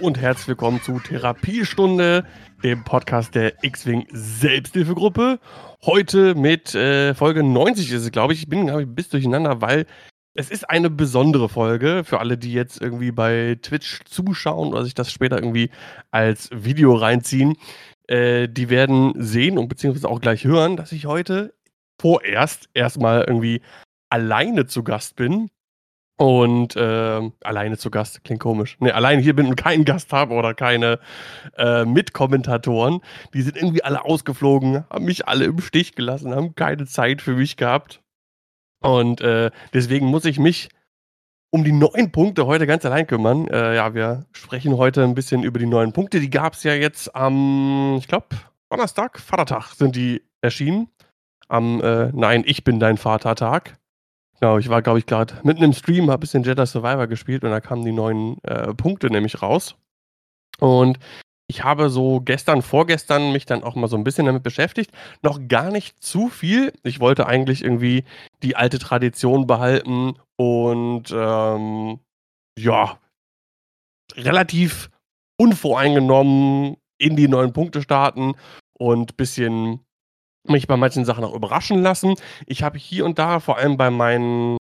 Und 0.00 0.18
herzlich 0.18 0.48
willkommen 0.48 0.80
zu 0.80 0.98
Therapiestunde, 0.98 2.24
dem 2.62 2.84
Podcast 2.84 3.34
der 3.34 3.62
X-Wing 3.62 4.06
Selbsthilfegruppe. 4.10 5.38
Heute 5.82 6.34
mit 6.34 6.74
äh, 6.74 7.12
Folge 7.14 7.42
90 7.42 7.92
ist 7.92 8.04
es, 8.04 8.10
glaube 8.10 8.32
ich. 8.32 8.40
Ich 8.40 8.48
bin, 8.48 8.66
glaube 8.66 8.82
ich, 8.82 8.88
ein 8.88 8.94
bisschen 8.94 9.10
durcheinander, 9.12 9.60
weil 9.60 9.84
es 10.32 10.50
ist 10.50 10.70
eine 10.70 10.88
besondere 10.88 11.50
Folge 11.50 12.02
für 12.04 12.18
alle, 12.18 12.38
die 12.38 12.52
jetzt 12.52 12.80
irgendwie 12.80 13.12
bei 13.12 13.58
Twitch 13.60 14.00
zuschauen 14.06 14.72
oder 14.72 14.84
sich 14.84 14.94
das 14.94 15.12
später 15.12 15.36
irgendwie 15.36 15.70
als 16.10 16.48
Video 16.50 16.94
reinziehen. 16.94 17.56
Äh, 18.06 18.48
die 18.48 18.70
werden 18.70 19.12
sehen 19.16 19.58
und 19.58 19.68
beziehungsweise 19.68 20.08
auch 20.08 20.20
gleich 20.20 20.44
hören, 20.44 20.78
dass 20.78 20.92
ich 20.92 21.04
heute 21.04 21.52
vorerst 22.00 22.70
erstmal 22.72 23.24
irgendwie 23.26 23.60
alleine 24.08 24.66
zu 24.66 24.82
Gast 24.82 25.16
bin 25.16 25.50
und 26.20 26.76
äh, 26.76 27.30
alleine 27.40 27.78
zu 27.78 27.90
Gast, 27.90 28.22
klingt 28.24 28.42
komisch. 28.42 28.76
Ne, 28.78 28.94
alleine 28.94 29.22
hier 29.22 29.34
bin 29.34 29.46
und 29.46 29.56
keinen 29.56 29.86
Gast 29.86 30.12
habe 30.12 30.34
oder 30.34 30.52
keine 30.52 30.98
äh, 31.56 31.86
Mitkommentatoren. 31.86 33.00
Die 33.32 33.40
sind 33.40 33.56
irgendwie 33.56 33.82
alle 33.82 34.04
ausgeflogen, 34.04 34.84
haben 34.90 35.06
mich 35.06 35.26
alle 35.26 35.46
im 35.46 35.58
Stich 35.62 35.94
gelassen, 35.94 36.34
haben 36.34 36.54
keine 36.54 36.84
Zeit 36.84 37.22
für 37.22 37.32
mich 37.32 37.56
gehabt. 37.56 38.02
Und 38.82 39.22
äh, 39.22 39.50
deswegen 39.72 40.08
muss 40.08 40.26
ich 40.26 40.38
mich 40.38 40.68
um 41.48 41.64
die 41.64 41.72
neun 41.72 42.12
Punkte 42.12 42.44
heute 42.44 42.66
ganz 42.66 42.84
allein 42.84 43.06
kümmern. 43.06 43.48
Äh, 43.48 43.76
ja, 43.76 43.94
wir 43.94 44.26
sprechen 44.32 44.76
heute 44.76 45.02
ein 45.04 45.14
bisschen 45.14 45.42
über 45.42 45.58
die 45.58 45.64
neuen 45.64 45.94
Punkte. 45.94 46.20
Die 46.20 46.28
gab 46.28 46.52
es 46.52 46.64
ja 46.64 46.74
jetzt 46.74 47.16
am, 47.16 47.96
ich 47.98 48.08
glaube, 48.08 48.26
Donnerstag, 48.68 49.18
Vatertag 49.18 49.72
sind 49.72 49.96
die 49.96 50.20
erschienen. 50.42 50.88
Am, 51.48 51.80
äh, 51.80 52.10
nein, 52.12 52.42
ich 52.44 52.62
bin 52.62 52.78
dein 52.78 52.98
Vatertag. 52.98 53.79
Genau, 54.40 54.56
ich 54.56 54.70
war, 54.70 54.80
glaube 54.80 54.98
ich, 54.98 55.06
gerade 55.06 55.34
mitten 55.44 55.62
im 55.62 55.74
Stream, 55.74 56.04
habe 56.04 56.14
ein 56.14 56.20
bisschen 56.20 56.42
Jedi 56.42 56.64
Survivor 56.66 57.06
gespielt 57.06 57.44
und 57.44 57.50
da 57.50 57.60
kamen 57.60 57.84
die 57.84 57.92
neuen 57.92 58.42
äh, 58.44 58.74
Punkte 58.74 59.08
nämlich 59.08 59.42
raus. 59.42 59.76
Und 60.58 60.98
ich 61.46 61.64
habe 61.64 61.90
so 61.90 62.20
gestern, 62.20 62.62
vorgestern 62.62 63.32
mich 63.32 63.44
dann 63.44 63.64
auch 63.64 63.74
mal 63.74 63.88
so 63.88 63.96
ein 63.96 64.04
bisschen 64.04 64.26
damit 64.26 64.42
beschäftigt. 64.42 64.92
Noch 65.22 65.40
gar 65.48 65.70
nicht 65.70 66.02
zu 66.02 66.28
viel. 66.28 66.72
Ich 66.84 67.00
wollte 67.00 67.26
eigentlich 67.26 67.62
irgendwie 67.62 68.04
die 68.42 68.56
alte 68.56 68.78
Tradition 68.78 69.46
behalten 69.46 70.14
und 70.36 71.10
ähm, 71.12 71.98
ja, 72.58 72.98
relativ 74.14 74.90
unvoreingenommen 75.38 76.76
in 76.98 77.16
die 77.16 77.28
neuen 77.28 77.52
Punkte 77.52 77.82
starten 77.82 78.34
und 78.78 79.12
ein 79.12 79.16
bisschen 79.16 79.80
mich 80.50 80.66
bei 80.66 80.76
manchen 80.76 81.04
Sachen 81.04 81.24
auch 81.24 81.34
überraschen 81.34 81.82
lassen. 81.82 82.14
Ich 82.46 82.62
habe 82.62 82.78
hier 82.78 83.04
und 83.04 83.18
da, 83.18 83.40
vor 83.40 83.56
allem 83.56 83.76
bei 83.76 83.90
meinen 83.90 84.56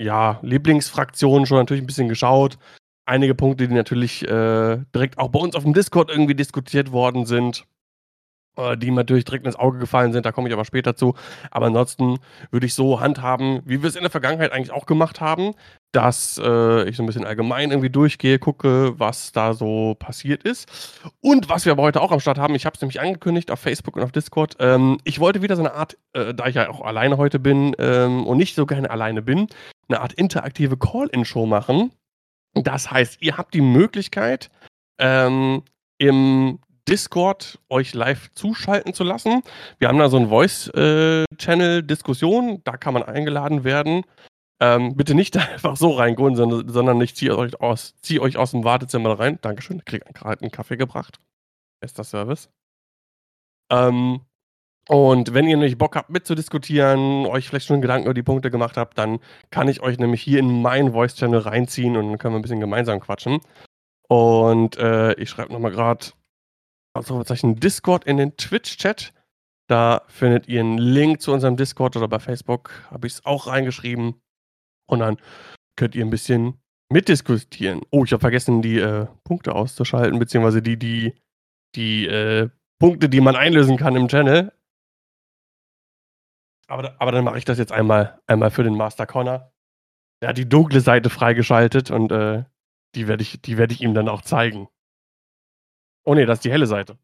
ja, 0.00 0.38
Lieblingsfraktionen, 0.42 1.46
schon 1.46 1.58
natürlich 1.58 1.82
ein 1.82 1.86
bisschen 1.86 2.08
geschaut. 2.08 2.58
Einige 3.04 3.34
Punkte, 3.34 3.68
die 3.68 3.74
natürlich 3.74 4.22
äh, 4.22 4.78
direkt 4.94 5.18
auch 5.18 5.28
bei 5.28 5.40
uns 5.40 5.54
auf 5.54 5.64
dem 5.64 5.74
Discord 5.74 6.10
irgendwie 6.10 6.34
diskutiert 6.34 6.92
worden 6.92 7.26
sind, 7.26 7.66
äh, 8.56 8.76
die 8.76 8.90
mir 8.90 8.98
natürlich 8.98 9.24
direkt 9.24 9.46
ins 9.46 9.56
Auge 9.56 9.78
gefallen 9.78 10.12
sind. 10.12 10.24
Da 10.24 10.32
komme 10.32 10.48
ich 10.48 10.54
aber 10.54 10.64
später 10.64 10.94
zu. 10.94 11.14
Aber 11.50 11.66
ansonsten 11.66 12.18
würde 12.50 12.66
ich 12.66 12.74
so 12.74 13.00
handhaben, 13.00 13.60
wie 13.64 13.82
wir 13.82 13.88
es 13.88 13.96
in 13.96 14.02
der 14.02 14.10
Vergangenheit 14.10 14.52
eigentlich 14.52 14.72
auch 14.72 14.86
gemacht 14.86 15.20
haben, 15.20 15.54
dass 15.92 16.40
äh, 16.42 16.88
ich 16.88 16.96
so 16.96 17.02
ein 17.02 17.06
bisschen 17.06 17.26
allgemein 17.26 17.70
irgendwie 17.70 17.90
durchgehe, 17.90 18.38
gucke, 18.38 18.98
was 18.98 19.32
da 19.32 19.52
so 19.52 19.94
passiert 19.98 20.42
ist. 20.42 20.66
Und 21.20 21.50
was 21.50 21.66
wir 21.66 21.72
aber 21.72 21.82
heute 21.82 22.00
auch 22.00 22.12
am 22.12 22.20
Start 22.20 22.38
haben, 22.38 22.54
ich 22.54 22.64
habe 22.64 22.74
es 22.74 22.80
nämlich 22.80 23.00
angekündigt 23.00 23.50
auf 23.50 23.60
Facebook 23.60 23.96
und 23.96 24.02
auf 24.02 24.12
Discord. 24.12 24.56
Ähm, 24.58 24.98
ich 25.04 25.20
wollte 25.20 25.42
wieder 25.42 25.54
so 25.54 25.62
eine 25.62 25.74
Art, 25.74 25.98
äh, 26.14 26.32
da 26.32 26.46
ich 26.46 26.54
ja 26.54 26.70
auch 26.70 26.80
alleine 26.80 27.18
heute 27.18 27.38
bin 27.38 27.76
ähm, 27.78 28.26
und 28.26 28.38
nicht 28.38 28.54
so 28.54 28.64
gerne 28.64 28.90
alleine 28.90 29.20
bin, 29.20 29.48
eine 29.88 30.00
Art 30.00 30.14
interaktive 30.14 30.78
Call-In-Show 30.78 31.44
machen. 31.44 31.92
Das 32.54 32.90
heißt, 32.90 33.20
ihr 33.20 33.36
habt 33.36 33.52
die 33.52 33.60
Möglichkeit, 33.60 34.50
ähm, 34.98 35.62
im 35.98 36.58
Discord 36.88 37.60
euch 37.68 37.92
live 37.94 38.32
zuschalten 38.34 38.94
zu 38.94 39.04
lassen. 39.04 39.42
Wir 39.78 39.86
haben 39.88 39.98
da 39.98 40.08
so 40.08 40.16
ein 40.16 40.30
Voice-Channel-Diskussion, 40.30 42.62
da 42.64 42.76
kann 42.76 42.94
man 42.94 43.02
eingeladen 43.02 43.64
werden. 43.64 44.04
Ähm, 44.62 44.94
bitte 44.94 45.14
nicht 45.14 45.36
einfach 45.54 45.76
so 45.76 45.90
reingehen, 45.90 46.36
sondern, 46.36 46.68
sondern 46.68 47.00
ich 47.00 47.16
ziehe 47.16 47.36
euch, 47.36 47.60
aus, 47.60 47.94
euch 48.20 48.36
aus 48.36 48.52
dem 48.52 48.62
Wartezimmer 48.62 49.18
rein. 49.18 49.38
Dankeschön, 49.42 49.82
ich 49.84 49.84
gerade 50.14 50.40
einen 50.40 50.52
Kaffee 50.52 50.76
gebracht. 50.76 51.18
Bester 51.80 52.04
Service. 52.04 52.48
Ähm, 53.72 54.20
und 54.88 55.34
wenn 55.34 55.48
ihr 55.48 55.56
nämlich 55.56 55.78
Bock 55.78 55.96
habt 55.96 56.10
mitzudiskutieren, 56.10 57.26
euch 57.26 57.48
vielleicht 57.48 57.66
schon 57.66 57.82
Gedanken 57.82 58.06
über 58.06 58.14
die 58.14 58.22
Punkte 58.22 58.52
gemacht 58.52 58.76
habt, 58.76 58.98
dann 58.98 59.18
kann 59.50 59.66
ich 59.66 59.80
euch 59.80 59.98
nämlich 59.98 60.22
hier 60.22 60.38
in 60.38 60.62
meinen 60.62 60.92
Voice-Channel 60.92 61.40
reinziehen 61.40 61.96
und 61.96 62.08
dann 62.08 62.18
können 62.18 62.34
wir 62.34 62.38
ein 62.38 62.42
bisschen 62.42 62.60
gemeinsam 62.60 63.00
quatschen. 63.00 63.40
Und 64.08 64.76
äh, 64.76 65.14
ich 65.14 65.30
schreibe 65.30 65.52
nochmal 65.52 65.72
gerade 65.72 66.06
Ausrufezeichen 66.94 67.56
Discord 67.56 68.04
in 68.04 68.16
den 68.16 68.36
Twitch-Chat. 68.36 69.12
Da 69.68 70.02
findet 70.06 70.46
ihr 70.48 70.60
einen 70.60 70.78
Link 70.78 71.20
zu 71.20 71.32
unserem 71.32 71.56
Discord 71.56 71.96
oder 71.96 72.06
bei 72.06 72.18
Facebook 72.18 72.72
habe 72.90 73.06
ich 73.06 73.14
es 73.14 73.24
auch 73.24 73.46
reingeschrieben. 73.48 74.20
Und 74.86 75.00
dann 75.00 75.16
könnt 75.76 75.94
ihr 75.94 76.04
ein 76.04 76.10
bisschen 76.10 76.60
mitdiskutieren. 76.90 77.82
Oh, 77.90 78.04
ich 78.04 78.12
habe 78.12 78.20
vergessen, 78.20 78.62
die 78.62 78.78
äh, 78.78 79.06
Punkte 79.24 79.54
auszuschalten, 79.54 80.18
beziehungsweise 80.18 80.62
die, 80.62 80.78
die, 80.78 81.14
die 81.74 82.06
äh, 82.06 82.50
Punkte, 82.78 83.08
die 83.08 83.20
man 83.20 83.36
einlösen 83.36 83.76
kann 83.76 83.96
im 83.96 84.08
Channel. 84.08 84.52
Aber, 86.68 87.00
aber 87.00 87.12
dann 87.12 87.24
mache 87.24 87.38
ich 87.38 87.44
das 87.44 87.58
jetzt 87.58 87.72
einmal, 87.72 88.20
einmal 88.26 88.50
für 88.50 88.62
den 88.62 88.76
Master 88.76 89.06
Connor. 89.06 89.52
Der 90.22 90.30
hat 90.30 90.38
die 90.38 90.48
dunkle 90.48 90.80
Seite 90.80 91.10
freigeschaltet 91.10 91.90
und 91.90 92.12
äh, 92.12 92.44
die 92.94 93.08
werde 93.08 93.22
ich, 93.22 93.40
werd 93.56 93.72
ich 93.72 93.80
ihm 93.80 93.94
dann 93.94 94.08
auch 94.08 94.22
zeigen. 94.22 94.68
Oh 96.04 96.14
ne, 96.14 96.26
das 96.26 96.38
ist 96.38 96.44
die 96.44 96.50
helle 96.52 96.66
Seite. 96.66 96.98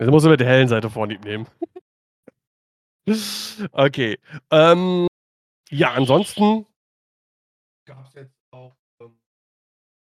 Jetzt 0.00 0.10
musst 0.10 0.26
du 0.26 0.30
mit 0.30 0.40
der 0.40 0.48
hellen 0.48 0.68
Seite 0.68 0.90
vorlieb 0.90 1.24
nehmen. 1.24 1.46
Okay. 3.72 4.18
Ähm, 4.50 5.06
ja, 5.70 5.92
ansonsten 5.92 6.66
gab's 7.84 8.14
jetzt 8.14 8.34
auch, 8.52 8.76
ähm 9.00 9.16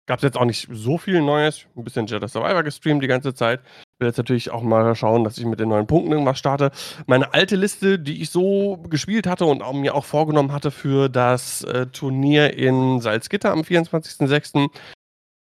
gab's 0.06 0.22
jetzt 0.22 0.36
auch 0.36 0.44
nicht 0.44 0.68
so 0.70 0.98
viel 0.98 1.20
Neues. 1.20 1.66
Ein 1.76 1.84
bisschen 1.84 2.06
Jedi 2.06 2.26
Survivor 2.26 2.62
gestreamt 2.62 3.02
die 3.02 3.08
ganze 3.08 3.34
Zeit. 3.34 3.60
Will 3.98 4.08
jetzt 4.08 4.16
natürlich 4.16 4.50
auch 4.50 4.62
mal 4.62 4.94
schauen, 4.96 5.24
dass 5.24 5.38
ich 5.38 5.44
mit 5.44 5.60
den 5.60 5.68
neuen 5.68 5.86
Punkten 5.86 6.12
irgendwas 6.12 6.38
starte. 6.38 6.72
Meine 7.06 7.32
alte 7.34 7.56
Liste, 7.56 7.98
die 7.98 8.20
ich 8.20 8.30
so 8.30 8.78
gespielt 8.88 9.26
hatte 9.26 9.44
und 9.44 9.62
auch 9.62 9.74
mir 9.74 9.94
auch 9.94 10.04
vorgenommen 10.04 10.52
hatte 10.52 10.70
für 10.70 11.08
das 11.08 11.62
äh, 11.64 11.86
Turnier 11.86 12.54
in 12.54 13.00
Salzgitter 13.00 13.52
am 13.52 13.60
24.06., 13.60 14.70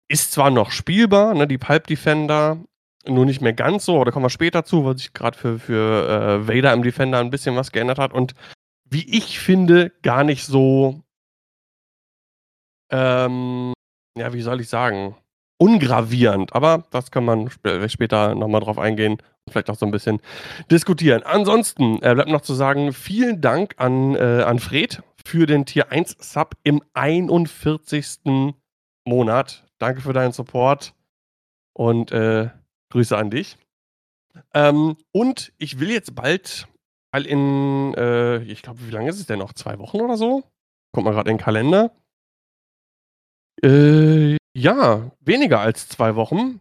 ist 0.08 0.32
zwar 0.32 0.50
noch 0.50 0.70
spielbar, 0.70 1.32
ne, 1.34 1.48
die 1.48 1.56
Pulp 1.56 1.86
Defender, 1.86 2.58
nur 3.06 3.26
nicht 3.26 3.40
mehr 3.40 3.52
ganz 3.52 3.84
so, 3.84 3.98
oder 3.98 4.12
kommen 4.12 4.24
wir 4.24 4.30
später 4.30 4.64
zu, 4.64 4.84
weil 4.84 4.96
sich 4.96 5.12
gerade 5.12 5.36
für, 5.36 5.58
für 5.58 6.08
äh, 6.08 6.48
Vader 6.48 6.72
im 6.72 6.82
Defender 6.82 7.18
ein 7.18 7.30
bisschen 7.30 7.56
was 7.56 7.72
geändert 7.72 7.98
hat 7.98 8.12
und 8.12 8.34
wie 8.90 9.16
ich 9.16 9.38
finde, 9.40 9.90
gar 10.02 10.24
nicht 10.24 10.44
so, 10.44 11.02
ähm, 12.90 13.72
ja, 14.16 14.32
wie 14.32 14.42
soll 14.42 14.60
ich 14.60 14.68
sagen, 14.68 15.16
ungravierend. 15.58 16.54
Aber 16.54 16.84
das 16.90 17.10
kann 17.10 17.24
man 17.24 17.46
sp 17.50 17.88
später 17.88 18.34
nochmal 18.34 18.60
drauf 18.60 18.78
eingehen 18.78 19.14
und 19.14 19.50
vielleicht 19.50 19.70
auch 19.70 19.76
so 19.76 19.86
ein 19.86 19.92
bisschen 19.92 20.20
diskutieren. 20.70 21.22
Ansonsten 21.24 21.96
äh, 22.02 22.14
bleibt 22.14 22.30
noch 22.30 22.42
zu 22.42 22.54
sagen, 22.54 22.92
vielen 22.92 23.40
Dank 23.40 23.74
an, 23.78 24.14
äh, 24.14 24.44
an 24.46 24.58
Fred 24.58 25.02
für 25.26 25.46
den 25.46 25.64
Tier 25.66 25.90
1 25.90 26.16
Sub 26.20 26.54
im 26.62 26.82
41. 26.92 28.52
Monat. 29.06 29.64
Danke 29.78 30.00
für 30.02 30.12
deinen 30.12 30.32
Support 30.32 30.94
und 31.72 32.12
äh, 32.12 32.50
Grüße 32.94 33.16
an 33.16 33.28
dich. 33.28 33.58
Ähm, 34.54 34.96
und 35.10 35.52
ich 35.58 35.80
will 35.80 35.90
jetzt 35.90 36.14
bald, 36.14 36.68
weil 37.10 37.26
in, 37.26 37.92
äh, 37.94 38.38
ich 38.44 38.62
glaube, 38.62 38.86
wie 38.86 38.92
lange 38.92 39.10
ist 39.10 39.18
es 39.18 39.26
denn 39.26 39.40
noch? 39.40 39.52
Zwei 39.52 39.80
Wochen 39.80 40.00
oder 40.00 40.16
so? 40.16 40.44
Kommt 40.92 41.04
mal 41.04 41.10
gerade 41.10 41.28
in 41.28 41.36
den 41.36 41.42
Kalender. 41.42 41.90
Äh, 43.64 44.36
ja, 44.56 45.10
weniger 45.18 45.58
als 45.58 45.88
zwei 45.88 46.14
Wochen 46.14 46.60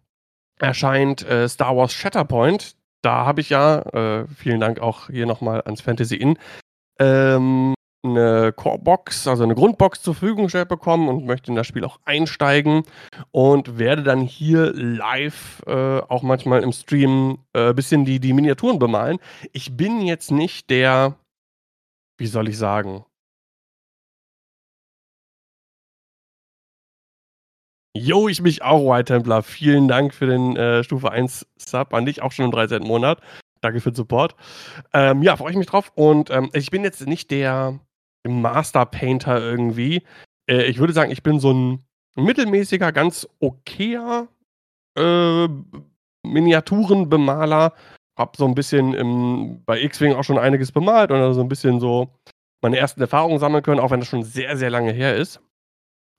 erscheint 0.59 1.21
äh, 1.21 1.47
Star 1.47 1.77
Wars 1.77 1.93
Shatterpoint. 1.93 2.77
Da 3.03 3.27
habe 3.27 3.41
ich 3.41 3.49
ja, 3.49 3.81
äh, 3.93 4.27
vielen 4.27 4.59
Dank 4.59 4.79
auch 4.79 5.11
hier 5.11 5.27
nochmal 5.27 5.61
ans 5.61 5.81
Fantasy 5.81 6.15
Inn, 6.15 6.39
ähm, 6.99 7.75
eine 8.03 8.51
Core-Box, 8.53 9.27
also 9.27 9.43
eine 9.43 9.55
Grundbox 9.55 10.01
zur 10.01 10.13
Verfügung 10.15 10.45
gestellt 10.45 10.69
bekommen 10.69 11.07
und 11.07 11.25
möchte 11.25 11.51
in 11.51 11.55
das 11.55 11.67
Spiel 11.67 11.85
auch 11.85 11.99
einsteigen 12.05 12.83
und 13.31 13.77
werde 13.77 14.03
dann 14.03 14.21
hier 14.21 14.73
live 14.73 15.61
äh, 15.67 15.99
auch 15.99 16.21
manchmal 16.21 16.63
im 16.63 16.73
Stream 16.73 17.39
ein 17.53 17.69
äh, 17.69 17.73
bisschen 17.73 18.05
die, 18.05 18.19
die 18.19 18.33
Miniaturen 18.33 18.79
bemalen. 18.79 19.19
Ich 19.53 19.77
bin 19.77 20.01
jetzt 20.01 20.31
nicht 20.31 20.69
der, 20.69 21.15
wie 22.17 22.27
soll 22.27 22.49
ich 22.49 22.57
sagen, 22.57 23.05
Jo, 27.95 28.27
ich 28.27 28.41
mich 28.41 28.63
auch, 28.63 28.89
White 28.89 29.13
Templar. 29.13 29.43
Vielen 29.43 29.87
Dank 29.87 30.15
für 30.15 30.25
den 30.25 30.57
äh, 30.57 30.83
Stufe 30.83 31.11
1 31.11 31.45
Sub 31.57 31.93
an 31.93 32.05
dich, 32.05 32.23
auch 32.23 32.31
schon 32.31 32.45
im 32.45 32.51
13. 32.51 32.81
Monat. 32.81 33.21
Danke 33.61 33.81
für 33.81 33.91
den 33.91 33.95
Support. 33.95 34.35
Ähm, 34.93 35.21
ja, 35.21 35.37
freue 35.37 35.51
ich 35.51 35.57
mich 35.57 35.67
drauf. 35.67 35.91
Und 35.93 36.31
ähm, 36.31 36.49
ich 36.53 36.71
bin 36.71 36.83
jetzt 36.83 37.05
nicht 37.05 37.29
der 37.29 37.79
Master 38.27 38.85
Painter 38.85 39.39
irgendwie. 39.39 40.03
Äh, 40.49 40.63
ich 40.63 40.79
würde 40.79 40.93
sagen, 40.93 41.11
ich 41.11 41.23
bin 41.23 41.39
so 41.39 41.53
ein 41.53 41.83
mittelmäßiger, 42.15 42.91
ganz 42.91 43.27
okayer 43.39 44.27
äh, 44.97 45.47
Miniaturenbemaler. 46.23 47.73
Hab 48.17 48.37
so 48.37 48.45
ein 48.45 48.55
bisschen 48.55 48.93
im, 48.93 49.63
bei 49.65 49.81
X-Wing 49.81 50.13
auch 50.13 50.23
schon 50.23 50.37
einiges 50.37 50.71
bemalt 50.71 51.11
und 51.11 51.33
so 51.33 51.41
ein 51.41 51.49
bisschen 51.49 51.79
so 51.79 52.09
meine 52.61 52.77
ersten 52.77 53.01
Erfahrungen 53.01 53.39
sammeln 53.39 53.63
können, 53.63 53.79
auch 53.79 53.91
wenn 53.91 53.99
das 53.99 54.09
schon 54.09 54.23
sehr, 54.23 54.55
sehr 54.55 54.69
lange 54.69 54.91
her 54.91 55.15
ist. 55.15 55.41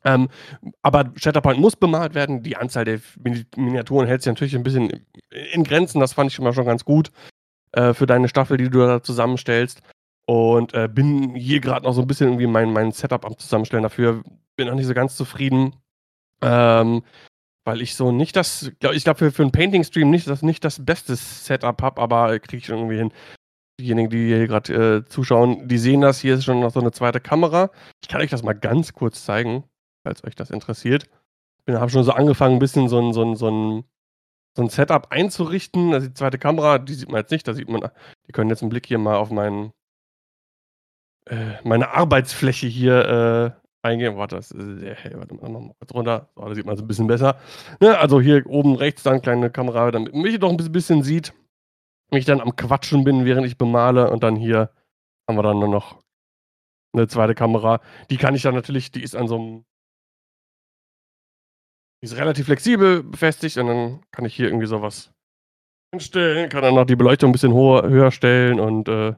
Ähm, 0.05 0.29
aber 0.83 1.11
Shatterpoint 1.17 1.59
muss 1.59 1.77
bemalt 1.77 2.15
werden. 2.15 2.43
Die 2.43 2.57
Anzahl 2.57 2.85
der 2.85 3.01
Miniaturen 3.57 4.07
hält 4.07 4.23
sich 4.23 4.31
natürlich 4.31 4.55
ein 4.55 4.63
bisschen 4.63 5.07
in 5.53 5.65
Grenzen. 5.65 6.01
Das 6.01 6.13
fand 6.13 6.31
ich 6.31 6.39
immer 6.39 6.53
schon 6.53 6.67
ganz 6.67 6.85
gut 6.85 7.11
äh, 7.73 7.95
für 7.95 8.07
deine 8.07 8.29
Staffel, 8.29 8.59
die 8.59 8.69
du 8.69 8.81
da 8.81 9.03
zusammenstellst. 9.03 9.83
Und 10.27 10.73
äh, 10.75 10.89
bin 10.89 11.35
hier 11.35 11.61
gerade 11.61 11.85
noch 11.85 11.93
so 11.93 12.01
ein 12.01 12.07
bisschen 12.07 12.29
irgendwie 12.29 12.47
mein, 12.47 12.73
mein 12.73 12.93
Setup 12.93 13.25
am 13.25 13.39
Zusammenstellen 13.39 13.83
dafür. 13.83 14.23
Bin 14.57 14.69
noch 14.69 14.75
nicht 14.75 14.87
so 14.87 14.95
ganz 14.95 15.17
zufrieden. 15.17 15.75
Ähm, 16.43 17.03
weil 17.67 17.81
ich 17.81 17.95
so 17.95 18.13
nicht 18.13 18.37
das, 18.37 18.73
glaub, 18.81 18.93
ich 18.93 19.05
glaube 19.05 19.19
für, 19.19 19.33
für 19.33 19.43
einen 19.43 19.53
Painting-Stream 19.53 20.11
nicht 20.11 20.27
das, 20.27 20.43
nicht 20.43 20.65
das 20.65 20.85
beste 20.85 21.17
Setup 21.17 21.81
habe, 21.81 22.01
aber 22.01 22.39
kriege 22.39 22.59
ich 22.59 22.69
irgendwie 22.69 22.97
hin. 22.97 23.13
Diejenigen, 23.81 24.11
die 24.11 24.27
hier 24.27 24.47
gerade 24.47 24.73
äh, 24.73 25.05
zuschauen, 25.09 25.67
die 25.67 25.79
sehen 25.79 26.03
das. 26.03 26.21
Hier 26.21 26.35
ist 26.35 26.45
schon 26.45 26.61
noch 26.61 26.73
so 26.73 26.81
eine 26.81 26.93
zweite 26.93 27.21
Kamera. 27.21 27.71
Ich 28.03 28.09
kann 28.09 28.21
euch 28.21 28.31
das 28.31 28.43
mal 28.43 28.53
ganz 28.53 28.93
kurz 28.93 29.25
zeigen 29.25 29.65
falls 30.05 30.23
euch 30.25 30.37
das 30.37 30.51
interessiert. 30.51 31.09
Ich 31.67 31.75
habe 31.75 31.91
schon 31.91 32.05
so 32.05 32.13
angefangen, 32.13 32.57
ein 32.57 32.61
bisschen 32.61 32.89
so 32.89 33.01
ein, 33.01 33.13
so 33.13 33.25
ein, 33.25 33.37
so 33.37 33.51
ein, 33.51 33.85
so 34.55 34.63
ein 34.63 34.69
Setup 34.69 35.11
einzurichten. 35.11 35.95
Also 35.95 36.09
die 36.09 36.15
zweite 36.15 36.39
Kamera, 36.39 36.79
die 36.79 36.95
sieht 36.95 37.09
man 37.09 37.21
jetzt 37.21 37.31
nicht, 37.31 37.49
da 37.49 37.55
sieht 37.55 37.69
man, 37.69 37.91
die 38.29 38.33
können 38.33 38.51
jetzt 38.51 38.63
einen 38.63 38.69
Blick 38.69 38.87
hier 38.87 38.99
mal 38.99 39.17
auf 39.17 39.31
meinen, 39.31 39.73
äh, 41.27 41.55
meine 41.65 41.91
Arbeitsfläche 41.91 42.67
hier 42.67 43.55
äh, 43.55 43.87
eingehen. 43.87 44.17
Warte, 44.17 44.37
das 44.37 44.51
ist 44.51 44.81
sehr 44.81 44.95
hell. 44.95 45.15
Warte 45.17 45.35
mal, 45.35 45.49
noch 45.49 45.75
kurz 45.79 45.95
runter. 45.95 46.29
So, 46.35 46.45
da 46.47 46.55
sieht 46.55 46.67
man 46.67 46.75
es 46.75 46.81
ein 46.81 46.87
bisschen 46.87 47.07
besser. 47.07 47.39
Ne, 47.81 47.99
also 47.99 48.21
hier 48.21 48.45
oben 48.47 48.77
rechts 48.77 49.03
dann 49.03 49.23
kleine 49.23 49.51
Kamera, 49.51 49.91
damit 49.91 50.15
mich 50.15 50.39
doch 50.39 50.51
ein 50.51 50.57
bisschen 50.57 51.03
sieht. 51.03 51.33
Mich 52.11 52.25
dann 52.25 52.41
am 52.41 52.57
Quatschen 52.57 53.05
bin, 53.05 53.25
während 53.25 53.47
ich 53.47 53.59
bemale. 53.59 54.11
Und 54.11 54.23
dann 54.23 54.37
hier 54.37 54.71
haben 55.29 55.37
wir 55.37 55.43
dann 55.43 55.59
nur 55.59 55.69
noch 55.69 56.03
eine 56.93 57.09
zweite 57.09 57.35
Kamera. 57.35 57.81
Die 58.11 58.17
kann 58.17 58.35
ich 58.35 58.43
dann 58.43 58.55
natürlich, 58.55 58.91
die 58.93 59.03
ist 59.03 59.17
an 59.17 59.29
so 59.29 59.37
einem 59.37 59.65
die 62.05 62.11
ist 62.11 62.19
relativ 62.19 62.45
flexibel 62.45 63.03
befestigt 63.03 63.57
und 63.57 63.67
dann 63.67 64.01
kann 64.11 64.27
ich 64.27 64.37
hier 64.37 64.49
irgendwie 64.49 64.67
sowas 64.67 65.11
einstellen, 65.91 66.51
kann 66.51 66.61
dann 66.61 66.75
noch 66.75 66.85
die 66.85 66.97
Beleuchtung 66.97 67.31
ein 67.31 67.33
bisschen 67.33 67.55
hoher, 67.55 67.89
höher 67.89 68.11
stellen 68.11 68.61
und 68.61 68.89
äh, 68.89 69.15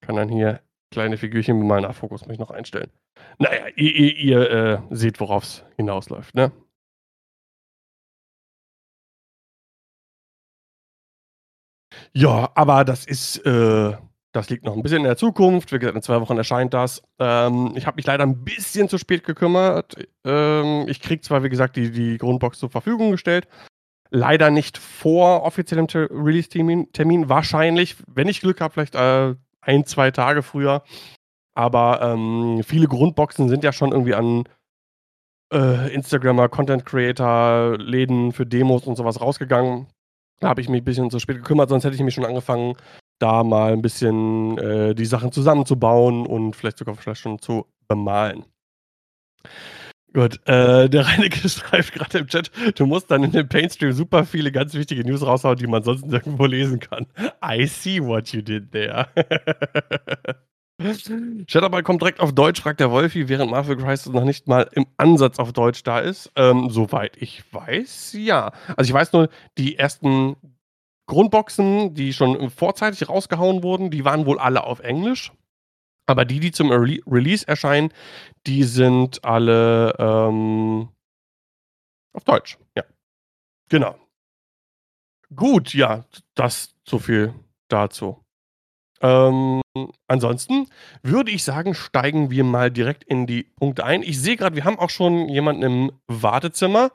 kann 0.00 0.16
dann 0.16 0.28
hier 0.28 0.60
kleine 0.90 1.16
Figürchen 1.16 1.58
mit 1.58 1.68
meinem 1.68 1.92
Fokus 1.92 2.26
mich 2.26 2.38
noch 2.38 2.50
einstellen. 2.50 2.90
Naja, 3.38 3.66
ihr, 3.76 3.94
ihr, 3.94 4.18
ihr 4.18 4.50
äh, 4.50 4.78
seht, 4.90 5.20
worauf 5.20 5.44
es 5.44 5.64
hinausläuft, 5.76 6.34
ne? 6.34 6.52
Ja, 12.12 12.50
aber 12.54 12.84
das 12.84 13.06
ist, 13.06 13.38
äh, 13.46 13.96
das 14.32 14.48
liegt 14.50 14.64
noch 14.64 14.74
ein 14.76 14.82
bisschen 14.82 14.98
in 14.98 15.04
der 15.04 15.16
Zukunft. 15.16 15.72
Wie 15.72 15.78
gesagt, 15.78 15.96
in 15.96 16.02
zwei 16.02 16.20
Wochen 16.20 16.36
erscheint 16.36 16.74
das. 16.74 17.02
Ähm, 17.18 17.72
ich 17.76 17.86
habe 17.86 17.96
mich 17.96 18.06
leider 18.06 18.24
ein 18.24 18.44
bisschen 18.44 18.88
zu 18.88 18.98
spät 18.98 19.24
gekümmert. 19.24 19.96
Ähm, 20.24 20.86
ich 20.88 21.00
kriege 21.00 21.20
zwar, 21.22 21.42
wie 21.42 21.48
gesagt, 21.48 21.76
die, 21.76 21.90
die 21.90 22.18
Grundbox 22.18 22.58
zur 22.58 22.70
Verfügung 22.70 23.12
gestellt. 23.12 23.48
Leider 24.10 24.50
nicht 24.50 24.78
vor 24.78 25.42
offiziellem 25.44 25.86
Release-Termin. 25.86 26.92
Termin. 26.92 27.28
Wahrscheinlich, 27.28 27.96
wenn 28.08 28.28
ich 28.28 28.40
Glück 28.40 28.60
habe, 28.60 28.74
vielleicht 28.74 28.94
äh, 28.96 29.34
ein, 29.62 29.84
zwei 29.84 30.10
Tage 30.10 30.42
früher. 30.42 30.82
Aber 31.54 32.00
ähm, 32.02 32.62
viele 32.64 32.86
Grundboxen 32.86 33.48
sind 33.48 33.64
ja 33.64 33.72
schon 33.72 33.92
irgendwie 33.92 34.14
an 34.14 34.44
äh, 35.52 35.92
Instagrammer, 35.92 36.48
Content 36.48 36.86
Creator, 36.86 37.76
Läden 37.78 38.32
für 38.32 38.46
Demos 38.46 38.86
und 38.86 38.96
sowas 38.96 39.20
rausgegangen. 39.20 39.86
Da 40.40 40.48
habe 40.48 40.60
ich 40.60 40.68
mich 40.68 40.80
ein 40.80 40.84
bisschen 40.84 41.10
zu 41.10 41.18
spät 41.18 41.36
gekümmert, 41.36 41.68
sonst 41.68 41.84
hätte 41.84 41.96
ich 41.96 42.02
mich 42.02 42.14
schon 42.14 42.24
angefangen, 42.24 42.74
da 43.18 43.44
mal 43.44 43.72
ein 43.72 43.82
bisschen 43.82 44.56
äh, 44.58 44.94
die 44.94 45.04
Sachen 45.04 45.32
zusammenzubauen 45.32 46.26
und 46.26 46.56
vielleicht 46.56 46.78
sogar 46.78 46.94
vielleicht 46.94 47.20
schon 47.20 47.38
zu 47.38 47.66
bemalen. 47.88 48.44
Gut, 50.12 50.40
äh, 50.46 50.88
der 50.88 51.06
Reinecke 51.06 51.48
schreibt 51.48 51.92
gerade 51.92 52.18
im 52.18 52.26
Chat, 52.26 52.50
du 52.74 52.86
musst 52.86 53.10
dann 53.10 53.22
in 53.22 53.30
dem 53.30 53.48
Paintstream 53.48 53.92
super 53.92 54.24
viele 54.24 54.50
ganz 54.50 54.74
wichtige 54.74 55.04
News 55.04 55.24
raushauen, 55.24 55.56
die 55.56 55.68
man 55.68 55.84
sonst 55.84 56.06
nirgendwo 56.06 56.46
lesen 56.46 56.80
kann. 56.80 57.06
I 57.44 57.66
see 57.66 58.02
what 58.02 58.32
you 58.32 58.42
did 58.42 58.72
there. 58.72 59.06
Shadowball 61.46 61.82
kommt 61.82 62.00
direkt 62.00 62.20
auf 62.20 62.34
Deutsch, 62.34 62.62
fragt 62.62 62.80
der 62.80 62.90
Wolfi, 62.90 63.28
während 63.28 63.50
Marvel 63.50 63.76
Crisis 63.76 64.12
noch 64.12 64.24
nicht 64.24 64.48
mal 64.48 64.68
im 64.72 64.86
Ansatz 64.96 65.38
auf 65.38 65.52
Deutsch 65.52 65.82
da 65.82 66.00
ist. 66.00 66.32
Ähm, 66.36 66.70
soweit 66.70 67.16
ich 67.18 67.42
weiß, 67.52 68.14
ja. 68.14 68.52
Also 68.76 68.88
ich 68.88 68.94
weiß 68.94 69.12
nur, 69.12 69.28
die 69.58 69.76
ersten 69.76 70.36
Grundboxen, 71.06 71.94
die 71.94 72.12
schon 72.12 72.50
vorzeitig 72.50 73.08
rausgehauen 73.08 73.62
wurden, 73.62 73.90
die 73.90 74.04
waren 74.04 74.26
wohl 74.26 74.38
alle 74.38 74.64
auf 74.64 74.80
Englisch. 74.80 75.32
Aber 76.10 76.24
die, 76.24 76.40
die 76.40 76.50
zum 76.50 76.70
Re 76.70 76.98
Release 77.06 77.46
erscheinen, 77.46 77.92
die 78.46 78.64
sind 78.64 79.24
alle 79.24 79.94
ähm, 79.98 80.88
auf 82.12 82.24
Deutsch. 82.24 82.58
Ja. 82.76 82.84
Genau. 83.68 83.96
Gut, 85.34 85.74
ja, 85.74 86.04
das 86.34 86.74
so 86.84 86.98
viel 86.98 87.32
dazu. 87.68 88.24
Ähm, 89.00 89.62
ansonsten 90.08 90.66
würde 91.02 91.30
ich 91.30 91.44
sagen, 91.44 91.74
steigen 91.74 92.30
wir 92.30 92.44
mal 92.44 92.70
direkt 92.70 93.04
in 93.04 93.26
die 93.26 93.44
Punkte 93.44 93.84
ein. 93.84 94.02
Ich 94.02 94.20
sehe 94.20 94.36
gerade, 94.36 94.56
wir 94.56 94.64
haben 94.64 94.78
auch 94.78 94.90
schon 94.90 95.28
jemanden 95.28 95.62
im 95.62 95.92
Wartezimmer. 96.08 96.90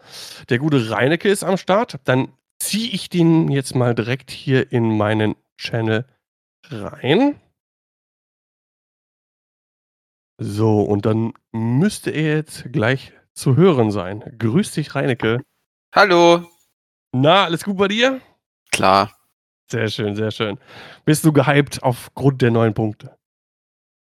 Der 0.49 0.59
gute 0.59 0.89
Reinecke 0.91 1.29
ist 1.29 1.43
am 1.43 1.57
Start. 1.57 1.99
Dann 2.03 2.33
ziehe 2.59 2.91
ich 2.91 3.09
den 3.09 3.49
jetzt 3.49 3.75
mal 3.75 3.95
direkt 3.95 4.29
hier 4.29 4.71
in 4.71 4.97
meinen 4.97 5.35
Channel 5.57 6.05
rein. 6.69 7.39
So, 10.37 10.81
und 10.81 11.05
dann 11.05 11.33
müsste 11.51 12.11
er 12.11 12.35
jetzt 12.35 12.71
gleich 12.71 13.13
zu 13.33 13.55
hören 13.55 13.91
sein. 13.91 14.35
Grüß 14.37 14.71
dich, 14.73 14.93
Reinecke. 14.93 15.41
Hallo. 15.93 16.45
Na, 17.13 17.45
alles 17.45 17.63
gut 17.63 17.77
bei 17.77 17.87
dir? 17.87 18.19
Klar. 18.71 19.15
Sehr 19.71 19.87
schön, 19.89 20.15
sehr 20.15 20.31
schön. 20.31 20.59
Bist 21.05 21.25
du 21.25 21.31
gehypt 21.31 21.81
aufgrund 21.81 22.41
der 22.41 22.51
neuen 22.51 22.73
Punkte? 22.73 23.17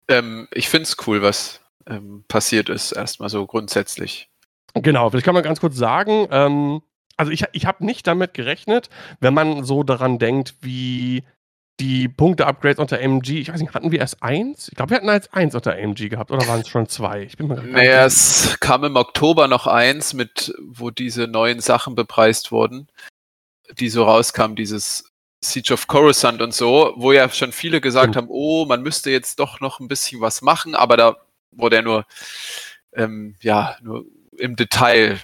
Ähm, 0.08 0.48
ich 0.52 0.70
finde 0.70 0.84
es 0.84 0.96
cool, 1.06 1.22
was 1.22 1.62
ähm, 1.86 2.24
passiert 2.28 2.70
ist, 2.70 2.94
erstmal 2.94 3.30
so 3.30 3.46
grundsätzlich. 3.46 4.30
Genau, 4.74 5.10
vielleicht 5.10 5.26
kann 5.26 5.34
man 5.34 5.44
ganz 5.44 5.60
kurz 5.60 5.76
sagen, 5.76 6.28
ähm, 6.32 6.82
also 7.18 7.32
ich, 7.32 7.44
ich 7.52 7.66
habe 7.66 7.86
nicht 7.86 8.08
damit 8.08 8.34
gerechnet, 8.34 8.90
wenn 9.20 9.34
man 9.34 9.64
so 9.64 9.84
daran 9.84 10.18
denkt, 10.18 10.56
wie 10.62 11.24
die 11.80 12.08
Punkte-Upgrades 12.08 12.80
unter 12.80 13.00
MG, 13.00 13.40
ich 13.40 13.52
weiß 13.52 13.60
nicht, 13.60 13.74
hatten 13.74 13.92
wir 13.92 14.00
erst 14.00 14.22
eins? 14.22 14.68
Ich 14.68 14.76
glaube, 14.76 14.92
wir 14.92 14.98
hatten 14.98 15.10
als 15.10 15.32
eins 15.34 15.56
unter 15.56 15.78
MG 15.78 16.10
gehabt, 16.10 16.32
oder 16.32 16.48
waren 16.48 16.62
es 16.62 16.68
schon 16.68 16.88
zwei? 16.88 17.24
Ich 17.24 17.38
bin 17.38 17.48
mir 17.48 17.62
naja, 17.62 18.06
es 18.06 18.60
kam 18.60 18.84
im 18.84 18.96
Oktober 18.96 19.48
noch 19.48 19.66
eins, 19.66 20.14
mit, 20.14 20.54
wo 20.62 20.92
diese 20.92 21.28
neuen 21.28 21.60
Sachen 21.60 21.96
bepreist 21.96 22.52
wurden, 22.52 22.88
die 23.80 23.90
so 23.90 24.04
rauskamen, 24.04 24.56
dieses 24.56 25.12
Siege 25.44 25.74
of 25.74 25.88
Coruscant 25.88 26.42
und 26.42 26.54
so, 26.54 26.94
wo 26.98 27.12
ja 27.12 27.28
schon 27.30 27.52
viele 27.52 27.82
gesagt 27.82 28.14
mhm. 28.14 28.18
haben, 28.18 28.28
oh, 28.30 28.66
man 28.66 28.84
müsste 28.84 29.10
jetzt 29.10 29.40
doch 29.40 29.60
noch 29.60 29.80
ein 29.80 29.88
bisschen 29.88 30.22
was 30.22 30.44
machen, 30.44 30.76
aber 30.76 30.98
da 30.98 31.18
wurde 31.52 31.78
ja 31.78 31.82
nur, 31.82 32.06
ähm, 32.94 33.36
ja, 33.42 33.76
nur 33.82 34.06
im 34.38 34.56
Detail 34.56 35.20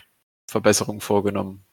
Verbesserungen 0.47 1.01
vorgenommen. 1.01 1.63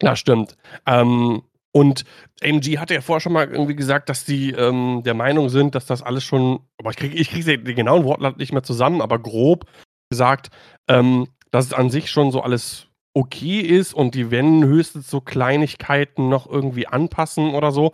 Ja, 0.00 0.16
stimmt. 0.16 0.56
Ähm, 0.86 1.42
und 1.72 2.04
AMG 2.42 2.78
hatte 2.78 2.94
ja 2.94 3.00
vorher 3.00 3.20
schon 3.20 3.32
mal 3.32 3.48
irgendwie 3.48 3.74
gesagt, 3.74 4.08
dass 4.08 4.24
die 4.24 4.50
ähm, 4.50 5.02
der 5.04 5.14
Meinung 5.14 5.48
sind, 5.48 5.74
dass 5.74 5.86
das 5.86 6.02
alles 6.02 6.22
schon, 6.22 6.60
aber 6.78 6.90
ich 6.90 6.96
kriege 6.96 7.16
ich 7.16 7.30
krieg 7.30 7.44
den 7.44 7.76
genauen 7.76 8.04
Wortlaut 8.04 8.36
nicht 8.36 8.52
mehr 8.52 8.62
zusammen, 8.62 9.00
aber 9.00 9.18
grob 9.18 9.64
gesagt, 10.10 10.50
ähm, 10.88 11.28
dass 11.50 11.66
es 11.66 11.72
an 11.72 11.90
sich 11.90 12.10
schon 12.10 12.30
so 12.30 12.42
alles 12.42 12.88
okay 13.14 13.60
ist 13.60 13.94
und 13.94 14.14
die 14.14 14.30
werden 14.30 14.64
höchstens 14.64 15.10
so 15.10 15.20
Kleinigkeiten 15.20 16.28
noch 16.28 16.46
irgendwie 16.46 16.86
anpassen 16.86 17.54
oder 17.54 17.72
so. 17.72 17.92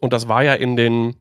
Und 0.00 0.12
das 0.12 0.28
war 0.28 0.42
ja 0.44 0.54
in 0.54 0.76
den 0.76 1.16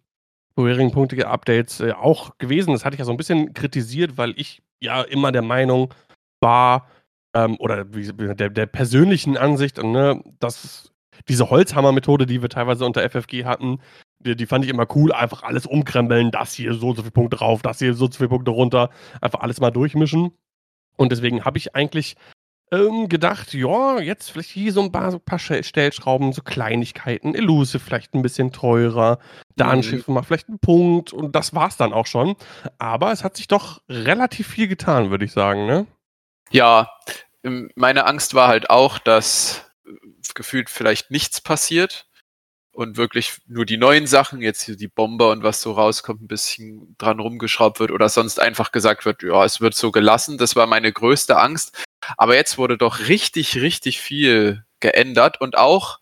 vorherigen 0.56 0.92
Punkte-Updates 0.92 1.80
äh, 1.80 1.92
auch 1.94 2.38
gewesen. 2.38 2.72
Das 2.74 2.86
hatte 2.86 2.96
ich 2.96 3.00
ja 3.00 3.06
so 3.06 3.12
ein 3.12 3.18
bisschen 3.18 3.54
kritisiert, 3.54 4.18
weil 4.18 4.34
ich 4.38 4.62
ja 4.80 5.02
immer 5.02 5.32
der 5.32 5.42
Meinung 5.42 5.94
war, 6.42 6.88
ähm, 7.36 7.58
oder 7.60 7.84
der, 7.84 8.50
der 8.50 8.66
persönlichen 8.66 9.38
Ansicht, 9.38 9.78
ne, 9.78 10.24
dass 10.40 10.92
diese 11.28 11.50
Holzhammer-Methode, 11.50 12.26
die 12.26 12.42
wir 12.42 12.50
teilweise 12.50 12.86
unter 12.86 13.08
FFG 13.10 13.46
hatten, 13.46 13.80
die, 14.20 14.36
die, 14.36 14.46
fand 14.46 14.66
ich 14.66 14.72
immer 14.72 14.88
cool. 14.96 15.12
Einfach 15.12 15.44
alles 15.44 15.66
umkrempeln, 15.66 16.32
das 16.32 16.54
hier 16.54 16.74
so 16.74 16.94
so 16.94 17.02
viele 17.02 17.12
Punkte 17.12 17.38
drauf, 17.38 17.62
das 17.62 17.80
hier 17.80 17.94
so 17.94 18.08
so 18.08 18.18
viele 18.18 18.30
Punkte 18.30 18.52
runter, 18.52 18.90
einfach 19.22 19.42
alles 19.42 19.60
mal 19.60 19.72
durchmischen. 19.72 20.32
Und 20.98 21.12
deswegen 21.12 21.44
habe 21.46 21.58
ich 21.58 21.76
eigentlich 21.76 22.16
ähm, 22.72 23.10
gedacht, 23.10 23.54
ja, 23.54 24.00
jetzt 24.00 24.32
vielleicht 24.32 24.50
hier 24.50 24.74
so 24.74 24.82
ein 24.82 24.92
paar, 24.92 25.12
so 25.12 25.18
ein 25.18 25.24
paar 25.26 25.40
Stellschrauben, 25.40 26.34
so 26.34 26.42
Kleinigkeiten, 26.42 27.36
Elusive 27.36 27.80
vielleicht 27.80 28.14
ein 28.14 28.22
bisschen 28.22 28.52
teurer, 28.52 29.20
da 29.56 29.70
ein 29.70 29.80
Mhm. 29.80 29.84
Schiff 29.84 30.08
macht 30.08 30.28
vielleicht 30.28 30.50
einen 30.50 30.60
Punkt 30.60 31.14
und 31.14 31.36
das 31.36 31.54
war's 31.54 31.78
dann 31.78 31.94
auch 31.94 32.08
schon. 32.08 32.36
Aber 32.80 33.12
es 33.12 33.24
hat 33.24 33.38
sich 33.38 33.48
doch 33.48 33.82
relativ 33.88 34.48
viel 34.48 34.68
getan, 34.68 35.12
würde 35.12 35.26
ich 35.26 35.32
sagen, 35.32 35.68
ne? 35.68 35.86
Ja, 36.52 36.90
ähm, 37.44 37.70
meine 37.76 38.06
Angst 38.06 38.34
war 38.34 38.48
halt 38.48 38.70
auch, 38.70 38.98
dass 38.98 39.72
gefühlt 40.34 40.70
vielleicht 40.70 41.12
nichts 41.12 41.42
passiert 41.42 42.08
und 42.76 42.98
wirklich 42.98 43.38
nur 43.48 43.66
die 43.66 43.78
neuen 43.78 44.06
Sachen, 44.06 44.42
jetzt 44.42 44.64
hier 44.64 44.76
die 44.76 44.90
Bomber 44.90 45.32
und 45.32 45.44
was 45.44 45.62
so 45.62 45.72
rauskommt, 45.72 46.22
ein 46.22 46.28
bisschen 46.28 46.96
dran 46.98 47.20
rumgeschraubt 47.20 47.80
wird 47.80 47.92
oder 47.92 48.10
sonst 48.10 48.40
einfach 48.40 48.72
gesagt 48.72 49.06
wird, 49.06 49.24
ja, 49.24 49.46
es 49.46 49.62
wird 49.62 49.76
so 49.76 49.92
gelassen. 49.92 50.38
Das 50.38 50.56
war 50.58 50.68
meine 50.68 50.92
größte 50.92 51.38
Angst. 51.38 51.84
Aber 52.18 52.36
jetzt 52.36 52.58
wurde 52.58 52.78
doch 52.78 53.08
richtig, 53.08 53.56
richtig 53.56 54.02
viel 54.02 54.66
geändert 54.82 55.40
und 55.40 55.58
auch 55.58 56.00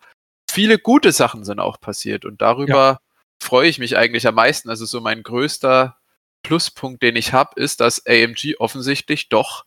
viele 0.50 0.80
gute 0.80 1.12
Sachen 1.12 1.46
sind 1.46 1.60
auch 1.60 1.80
passiert 1.80 2.25
und 2.25 2.42
darüber 2.42 3.00
freue 3.42 3.70
ich 3.70 3.78
mich 3.78 3.96
eigentlich 3.96 4.28
am 4.28 4.36
meisten. 4.36 4.70
Also 4.70 4.86
so 4.86 5.00
mein 5.00 5.22
größter 5.22 5.98
Pluspunkt, 6.42 7.04
den 7.04 7.16
ich 7.16 7.34
habe, 7.34 7.60
ist, 7.62 7.82
dass 7.82 8.06
AMG 8.06 8.56
offensichtlich 8.58 9.30
doch 9.30 9.66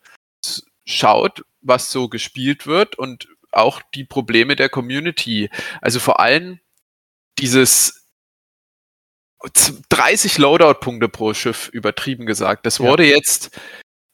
schaut, 0.85 1.44
was 1.61 1.90
so 1.90 2.08
gespielt 2.08 2.66
wird 2.66 2.96
und 2.96 3.28
auch 3.56 3.82
die 3.94 4.04
Probleme 4.04 4.56
der 4.56 4.68
Community. 4.68 5.50
Also 5.80 6.00
vor 6.00 6.20
allem 6.20 6.60
dieses 7.38 8.06
30 9.90 10.38
Loadout-Punkte 10.38 11.08
pro 11.08 11.34
Schiff 11.34 11.68
übertrieben 11.68 12.26
gesagt. 12.26 12.66
Das 12.66 12.78
Ja. 12.78 12.84
wurde 12.84 13.04
jetzt 13.04 13.58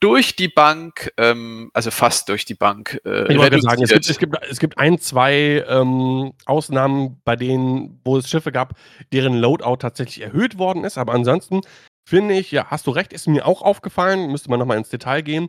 durch 0.00 0.34
die 0.34 0.48
Bank, 0.48 1.12
ähm, 1.16 1.70
also 1.74 1.92
fast 1.92 2.28
durch 2.28 2.44
die 2.44 2.54
Bank, 2.54 3.00
äh, 3.04 3.32
Ich 3.32 3.38
wollte 3.38 3.50
gerade 3.50 3.60
sagen, 3.60 3.82
es 3.84 3.90
gibt, 3.90 3.92
reduziert. 3.92 4.10
es, 4.10 4.18
gibt, 4.18 4.36
es 4.50 4.58
gibt 4.58 4.78
ein, 4.78 4.98
zwei 4.98 5.64
ähm, 5.68 6.32
Ausnahmen, 6.44 7.20
bei 7.24 7.36
denen, 7.36 8.00
wo 8.04 8.16
es 8.18 8.28
Schiffe 8.28 8.50
gab, 8.50 8.74
deren 9.12 9.34
Loadout 9.34 9.76
tatsächlich 9.76 10.20
erhöht 10.24 10.58
worden 10.58 10.82
ist. 10.84 10.98
Aber 10.98 11.12
ansonsten 11.12 11.60
finde 12.04 12.34
ich, 12.34 12.50
ja, 12.50 12.66
hast 12.66 12.88
du 12.88 12.90
recht, 12.90 13.12
ist 13.12 13.28
mir 13.28 13.46
auch 13.46 13.62
aufgefallen, 13.62 14.32
müsste 14.32 14.50
man 14.50 14.58
nochmal 14.58 14.76
ins 14.76 14.88
Detail 14.88 15.22
gehen. 15.22 15.46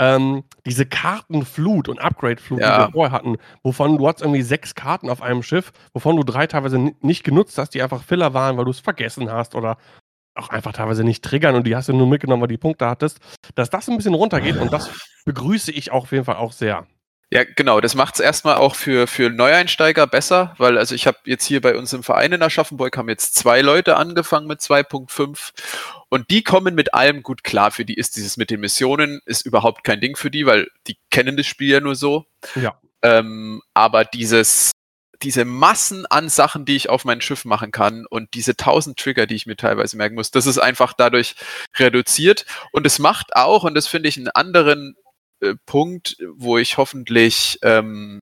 Ähm, 0.00 0.44
diese 0.64 0.86
Kartenflut 0.86 1.88
und 1.88 2.00
Upgrade-Flut, 2.00 2.58
die 2.60 2.64
Ja. 2.64 2.78
wir 2.86 2.90
vorher 2.92 3.12
hatten, 3.12 3.36
wovon 3.62 3.98
du 3.98 4.08
hattest 4.08 4.22
irgendwie 4.24 4.40
sechs 4.42 4.74
Karten 4.74 5.10
auf 5.10 5.20
einem 5.20 5.42
Schiff, 5.42 5.72
wovon 5.92 6.16
du 6.16 6.22
drei 6.24 6.46
teilweise 6.46 6.78
ni- 6.78 6.96
nicht 7.02 7.22
genutzt 7.22 7.58
hast, 7.58 7.74
die 7.74 7.82
einfach 7.82 8.02
Filler 8.02 8.32
waren, 8.32 8.56
weil 8.56 8.64
du 8.64 8.70
es 8.70 8.80
vergessen 8.80 9.30
hast 9.30 9.54
oder 9.54 9.76
auch 10.34 10.48
einfach 10.48 10.72
teilweise 10.72 11.04
nicht 11.04 11.22
triggern 11.22 11.54
und 11.54 11.66
die 11.66 11.76
hast 11.76 11.88
du 11.88 11.92
nur 11.92 12.06
mitgenommen, 12.06 12.40
weil 12.40 12.48
du 12.48 12.54
die 12.54 12.58
Punkte 12.58 12.86
hattest, 12.86 13.18
dass 13.56 13.68
das 13.68 13.88
ein 13.90 13.96
bisschen 13.96 14.14
runtergeht 14.14 14.56
und 14.56 14.72
das 14.72 14.88
begrüße 15.26 15.70
ich 15.70 15.92
auch 15.92 16.04
auf 16.04 16.12
jeden 16.12 16.24
Fall 16.24 16.36
auch 16.36 16.52
sehr. 16.52 16.86
Ja, 17.32 17.44
genau. 17.44 17.80
Das 17.80 17.94
macht 17.94 18.14
es 18.14 18.20
erstmal 18.20 18.56
auch 18.56 18.74
für, 18.74 19.06
für 19.06 19.30
Neueinsteiger 19.30 20.08
besser, 20.08 20.54
weil 20.58 20.76
also 20.76 20.96
ich 20.96 21.06
habe 21.06 21.18
jetzt 21.24 21.44
hier 21.44 21.60
bei 21.60 21.76
uns 21.76 21.92
im 21.92 22.02
Verein 22.02 22.32
in 22.32 22.42
Aschaffenburg 22.42 22.96
haben 22.96 23.08
jetzt 23.08 23.36
zwei 23.36 23.60
Leute 23.60 23.96
angefangen 23.96 24.48
mit 24.48 24.60
2.5 24.60 25.52
und 26.08 26.28
die 26.30 26.42
kommen 26.42 26.74
mit 26.74 26.92
allem 26.92 27.22
gut 27.22 27.44
klar. 27.44 27.70
Für 27.70 27.84
die 27.84 27.94
ist 27.94 28.16
dieses 28.16 28.36
mit 28.36 28.50
den 28.50 28.60
Missionen 28.60 29.20
ist 29.26 29.46
überhaupt 29.46 29.84
kein 29.84 30.00
Ding 30.00 30.16
für 30.16 30.30
die, 30.30 30.44
weil 30.44 30.68
die 30.88 30.98
kennen 31.10 31.36
das 31.36 31.46
Spiel 31.46 31.70
ja 31.70 31.80
nur 31.80 31.94
so. 31.94 32.26
Ja. 32.56 32.80
Ähm, 33.02 33.62
aber 33.74 34.04
dieses 34.04 34.72
diese 35.22 35.44
Massen 35.44 36.06
an 36.06 36.28
Sachen, 36.30 36.64
die 36.64 36.76
ich 36.76 36.88
auf 36.88 37.04
mein 37.04 37.20
Schiff 37.20 37.44
machen 37.44 37.70
kann 37.70 38.06
und 38.06 38.34
diese 38.34 38.56
tausend 38.56 38.98
Trigger, 38.98 39.26
die 39.26 39.34
ich 39.34 39.46
mir 39.46 39.56
teilweise 39.56 39.96
merken 39.96 40.14
muss, 40.14 40.30
das 40.30 40.46
ist 40.46 40.58
einfach 40.58 40.94
dadurch 40.94 41.34
reduziert 41.76 42.46
und 42.72 42.86
es 42.86 42.98
macht 42.98 43.36
auch, 43.36 43.64
und 43.64 43.74
das 43.74 43.86
finde 43.86 44.08
ich 44.08 44.16
einen 44.16 44.28
anderen 44.28 44.96
äh, 45.40 45.54
Punkt, 45.66 46.16
wo 46.34 46.58
ich 46.58 46.76
hoffentlich, 46.76 47.58
ähm, 47.62 48.20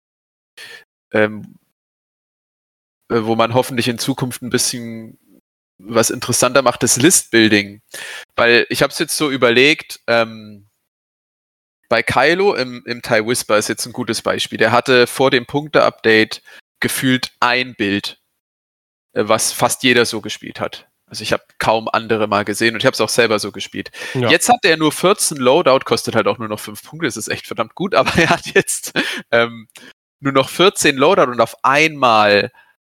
ähm, 1.13 1.57
äh, 3.11 3.23
wo 3.23 3.37
man 3.37 3.55
hoffentlich 3.55 3.89
in 3.89 3.99
Zukunft 3.99 4.43
ein 4.43 4.51
bisschen 4.51 5.19
was 5.79 6.11
interessanter 6.11 6.63
macht, 6.63 6.83
das 6.83 6.97
List-Building. 6.97 7.81
Weil 8.37 8.67
ich 8.69 8.83
habe 8.83 8.93
es 8.93 8.99
jetzt 8.99 9.17
so 9.17 9.31
überlegt, 9.31 10.01
ähm, 10.07 10.69
bei 11.89 12.03
Kylo 12.03 12.55
im, 12.55 12.83
im 12.87 13.01
Thai 13.01 13.27
Whisper 13.27 13.57
ist 13.57 13.69
jetzt 13.69 13.87
ein 13.87 13.93
gutes 13.93 14.23
Beispiel. 14.23 14.59
Der 14.59 14.73
hatte 14.73 15.07
vor 15.07 15.31
dem 15.31 15.47
Punkte-Update 15.47 16.43
gefühlt 16.81 17.33
ein 17.41 17.75
Bild, 17.75 18.21
äh, 19.15 19.25
was 19.27 19.53
fast 19.53 19.83
jeder 19.83 20.05
so 20.05 20.21
gespielt 20.21 20.61
hat. 20.61 20.88
Also 21.11 21.23
ich 21.23 21.33
habe 21.33 21.45
kaum 21.59 21.89
andere 21.89 22.27
mal 22.27 22.45
gesehen 22.45 22.75
und 22.75 22.81
ich 22.81 22.87
habe 22.87 22.95
es 22.95 23.01
auch 23.01 23.09
selber 23.09 23.39
so 23.39 23.53
gespielt. 23.53 23.91
Ja. 24.15 24.31
Jetzt 24.31 24.49
hat 24.49 24.65
er 24.65 24.77
nur 24.77 24.93
14 24.93 25.39
Loadout, 25.39 25.81
kostet 25.85 26.15
halt 26.15 26.27
auch 26.27 26.39
nur 26.39 26.49
noch 26.49 26.61
5 26.61 26.83
Punkte, 26.83 27.07
das 27.07 27.17
ist 27.17 27.29
echt 27.29 27.47
verdammt 27.47 27.75
gut, 27.75 27.95
aber 27.95 28.15
er 28.17 28.31
hat 28.31 28.47
jetzt 28.55 28.93
ähm, 29.31 29.69
nur 30.21 30.33
noch 30.33 30.49
14 30.49 30.97
Loadout 30.97 31.31
und 31.31 31.41
auf 31.41 31.57
einmal 31.63 32.53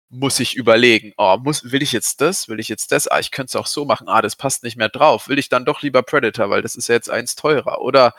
muss 0.09 0.39
ich 0.39 0.55
überlegen, 0.55 1.13
oh, 1.17 1.37
muss, 1.37 1.71
will 1.71 1.81
ich 1.81 1.91
jetzt 1.91 2.21
das, 2.21 2.47
will 2.47 2.59
ich 2.59 2.69
jetzt 2.69 2.91
das, 2.91 3.07
ah, 3.07 3.19
ich 3.19 3.31
könnte 3.31 3.49
es 3.49 3.55
auch 3.55 3.65
so 3.65 3.83
machen, 3.83 4.07
ah, 4.07 4.21
das 4.21 4.35
passt 4.35 4.63
nicht 4.63 4.77
mehr 4.77 4.89
drauf, 4.89 5.27
will 5.27 5.39
ich 5.39 5.49
dann 5.49 5.65
doch 5.65 5.81
lieber 5.81 6.03
Predator, 6.03 6.51
weil 6.51 6.61
das 6.61 6.75
ist 6.75 6.87
ja 6.87 6.95
jetzt 6.95 7.09
eins 7.09 7.35
teurer, 7.35 7.81
oder? 7.81 8.13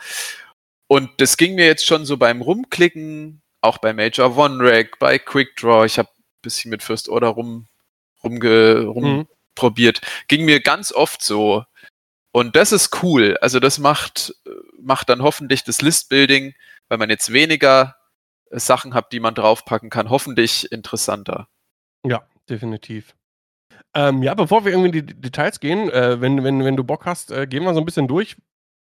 Und 0.87 1.09
das 1.17 1.37
ging 1.37 1.55
mir 1.55 1.65
jetzt 1.65 1.85
schon 1.85 2.05
so 2.05 2.17
beim 2.17 2.41
Rumklicken, 2.41 3.41
auch 3.61 3.77
bei 3.77 3.93
Major 3.93 4.37
One 4.37 4.57
Rack, 4.59 4.99
bei 4.99 5.17
Quick 5.17 5.55
Draw, 5.55 5.85
ich 5.85 5.97
habe 5.97 6.09
ein 6.09 6.41
bisschen 6.41 6.69
mit 6.69 6.83
First 6.83 7.07
Order 7.07 7.29
rum, 7.29 7.67
rumge, 8.23 8.81
rum 8.81 9.03
Mhm. 9.03 9.27
Probiert, 9.55 10.01
ging 10.27 10.45
mir 10.45 10.59
ganz 10.59 10.91
oft 10.91 11.21
so. 11.21 11.65
Und 12.31 12.55
das 12.55 12.71
ist 12.71 13.01
cool. 13.01 13.37
Also 13.41 13.59
das 13.59 13.79
macht, 13.79 14.35
macht 14.81 15.09
dann 15.09 15.21
hoffentlich 15.21 15.63
das 15.63 15.81
Listbuilding, 15.81 16.53
weil 16.89 16.97
man 16.97 17.09
jetzt 17.09 17.31
weniger 17.31 17.95
äh, 18.49 18.59
Sachen 18.59 18.93
hat, 18.93 19.11
die 19.11 19.19
man 19.19 19.35
draufpacken 19.35 19.89
kann, 19.89 20.09
hoffentlich 20.09 20.71
interessanter. 20.71 21.47
Ja, 22.05 22.23
definitiv. 22.49 23.15
Ähm, 23.93 24.21
ja, 24.23 24.33
bevor 24.33 24.65
wir 24.65 24.73
irgendwie 24.73 24.99
in 24.99 25.07
die 25.07 25.21
Details 25.21 25.59
gehen, 25.59 25.89
äh, 25.89 26.19
wenn, 26.19 26.43
wenn, 26.43 26.63
wenn 26.63 26.75
du 26.75 26.83
Bock 26.83 27.05
hast, 27.05 27.31
äh, 27.31 27.47
gehen 27.47 27.63
wir 27.63 27.73
so 27.73 27.79
ein 27.79 27.85
bisschen 27.85 28.07
durch, 28.07 28.35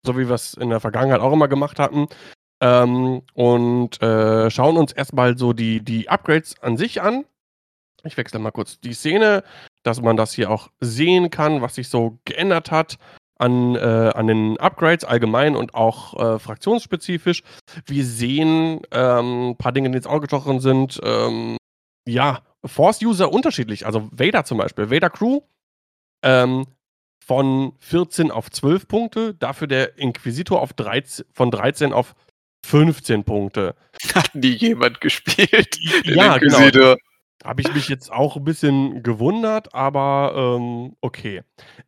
so 0.04 0.16
wie 0.18 0.28
wir 0.28 0.34
es 0.34 0.54
in 0.54 0.68
der 0.68 0.80
Vergangenheit 0.80 1.20
auch 1.20 1.32
immer 1.32 1.48
gemacht 1.48 1.78
hatten. 1.78 2.08
Ähm, 2.60 3.22
und 3.34 4.02
äh, 4.02 4.50
schauen 4.50 4.76
uns 4.76 4.92
erstmal 4.92 5.38
so 5.38 5.52
die, 5.52 5.80
die 5.80 6.08
Upgrades 6.08 6.60
an 6.62 6.76
sich 6.76 7.00
an. 7.00 7.24
Ich 8.04 8.16
wechsle 8.16 8.38
mal 8.38 8.52
kurz 8.52 8.80
die 8.80 8.94
Szene, 8.94 9.42
dass 9.82 10.00
man 10.00 10.16
das 10.16 10.32
hier 10.32 10.50
auch 10.50 10.68
sehen 10.80 11.30
kann, 11.30 11.62
was 11.62 11.74
sich 11.74 11.88
so 11.88 12.18
geändert 12.24 12.70
hat 12.70 12.98
an, 13.38 13.74
äh, 13.76 13.78
an 14.14 14.26
den 14.26 14.58
Upgrades 14.58 15.04
allgemein 15.04 15.56
und 15.56 15.74
auch 15.74 16.14
äh, 16.18 16.38
fraktionsspezifisch. 16.38 17.42
Wir 17.86 18.04
sehen 18.04 18.80
ähm, 18.90 19.50
ein 19.50 19.56
paar 19.56 19.72
Dinge, 19.72 19.90
die 19.90 19.96
ins 19.96 20.06
Auge 20.06 20.22
gestochen 20.22 20.60
sind. 20.60 21.00
Ähm, 21.02 21.56
ja, 22.06 22.42
Force-User 22.64 23.32
unterschiedlich. 23.32 23.86
Also 23.86 24.08
Vader 24.12 24.44
zum 24.44 24.58
Beispiel. 24.58 24.90
Vader 24.90 25.10
Crew 25.10 25.40
ähm, 26.22 26.66
von 27.24 27.72
14 27.78 28.30
auf 28.30 28.50
12 28.50 28.88
Punkte, 28.88 29.34
dafür 29.34 29.66
der 29.66 29.98
Inquisitor 29.98 30.60
auf 30.60 30.72
13, 30.72 31.26
von 31.32 31.50
13 31.50 31.92
auf 31.92 32.14
15 32.66 33.24
Punkte. 33.24 33.74
Hat 34.14 34.34
nie 34.34 34.48
jemand 34.48 35.00
gespielt. 35.00 35.78
Ja, 36.04 36.38
genau. 36.38 36.96
Habe 37.44 37.60
ich 37.62 37.72
mich 37.72 37.88
jetzt 37.88 38.10
auch 38.10 38.36
ein 38.36 38.44
bisschen 38.44 39.02
gewundert, 39.02 39.74
aber 39.74 40.32
ähm, 40.58 40.96
okay. 41.00 41.42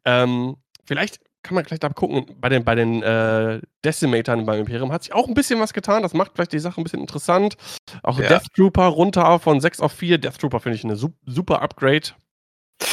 Ähm, 0.05 0.57
vielleicht 0.85 1.21
kann 1.43 1.55
man 1.55 1.65
gleich 1.65 1.81
da 1.81 1.89
gucken, 1.89 2.27
bei 2.39 2.49
den, 2.51 2.65
bei 2.65 2.75
den 2.75 3.03
äh, 3.03 3.61
Decimatern 3.85 4.45
beim 4.45 4.61
Imperium 4.61 4.93
hat 4.93 5.03
sich 5.05 5.13
auch 5.15 5.27
ein 5.27 5.35
bisschen 5.35 5.59
was 5.59 5.73
getan. 5.73 6.03
Das 6.03 6.13
macht 6.13 6.33
vielleicht 6.35 6.53
die 6.53 6.59
Sache 6.59 6.81
ein 6.81 6.85
bisschen 6.85 7.01
interessant. 7.01 7.57
Auch 8.03 8.19
Ja. 8.19 8.29
Death 8.29 8.47
Trooper 8.55 8.85
runter 8.87 9.39
von 9.39 9.61
6 9.61 9.81
auf 9.81 9.93
4. 9.93 10.19
Death 10.19 10.39
Trooper 10.39 10.61
finde 10.61 10.77
ich 10.77 10.85
eine 10.85 10.97
sup 10.97 11.15
super 11.27 11.63
Upgrade. 11.63 12.09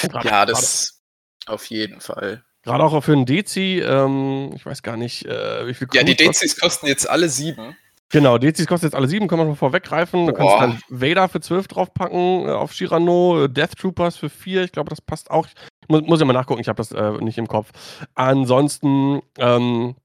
Gerade- 0.02 0.28
Ja, 0.28 0.46
das 0.46 1.02
auf 1.46 1.66
jeden 1.66 2.00
Fall. 2.02 2.44
Gerade 2.64 2.84
auch 2.84 3.02
für 3.04 3.14
einen 3.14 3.26
Dezi, 3.26 3.80
ähm, 3.86 4.52
ich 4.56 4.66
weiß 4.66 4.82
gar 4.82 4.98
nicht, 4.98 5.26
äh, 5.26 5.68
wie 5.68 5.74
viel 5.74 5.88
Ja, 5.94 6.04
die. 6.04 6.16
Dezis 6.16 6.60
kosten 6.60 6.88
jetzt 6.88 7.10
alle 7.10 7.30
sieben. 7.30 7.78
Genau, 8.10 8.38
Dezis 8.38 8.68
kostet 8.68 8.92
jetzt 8.92 8.96
alle 8.96 9.08
sieben, 9.08 9.28
kann 9.28 9.38
man 9.38 9.48
schon 9.48 9.58
vorweggreifen. 9.58 10.28
Du 10.28 10.34
kannst 10.34 10.54
Boah. 10.54 10.62
dann 10.62 10.80
Vader 10.90 11.28
für 11.28 11.42
12 11.42 11.68
draufpacken, 11.68 12.48
äh, 12.48 12.52
auf 12.52 12.72
Shirano, 12.72 13.48
Death 13.48 13.76
Troopers 13.78 14.16
für 14.16 14.30
4, 14.30 14.64
ich 14.64 14.72
glaube, 14.72 14.90
das 14.90 15.02
passt 15.02 15.30
auch. 15.30 15.48
Ich 15.48 15.90
muss, 15.90 16.02
muss 16.04 16.20
ja 16.20 16.26
mal 16.26 16.34
nachgucken, 16.34 16.62
ich 16.62 16.70
habe 16.70 16.78
das 16.78 16.92
äh, 16.94 17.12
nicht 17.20 17.38
im 17.38 17.48
Kopf. 17.48 17.72
Ansonsten, 18.16 19.22
ähm, 19.38 19.96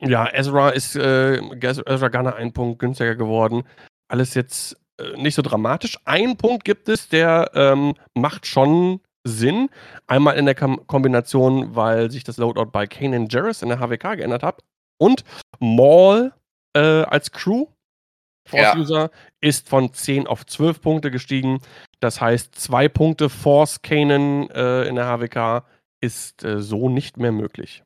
ja, 0.00 0.26
Ezra 0.32 0.70
ist, 0.70 0.96
äh, 0.96 1.36
Ezra 1.36 2.08
Gunner 2.08 2.36
ein 2.36 2.52
Punkt 2.52 2.78
günstiger 2.78 3.14
geworden. 3.16 3.64
Alles 4.08 4.34
jetzt 4.34 4.76
äh, 4.98 5.20
nicht 5.20 5.34
so 5.34 5.42
dramatisch. 5.42 5.98
Ein 6.06 6.36
Punkt 6.38 6.64
gibt 6.64 6.88
es, 6.88 7.08
der 7.08 7.50
ähm, 7.54 7.94
macht 8.14 8.46
schon 8.46 9.00
Sinn. 9.24 9.68
Einmal 10.06 10.36
in 10.36 10.46
der 10.46 10.54
Kom 10.54 10.86
Kombination, 10.86 11.74
weil 11.74 12.10
sich 12.10 12.24
das 12.24 12.38
Loadout 12.38 12.70
bei 12.70 12.86
Kanan 12.86 13.28
Jarrus 13.28 13.62
in 13.62 13.68
der 13.68 13.80
HWK 13.80 14.16
geändert 14.16 14.42
hat. 14.42 14.62
Und 14.98 15.24
Maul 15.58 16.32
äh, 16.76 17.02
als 17.04 17.32
Crew, 17.32 17.66
Ja. 18.52 18.72
Force-User, 18.72 19.10
ist 19.40 19.68
von 19.68 19.92
10 19.92 20.26
auf 20.26 20.44
12 20.46 20.80
Punkte 20.80 21.10
gestiegen. 21.10 21.60
Das 22.00 22.20
heißt, 22.20 22.54
zwei 22.54 22.88
Punkte 22.88 23.28
Force 23.30 23.82
Kanan 23.82 24.50
äh, 24.50 24.84
in 24.84 24.94
der 24.96 25.06
HWK 25.06 25.64
ist 26.00 26.44
äh, 26.44 26.60
so 26.60 26.88
nicht 26.88 27.16
mehr 27.16 27.32
möglich. 27.32 27.82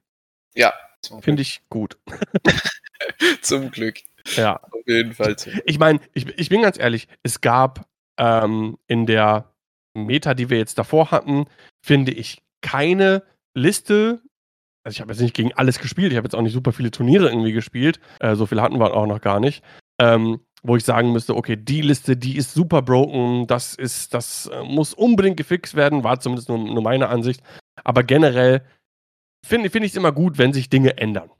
Ja. 0.54 0.74
Finde 1.22 1.42
ich 1.42 1.62
gut. 1.70 1.98
Zum 3.40 3.70
Glück. 3.70 4.00
Ja. 4.36 4.56
Auf 4.56 4.86
jeden 4.86 5.14
Fall. 5.14 5.34
Ich 5.64 5.78
meine, 5.78 6.00
ich, 6.12 6.26
ich 6.38 6.50
bin 6.50 6.60
ganz 6.62 6.78
ehrlich, 6.78 7.08
es 7.22 7.40
gab 7.40 7.86
ähm, 8.18 8.76
in 8.86 9.06
der 9.06 9.50
Meta, 9.94 10.34
die 10.34 10.50
wir 10.50 10.58
jetzt 10.58 10.76
davor 10.78 11.10
hatten, 11.10 11.46
finde 11.80 12.12
ich 12.12 12.42
keine 12.60 13.22
Liste. 13.54 14.20
Also 14.84 14.96
ich 14.96 15.00
habe 15.00 15.12
jetzt 15.12 15.20
nicht 15.20 15.34
gegen 15.34 15.52
alles 15.52 15.78
gespielt, 15.78 16.12
ich 16.12 16.16
habe 16.16 16.26
jetzt 16.26 16.34
auch 16.34 16.42
nicht 16.42 16.54
super 16.54 16.72
viele 16.72 16.90
Turniere 16.90 17.28
irgendwie 17.28 17.52
gespielt. 17.52 18.00
Äh, 18.18 18.34
so 18.34 18.46
viele 18.46 18.62
hatten 18.62 18.78
wir 18.78 18.94
auch 18.94 19.06
noch 19.06 19.20
gar 19.20 19.40
nicht. 19.40 19.62
Ähm, 20.00 20.40
wo 20.62 20.76
ich 20.76 20.84
sagen 20.84 21.12
müsste, 21.12 21.36
okay, 21.36 21.56
die 21.56 21.80
Liste, 21.80 22.16
die 22.16 22.36
ist 22.36 22.52
super 22.52 22.82
broken, 22.82 23.46
das 23.46 23.74
ist, 23.74 24.12
das 24.14 24.46
äh, 24.46 24.62
muss 24.62 24.92
unbedingt 24.92 25.36
gefixt 25.36 25.74
werden, 25.74 26.04
war 26.04 26.20
zumindest 26.20 26.48
nur, 26.48 26.58
nur 26.58 26.82
meine 26.82 27.08
Ansicht. 27.08 27.42
Aber 27.82 28.02
generell 28.02 28.66
finde 29.44 29.70
find 29.70 29.84
ich 29.84 29.92
es 29.92 29.96
immer 29.96 30.12
gut, 30.12 30.38
wenn 30.38 30.52
sich 30.52 30.68
Dinge 30.68 30.98
ändern. 30.98 31.30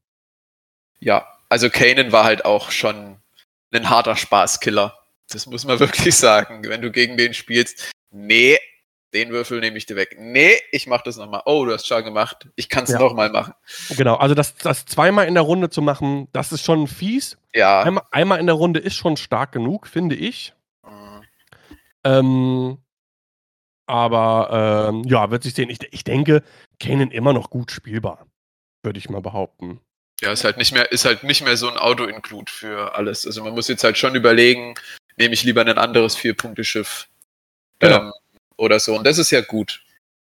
Ja, 1.00 1.26
also 1.48 1.68
Kanan 1.70 2.12
war 2.12 2.24
halt 2.24 2.44
auch 2.44 2.70
schon 2.70 3.16
ein 3.72 3.90
harter 3.90 4.16
Spaßkiller. 4.16 4.96
Das 5.30 5.46
muss 5.46 5.64
man 5.64 5.78
wirklich 5.80 6.16
sagen. 6.16 6.64
Wenn 6.64 6.82
du 6.82 6.90
gegen 6.90 7.16
den 7.16 7.34
spielst, 7.34 7.90
nee, 8.10 8.58
den 9.12 9.30
Würfel 9.30 9.60
nehme 9.60 9.76
ich 9.76 9.86
dir 9.86 9.96
weg. 9.96 10.16
Nee, 10.18 10.54
ich 10.70 10.86
mache 10.86 11.02
das 11.04 11.16
nochmal. 11.16 11.42
Oh, 11.44 11.64
du 11.64 11.72
hast 11.72 11.86
schon 11.86 12.04
gemacht. 12.04 12.48
Ich 12.56 12.68
kann 12.68 12.84
es 12.84 12.90
ja. 12.90 12.98
nochmal 12.98 13.30
machen. 13.30 13.54
Genau, 13.96 14.16
also 14.16 14.34
das, 14.34 14.54
das 14.56 14.84
zweimal 14.86 15.26
in 15.26 15.34
der 15.34 15.42
Runde 15.42 15.70
zu 15.70 15.82
machen, 15.82 16.28
das 16.32 16.52
ist 16.52 16.64
schon 16.64 16.86
fies. 16.86 17.36
Ja. 17.52 17.82
Einmal, 17.82 18.04
einmal 18.10 18.38
in 18.40 18.46
der 18.46 18.54
Runde 18.54 18.80
ist 18.80 18.94
schon 18.94 19.16
stark 19.16 19.52
genug, 19.52 19.86
finde 19.86 20.14
ich. 20.14 20.54
Mhm. 20.84 21.22
Ähm, 22.04 22.78
aber 23.86 24.88
ähm, 24.90 25.04
ja, 25.04 25.30
wird 25.30 25.42
sich 25.42 25.54
sehen. 25.54 25.70
Ich, 25.70 25.80
ich 25.90 26.04
denke, 26.04 26.44
Kanan 26.78 27.10
immer 27.10 27.32
noch 27.32 27.50
gut 27.50 27.72
spielbar. 27.72 28.26
Würde 28.82 28.98
ich 28.98 29.10
mal 29.10 29.20
behaupten. 29.20 29.80
Ja, 30.20 30.32
ist 30.32 30.44
halt 30.44 30.58
nicht 30.58 30.72
mehr, 30.72 30.92
ist 30.92 31.04
halt 31.04 31.24
nicht 31.24 31.42
mehr 31.42 31.56
so 31.56 31.68
ein 31.68 31.76
Auto-Include 31.78 32.52
für 32.52 32.94
alles. 32.94 33.26
Also 33.26 33.42
man 33.42 33.54
muss 33.54 33.68
jetzt 33.68 33.82
halt 33.82 33.98
schon 33.98 34.14
überlegen, 34.14 34.74
nehme 35.16 35.34
ich 35.34 35.42
lieber 35.42 35.62
ein 35.62 35.78
anderes 35.78 36.14
Vier-Punkte-Schiff. 36.14 37.08
Genau. 37.80 37.96
Ähm, 37.96 38.12
oder 38.60 38.78
so. 38.78 38.94
Und 38.94 39.06
das 39.06 39.18
ist 39.18 39.30
ja 39.30 39.40
gut. 39.40 39.82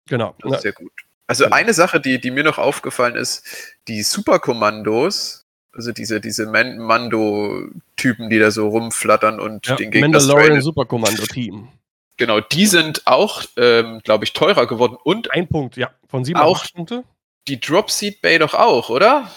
Genau. 0.08 0.34
Das 0.40 0.58
ist 0.58 0.64
ja 0.64 0.72
gut. 0.72 0.92
Also 1.26 1.44
genau. 1.44 1.56
eine 1.56 1.72
Sache, 1.74 2.00
die, 2.00 2.20
die 2.20 2.30
mir 2.30 2.44
noch 2.44 2.58
aufgefallen 2.58 3.16
ist, 3.16 3.44
die 3.88 4.02
Superkommandos, 4.02 5.46
also 5.72 5.92
diese, 5.92 6.20
diese 6.20 6.46
Mando-Typen, 6.46 8.30
die 8.30 8.38
da 8.38 8.50
so 8.50 8.68
rumflattern 8.68 9.40
und 9.40 9.66
ja, 9.66 9.76
den 9.76 9.90
Gegner 9.90 10.08
Mandalorian 10.08 10.60
Superkommando-Team. 10.60 11.68
Genau, 12.16 12.40
die 12.40 12.66
sind 12.66 13.06
auch, 13.06 13.44
ähm, 13.56 14.00
glaube 14.02 14.24
ich, 14.24 14.32
teurer 14.32 14.66
geworden 14.66 14.96
und 15.02 15.32
ein 15.32 15.48
Punkt, 15.48 15.76
ja, 15.76 15.90
von 16.08 16.24
sieben 16.24 16.40
auch 16.40 16.64
Punkte. 16.72 17.04
Die 17.48 17.60
Dropseed 17.60 18.22
Bay 18.22 18.38
doch 18.38 18.54
auch, 18.54 18.88
oder? 18.88 19.30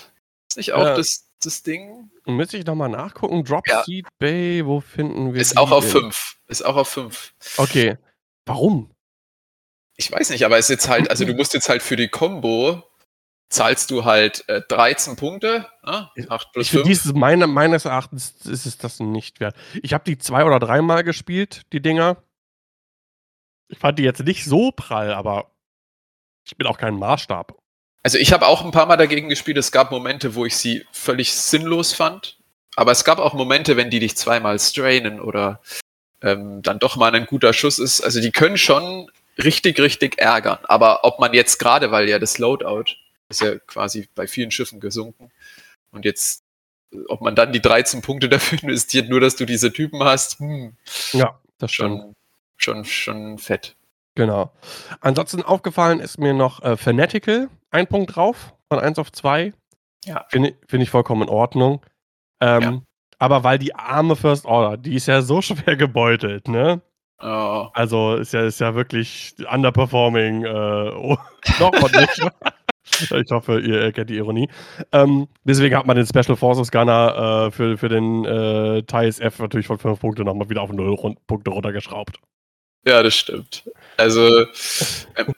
Ist 0.50 0.58
nicht 0.58 0.74
auch 0.74 0.86
ja. 0.86 0.96
das, 0.96 1.28
das 1.44 1.62
Ding? 1.64 2.10
Müsste 2.26 2.58
ich 2.58 2.66
nochmal 2.66 2.90
nachgucken. 2.90 3.44
Dropseed 3.44 4.06
ja. 4.06 4.12
Bay, 4.18 4.66
wo 4.66 4.80
finden 4.80 5.34
wir 5.34 5.42
Ist 5.42 5.58
auch 5.58 5.72
auf 5.72 5.90
5. 5.90 6.38
Ist 6.48 6.64
auch 6.64 6.78
auf 6.78 6.88
5. 6.90 7.34
Okay. 7.58 7.98
Warum? 8.50 8.92
Ich 9.96 10.12
weiß 10.12 10.32
nicht, 10.32 10.44
aber 10.44 10.58
es 10.58 10.66
ist 10.66 10.70
jetzt 10.70 10.90
halt, 10.90 11.10
also 11.10 11.24
du 11.24 11.34
musst 11.36 11.54
jetzt 11.54 11.70
halt 11.70 11.84
für 11.84 11.96
die 11.96 12.08
Combo 12.08 12.84
zahlst 13.50 13.92
du 13.92 14.06
halt 14.06 14.48
äh, 14.48 14.62
13 14.68 15.16
Punkte, 15.16 15.68
ne? 15.84 16.10
8 16.28 16.52
plus 16.52 16.68
ich 16.68 16.72
5. 16.72 16.88
Dieses, 16.88 17.14
meine, 17.14 17.48
meines 17.48 17.86
Erachtens 17.86 18.46
ist 18.46 18.66
es 18.66 18.78
das 18.78 19.00
nicht 19.00 19.40
wert. 19.40 19.56
Ich 19.84 19.94
habe 19.94 20.04
die 20.04 20.18
zwei 20.18 20.46
oder 20.46 20.60
dreimal 20.60 21.04
gespielt, 21.04 21.64
die 21.74 21.82
Dinger. 21.82 22.24
Ich 23.68 23.78
fand 23.78 24.00
die 24.00 24.04
jetzt 24.04 24.24
nicht 24.24 24.46
so 24.46 24.72
prall, 24.72 25.14
aber 25.14 25.52
ich 26.46 26.58
bin 26.58 26.66
auch 26.66 26.78
kein 26.78 26.96
Maßstab. 26.96 27.56
Also 28.02 28.18
ich 28.18 28.34
habe 28.34 28.48
auch 28.48 28.64
ein 28.64 28.72
paar 28.72 28.88
Mal 28.88 28.98
dagegen 28.98 29.30
gespielt. 29.30 29.58
Es 29.58 29.72
gab 29.72 29.92
Momente, 29.92 30.34
wo 30.34 30.46
ich 30.46 30.58
sie 30.58 30.86
völlig 30.92 31.34
sinnlos 31.36 31.94
fand. 31.94 32.40
Aber 32.76 32.92
es 32.92 33.04
gab 33.04 33.20
auch 33.20 33.34
Momente, 33.34 33.78
wenn 33.78 33.90
die 33.92 34.00
dich 34.00 34.16
zweimal 34.16 34.60
strainen 34.60 35.20
oder 35.20 35.62
ähm, 36.22 36.62
dann 36.62 36.80
doch 36.80 36.96
mal 36.96 37.14
ein 37.14 37.26
guter 37.26 37.54
Schuss 37.54 37.80
ist. 37.80 38.02
Also 38.02 38.22
die 38.22 38.32
können 38.32 38.58
schon 38.58 39.10
richtig, 39.38 39.80
richtig 39.80 40.20
ärgern. 40.20 40.60
Aber 40.64 41.04
ob 41.04 41.20
man 41.20 41.34
jetzt 41.34 41.60
gerade, 41.60 41.92
weil 41.92 42.10
ja 42.10 42.20
das 42.20 42.38
Loadout 42.38 42.96
ist 43.30 43.42
ja 43.42 43.58
quasi 43.60 44.10
bei 44.16 44.28
vielen 44.28 44.52
Schiffen 44.52 44.80
gesunken 44.80 45.32
und 45.92 46.06
jetzt, 46.06 46.44
ob 47.08 47.22
man 47.22 47.36
dann 47.36 47.54
die 47.54 47.62
13 47.62 48.02
Punkte 48.02 48.30
dafür 48.30 48.62
investiert, 48.64 49.10
nur 49.10 49.22
dass 49.22 49.36
du 49.36 49.46
diese 49.46 49.72
Typen 49.72 50.04
hast, 50.04 50.40
hm, 50.40 50.76
ja, 51.14 51.40
das 51.58 51.72
schon, 51.72 52.16
schon, 52.58 52.86
schon 52.86 53.38
fett. 53.38 53.76
Genau. 54.16 54.52
Ansonsten 55.00 55.44
aufgefallen 55.44 56.00
ist 56.00 56.18
mir 56.18 56.34
noch 56.34 56.62
äh, 56.64 56.76
Fanatical, 56.76 57.50
ein 57.72 57.88
Punkt 57.88 58.16
drauf, 58.16 58.54
von 58.68 58.80
1 58.80 59.00
auf 59.00 59.12
2. 59.12 59.54
Ja. 60.06 60.26
Finde 60.30 60.56
find 60.68 60.84
ich 60.84 60.90
vollkommen 60.90 61.24
in 61.24 61.30
Ordnung. 61.30 61.86
Ähm, 62.42 62.62
ja. 62.62 62.82
Aber 63.20 63.44
weil 63.44 63.60
die 63.60 63.76
arme 63.76 64.16
First 64.16 64.46
Order, 64.46 64.78
die 64.78 64.96
ist 64.96 65.08
ja 65.08 65.22
so 65.22 65.42
schwer 65.44 65.76
gebeutelt, 65.76 66.48
ne? 66.48 66.82
Oh. 67.22 67.68
Also 67.74 68.16
ist 68.16 68.34
ja, 68.34 68.46
ist 68.46 68.62
ja 68.62 68.74
wirklich 68.76 69.36
underperforming. 69.52 70.46
Äh, 70.46 70.90
oh, 70.96 71.18
noch 71.60 71.92
nicht. 71.92 72.22
ich 73.12 73.32
hoffe, 73.32 73.60
ihr 73.60 73.82
erkennt 73.82 74.10
die 74.10 74.16
Ironie. 74.16 74.50
Ähm, 74.94 75.28
deswegen 75.44 75.76
hat 75.76 75.86
man 75.86 75.98
den 75.98 76.06
Special 76.06 76.38
Forces 76.38 76.72
Gunner 76.72 77.48
äh, 77.48 77.52
für, 77.52 77.78
für 77.78 77.90
den 77.90 78.24
äh, 78.24 78.84
TIE-SF 78.84 79.40
natürlich 79.40 79.68
von 79.68 79.78
5 79.78 80.00
Punkte 80.00 80.24
nochmal 80.24 80.50
wieder 80.50 80.62
auf 80.62 80.72
0 80.72 81.16
Punkte 81.28 81.52
runtergeschraubt. 81.52 82.20
Ja, 82.88 83.04
das 83.04 83.16
stimmt. 83.16 83.70
Also. 83.98 84.46
Ähm, 85.18 85.34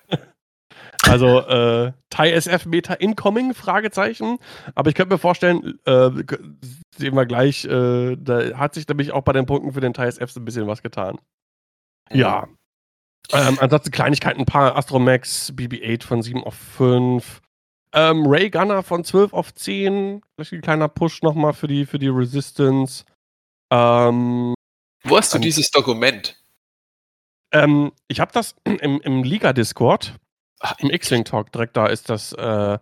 also 1.11 1.39
äh, 1.41 1.91
TIE 2.09 2.31
SF 2.31 2.65
Meta 2.65 2.93
Incoming, 2.93 3.53
Fragezeichen. 3.53 4.37
Aber 4.75 4.89
ich 4.89 4.95
könnte 4.95 5.13
mir 5.13 5.19
vorstellen, 5.19 5.79
äh, 5.85 6.09
sehen 6.97 7.15
wir 7.15 7.25
gleich, 7.25 7.65
äh, 7.65 8.15
da 8.15 8.57
hat 8.57 8.73
sich 8.73 8.87
nämlich 8.87 9.11
auch 9.11 9.23
bei 9.23 9.33
den 9.33 9.45
Punkten 9.45 9.73
für 9.73 9.81
den 9.81 9.93
TIE 9.93 10.07
SF 10.07 10.31
so 10.31 10.39
ein 10.39 10.45
bisschen 10.45 10.67
was 10.67 10.81
getan. 10.81 11.19
Ja. 12.11 12.47
Ähm, 13.33 13.57
ansonsten 13.59 13.91
Kleinigkeiten, 13.91 14.41
ein 14.41 14.45
paar 14.45 14.75
Astromax, 14.77 15.53
BB-8 15.53 16.03
von 16.03 16.21
7 16.21 16.43
auf 16.43 16.55
5. 16.55 17.41
Ähm, 17.93 18.25
Ray 18.25 18.49
Gunner 18.49 18.83
von 18.83 19.03
12 19.03 19.33
auf 19.33 19.53
10. 19.53 20.21
Vielleicht 20.35 20.53
ein 20.53 20.61
kleiner 20.61 20.87
Push 20.87 21.21
nochmal 21.23 21.53
für 21.53 21.67
die, 21.67 21.85
für 21.85 21.99
die 21.99 22.07
Resistance. 22.07 23.03
Ähm, 23.69 24.53
Wo 25.03 25.17
hast 25.17 25.33
du 25.33 25.37
ähm, 25.37 25.41
dieses 25.41 25.71
Dokument? 25.71 26.37
Ähm, 27.51 27.91
ich 28.07 28.19
habe 28.19 28.31
das 28.31 28.55
im, 28.63 29.01
im 29.01 29.23
Liga-Discord. 29.23 30.15
Im 30.79 30.89
X-Wing-Talk 30.89 31.51
direkt 31.51 31.77
da 31.77 31.87
ist 31.87 32.09
das, 32.09 32.33
äh, 32.33 32.77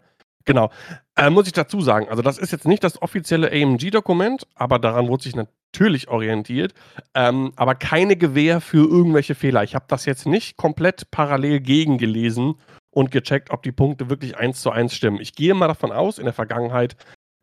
genau. 0.45 0.71
Äh, 1.15 1.29
muss 1.29 1.47
ich 1.47 1.53
dazu 1.53 1.81
sagen, 1.81 2.07
also 2.09 2.21
das 2.21 2.37
ist 2.37 2.51
jetzt 2.51 2.67
nicht 2.67 2.83
das 2.83 3.01
offizielle 3.01 3.51
AMG-Dokument, 3.51 4.47
aber 4.55 4.79
daran 4.79 5.07
wurde 5.07 5.23
sich 5.23 5.35
natürlich 5.35 6.07
orientiert. 6.07 6.73
Ähm, 7.13 7.53
aber 7.55 7.75
keine 7.75 8.15
Gewähr 8.15 8.61
für 8.61 8.89
irgendwelche 8.89 9.35
Fehler. 9.35 9.63
Ich 9.63 9.75
habe 9.75 9.85
das 9.87 10.05
jetzt 10.05 10.25
nicht 10.25 10.57
komplett 10.57 11.11
parallel 11.11 11.59
gegengelesen 11.59 12.55
und 12.91 13.11
gecheckt, 13.11 13.51
ob 13.51 13.63
die 13.63 13.71
Punkte 13.71 14.09
wirklich 14.09 14.37
eins 14.37 14.61
zu 14.61 14.71
eins 14.71 14.95
stimmen. 14.95 15.19
Ich 15.21 15.35
gehe 15.35 15.53
mal 15.53 15.67
davon 15.67 15.91
aus, 15.91 16.17
in 16.17 16.25
der 16.25 16.33
Vergangenheit 16.33 16.95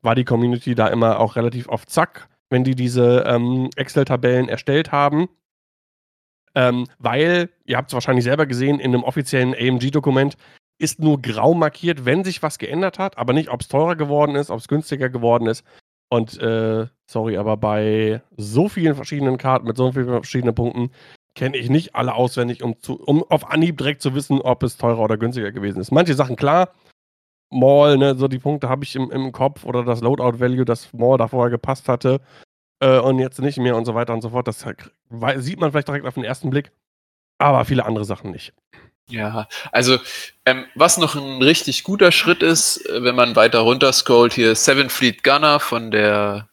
war 0.03 0.15
die 0.15 0.25
Community 0.25 0.75
da 0.75 0.89
immer 0.89 1.19
auch 1.21 1.37
relativ 1.37 1.69
auf 1.69 1.87
Zack, 1.87 2.29
wenn 2.51 2.65
die 2.65 2.75
diese 2.75 3.25
ähm, 3.27 3.71
Excel-Tabellen 3.77 4.49
erstellt 4.49 4.93
haben. 4.93 5.29
Ähm, 6.57 6.87
weil, 6.99 7.51
ihr 7.67 7.77
habt 7.77 7.91
es 7.91 7.95
wahrscheinlich 7.95 8.25
selber 8.25 8.47
gesehen, 8.47 8.81
in 8.81 8.95
einem 8.95 9.05
offiziellen 9.05 9.55
AMG-Dokument 9.55 10.37
ist 10.79 10.99
nur 11.01 11.21
grau 11.21 11.53
markiert, 11.53 12.07
wenn 12.07 12.25
sich 12.25 12.43
was 12.43 12.59
geändert 12.59 12.99
hat, 12.99 13.19
aber 13.19 13.35
nicht, 13.35 13.51
ob 13.51 13.61
es 13.61 13.69
teurer 13.69 13.95
geworden 13.95 14.35
ist, 14.37 14.51
ob 14.51 14.59
es 14.59 14.69
günstiger 14.69 15.11
geworden 15.11 15.47
ist. 15.47 15.65
Und 16.09 16.41
äh, 16.41 16.87
sorry, 17.07 17.37
aber 17.37 17.59
bei 17.59 18.23
so 18.37 18.69
vielen 18.69 18.95
verschiedenen 18.95 19.37
Karten 19.37 19.67
mit 19.67 19.77
so 19.77 19.93
vielen 19.93 20.07
verschiedenen 20.07 20.55
Punkten 20.55 20.91
kenne 21.35 21.59
ich 21.59 21.69
nicht 21.69 21.95
alle 21.95 22.15
auswendig, 22.15 22.63
um, 22.63 22.81
zu, 22.81 22.95
um 22.95 23.23
auf 23.25 23.51
Anhieb 23.51 23.77
direkt 23.77 24.01
zu 24.01 24.15
wissen, 24.15 24.41
ob 24.41 24.63
es 24.63 24.79
teurer 24.79 25.01
oder 25.01 25.19
günstiger 25.19 25.53
gewesen 25.53 25.81
ist. 25.81 25.91
Manche 25.93 26.15
Sachen 26.15 26.37
klar, 26.37 26.71
Mall, 27.51 27.99
ne, 27.99 28.17
so 28.17 28.29
die 28.29 28.39
Punkte 28.39 28.71
habe 28.71 28.85
ich 28.85 28.97
im, 28.97 29.11
im 29.11 29.31
Kopf 29.33 29.65
oder 29.65 29.85
das 29.85 30.01
Loadout-Value, 30.01 30.65
das 30.65 30.93
Mall 30.95 31.19
da 31.19 31.29
vorher 31.29 31.51
gepasst 31.51 31.89
hatte 31.89 32.21
äh, 32.81 32.99
und 32.99 33.19
jetzt 33.19 33.41
nicht 33.41 33.59
mehr 33.59 33.77
und 33.77 33.85
so 33.85 33.95
weiter 33.95 34.13
und 34.13 34.23
so 34.23 34.31
fort. 34.31 34.49
Das 34.49 34.65
sieht 35.37 35.61
man 35.61 35.71
vielleicht 35.71 35.89
direkt 35.89 36.07
auf 36.07 36.15
den 36.15 36.25
ersten 36.25 36.51
Blick, 36.51 36.73
aber 37.39 37.65
viele 37.65 37.85
andere 37.85 38.05
Sachen 38.05 38.31
nicht. 38.31 38.53
Ja, 39.09 39.47
also 39.71 39.99
ähm, 40.45 40.65
was 40.75 40.99
noch 40.99 41.15
ein 41.15 41.41
richtig 41.41 41.85
guter 41.85 42.11
Schritt 42.11 42.43
ist, 42.43 42.85
äh, 42.89 43.05
wenn 43.05 43.15
man 43.15 43.37
weiter 43.37 43.61
runter 43.61 43.93
scrollt, 43.93 44.33
hier 44.33 44.55
Seven 44.57 44.91
Fleet 44.91 45.23
Gunner 45.23 45.61
von 45.61 45.91
der 45.93 46.49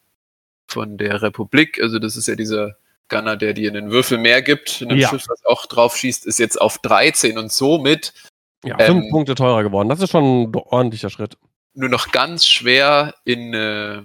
von 0.67 0.97
der 0.97 1.21
Republik, 1.21 1.81
also 1.81 1.99
das 1.99 2.15
ist 2.15 2.27
ja 2.27 2.35
dieser 2.35 2.75
Gunner, 3.09 3.35
der 3.35 3.53
dir 3.53 3.71
einen 3.71 3.91
Würfel 3.91 4.17
mehr 4.17 4.41
gibt, 4.41 4.81
ein 4.81 4.97
ja. 4.97 5.09
Schiff, 5.09 5.25
was 5.27 5.43
auch 5.45 5.65
drauf 5.65 5.97
schießt, 5.97 6.25
ist 6.25 6.39
jetzt 6.39 6.59
auf 6.61 6.77
13 6.79 7.37
und 7.37 7.51
somit 7.51 8.13
ja, 8.63 8.77
fünf 8.77 9.05
ähm, 9.05 9.09
Punkte 9.09 9.35
teurer 9.35 9.63
geworden. 9.63 9.89
Das 9.89 9.99
ist 9.99 10.11
schon 10.11 10.43
ein 10.43 10.55
ordentlicher 10.55 11.09
Schritt. 11.09 11.37
Nur 11.73 11.89
noch 11.89 12.11
ganz 12.11 12.45
schwer 12.45 13.15
in 13.25 13.53
äh, 13.53 14.03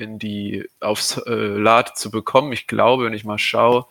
in 0.00 0.18
die 0.18 0.68
aufs 0.80 1.16
äh, 1.18 1.30
Lad 1.32 1.96
zu 1.98 2.10
bekommen. 2.10 2.52
Ich 2.52 2.66
glaube, 2.66 3.06
wenn 3.06 3.12
ich 3.12 3.24
mal 3.24 3.38
schaue, 3.38 3.86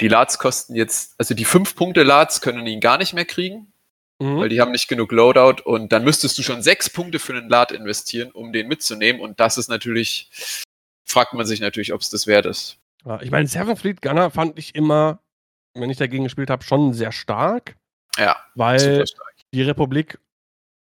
die 0.00 0.08
Lads 0.08 0.38
kosten 0.38 0.74
jetzt, 0.74 1.14
also 1.18 1.34
die 1.34 1.44
5 1.44 1.76
Punkte 1.76 2.02
Lads 2.02 2.40
können 2.40 2.66
ihn 2.66 2.80
gar 2.80 2.98
nicht 2.98 3.12
mehr 3.12 3.24
kriegen, 3.24 3.72
mhm. 4.18 4.38
weil 4.38 4.48
die 4.48 4.60
haben 4.60 4.72
nicht 4.72 4.88
genug 4.88 5.12
Loadout 5.12 5.62
und 5.64 5.92
dann 5.92 6.04
müsstest 6.04 6.38
du 6.38 6.42
schon 6.42 6.62
6 6.62 6.90
Punkte 6.90 7.18
für 7.18 7.34
einen 7.34 7.48
Lad 7.48 7.72
investieren, 7.72 8.30
um 8.32 8.52
den 8.52 8.68
mitzunehmen 8.68 9.22
und 9.22 9.38
das 9.38 9.58
ist 9.58 9.68
natürlich 9.68 10.30
fragt 11.04 11.34
man 11.34 11.46
sich 11.46 11.60
natürlich, 11.60 11.92
ob 11.92 12.00
es 12.00 12.10
das 12.10 12.26
wert 12.26 12.46
ist. 12.46 12.78
Ja, 13.04 13.20
ich 13.20 13.30
meine, 13.30 13.46
Seven 13.46 13.76
Fleet 13.76 14.00
Gunner 14.02 14.30
fand 14.30 14.58
ich 14.58 14.74
immer, 14.74 15.20
wenn 15.74 15.90
ich 15.90 15.98
dagegen 15.98 16.24
gespielt 16.24 16.50
habe, 16.50 16.64
schon 16.64 16.92
sehr 16.92 17.12
stark. 17.12 17.76
Ja, 18.16 18.36
weil 18.54 19.04
die 19.52 19.62
Republik, 19.62 20.18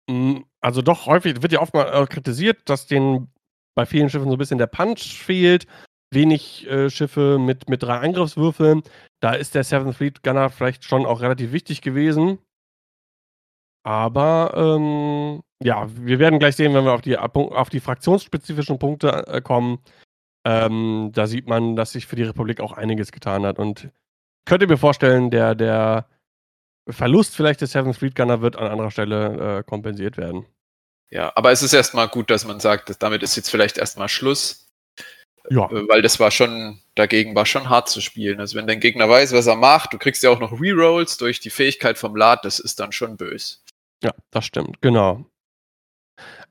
mh, 0.09 0.43
also 0.61 0.83
doch 0.83 1.07
häufig, 1.07 1.43
wird 1.43 1.53
ja 1.53 1.61
oft 1.61 1.75
mal 1.75 2.03
äh, 2.03 2.07
kritisiert, 2.07 2.59
dass 2.67 2.87
den 2.87 3.29
bei 3.75 3.87
vielen 3.87 4.11
Schiffen 4.11 4.29
so 4.29 4.35
ein 4.35 4.39
bisschen 4.39 4.59
der 4.59 4.67
Punch 4.67 5.01
fehlt. 5.01 5.67
Wenig 6.13 6.67
äh, 6.69 6.91
Schiffe 6.91 7.39
mit, 7.39 7.69
mit 7.69 7.83
drei 7.83 7.99
Angriffswürfeln. 7.99 8.83
Da 9.21 9.33
ist 9.33 9.55
der 9.55 9.65
Seventh 9.65 9.97
Fleet 9.97 10.23
Gunner 10.23 10.51
vielleicht 10.51 10.85
schon 10.85 11.07
auch 11.07 11.21
relativ 11.21 11.53
wichtig 11.53 11.83
gewesen. 11.83 12.39
Aber 13.85 14.53
ähm, 14.57 15.43
ja, 15.63 15.89
wir 15.95 16.19
werden 16.19 16.39
gleich 16.39 16.57
sehen, 16.57 16.75
wenn 16.75 16.85
wir 16.85 16.93
auf 16.93 17.01
die, 17.01 17.17
auf 17.17 17.71
die 17.71 17.81
fraktionsspezifischen 17.81 18.79
Punkte 18.79 19.27
äh, 19.27 19.41
kommen. 19.41 19.79
Ähm, 20.45 21.11
da 21.13 21.27
sieht 21.27 21.49
man, 21.49 21.77
dass 21.77 21.93
sich 21.93 22.07
für 22.07 22.17
die 22.17 22.23
Republik 22.25 22.61
auch 22.61 22.73
einiges 22.73 23.13
getan 23.13 23.45
hat. 23.45 23.59
Und 23.59 23.91
könnt 24.47 24.63
ihr 24.63 24.69
mir 24.69 24.79
vorstellen, 24.79 25.31
der, 25.31 25.55
der 25.55 26.07
Verlust 26.89 27.37
vielleicht 27.37 27.61
des 27.61 27.73
Seventh 27.73 27.97
Fleet 27.97 28.15
Gunner 28.15 28.41
wird 28.41 28.57
an 28.57 28.71
anderer 28.71 28.91
Stelle 28.91 29.59
äh, 29.59 29.63
kompensiert 29.63 30.17
werden. 30.17 30.47
Ja, 31.11 31.33
aber 31.35 31.51
es 31.51 31.63
ist 31.63 31.73
erstmal 31.73 32.09
gut, 32.09 32.31
dass 32.31 32.45
man 32.45 32.61
sagt, 32.61 32.89
dass 32.89 32.99
damit 32.99 33.23
ist 33.23 33.37
jetzt 33.37 33.51
vielleicht 33.51 33.79
erstmal 33.79 34.09
Schluss. 34.09 34.71
Ja. 35.49 35.67
Äh, 35.71 35.89
weil 35.89 36.03
das 36.03 36.21
war 36.21 36.31
schon, 36.31 36.81
dagegen 36.95 37.35
war 37.35 37.47
schon 37.47 37.69
hart 37.69 37.89
zu 37.89 38.01
spielen. 38.01 38.41
Also 38.41 38.57
wenn 38.57 38.67
dein 38.67 38.81
Gegner 38.81 39.09
weiß, 39.09 39.33
was 39.33 39.47
er 39.47 39.57
macht, 39.57 39.93
du 39.93 39.99
kriegst 39.99 40.23
ja 40.23 40.31
auch 40.31 40.39
noch 40.39 40.61
Rerolls 40.61 41.17
durch 41.17 41.41
die 41.41 41.51
Fähigkeit 41.51 41.99
vom 41.99 42.15
Lad, 42.15 42.45
das 42.45 42.61
ist 42.61 42.79
dann 42.79 42.93
schon 42.93 43.17
böse. 43.17 43.57
Ja, 44.03 44.13
das 44.31 44.45
stimmt, 44.45 44.81
genau. 44.81 45.25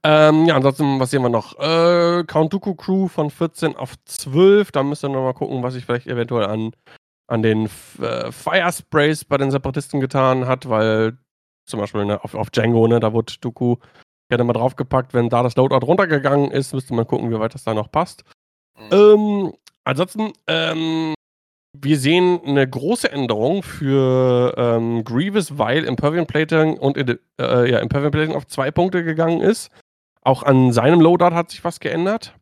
Ähm, 0.04 0.46
ja, 0.46 0.56
ansonsten, 0.56 1.00
was 1.00 1.12
sehen 1.12 1.22
wir 1.22 1.30
noch? 1.30 1.60
Äh, 1.60 2.24
Count 2.26 2.54
Dooku 2.54 2.74
Crew 2.76 3.08
von 3.08 3.30
14 3.30 3.76
auf 3.76 3.94
12. 4.06 4.72
Da 4.72 4.84
müsst 4.84 5.04
ihr 5.04 5.10
nochmal 5.10 5.34
gucken, 5.34 5.62
was 5.62 5.74
sich 5.74 5.86
vielleicht 5.86 6.08
eventuell 6.08 6.46
an, 6.46 6.72
an 7.28 7.44
den 7.44 7.66
äh, 8.00 8.32
Fire 8.32 8.72
Sprays 8.72 9.26
bei 9.26 9.38
den 9.38 9.52
Separatisten 9.52 10.00
getan 10.00 10.48
hat, 10.48 10.70
weil 10.70 11.18
zum 11.66 11.80
Beispiel 11.80 12.06
ne, 12.06 12.24
auf, 12.24 12.34
auf 12.34 12.50
Django, 12.50 12.88
ne, 12.88 13.00
da 13.00 13.14
wurde 13.14 13.34
Dooku 13.42 13.76
gerne 14.30 14.44
mal 14.44 14.54
draufgepackt. 14.54 15.14
Wenn 15.14 15.30
da 15.30 15.44
das 15.44 15.56
Loadout 15.56 15.86
runtergegangen 15.86 16.52
ist, 16.52 16.74
müsste 16.74 16.94
man 16.94 17.08
gucken, 17.08 17.30
wie 17.32 17.40
weit 17.40 17.54
das 17.54 17.64
da 17.64 17.74
noch 17.74 17.92
passt. 17.92 18.24
Mhm. 18.78 18.94
Ähm, 18.94 19.54
ansonsten, 19.84 20.34
ähm, 20.48 21.14
wir 21.78 22.00
sehen 22.00 22.40
eine 22.46 22.68
große 22.68 23.12
Änderung 23.12 23.62
für 23.62 24.54
ähm, 24.58 25.04
Grievous, 25.04 25.58
weil 25.58 25.84
Impervium 25.84 26.26
Plating 26.26 26.78
und 26.78 26.98
äh, 26.98 27.18
ja, 27.38 27.80
Impervium 27.80 28.12
Plating 28.12 28.36
auf 28.36 28.48
zwei 28.48 28.72
Punkte 28.72 29.04
gegangen 29.04 29.42
ist. 29.42 29.70
Auch 30.22 30.44
an 30.44 30.72
seinem 30.72 31.02
Loadout 31.02 31.36
hat 31.36 31.52
sich 31.52 31.64
was 31.64 31.80
geändert. 31.80 32.36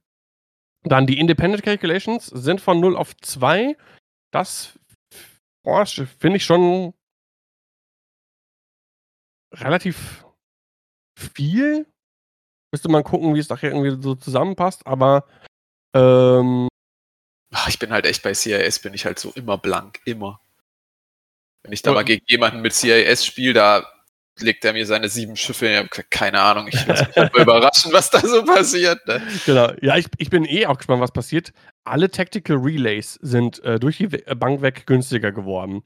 Dann 0.83 1.07
die 1.07 1.19
Independent 1.19 1.63
Calculations 1.63 2.27
sind 2.27 2.61
von 2.61 2.79
0 2.79 2.95
auf 2.95 3.15
2. 3.17 3.75
Das 4.31 4.79
finde 6.19 6.37
ich 6.37 6.45
schon 6.45 6.93
relativ 9.53 10.26
viel. 11.17 11.85
Müsste 12.71 12.89
man 12.89 13.03
gucken, 13.03 13.33
wie 13.35 13.39
es 13.39 13.49
nachher 13.49 13.71
irgendwie 13.71 14.01
so 14.01 14.15
zusammenpasst, 14.15 14.85
aber 14.85 15.25
ähm, 15.95 16.67
Ach, 17.53 17.69
ich 17.69 17.79
bin 17.79 17.91
halt 17.91 18.05
echt 18.05 18.23
bei 18.23 18.33
CIS, 18.33 18.79
bin 18.79 18.93
ich 18.93 19.05
halt 19.05 19.19
so 19.19 19.31
immer 19.35 19.57
blank, 19.57 19.99
immer. 20.05 20.41
Wenn 21.63 21.71
ich 21.73 21.81
da 21.81 21.93
mal 21.93 22.03
gegen 22.03 22.23
jemanden 22.27 22.61
mit 22.61 22.73
CIS 22.73 23.25
spiele, 23.25 23.53
da 23.53 23.87
legt 24.39 24.63
er 24.65 24.73
mir 24.73 24.85
seine 24.85 25.09
sieben 25.09 25.35
Schiffe, 25.35 25.87
keine 26.09 26.41
Ahnung, 26.41 26.67
ich 26.67 26.85
lasse 26.85 27.05
mich 27.07 27.15
mal 27.33 27.41
überraschen, 27.41 27.91
was 27.93 28.09
da 28.09 28.19
so 28.19 28.43
passiert. 28.43 29.05
Ne? 29.07 29.21
Genau, 29.45 29.71
ja, 29.81 29.97
ich, 29.97 30.07
ich 30.17 30.29
bin 30.29 30.45
eh 30.45 30.65
auch 30.65 30.77
gespannt, 30.77 31.01
was 31.01 31.11
passiert. 31.11 31.53
Alle 31.87 32.09
Tactical 32.09 32.57
Relays 32.57 33.15
sind 33.21 33.63
äh, 33.63 33.79
durch 33.79 33.97
die 33.97 34.07
Bank 34.07 34.61
weg 34.61 34.85
günstiger 34.85 35.31
geworden. 35.31 35.83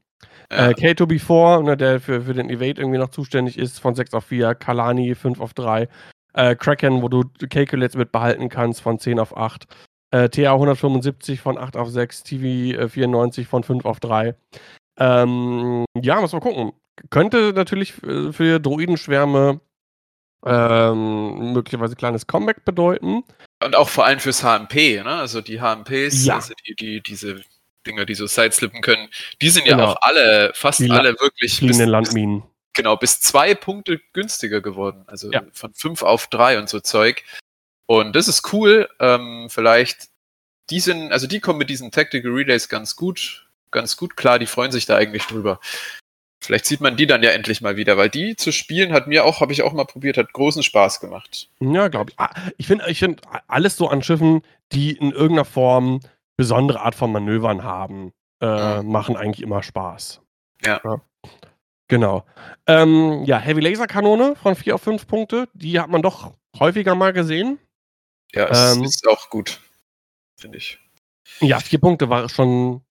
Ja. 0.50 0.70
Äh, 0.70 0.72
K2B4, 0.74 1.62
ne, 1.62 1.76
der 1.76 2.00
für, 2.00 2.22
für 2.22 2.34
den 2.34 2.50
Evade 2.50 2.80
irgendwie 2.80 2.98
noch 2.98 3.10
zuständig 3.10 3.58
ist, 3.58 3.80
von 3.80 3.94
6 3.94 4.14
auf 4.14 4.24
4, 4.24 4.54
Kalani 4.54 5.14
5 5.14 5.40
auf 5.40 5.54
3, 5.54 5.88
äh, 6.34 6.54
Kraken, 6.54 7.02
wo 7.02 7.08
du 7.08 7.24
Calculates 7.50 7.96
mit 7.96 8.12
behalten 8.12 8.48
kannst, 8.48 8.80
von 8.80 8.98
10 8.98 9.18
auf 9.18 9.36
8. 9.36 9.66
Äh, 10.10 10.28
TA 10.28 10.52
175 10.52 11.40
von 11.40 11.56
8 11.56 11.76
auf 11.76 11.88
6, 11.88 12.22
TV 12.22 12.78
äh, 12.78 12.88
94 12.88 13.46
von 13.46 13.62
5 13.62 13.84
auf 13.84 13.98
3. 14.00 14.34
Ähm, 14.98 15.84
ja, 16.00 16.20
muss 16.20 16.32
man 16.32 16.42
gucken. 16.42 16.72
Könnte 17.10 17.52
natürlich 17.54 18.02
äh, 18.02 18.32
für 18.32 18.60
Droidenschwärme 18.60 19.60
ähm, 20.44 21.52
möglicherweise 21.52 21.96
kleines 21.96 22.26
Comeback 22.26 22.64
bedeuten. 22.64 23.24
Und 23.64 23.76
auch 23.76 23.88
vor 23.88 24.06
allem 24.06 24.18
fürs 24.18 24.42
HMP, 24.42 25.02
ne? 25.02 25.14
Also 25.14 25.40
die 25.40 25.60
HMPs, 25.60 26.24
ja. 26.24 26.36
also 26.36 26.54
die, 26.66 26.74
die, 26.74 27.00
diese 27.00 27.42
Dinger, 27.86 28.04
die 28.04 28.14
so 28.14 28.26
sideslippen 28.26 28.80
können, 28.80 29.08
die 29.40 29.50
sind 29.50 29.64
genau. 29.64 29.78
ja 29.78 29.88
auch 29.90 29.96
alle, 30.00 30.52
fast 30.54 30.80
die 30.80 30.90
alle 30.90 31.12
wirklich. 31.20 31.60
Bis, 31.60 31.78
Landminen. 31.78 32.42
Genau, 32.74 32.96
bis 32.96 33.20
zwei 33.20 33.54
Punkte 33.54 34.00
günstiger 34.12 34.60
geworden. 34.60 35.04
Also 35.06 35.30
ja. 35.30 35.42
von 35.52 35.74
5 35.74 36.02
auf 36.02 36.26
3 36.28 36.58
und 36.58 36.68
so 36.68 36.80
Zeug. 36.80 37.22
Und 37.86 38.16
das 38.16 38.28
ist 38.28 38.52
cool. 38.52 38.88
Ähm, 38.98 39.48
vielleicht, 39.50 40.08
die 40.70 40.80
sind, 40.80 41.12
also 41.12 41.26
die 41.26 41.40
kommen 41.40 41.58
mit 41.58 41.70
diesen 41.70 41.90
Tactical 41.90 42.32
Relays 42.32 42.68
ganz 42.68 42.96
gut, 42.96 43.46
ganz 43.70 43.96
gut 43.96 44.16
klar, 44.16 44.38
die 44.38 44.46
freuen 44.46 44.72
sich 44.72 44.86
da 44.86 44.96
eigentlich 44.96 45.26
drüber. 45.26 45.60
Vielleicht 46.42 46.66
sieht 46.66 46.80
man 46.80 46.96
die 46.96 47.06
dann 47.06 47.22
ja 47.22 47.30
endlich 47.30 47.60
mal 47.60 47.76
wieder, 47.76 47.96
weil 47.96 48.10
die 48.10 48.34
zu 48.34 48.50
spielen 48.50 48.92
hat 48.92 49.06
mir 49.06 49.24
auch, 49.24 49.40
habe 49.40 49.52
ich 49.52 49.62
auch 49.62 49.72
mal 49.72 49.84
probiert, 49.84 50.16
hat 50.16 50.32
großen 50.32 50.64
Spaß 50.64 50.98
gemacht. 50.98 51.48
Ja, 51.60 51.86
glaube 51.86 52.10
ich. 52.10 52.18
Ah, 52.18 52.34
ich 52.58 52.66
finde 52.66 52.84
ich 52.88 52.98
find 52.98 53.20
alles 53.46 53.76
so 53.76 53.88
an 53.88 54.02
Schiffen, 54.02 54.42
die 54.72 54.90
in 54.90 55.12
irgendeiner 55.12 55.44
Form 55.44 56.00
besondere 56.36 56.80
Art 56.80 56.96
von 56.96 57.12
Manövern 57.12 57.62
haben, 57.62 58.12
äh, 58.40 58.82
mhm. 58.82 58.90
machen 58.90 59.16
eigentlich 59.16 59.42
immer 59.42 59.62
Spaß. 59.62 60.20
Ja. 60.64 60.80
ja. 60.82 61.00
Genau. 61.86 62.24
Ähm, 62.66 63.22
ja, 63.24 63.38
Heavy 63.38 63.60
Laser 63.60 63.86
Kanone 63.86 64.34
von 64.34 64.56
4 64.56 64.74
auf 64.74 64.82
5 64.82 65.06
Punkte, 65.06 65.48
die 65.52 65.78
hat 65.78 65.90
man 65.90 66.02
doch 66.02 66.32
häufiger 66.58 66.96
mal 66.96 67.12
gesehen. 67.12 67.60
Ja, 68.32 68.48
es 68.48 68.76
ähm, 68.76 68.82
ist 68.82 69.06
auch 69.06 69.30
gut, 69.30 69.60
finde 70.36 70.58
ich. 70.58 70.80
Ja, 71.40 71.60
vier 71.60 71.78
Punkte 71.78 72.08
war 72.08 72.28
schon, 72.28 72.82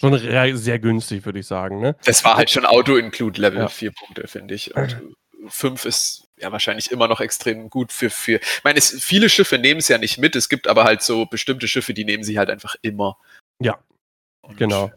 schon 0.00 0.56
sehr 0.56 0.78
günstig, 0.78 1.24
würde 1.24 1.38
ich 1.38 1.46
sagen. 1.46 1.80
Ne? 1.80 1.96
Das 2.04 2.24
war 2.24 2.36
halt 2.36 2.50
schon 2.50 2.66
Auto-Include-Level, 2.66 3.60
ja. 3.60 3.68
vier 3.68 3.92
Punkte, 3.92 4.26
finde 4.28 4.54
ich. 4.54 4.74
Und 4.76 5.00
fünf 5.48 5.84
ist 5.84 6.28
ja 6.38 6.50
wahrscheinlich 6.52 6.90
immer 6.90 7.08
noch 7.08 7.20
extrem 7.20 7.70
gut 7.70 7.92
für. 7.92 8.10
für 8.10 8.36
ich 8.36 8.64
meine, 8.64 8.78
es, 8.78 9.02
viele 9.02 9.28
Schiffe 9.28 9.58
nehmen 9.58 9.80
es 9.80 9.88
ja 9.88 9.98
nicht 9.98 10.18
mit, 10.18 10.36
es 10.36 10.48
gibt 10.48 10.68
aber 10.68 10.84
halt 10.84 11.02
so 11.02 11.26
bestimmte 11.26 11.68
Schiffe, 11.68 11.94
die 11.94 12.04
nehmen 12.04 12.24
sie 12.24 12.38
halt 12.38 12.50
einfach 12.50 12.74
immer. 12.82 13.16
Ja, 13.62 13.78
und 14.42 14.56
genau. 14.56 14.90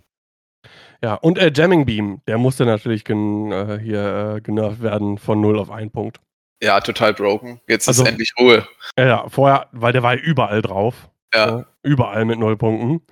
Ja, 1.03 1.13
und 1.13 1.37
äh, 1.37 1.51
Jamming 1.53 1.85
Beam, 1.85 2.21
der 2.27 2.39
musste 2.39 2.65
natürlich 2.65 3.03
gen, 3.03 3.51
äh, 3.51 3.79
hier 3.79 4.35
äh, 4.37 4.41
genervt 4.41 4.81
werden 4.81 5.19
von 5.19 5.39
0 5.39 5.59
auf 5.59 5.69
1 5.69 5.91
Punkt. 5.91 6.19
Ja, 6.61 6.81
total 6.81 7.13
broken. 7.13 7.61
Jetzt 7.67 7.87
also, 7.87 8.03
ist 8.03 8.09
endlich 8.09 8.33
Ruhe. 8.39 8.67
Ja, 8.97 9.29
vorher, 9.29 9.67
weil 9.73 9.93
der 9.93 10.01
war 10.01 10.15
ja 10.15 10.21
überall 10.21 10.63
drauf. 10.63 11.09
Ja. 11.33 11.65
Überall 11.83 12.25
mit 12.25 12.39
null 12.39 12.57
Punkten. 12.57 13.05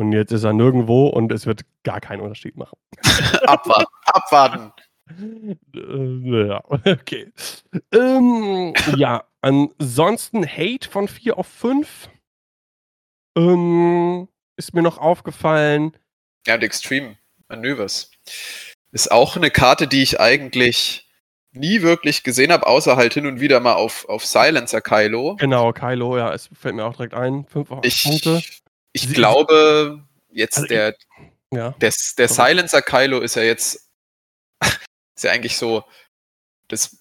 Und 0.00 0.12
jetzt 0.12 0.32
ist 0.32 0.44
er 0.44 0.54
nirgendwo 0.54 1.08
und 1.08 1.30
es 1.30 1.44
wird 1.44 1.60
gar 1.82 2.00
keinen 2.00 2.22
Unterschied 2.22 2.56
machen. 2.56 2.78
abwarten. 3.46 3.92
abwarten. 4.06 4.72
Äh, 5.74 6.46
ja, 6.48 6.64
okay. 6.70 7.30
Ähm, 7.92 8.72
ja, 8.96 9.24
ansonsten 9.42 10.46
Hate 10.46 10.88
von 10.88 11.06
4 11.06 11.36
auf 11.36 11.46
5. 11.48 12.08
Ähm, 13.36 14.28
ist 14.56 14.72
mir 14.72 14.80
noch 14.80 14.96
aufgefallen. 14.96 15.94
Ja, 16.46 16.54
und 16.54 16.62
Extreme 16.62 17.18
Manövers. 17.48 18.10
Ist 18.92 19.12
auch 19.12 19.36
eine 19.36 19.50
Karte, 19.50 19.86
die 19.86 20.02
ich 20.02 20.18
eigentlich 20.18 21.10
nie 21.52 21.82
wirklich 21.82 22.22
gesehen 22.22 22.52
habe, 22.52 22.66
außer 22.66 22.96
halt 22.96 23.12
hin 23.12 23.26
und 23.26 23.40
wieder 23.40 23.60
mal 23.60 23.74
auf, 23.74 24.08
auf 24.08 24.24
Silencer 24.24 24.80
Kylo. 24.80 25.36
Genau, 25.36 25.74
Kylo, 25.74 26.16
ja, 26.16 26.32
es 26.32 26.48
fällt 26.54 26.76
mir 26.76 26.86
auch 26.86 26.96
direkt 26.96 27.12
ein. 27.12 27.44
Fünf 27.48 27.68
ich, 27.82 28.02
Punkte. 28.02 28.40
Ich 28.92 29.02
Sie, 29.02 29.12
glaube, 29.12 30.02
jetzt 30.30 30.58
also 30.58 30.68
der, 30.68 30.90
ich, 30.90 31.56
ja. 31.56 31.70
der, 31.80 31.92
der 32.18 32.28
Silencer 32.28 32.82
Kylo 32.82 33.20
ist 33.20 33.36
ja 33.36 33.42
jetzt 33.42 33.88
ist 34.60 35.24
ja 35.24 35.30
eigentlich 35.30 35.56
so 35.56 35.84
das, 36.68 36.96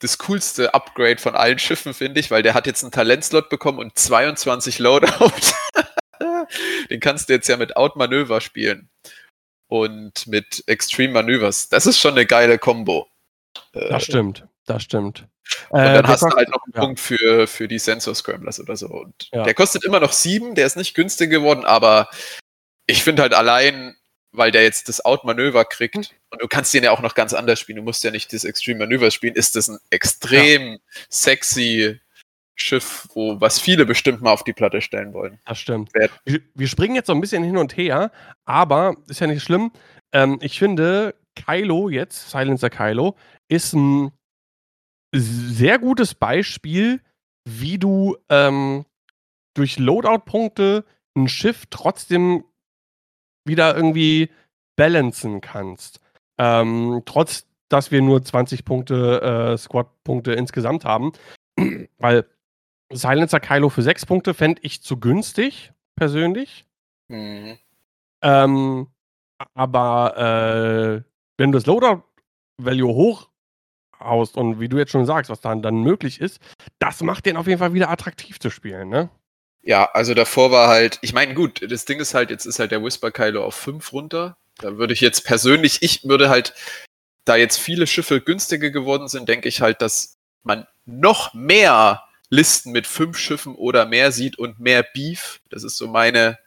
das 0.00 0.18
coolste 0.18 0.74
Upgrade 0.74 1.18
von 1.18 1.34
allen 1.34 1.58
Schiffen, 1.58 1.94
finde 1.94 2.20
ich, 2.20 2.30
weil 2.30 2.42
der 2.42 2.54
hat 2.54 2.66
jetzt 2.66 2.82
einen 2.82 2.92
Talentslot 2.92 3.48
bekommen 3.48 3.78
und 3.78 3.98
22 3.98 4.78
Loadout. 4.78 5.32
Den 6.90 7.00
kannst 7.00 7.28
du 7.28 7.32
jetzt 7.32 7.48
ja 7.48 7.56
mit 7.56 7.76
Outmanöver 7.76 8.40
spielen. 8.40 8.90
Und 9.66 10.26
mit 10.26 10.62
Extreme 10.66 11.14
Manövers. 11.14 11.68
Das 11.68 11.86
ist 11.86 11.98
schon 11.98 12.12
eine 12.12 12.26
geile 12.26 12.58
Combo. 12.58 13.08
Das 13.72 13.90
äh, 13.90 14.00
stimmt, 14.00 14.46
das 14.66 14.82
stimmt. 14.82 15.26
Und 15.68 15.80
äh, 15.80 15.94
dann 15.94 16.06
hast 16.06 16.22
du 16.22 16.30
halt 16.30 16.48
noch 16.48 16.64
einen 16.64 16.74
ja. 16.74 16.80
Punkt 16.80 17.00
für, 17.00 17.46
für 17.46 17.68
die 17.68 17.78
Sensor 17.78 18.14
Scramblers 18.14 18.60
oder 18.60 18.76
so. 18.76 18.88
Und 18.88 19.28
ja. 19.32 19.42
der 19.44 19.54
kostet 19.54 19.84
immer 19.84 20.00
noch 20.00 20.12
sieben, 20.12 20.54
der 20.54 20.66
ist 20.66 20.76
nicht 20.76 20.94
günstig 20.94 21.30
geworden, 21.30 21.64
aber 21.64 22.08
ich 22.86 23.02
finde 23.02 23.22
halt 23.22 23.34
allein, 23.34 23.96
weil 24.32 24.50
der 24.50 24.62
jetzt 24.62 24.88
das 24.88 25.04
Out-Manöver 25.04 25.64
kriegt, 25.64 25.96
mhm. 25.96 26.04
und 26.30 26.42
du 26.42 26.48
kannst 26.48 26.74
den 26.74 26.84
ja 26.84 26.90
auch 26.90 27.02
noch 27.02 27.14
ganz 27.14 27.34
anders 27.34 27.60
spielen, 27.60 27.76
du 27.76 27.82
musst 27.82 28.04
ja 28.04 28.10
nicht 28.10 28.32
das 28.32 28.44
Extreme 28.44 28.80
Manöver 28.80 29.10
spielen, 29.10 29.34
ist 29.34 29.56
das 29.56 29.68
ein 29.68 29.78
extrem 29.90 30.72
ja. 30.72 30.78
sexy 31.08 32.00
Schiff, 32.56 33.08
wo 33.14 33.40
was 33.40 33.58
viele 33.58 33.84
bestimmt 33.84 34.22
mal 34.22 34.30
auf 34.30 34.44
die 34.44 34.52
Platte 34.52 34.80
stellen 34.80 35.12
wollen. 35.12 35.40
Das 35.44 35.58
stimmt. 35.58 35.90
Wir, 35.94 36.40
wir 36.54 36.68
springen 36.68 36.94
jetzt 36.94 37.08
so 37.08 37.12
ein 37.12 37.20
bisschen 37.20 37.42
hin 37.42 37.56
und 37.56 37.76
her, 37.76 38.12
aber 38.44 38.96
ist 39.08 39.20
ja 39.20 39.26
nicht 39.26 39.42
schlimm. 39.42 39.72
Ähm, 40.12 40.38
ich 40.40 40.58
finde, 40.58 41.16
Kylo 41.34 41.88
jetzt, 41.88 42.30
Silencer 42.30 42.70
Kylo, 42.70 43.16
ist 43.48 43.72
ein 43.72 44.12
sehr 45.14 45.78
gutes 45.78 46.14
Beispiel, 46.14 47.00
wie 47.44 47.78
du 47.78 48.16
ähm, 48.28 48.84
durch 49.54 49.78
Loadout-Punkte 49.78 50.84
ein 51.16 51.28
Schiff 51.28 51.64
trotzdem 51.70 52.44
wieder 53.44 53.76
irgendwie 53.76 54.30
balancen 54.76 55.40
kannst. 55.40 56.00
Ähm, 56.38 57.02
trotz, 57.04 57.46
dass 57.68 57.90
wir 57.90 58.02
nur 58.02 58.24
20 58.24 58.64
Punkte, 58.64 59.20
äh, 59.22 59.56
Squad-Punkte 59.56 60.32
insgesamt 60.32 60.84
haben. 60.84 61.12
Weil 61.98 62.26
Silencer 62.92 63.40
Kylo 63.40 63.68
für 63.68 63.82
6 63.82 64.06
Punkte 64.06 64.34
fände 64.34 64.60
ich 64.64 64.82
zu 64.82 64.98
günstig, 64.98 65.72
persönlich. 65.96 66.66
Mhm. 67.08 67.58
Ähm, 68.22 68.88
aber 69.54 70.16
äh, 70.16 71.02
wenn 71.36 71.52
du 71.52 71.58
das 71.58 71.66
Loadout-Value 71.66 72.94
hochhaust 74.00 74.36
und 74.36 74.60
wie 74.60 74.68
du 74.68 74.78
jetzt 74.78 74.92
schon 74.92 75.06
sagst, 75.06 75.30
was 75.30 75.40
dann, 75.40 75.62
dann 75.62 75.82
möglich 75.82 76.20
ist, 76.20 76.40
das 76.78 77.00
macht 77.02 77.26
den 77.26 77.36
auf 77.36 77.46
jeden 77.46 77.58
Fall 77.58 77.74
wieder 77.74 77.90
attraktiv 77.90 78.38
zu 78.38 78.50
spielen, 78.50 78.88
ne? 78.88 79.10
Ja, 79.62 79.90
also 79.92 80.12
davor 80.12 80.50
war 80.50 80.68
halt, 80.68 80.98
ich 81.00 81.14
meine, 81.14 81.34
gut, 81.34 81.64
das 81.70 81.86
Ding 81.86 81.98
ist 81.98 82.14
halt, 82.14 82.30
jetzt 82.30 82.44
ist 82.44 82.58
halt 82.58 82.70
der 82.70 82.82
Whisper 82.82 83.10
Kylo 83.10 83.44
auf 83.44 83.54
5 83.54 83.92
runter. 83.92 84.36
Da 84.58 84.76
würde 84.76 84.92
ich 84.92 85.00
jetzt 85.00 85.24
persönlich, 85.24 85.82
ich 85.82 86.04
würde 86.04 86.28
halt, 86.28 86.54
da 87.24 87.36
jetzt 87.36 87.58
viele 87.58 87.86
Schiffe 87.86 88.20
günstiger 88.20 88.70
geworden 88.70 89.08
sind, 89.08 89.28
denke 89.28 89.48
ich 89.48 89.62
halt, 89.62 89.80
dass 89.80 90.18
man 90.42 90.66
noch 90.84 91.32
mehr 91.32 92.04
Listen 92.28 92.72
mit 92.72 92.86
fünf 92.86 93.16
Schiffen 93.16 93.54
oder 93.54 93.86
mehr 93.86 94.12
sieht 94.12 94.38
und 94.38 94.60
mehr 94.60 94.82
Beef. 94.82 95.40
Das 95.48 95.64
ist 95.64 95.78
so 95.78 95.88
meine, 95.88 96.38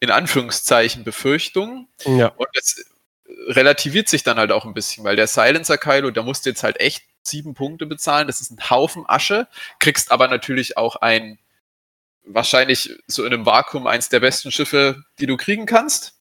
in 0.00 0.10
Anführungszeichen, 0.10 1.04
Befürchtung. 1.04 1.88
Ja. 2.04 2.28
Und 2.28 2.48
das 2.54 2.84
relativiert 3.48 4.08
sich 4.08 4.22
dann 4.22 4.38
halt 4.38 4.52
auch 4.52 4.64
ein 4.64 4.74
bisschen, 4.74 5.04
weil 5.04 5.16
der 5.16 5.26
Silencer 5.26 5.78
Kylo, 5.78 6.10
da 6.10 6.22
musst 6.22 6.46
du 6.46 6.50
jetzt 6.50 6.62
halt 6.62 6.80
echt 6.80 7.04
sieben 7.22 7.54
Punkte 7.54 7.86
bezahlen. 7.86 8.26
Das 8.26 8.40
ist 8.40 8.50
ein 8.50 8.70
Haufen 8.70 9.04
Asche, 9.06 9.48
kriegst 9.78 10.12
aber 10.12 10.28
natürlich 10.28 10.76
auch 10.76 10.96
ein, 10.96 11.38
wahrscheinlich 12.24 12.90
so 13.06 13.24
in 13.24 13.32
einem 13.32 13.46
Vakuum 13.46 13.86
eins 13.86 14.08
der 14.08 14.20
besten 14.20 14.50
Schiffe, 14.50 15.02
die 15.18 15.26
du 15.26 15.36
kriegen 15.36 15.66
kannst 15.66 16.20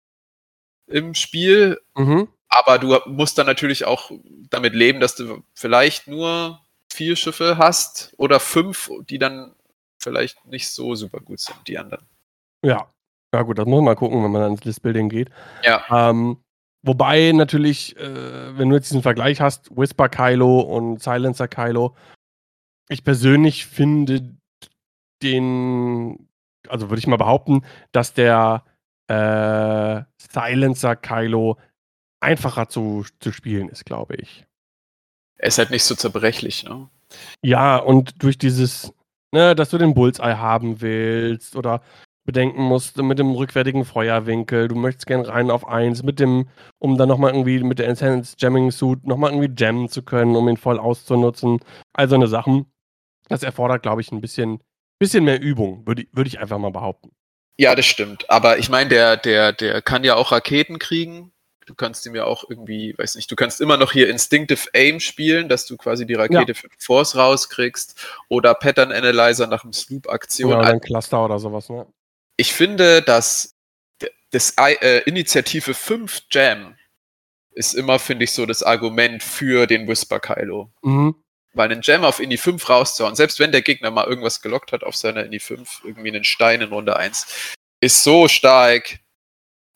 im 0.87 1.13
Spiel. 1.13 1.81
Mhm. 1.95 2.27
Aber 2.47 2.79
du 2.79 2.97
musst 3.07 3.37
dann 3.37 3.47
natürlich 3.47 3.85
auch 3.85 4.11
damit 4.49 4.73
leben, 4.73 4.99
dass 4.99 5.15
du 5.15 5.43
vielleicht 5.53 6.07
nur 6.07 6.61
vier 6.91 7.15
Schiffe 7.15 7.57
hast 7.57 8.13
oder 8.17 8.39
fünf, 8.39 8.89
die 9.09 9.19
dann 9.19 9.53
vielleicht 9.99 10.45
nicht 10.45 10.69
so 10.69 10.95
super 10.95 11.19
gut 11.19 11.39
sind, 11.39 11.57
die 11.67 11.77
anderen. 11.77 12.05
Ja, 12.63 12.87
ja 13.33 13.41
gut, 13.41 13.57
das 13.57 13.65
muss 13.65 13.77
man 13.77 13.85
mal 13.85 13.95
gucken, 13.95 14.23
wenn 14.23 14.31
man 14.31 14.43
ans 14.43 14.63
Listbuilding 14.63 15.09
geht. 15.09 15.29
Ja. 15.63 15.83
Ähm, 15.89 16.37
wobei 16.85 17.31
natürlich, 17.33 17.97
äh, 17.97 18.57
wenn 18.57 18.69
du 18.69 18.75
jetzt 18.75 18.89
diesen 18.89 19.01
Vergleich 19.01 19.41
hast, 19.41 19.75
Whisper 19.75 20.09
Kylo 20.09 20.59
und 20.59 21.01
Silencer 21.01 21.47
Kylo, 21.47 21.95
ich 22.89 23.03
persönlich 23.03 23.65
finde 23.65 24.35
den, 25.21 26.27
also 26.67 26.89
würde 26.89 26.99
ich 26.99 27.07
mal 27.07 27.17
behaupten, 27.17 27.65
dass 27.91 28.13
der 28.13 28.63
äh, 29.07 30.01
Silencer 30.17 30.95
Kylo 30.95 31.57
einfacher 32.19 32.69
zu, 32.69 33.05
zu 33.19 33.31
spielen 33.31 33.69
ist, 33.69 33.85
glaube 33.85 34.15
ich. 34.15 34.45
Er 35.37 35.47
ist 35.49 35.57
halt 35.57 35.71
nicht 35.71 35.83
so 35.83 35.95
zerbrechlich, 35.95 36.63
ne? 36.63 36.89
Ja, 37.41 37.77
und 37.77 38.23
durch 38.23 38.37
dieses, 38.37 38.93
ne, 39.31 39.55
dass 39.55 39.69
du 39.69 39.77
den 39.77 39.93
Bullseye 39.93 40.37
haben 40.37 40.81
willst 40.81 41.55
oder 41.55 41.81
bedenken 42.25 42.63
musst 42.63 42.97
mit 42.97 43.19
dem 43.19 43.31
rückwärtigen 43.31 43.85
Feuerwinkel, 43.85 44.67
du 44.67 44.75
möchtest 44.75 45.05
gern 45.05 45.21
rein 45.21 45.51
auf 45.51 45.67
eins, 45.67 46.03
mit 46.03 46.19
dem, 46.19 46.49
um 46.79 46.97
dann 46.97 47.07
nochmal 47.07 47.31
irgendwie 47.31 47.59
mit 47.63 47.79
der 47.79 47.87
Enhanced 47.87 48.41
Jamming 48.41 48.71
Suit 48.71 49.05
nochmal 49.05 49.31
irgendwie 49.31 49.53
jammen 49.55 49.89
zu 49.89 50.01
können, 50.01 50.35
um 50.35 50.49
ihn 50.49 50.57
voll 50.57 50.79
auszunutzen. 50.79 51.59
All 51.93 52.09
so 52.09 52.15
eine 52.15 52.27
Sachen. 52.27 52.65
Das 53.29 53.43
erfordert, 53.43 53.83
glaube 53.83 54.01
ich, 54.01 54.11
ein 54.11 54.21
bisschen, 54.21 54.61
bisschen 54.99 55.23
mehr 55.23 55.39
Übung, 55.39 55.85
würde 55.85 56.05
würd 56.11 56.27
ich 56.27 56.39
einfach 56.39 56.57
mal 56.57 56.71
behaupten. 56.71 57.11
Ja, 57.57 57.75
das 57.75 57.85
stimmt. 57.85 58.29
Aber 58.29 58.57
ich 58.57 58.69
meine, 58.69 58.89
der, 58.89 59.17
der, 59.17 59.53
der 59.53 59.81
kann 59.81 60.03
ja 60.03 60.15
auch 60.15 60.31
Raketen 60.31 60.79
kriegen. 60.79 61.31
Du 61.65 61.73
kannst 61.73 62.05
ihm 62.05 62.15
ja 62.15 62.25
auch 62.25 62.43
irgendwie, 62.47 62.93
weiß 62.95 63.15
nicht, 63.15 63.31
du 63.31 63.35
kannst 63.35 63.59
immer 63.59 63.77
noch 63.77 63.91
hier 63.91 64.09
Instinctive 64.09 64.67
Aim 64.73 64.99
spielen, 64.99 65.49
dass 65.49 65.65
du 65.65 65.77
quasi 65.77 66.05
die 66.05 66.13
Rakete 66.13 66.51
ja. 66.51 66.53
für 66.53 66.67
Force 66.77 67.15
rauskriegst 67.15 67.99
oder 68.29 68.53
Pattern 68.53 68.91
Analyzer 68.91 69.47
nach 69.47 69.61
dem 69.61 69.73
Sloop-Aktion. 69.73 70.53
Oder 70.53 70.67
ein 70.67 70.81
Cluster 70.81 71.25
oder 71.25 71.39
sowas, 71.39 71.69
ne? 71.69 71.87
Ich 72.37 72.53
finde, 72.53 73.01
dass 73.01 73.55
das 74.31 74.53
äh, 74.57 75.01
Initiative 75.05 75.73
5 75.73 76.23
Jam 76.31 76.75
ist 77.51 77.73
immer, 77.73 77.99
finde 77.99 78.25
ich, 78.25 78.31
so 78.31 78.45
das 78.45 78.63
Argument 78.63 79.23
für 79.23 79.65
den 79.65 79.87
Whisper 79.87 80.19
Kylo. 80.19 80.71
Mhm. 80.81 81.15
Weil 81.53 81.71
einen 81.71 81.81
Jam 81.81 82.03
auf 82.03 82.19
Indie 82.19 82.37
5 82.37 82.69
rauszuhauen, 82.69 83.15
selbst 83.15 83.39
wenn 83.39 83.53
der 83.53 83.61
Gegner 83.61 83.91
mal 83.91 84.05
irgendwas 84.05 84.41
gelockt 84.41 84.73
hat 84.73 84.83
auf 84.83 84.95
seiner 84.95 85.23
Indie 85.23 85.39
5, 85.39 85.83
irgendwie 85.85 86.09
einen 86.09 86.25
Stein 86.25 86.59
in 86.59 86.69
Runde 86.69 86.97
1, 86.97 87.53
ist 87.79 88.03
so 88.03 88.27
stark, 88.27 88.99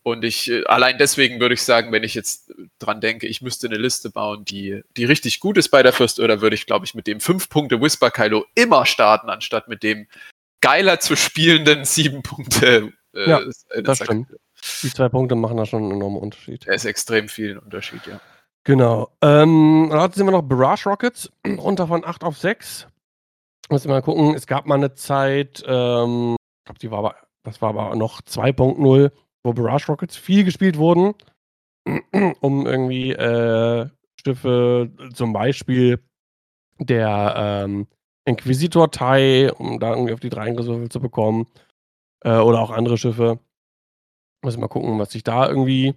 und 0.04 0.24
ich, 0.24 0.50
äh, 0.50 0.64
allein 0.66 0.98
deswegen 0.98 1.40
würde 1.40 1.54
ich 1.54 1.64
sagen, 1.64 1.92
wenn 1.92 2.04
ich 2.04 2.16
jetzt 2.16 2.52
dran 2.80 3.02
denke, 3.02 3.28
ich 3.28 3.42
müsste 3.42 3.68
eine 3.68 3.78
Liste 3.78 4.10
bauen, 4.10 4.46
die, 4.46 4.82
die 4.98 5.06
richtig 5.06 5.40
gut 5.40 5.58
ist 5.58 5.70
bei 5.70 5.84
der 5.84 5.94
First 5.94 6.20
Order, 6.20 6.42
würde 6.42 6.56
ich, 6.56 6.66
glaube 6.66 6.86
ich, 6.86 6.96
mit 6.96 7.08
dem 7.08 7.20
5 7.20 7.50
Punkte 7.50 7.82
Whisper 7.82 8.12
Kylo 8.12 8.46
immer 8.56 8.86
starten, 8.86 9.30
anstatt 9.30 9.68
mit 9.68 9.84
dem 9.84 10.08
geiler 10.62 11.00
zu 11.00 11.16
spielenden 11.16 11.86
7 11.86 12.24
Punkte. 12.24 12.94
Äh, 13.14 13.30
ja, 13.30 13.42
das 13.82 13.98
stimmt. 13.98 14.36
Die 14.84 14.90
zwei 14.90 15.10
Punkte 15.10 15.36
machen 15.36 15.58
da 15.58 15.66
schon 15.66 15.84
einen 15.84 15.94
enormen 15.94 16.20
Unterschied. 16.20 16.68
Er 16.68 16.76
ist 16.76 16.86
extrem 16.86 17.30
viel 17.30 17.58
Unterschied, 17.58 18.06
ja. 18.06 18.20
Genau. 18.66 19.10
Ähm, 19.22 19.88
dann 19.90 20.12
sind 20.12 20.28
wir 20.28 20.32
noch 20.32 20.42
Barrage 20.42 20.90
Rockets, 20.90 21.32
runter 21.48 21.88
von 21.88 22.04
8 22.06 22.24
auf 22.24 22.38
6. 22.38 22.88
Muss 23.70 23.86
ich 23.86 23.90
mal 23.90 24.02
gucken, 24.02 24.36
es 24.36 24.48
gab 24.48 24.66
mal 24.66 24.76
eine 24.76 24.94
Zeit, 24.96 25.64
ähm, 25.66 26.36
ich 26.36 26.66
glaube, 26.66 26.80
die 26.80 26.92
war 26.92 27.00
aber, 27.00 27.16
das 27.44 27.62
war 27.62 27.70
aber 27.70 27.96
noch 27.96 28.22
2.0 28.22 29.12
wo 29.44 29.54
Barrage 29.54 29.88
Rockets 29.88 30.16
viel 30.16 30.44
gespielt 30.44 30.78
wurden, 30.78 31.14
um 32.42 32.66
irgendwie 32.66 33.12
äh, 33.12 33.88
Schiffe, 34.24 34.92
zum 35.14 35.34
Beispiel 35.34 36.04
der 36.78 37.34
ähm, 37.66 37.88
Inquisitor 38.30 38.92
Tai, 38.92 39.52
um 39.54 39.80
da 39.80 39.92
irgendwie 39.92 40.14
auf 40.14 40.20
die 40.20 40.30
drei 40.30 40.48
Angriffswürfel 40.48 40.90
zu 40.90 41.00
bekommen, 41.00 41.48
äh, 42.24 42.38
oder 42.38 42.60
auch 42.60 42.72
andere 42.72 42.98
Schiffe. 42.98 43.40
Muss 44.44 44.58
mal 44.58 44.68
gucken, 44.68 45.00
was 45.00 45.12
sich 45.12 45.24
da 45.24 45.48
irgendwie 45.48 45.96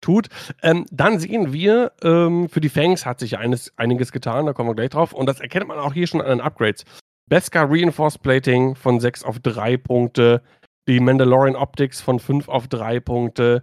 tut. 0.00 0.28
Ähm, 0.62 0.86
dann 0.90 1.18
sehen 1.18 1.52
wir, 1.52 1.92
ähm, 2.02 2.48
für 2.48 2.60
die 2.60 2.68
Fangs 2.68 3.04
hat 3.04 3.18
sich 3.18 3.38
eines, 3.38 3.72
einiges 3.76 4.12
getan, 4.12 4.46
da 4.46 4.52
kommen 4.52 4.70
wir 4.70 4.74
gleich 4.74 4.90
drauf. 4.90 5.12
Und 5.12 5.26
das 5.26 5.40
erkennt 5.40 5.68
man 5.68 5.78
auch 5.78 5.92
hier 5.92 6.06
schon 6.06 6.20
an 6.20 6.28
den 6.28 6.40
Upgrades. 6.40 6.84
Beskar 7.28 7.70
Reinforced 7.70 8.22
Plating 8.22 8.74
von 8.74 9.00
6 9.00 9.24
auf 9.24 9.38
3 9.40 9.76
Punkte 9.76 10.42
die 10.88 11.00
Mandalorian 11.00 11.54
Optics 11.54 12.00
von 12.00 12.18
5 12.18 12.48
auf 12.48 12.66
3 12.66 13.00
Punkte. 13.00 13.62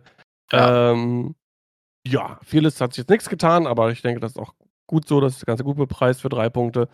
Ja. 0.51 0.91
Ähm, 0.91 1.35
ja, 2.07 2.39
vieles 2.43 2.79
hat 2.79 2.93
sich 2.93 2.99
jetzt 2.99 3.09
nichts 3.09 3.29
getan, 3.29 3.65
aber 3.65 3.91
ich 3.91 4.03
denke, 4.03 4.19
das 4.19 4.33
ist 4.33 4.37
auch 4.37 4.53
gut 4.87 5.07
so, 5.07 5.19
das 5.19 5.43
Ganze 5.43 5.63
gut 5.63 5.77
bepreist 5.77 6.21
für 6.21 6.29
3 6.29 6.49
Punkte. 6.49 6.87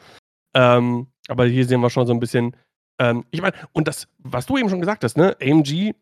Ähm, 0.53 1.07
aber 1.27 1.45
hier 1.45 1.65
sehen 1.65 1.81
wir 1.81 1.89
schon 1.89 2.07
so 2.07 2.13
ein 2.13 2.19
bisschen, 2.19 2.55
ähm, 2.99 3.25
ich 3.31 3.41
meine, 3.41 3.55
und 3.71 3.87
das, 3.87 4.07
was 4.17 4.45
du 4.45 4.57
eben 4.57 4.69
schon 4.69 4.81
gesagt 4.81 5.03
hast, 5.03 5.17
ne, 5.17 5.35
AMG 5.41 5.93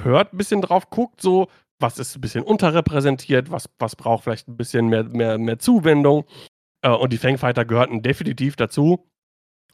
hört 0.00 0.32
ein 0.32 0.38
bisschen 0.38 0.62
drauf, 0.62 0.90
guckt 0.90 1.20
so, 1.20 1.48
was 1.80 1.98
ist 1.98 2.16
ein 2.16 2.20
bisschen 2.20 2.44
unterrepräsentiert, 2.44 3.50
was, 3.50 3.68
was 3.78 3.96
braucht 3.96 4.24
vielleicht 4.24 4.48
ein 4.48 4.56
bisschen 4.56 4.88
mehr, 4.88 5.04
mehr, 5.04 5.38
mehr 5.38 5.58
Zuwendung. 5.58 6.24
Äh, 6.82 6.90
und 6.90 7.12
die 7.12 7.18
Fangfighter 7.18 7.64
gehörten 7.64 8.02
definitiv 8.02 8.56
dazu. 8.56 9.08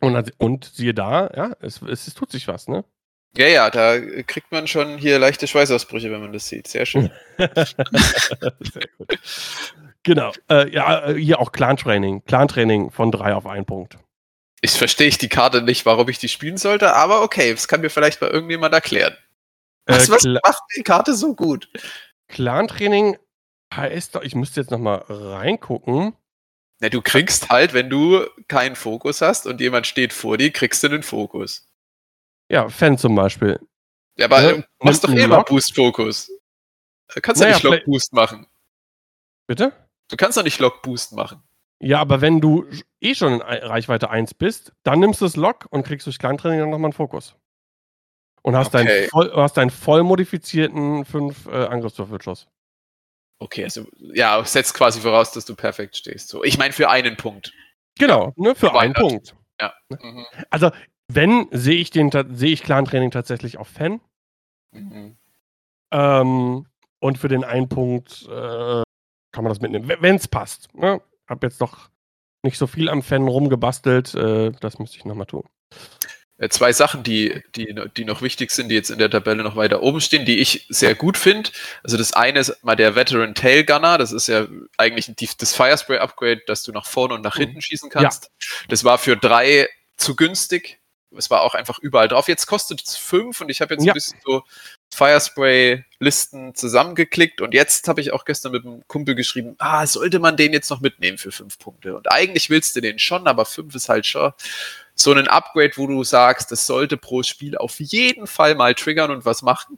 Und, 0.01 0.33
und 0.39 0.65
siehe 0.65 0.93
da, 0.93 1.31
ja, 1.35 1.53
es, 1.61 1.81
es, 1.83 2.09
es 2.09 2.15
tut 2.15 2.31
sich 2.31 2.49
was, 2.49 2.69
ne? 2.69 2.85
Ja, 3.37 3.47
ja, 3.49 3.71
da 3.71 3.99
kriegt 4.23 4.53
man 4.53 4.67
schon 4.69 4.99
hier 4.99 5.19
leichte 5.19 5.47
Schweißausbrüche, 5.47 6.11
wenn 6.11 6.21
man 6.21 6.33
das 6.33 6.49
sieht. 6.49 6.69
Sehr 6.69 6.87
schön. 6.87 7.11
Sehr 7.39 8.89
gut. 8.99 9.19
Genau. 10.05 10.33
Äh, 10.49 10.71
ja, 10.71 11.09
äh, 11.09 11.15
hier 11.15 11.41
auch 11.41 11.51
Clan-Training. 11.53 12.25
Clan-Training 12.25 12.91
von 12.91 13.11
drei 13.11 13.35
auf 13.35 13.47
einen 13.47 13.65
Punkt. 13.65 13.99
Ich 14.61 14.73
verstehe 14.73 15.09
ich 15.09 15.19
die 15.19 15.29
Karte 15.29 15.61
nicht, 15.63 15.85
warum 15.85 16.09
ich 16.09 16.19
die 16.19 16.29
spielen 16.29 16.57
sollte, 16.57 16.95
aber 16.95 17.23
okay, 17.23 17.53
das 17.53 17.69
kann 17.69 17.81
mir 17.81 17.91
vielleicht 17.91 18.21
mal 18.21 18.31
irgendjemand 18.31 18.73
erklären. 18.73 19.17
Was, 19.87 20.09
äh, 20.09 20.13
was 20.13 20.25
macht 20.25 20.63
die 20.77 20.83
Karte 20.83 21.15
so 21.15 21.35
gut? 21.35 21.69
Clan-Training 22.29 23.19
heißt 23.75 24.15
doch, 24.15 24.23
ich 24.23 24.35
müsste 24.35 24.61
jetzt 24.61 24.71
nochmal 24.71 25.05
reingucken. 25.09 26.15
Na, 26.81 26.89
du 26.89 27.03
kriegst 27.03 27.51
halt, 27.51 27.73
wenn 27.73 27.91
du 27.91 28.27
keinen 28.49 28.77
Fokus 28.77 29.21
hast 29.21 29.47
und 29.47 29.61
jemand 29.61 29.87
steht 29.87 30.13
vor 30.13 30.39
dir, 30.39 30.51
kriegst 30.51 30.83
du 30.83 30.89
den 30.89 31.03
Fokus. 31.03 31.67
Ja, 32.51 32.69
Fan 32.69 32.99
zum 32.99 33.15
Beispiel. 33.15 33.61
Ja, 34.17 34.27
aber 34.27 34.43
ja, 34.43 34.53
du 34.53 34.65
machst 34.81 35.05
doch 35.05 35.11
eh 35.11 35.25
immer 35.25 35.43
Boost-Fokus. 35.45 36.31
Kannst 37.21 37.41
du 37.41 37.45
naja, 37.45 37.57
nicht 37.57 37.65
Lock-Boost 37.65 38.13
machen. 38.13 38.47
Bitte? 39.47 39.73
Du 40.09 40.17
kannst 40.17 40.37
doch 40.37 40.45
nicht 40.45 40.59
Lock-Boost 40.59 41.13
machen. 41.13 41.43
Ja, 41.81 42.01
aber 42.01 42.21
wenn 42.21 42.41
du 42.41 42.67
eh 43.01 43.15
schon 43.15 43.35
in 43.35 43.41
Reichweite 43.41 44.11
1 44.11 44.35
bist, 44.35 44.73
dann 44.85 45.01
nimmst 45.01 45.21
du 45.21 45.27
das 45.27 45.37
Lock 45.37 45.67
und 45.71 45.85
kriegst 45.85 46.07
durch 46.07 46.19
Kleintraining 46.19 46.61
dann 46.61 46.71
nochmal 46.71 46.89
einen 46.89 46.93
Fokus. 46.95 47.37
Und 48.43 48.57
hast, 48.57 48.75
okay. 48.75 48.85
deinen, 48.85 49.09
voll, 49.09 49.33
hast 49.35 49.57
deinen 49.57 49.71
voll 49.71 50.03
modifizierten 50.03 51.05
5 51.05 51.47
äh, 51.47 51.67
Angriffswürfelschuss. 51.67 52.47
Okay, 53.39 53.65
also 53.65 53.87
ja, 53.99 54.43
setzt 54.45 54.75
quasi 54.75 55.01
voraus, 55.01 55.33
dass 55.33 55.45
du 55.45 55.55
perfekt 55.55 55.97
stehst. 55.97 56.29
So, 56.29 56.45
ich 56.45 56.59
meine 56.59 56.73
für 56.73 56.89
einen 56.89 57.17
Punkt. 57.17 57.53
Genau, 57.99 58.33
ne, 58.37 58.55
für 58.55 58.75
einen 58.79 58.95
Punkt. 58.95 59.35
Ja. 59.61 59.75
Ne? 59.89 59.99
Mhm. 60.01 60.27
Also, 60.51 60.71
wenn, 61.09 61.49
sehe 61.51 61.77
ich 61.77 61.91
den 61.91 62.11
sehe 62.35 62.53
ich 62.53 62.63
Clan-Training 62.63 63.11
tatsächlich 63.11 63.59
auf 63.59 63.69
Fan. 63.69 64.01
Mhm. 64.73 65.17
Ähm, 65.93 66.67
und 67.01 67.19
für 67.19 67.29
den 67.29 67.45
einen 67.45 67.69
Punkt 67.69 68.27
äh, 68.31 68.83
kann 69.35 69.43
man 69.43 69.51
das 69.53 69.61
mitnehmen, 69.61 69.93
wenn 69.99 70.17
es 70.17 70.29
passt. 70.29 70.73
Ne? 70.75 71.01
Hab 71.27 71.43
jetzt 71.43 71.61
doch 71.61 71.91
nicht 72.43 72.57
so 72.57 72.69
viel 72.69 72.89
am 72.89 73.03
Fan 73.03 73.27
rumgebastelt, 73.27 74.15
äh, 74.15 74.53
das 74.61 74.79
müsste 74.79 74.97
ich 74.97 75.05
nochmal 75.05 75.27
tun. 75.27 75.43
Äh, 76.37 76.51
zwei 76.51 76.73
Sachen, 76.73 77.03
die, 77.03 77.43
die, 77.57 77.75
die 77.97 78.05
noch 78.05 78.23
wichtig 78.23 78.53
sind, 78.53 78.69
die 78.69 78.77
jetzt 78.77 78.91
in 78.91 78.99
der 78.99 79.11
Tabelle 79.11 79.43
noch 79.43 79.57
weiter 79.57 79.83
oben 79.83 80.01
stehen, 80.01 80.25
die 80.25 80.39
ich 80.39 80.67
sehr 80.69 80.95
gut 80.95 81.17
finde. 81.17 81.51
Also 81.83 81.97
das 81.97 82.13
eine 82.13 82.39
ist 82.39 82.63
mal 82.63 82.77
der 82.77 82.95
Veteran 82.95 83.35
Tail 83.35 83.65
Gunner. 83.65 83.99
Das 83.99 84.13
ist 84.13 84.29
ja 84.29 84.47
eigentlich 84.79 85.13
das 85.17 85.53
Firespray 85.53 85.99
Upgrade, 85.99 86.43
dass 86.47 86.63
du 86.63 86.71
nach 86.71 86.87
vorne 86.87 87.15
und 87.15 87.23
nach 87.23 87.37
hinten 87.37 87.61
schießen 87.61 87.91
kannst. 87.91 88.25
Ja. 88.25 88.47
Das 88.69 88.85
war 88.85 88.99
für 88.99 89.17
drei 89.17 89.69
zu 89.97 90.15
günstig. 90.15 90.81
Es 91.17 91.31
war 91.31 91.43
auch 91.43 91.55
einfach 91.55 91.79
überall 91.81 92.09
drauf. 92.09 92.29
Jetzt 92.29 92.47
kostet 92.47 92.83
es 92.85 92.97
fünf 92.97 93.41
und 93.41 93.49
ich 93.49 93.61
habe 93.61 93.75
jetzt 93.75 93.85
ja. 93.85 93.93
ein 93.93 93.95
bisschen 93.95 94.19
so 94.25 94.43
Firespray-Listen 94.95 96.55
zusammengeklickt 96.55 97.41
und 97.41 97.55
jetzt 97.55 97.89
habe 97.89 98.01
ich 98.01 98.13
auch 98.13 98.25
gestern 98.25 98.53
mit 98.53 98.65
einem 98.65 98.83
Kumpel 98.87 99.15
geschrieben, 99.15 99.55
ah, 99.59 99.87
sollte 99.87 100.19
man 100.19 100.37
den 100.37 100.53
jetzt 100.53 100.71
noch 100.71 100.81
mitnehmen 100.81 101.19
für 101.19 101.33
fünf 101.33 101.59
Punkte? 101.59 101.97
Und 101.97 102.11
eigentlich 102.11 102.51
willst 102.51 102.77
du 102.77 102.81
den 102.81 102.99
schon, 102.99 103.27
aber 103.27 103.45
fünf 103.45 103.75
ist 103.75 103.89
halt 103.89 104.07
schon 104.07 104.33
so 104.95 105.13
ein 105.13 105.29
Upgrade, 105.29 105.73
wo 105.77 105.87
du 105.87 106.05
sagst, 106.05 106.53
das 106.53 106.67
sollte 106.67 106.97
pro 106.97 107.23
Spiel 107.23 107.57
auf 107.57 107.81
jeden 107.81 108.27
Fall 108.27 108.55
mal 108.55 108.75
triggern 108.75 109.11
und 109.11 109.25
was 109.25 109.43
machen. 109.43 109.77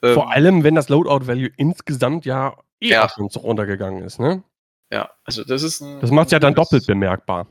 Vor 0.00 0.24
ähm, 0.24 0.28
allem, 0.28 0.64
wenn 0.64 0.74
das 0.74 0.88
Loadout-Value 0.88 1.50
insgesamt 1.56 2.24
ja 2.24 2.56
eh 2.80 2.88
ja. 2.88 3.08
schon 3.08 3.28
so 3.28 3.40
runtergegangen 3.40 4.02
ist, 4.02 4.18
ne? 4.18 4.42
Ja, 4.90 5.10
also 5.24 5.44
das 5.44 5.62
ist 5.62 5.80
ein. 5.80 6.00
Das 6.00 6.10
macht 6.10 6.26
es 6.26 6.32
ja 6.32 6.38
dann 6.38 6.54
doppelt 6.54 6.86
bemerkbar. 6.86 7.46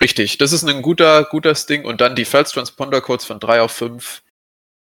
Richtig, 0.00 0.38
das 0.38 0.52
ist 0.52 0.64
ein 0.64 0.82
guter, 0.82 1.24
guter 1.24 1.54
Ding. 1.54 1.84
Und 1.84 2.00
dann 2.00 2.14
die 2.14 2.24
First 2.24 2.54
Transponder 2.54 3.00
Codes 3.00 3.24
von 3.24 3.40
3 3.40 3.62
auf 3.62 3.72
5. 3.72 4.22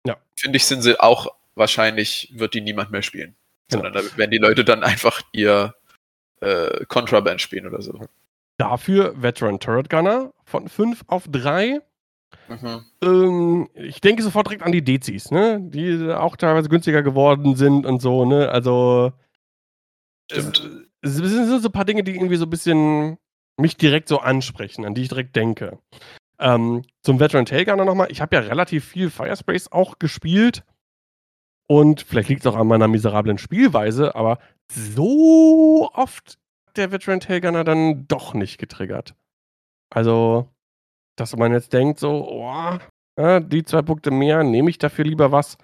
Ja. 0.06 0.16
Finde 0.36 0.56
ich, 0.56 0.66
sind 0.66 0.82
sie 0.82 0.98
auch 0.98 1.34
wahrscheinlich, 1.54 2.32
wird 2.34 2.54
die 2.54 2.60
niemand 2.60 2.90
mehr 2.90 3.02
spielen. 3.02 3.34
Genau. 3.68 3.84
Sondern 3.84 4.04
da 4.04 4.16
werden 4.16 4.30
die 4.30 4.38
Leute 4.38 4.64
dann 4.64 4.82
einfach 4.82 5.22
ihr 5.32 5.74
äh, 6.40 6.84
Contraband 6.86 7.40
spielen 7.40 7.66
oder 7.66 7.82
so. 7.82 8.00
Dafür 8.58 9.20
Veteran 9.20 9.60
Turret 9.60 9.88
Gunner 9.88 10.32
von 10.44 10.68
5 10.68 11.04
auf 11.06 11.24
3. 11.28 11.80
Mhm. 12.48 12.84
Ähm, 13.02 13.70
ich 13.74 14.00
denke 14.00 14.22
sofort 14.22 14.46
direkt 14.46 14.62
an 14.62 14.72
die 14.72 14.82
Dezis, 14.84 15.30
ne? 15.30 15.60
Die 15.60 16.12
auch 16.12 16.36
teilweise 16.36 16.68
günstiger 16.68 17.02
geworden 17.02 17.56
sind 17.56 17.86
und 17.86 18.00
so, 18.00 18.24
ne? 18.24 18.48
Also. 18.48 19.12
Stimmt. 20.30 20.88
Es, 21.00 21.18
es 21.18 21.30
sind 21.30 21.60
so 21.60 21.68
ein 21.68 21.72
paar 21.72 21.84
Dinge, 21.84 22.04
die 22.04 22.14
irgendwie 22.14 22.36
so 22.36 22.44
ein 22.44 22.50
bisschen 22.50 23.18
mich 23.56 23.76
direkt 23.76 24.08
so 24.08 24.18
ansprechen, 24.18 24.84
an 24.84 24.94
die 24.94 25.02
ich 25.02 25.08
direkt 25.08 25.36
denke. 25.36 25.78
Ähm, 26.42 26.82
zum 27.02 27.20
Veteran 27.20 27.46
Tailgunner 27.46 27.84
nochmal. 27.84 28.10
Ich 28.10 28.20
habe 28.20 28.34
ja 28.34 28.42
relativ 28.42 28.84
viel 28.84 29.10
Firespace 29.10 29.70
auch 29.70 30.00
gespielt. 30.00 30.64
Und 31.68 32.02
vielleicht 32.02 32.28
liegt 32.28 32.40
es 32.40 32.52
auch 32.52 32.56
an 32.56 32.66
meiner 32.66 32.88
miserablen 32.88 33.38
Spielweise, 33.38 34.16
aber 34.16 34.38
so 34.70 35.88
oft 35.94 36.38
hat 36.66 36.76
der 36.76 36.90
Veteran 36.90 37.20
Tailgunner 37.20 37.62
dann 37.62 38.06
doch 38.08 38.34
nicht 38.34 38.58
getriggert. 38.58 39.14
Also, 39.88 40.48
dass 41.16 41.36
man 41.36 41.52
jetzt 41.52 41.72
denkt, 41.72 42.00
so, 42.00 42.28
oh, 42.28 42.78
ja, 43.16 43.40
die 43.40 43.62
zwei 43.62 43.82
Punkte 43.82 44.10
mehr, 44.10 44.42
nehme 44.42 44.68
ich 44.68 44.78
dafür 44.78 45.04
lieber 45.04 45.30
was, 45.30 45.56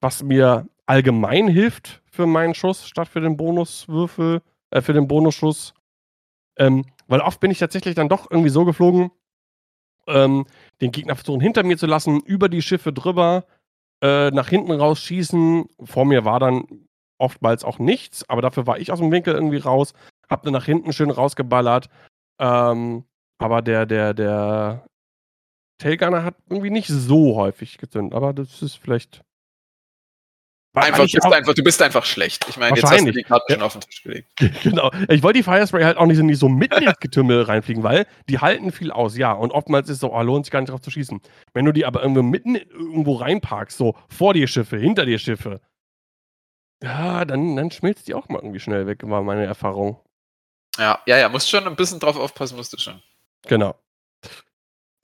was 0.00 0.22
mir 0.22 0.66
allgemein 0.86 1.46
hilft 1.46 2.02
für 2.10 2.26
meinen 2.26 2.54
Schuss, 2.54 2.88
statt 2.88 3.08
für 3.08 3.20
den 3.20 3.36
Bonuswürfel, 3.36 4.42
äh, 4.70 4.80
für 4.80 4.92
den 4.94 5.06
Bonusschuss. 5.06 5.74
Ähm, 6.58 6.84
weil 7.06 7.20
oft 7.20 7.40
bin 7.40 7.52
ich 7.52 7.58
tatsächlich 7.58 7.94
dann 7.94 8.08
doch 8.08 8.30
irgendwie 8.30 8.50
so 8.50 8.64
geflogen, 8.64 9.12
ähm, 10.06 10.46
den 10.80 10.92
Gegner 10.92 11.16
versuchen 11.16 11.40
hinter 11.40 11.62
mir 11.62 11.76
zu 11.76 11.86
lassen, 11.86 12.20
über 12.20 12.48
die 12.48 12.62
Schiffe 12.62 12.92
drüber, 12.92 13.44
äh, 14.02 14.30
nach 14.30 14.48
hinten 14.48 14.72
rausschießen. 14.72 15.66
Vor 15.84 16.04
mir 16.04 16.24
war 16.24 16.40
dann 16.40 16.86
oftmals 17.18 17.64
auch 17.64 17.78
nichts, 17.78 18.28
aber 18.28 18.42
dafür 18.42 18.66
war 18.66 18.78
ich 18.78 18.92
aus 18.92 18.98
dem 18.98 19.10
Winkel 19.12 19.34
irgendwie 19.34 19.58
raus, 19.58 19.94
hab 20.28 20.42
dann 20.42 20.52
nach 20.52 20.64
hinten 20.66 20.92
schön 20.92 21.10
rausgeballert. 21.10 21.88
Ähm, 22.38 23.04
aber 23.38 23.62
der, 23.62 23.86
der, 23.86 24.14
der 24.14 24.86
Tailgunner 25.78 26.24
hat 26.24 26.36
irgendwie 26.48 26.70
nicht 26.70 26.88
so 26.88 27.36
häufig 27.36 27.78
gezündet, 27.78 28.14
aber 28.14 28.32
das 28.32 28.62
ist 28.62 28.76
vielleicht 28.76 29.22
Einfach, 30.74 31.04
bist 31.04 31.24
einfach, 31.24 31.54
du 31.54 31.62
bist 31.62 31.80
einfach 31.82 32.04
schlecht. 32.04 32.46
Ich 32.48 32.56
meine, 32.56 32.76
jetzt 32.76 32.90
hast 32.90 33.06
du 33.06 33.12
die 33.12 33.22
Karte 33.22 33.52
schon 33.52 33.62
auf 33.62 33.74
den 33.74 33.82
Tisch 33.82 34.02
gelegt. 34.02 34.28
Genau. 34.64 34.90
Ich 35.08 35.22
wollte 35.22 35.38
die 35.38 35.44
Firespray 35.44 35.84
halt 35.84 35.96
auch 35.96 36.06
nicht, 36.06 36.20
nicht 36.20 36.38
so 36.38 36.48
mitten 36.48 36.82
ins 36.82 36.98
Getümmel 36.98 37.42
reinfliegen, 37.42 37.84
weil 37.84 38.06
die 38.28 38.40
halten 38.40 38.72
viel 38.72 38.90
aus, 38.90 39.16
ja. 39.16 39.32
Und 39.32 39.52
oftmals 39.52 39.88
ist 39.88 39.94
es 39.94 40.00
so, 40.00 40.12
oh, 40.12 40.22
lohnt 40.22 40.46
sich 40.46 40.50
gar 40.50 40.60
nicht 40.60 40.70
drauf 40.70 40.80
zu 40.80 40.90
schießen. 40.90 41.20
Wenn 41.52 41.64
du 41.64 41.72
die 41.72 41.86
aber 41.86 42.02
irgendwo 42.02 42.22
mitten 42.22 42.56
irgendwo 42.56 43.14
reinparkst, 43.14 43.76
so 43.78 43.94
vor 44.08 44.34
dir 44.34 44.48
Schiffe, 44.48 44.76
hinter 44.76 45.06
dir 45.06 45.18
Schiffe, 45.18 45.60
ja, 46.82 47.24
dann, 47.24 47.54
dann 47.54 47.70
schmilzt 47.70 48.08
die 48.08 48.14
auch 48.14 48.28
mal 48.28 48.38
irgendwie 48.38 48.60
schnell 48.60 48.86
weg, 48.86 49.00
war 49.04 49.22
meine 49.22 49.44
Erfahrung. 49.44 50.00
Ja, 50.76 51.00
ja, 51.06 51.18
ja, 51.18 51.28
musst 51.28 51.48
schon 51.48 51.66
ein 51.66 51.76
bisschen 51.76 52.00
drauf 52.00 52.16
aufpassen, 52.16 52.56
musst 52.56 52.72
du 52.72 52.78
schon. 52.78 53.00
Genau. 53.46 53.76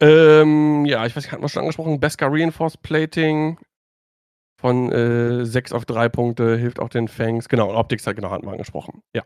Ähm, 0.00 0.84
ja, 0.86 1.06
ich 1.06 1.14
weiß, 1.14 1.30
hatten 1.30 1.42
wir 1.42 1.48
schon 1.48 1.60
angesprochen, 1.60 2.00
Beskar 2.00 2.32
Reinforced 2.32 2.82
Plating 2.82 3.58
von 4.60 4.92
äh, 4.92 5.44
6 5.44 5.72
auf 5.72 5.84
3 5.84 6.08
Punkte, 6.08 6.56
hilft 6.56 6.80
auch 6.80 6.88
den 6.88 7.08
Fangs. 7.08 7.48
Genau, 7.48 7.70
und 7.70 7.76
Optics 7.76 8.06
halt 8.06 8.16
genau 8.16 8.30
hatten 8.30 8.46
wir 8.46 8.52
angesprochen. 8.52 9.02
Ja. 9.14 9.24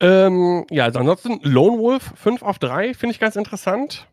Ähm, 0.00 0.66
ja, 0.70 0.84
also 0.84 0.98
ansonsten 0.98 1.40
Lone 1.42 1.78
Wolf 1.78 2.12
5 2.16 2.42
auf 2.42 2.58
3 2.58 2.94
finde 2.94 3.12
ich 3.12 3.20
ganz 3.20 3.36
interessant. 3.36 4.08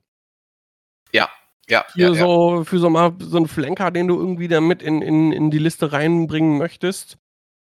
Ja, 1.12 1.30
ja. 1.68 1.86
Für, 1.92 2.00
ja, 2.00 2.14
so, 2.14 2.58
ja. 2.58 2.64
für 2.64 2.80
so 2.80 2.90
mal 2.90 3.14
so 3.20 3.38
einen 3.38 3.48
Flanker, 3.48 3.92
den 3.92 4.08
du 4.08 4.18
irgendwie 4.18 4.48
da 4.48 4.62
mit 4.62 4.82
in, 4.82 5.02
in, 5.02 5.32
in 5.32 5.52
die 5.52 5.60
Liste 5.60 5.92
reinbringen 5.92 6.58
möchtest. 6.58 7.18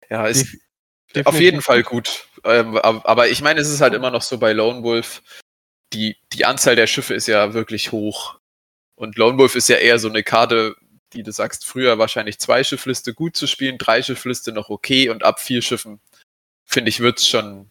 Ja, 0.10 0.28
ist 0.28 0.58
Def 1.16 1.26
auf 1.26 1.40
jeden 1.40 1.62
Fall 1.62 1.84
gut. 1.84 2.28
Ähm, 2.44 2.78
aber 2.78 3.30
ich 3.30 3.42
meine, 3.42 3.60
es 3.60 3.70
ist 3.70 3.82
halt 3.82 3.94
immer 3.94 4.12
noch 4.12 4.22
so 4.22 4.38
bei 4.38 4.54
Lone 4.54 4.84
Wolf, 4.84 5.22
die, 5.94 6.18
die 6.34 6.46
Anzahl 6.46 6.76
der 6.76 6.88
Schiffe 6.88 7.14
ist 7.14 7.28
ja 7.28 7.54
wirklich 7.54 7.92
hoch. 7.92 8.40
Und 8.96 9.18
Lone 9.18 9.38
Wolf 9.38 9.56
ist 9.56 9.70
ja 9.70 9.78
eher 9.78 10.00
so 10.00 10.10
eine 10.10 10.24
Karte, 10.24 10.76
die 11.14 11.24
du 11.24 11.32
sagst, 11.32 11.66
früher 11.66 11.98
wahrscheinlich 11.98 12.40
zwei 12.40 12.64
Schiffliste 12.64 13.14
gut 13.14 13.36
zu 13.36 13.48
spielen, 13.48 13.78
drei 13.78 14.02
Schiffliste 14.02 14.52
noch 14.52 14.70
okay 14.70 15.10
und 15.10 15.24
ab 15.24 15.40
vier 15.40 15.62
Schiffen, 15.62 16.00
finde 16.66 16.90
ich, 16.90 17.00
wird 17.00 17.20
es 17.20 17.28
schon, 17.28 17.70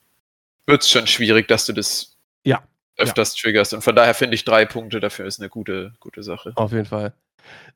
wird's 0.66 0.90
schon 0.90 1.06
schwierig, 1.06 1.48
dass 1.48 1.66
du 1.66 1.72
das 1.72 2.16
ja, 2.44 2.62
öfters 2.96 3.36
ja. 3.36 3.42
triggerst. 3.42 3.74
Und 3.74 3.82
von 3.82 3.96
daher 3.96 4.14
finde 4.14 4.34
ich 4.34 4.44
drei 4.44 4.64
Punkte 4.64 5.00
dafür 5.00 5.26
ist 5.26 5.40
eine 5.40 5.48
gute, 5.48 5.92
gute 6.00 6.22
Sache. 6.22 6.52
Auf 6.54 6.72
jeden 6.72 6.86
Fall. 6.86 7.12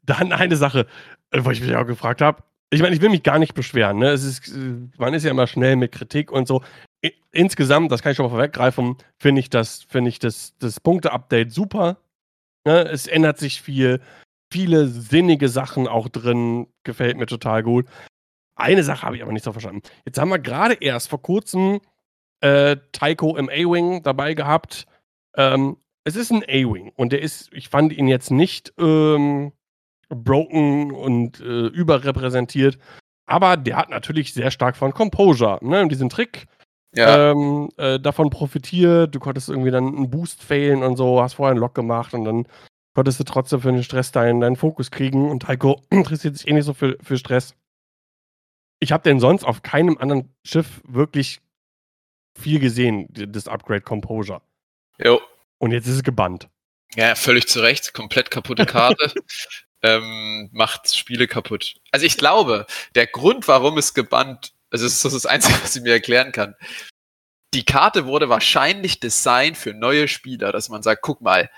Dann 0.03 0.33
eine 0.33 0.57
Sache, 0.57 0.87
äh, 1.31 1.41
wo 1.43 1.51
ich 1.51 1.61
mich 1.61 1.75
auch 1.77 1.87
gefragt 1.87 2.21
habe. 2.21 2.43
Ich 2.71 2.83
meine, 2.83 2.95
ich 2.95 3.01
will 3.01 3.11
mich 3.11 3.23
gar 3.23 3.39
nicht 3.39 3.55
beschweren. 3.55 3.99
Ne? 3.99 4.11
Es 4.11 4.25
ist, 4.25 4.49
äh, 4.49 4.75
man 4.99 5.15
ist 5.15 5.25
ja 5.25 5.31
immer 5.31 5.47
schnell 5.47 5.77
mit 5.77 5.93
Kritik 5.93 6.31
und 6.31 6.49
so. 6.49 6.63
Insgesamt, 7.33 7.93
das 7.93 8.03
kann 8.03 8.13
ich 8.13 8.17
schon 8.17 8.27
mal 8.27 8.31
vorweggreifen, 8.31 8.97
finde 9.19 9.41
ich 9.41 9.51
das, 9.51 9.85
finde 9.89 10.09
ich 10.09 10.19
das, 10.19 10.55
das 10.59 10.81
Punkte-Update 10.81 11.53
super. 11.53 11.99
Ne? 12.65 12.83
Es 12.89 13.07
ändert 13.07 13.39
sich 13.39 13.63
viel 13.63 14.01
viele 14.53 14.89
sinnige 14.89 15.49
Sachen 15.49 15.89
auch 15.89 16.09
drin. 16.09 16.67
Gefällt 16.85 17.17
mir 17.17 17.27
total 17.27 17.63
gut. 17.63 17.87
Eine 18.57 18.83
Sache 18.83 19.03
habe 19.03 19.17
ich 19.17 19.23
aber 19.23 19.33
nicht 19.33 19.45
so 19.45 19.53
verstanden. 19.53 19.83
Jetzt 20.05 20.19
haben 20.19 20.31
wir 20.31 20.39
gerade 20.39 20.75
erst 20.75 21.09
vor 21.09 21.21
kurzem 21.21 21.81
äh, 22.41 22.77
Taiko 22.93 23.37
im 23.37 23.49
A-Wing 23.49 24.03
dabei 24.03 24.35
gehabt. 24.35 24.87
Ähm, 25.37 25.77
es 26.05 26.17
ist 26.17 26.31
ein 26.31 26.45
A-Wing 26.45 26.93
und 26.97 27.13
der 27.13 27.21
ist, 27.21 27.53
ich 27.53 27.69
fand 27.69 27.93
ihn 27.93 28.09
jetzt 28.09 28.31
nicht 28.31 28.73
ähm, 28.79 29.53
broken 30.09 30.93
und 30.93 31.41
äh, 31.41 31.67
überrepräsentiert, 31.67 32.79
aber 33.27 33.57
der 33.57 33.77
hat 33.77 33.91
natürlich 33.91 34.33
sehr 34.33 34.51
stark 34.51 34.77
von 34.77 34.93
Composure, 34.93 35.59
ne? 35.63 35.83
Und 35.83 35.91
diesen 35.91 36.09
Trick 36.09 36.47
ja. 36.95 37.33
ähm, 37.33 37.71
äh, 37.77 37.99
davon 37.99 38.31
profitiert. 38.31 39.15
Du 39.15 39.19
konntest 39.19 39.49
irgendwie 39.49 39.73
dann 39.73 39.89
einen 39.89 40.11
Boost 40.11 40.43
failen 40.43 40.83
und 40.83 40.97
so, 40.97 41.21
hast 41.21 41.35
vorher 41.35 41.51
einen 41.51 41.61
Lock 41.61 41.75
gemacht 41.75 42.15
und 42.15 42.25
dann 42.25 42.47
konntest 42.97 43.21
du 43.21 43.25
trotzdem 43.25 43.61
für 43.61 43.71
den 43.71 43.85
Stress 43.85 44.11
deinen, 44.11 44.41
deinen 44.41 44.57
Fokus 44.57 44.91
kriegen 44.91 45.31
und 45.31 45.47
Heiko 45.47 45.83
interessiert 45.91 46.35
sich 46.35 46.49
eh 46.49 46.55
nicht 46.55 46.65
so 46.65 46.73
für, 46.73 46.97
für 47.03 47.19
Stress. 47.19 47.55
Ich 48.81 48.91
habe 48.91 49.03
den 49.03 49.21
sonst 49.21 49.45
auf 49.45 49.63
keinem 49.63 49.99
anderen 49.99 50.35
Schiff 50.47 50.81
wirklich 50.89 51.41
viel 52.39 52.59
gesehen, 52.59 53.07
das 53.11 53.49
Upgrade 53.49 53.83
Composure. 53.83 54.41
Jo. 54.99 55.21
Und 55.59 55.73
jetzt 55.73 55.87
ist 55.87 55.97
es 55.97 56.03
gebannt. 56.05 56.49
Ja, 56.95 57.15
völlig 57.17 57.49
zu 57.49 57.61
Recht. 57.61 57.93
Komplett 57.93 58.31
kaputte 58.31 58.65
Karte. 58.65 59.13
ähm, 59.83 60.49
macht 60.53 60.95
Spiele 60.95 61.27
kaputt. 61.27 61.75
Also 61.93 62.07
ich 62.07 62.17
glaube, 62.17 62.65
der 62.95 63.07
Grund, 63.07 63.47
warum 63.47 63.77
es 63.77 63.93
gebannt, 63.93 64.55
also 64.71 64.87
das 64.87 65.05
ist 65.05 65.05
das 65.05 65.27
Einzige, 65.27 65.63
was 65.63 65.77
ich 65.77 65.83
mir 65.83 65.93
erklären 65.93 66.33
kann. 66.33 66.55
die 67.53 67.65
Karte 67.67 68.07
wurde 68.07 68.31
wahrscheinlich 68.31 69.01
designt 69.01 69.59
für 69.59 69.75
neue 69.75 70.09
Spieler, 70.09 70.51
dass 70.51 70.71
man 70.71 70.83
sagt, 70.83 71.03
guck 71.03 71.21
mal, 71.21 71.51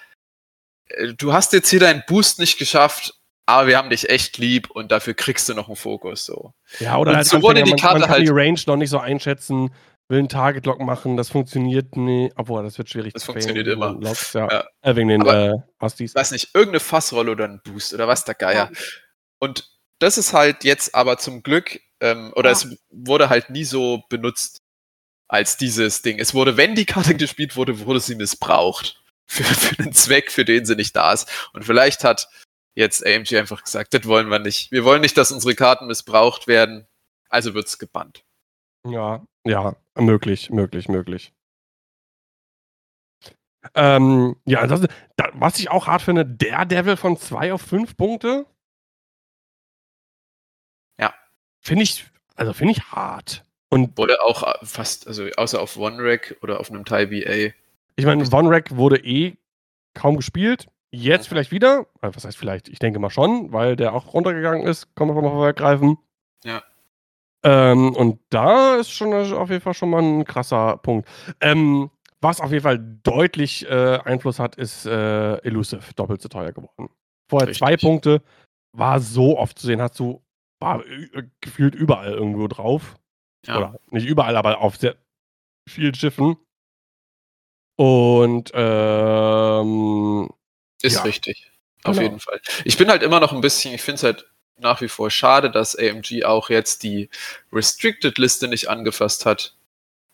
du 1.16 1.32
hast 1.32 1.52
jetzt 1.52 1.68
hier 1.70 1.80
deinen 1.80 2.02
Boost 2.06 2.38
nicht 2.38 2.58
geschafft, 2.58 3.14
aber 3.46 3.66
wir 3.66 3.76
haben 3.78 3.90
dich 3.90 4.08
echt 4.10 4.38
lieb 4.38 4.70
und 4.70 4.92
dafür 4.92 5.14
kriegst 5.14 5.48
du 5.48 5.54
noch 5.54 5.68
einen 5.68 5.76
Fokus 5.76 6.24
so. 6.24 6.52
Ja, 6.80 6.96
oder 6.98 7.12
und 7.12 7.16
als 7.18 7.30
so 7.30 7.40
wurde 7.42 7.62
die 7.62 7.70
man, 7.70 7.78
Karte 7.78 8.00
man 8.00 8.08
kann 8.08 8.16
halt 8.16 8.26
die 8.26 8.30
Range 8.32 8.60
noch 8.66 8.76
nicht 8.76 8.90
so 8.90 8.98
einschätzen, 8.98 9.74
will 10.10 10.18
einen 10.20 10.28
Target-Lock 10.28 10.80
machen, 10.80 11.16
das 11.16 11.28
funktioniert 11.30 11.96
nie. 11.96 12.32
Obwohl, 12.36 12.62
das 12.62 12.78
wird 12.78 12.88
schwierig 12.88 13.12
Das 13.12 13.22
zu 13.24 13.32
funktioniert 13.32 13.66
failen, 13.66 13.78
immer. 13.78 13.92
Locks, 14.00 14.32
ja. 14.32 14.48
Ja. 14.50 14.64
Äh, 14.82 14.96
wegen 14.96 15.08
den 15.08 15.22
Aber- 15.22 15.34
äh, 15.80 15.94
ich 15.98 16.14
weiß 16.14 16.30
nicht, 16.30 16.50
irgendeine 16.54 16.80
Fassrolle 16.80 17.30
oder 17.32 17.44
ein 17.44 17.60
Boost 17.62 17.92
oder 17.94 18.08
was 18.08 18.24
der 18.24 18.34
Geier. 18.34 18.70
Und 19.38 19.68
das 19.98 20.16
ist 20.18 20.32
halt 20.32 20.64
jetzt 20.64 20.94
aber 20.94 21.18
zum 21.18 21.42
Glück, 21.42 21.80
ähm, 22.00 22.32
oder 22.36 22.50
Ja. 22.50 22.56
es 22.56 22.68
wurde 22.90 23.28
halt 23.28 23.50
nie 23.50 23.64
so 23.64 24.02
benutzt 24.08 24.58
als 25.28 25.56
dieses 25.58 26.00
Ding. 26.02 26.18
Es 26.18 26.32
wurde, 26.32 26.56
wenn 26.56 26.74
die 26.74 26.86
Karte 26.86 27.14
gespielt 27.16 27.56
wurde, 27.56 27.80
wurde 27.86 28.00
sie 28.00 28.14
missbraucht. 28.14 29.02
Für, 29.30 29.44
für 29.44 29.76
den 29.76 29.92
Zweck, 29.92 30.32
für 30.32 30.44
den 30.44 30.64
sie 30.64 30.74
nicht 30.74 30.96
da 30.96 31.12
ist. 31.12 31.30
Und 31.52 31.64
vielleicht 31.64 32.02
hat 32.02 32.28
jetzt 32.74 33.06
AMG 33.06 33.36
einfach 33.36 33.62
gesagt, 33.62 33.92
das 33.92 34.06
wollen 34.06 34.28
wir 34.28 34.38
nicht. 34.38 34.72
Wir 34.72 34.84
wollen 34.84 35.02
nicht, 35.02 35.18
dass 35.18 35.32
unsere 35.32 35.54
Karten 35.54 35.86
missbraucht 35.86 36.46
werden. 36.46 36.86
Also 37.28 37.52
wird's 37.52 37.78
gebannt. 37.78 38.24
Ja, 38.86 39.22
ja, 39.44 39.76
möglich, 39.96 40.50
möglich, 40.50 40.88
möglich. 40.88 41.34
Ähm, 43.74 44.36
ja, 44.44 44.66
das, 44.66 44.86
da, 45.16 45.30
was 45.34 45.58
ich 45.58 45.70
auch 45.70 45.86
hart 45.86 46.02
finde, 46.02 46.24
der 46.24 46.64
Devil 46.64 46.96
von 46.96 47.16
2 47.16 47.52
auf 47.52 47.62
5 47.62 47.96
Punkte. 47.96 48.46
Ja. 50.98 51.12
Finde 51.60 51.82
ich, 51.82 52.06
also 52.36 52.52
finde 52.52 52.72
ich 52.72 52.92
hart. 52.92 53.44
Und 53.70 53.98
Wurde 53.98 54.22
auch 54.22 54.42
äh, 54.42 54.64
fast, 54.64 55.06
also 55.06 55.28
außer 55.36 55.60
auf 55.60 55.76
One 55.76 56.02
Rack 56.02 56.36
oder 56.40 56.60
auf 56.60 56.70
einem 56.70 56.84
Thai 56.84 57.06
BA. 57.06 57.52
Ich 57.98 58.06
meine, 58.06 58.24
One 58.32 58.48
Rack 58.50 58.76
wurde 58.76 58.96
eh 59.04 59.36
kaum 59.94 60.16
gespielt. 60.16 60.68
Jetzt 60.90 61.26
Mhm. 61.26 61.28
vielleicht 61.30 61.50
wieder. 61.50 61.86
Äh, 62.00 62.10
Was 62.14 62.24
heißt 62.24 62.38
vielleicht? 62.38 62.68
Ich 62.68 62.78
denke 62.78 62.98
mal 62.98 63.10
schon, 63.10 63.52
weil 63.52 63.76
der 63.76 63.92
auch 63.92 64.14
runtergegangen 64.14 64.66
ist. 64.66 64.94
Kann 64.94 65.08
man 65.08 65.16
mal 65.16 65.30
vorweggreifen. 65.30 65.98
Ja. 66.44 66.62
Ähm, 67.44 67.94
und 67.94 68.20
da 68.30 68.76
ist 68.76 68.90
schon 68.90 69.12
auf 69.12 69.50
jeden 69.50 69.60
Fall 69.60 69.74
schon 69.74 69.90
mal 69.90 70.02
ein 70.02 70.24
krasser 70.24 70.76
Punkt. 70.78 71.08
Ähm, 71.40 71.90
was 72.20 72.40
auf 72.40 72.50
jeden 72.50 72.62
Fall 72.62 72.78
deutlich 73.02 73.68
äh, 73.68 73.98
Einfluss 74.04 74.38
hat, 74.38 74.56
ist 74.56 74.86
äh, 74.86 75.36
Elusive 75.38 75.94
doppelt 75.94 76.20
so 76.22 76.28
teuer 76.28 76.52
geworden. 76.52 76.88
Vorher 77.30 77.52
zwei 77.52 77.72
Richtig. 77.72 77.88
Punkte, 77.88 78.22
war 78.76 78.98
so 79.00 79.38
oft 79.38 79.58
zu 79.58 79.66
sehen, 79.66 79.80
hast 79.82 79.98
du, 80.00 80.22
war 80.60 80.84
äh, 80.86 81.24
gefühlt 81.40 81.74
überall 81.74 82.12
irgendwo 82.12 82.48
drauf. 82.48 82.96
Ja. 83.46 83.56
Oder 83.58 83.80
nicht 83.90 84.06
überall, 84.06 84.36
aber 84.36 84.60
auf 84.60 84.76
sehr 84.76 84.96
vielen 85.68 85.94
Schiffen. 85.94 86.36
Und 87.78 88.50
ähm, 88.54 90.28
Ist 90.82 90.96
Ja. 90.96 91.02
richtig. 91.02 91.50
Auf 91.84 91.94
Genau. 91.96 92.02
jeden 92.08 92.20
Fall. 92.20 92.40
Ich 92.64 92.76
bin 92.76 92.88
halt 92.90 93.04
immer 93.04 93.20
noch 93.20 93.32
ein 93.32 93.40
bisschen, 93.40 93.72
ich 93.72 93.82
finde 93.82 93.96
es 93.98 94.02
halt 94.02 94.26
nach 94.58 94.80
wie 94.80 94.88
vor 94.88 95.10
schade, 95.10 95.48
dass 95.50 95.76
AMG 95.78 96.24
auch 96.24 96.50
jetzt 96.50 96.82
die 96.82 97.08
Restricted-Liste 97.52 98.48
nicht 98.48 98.68
angefasst 98.68 99.24
hat, 99.26 99.54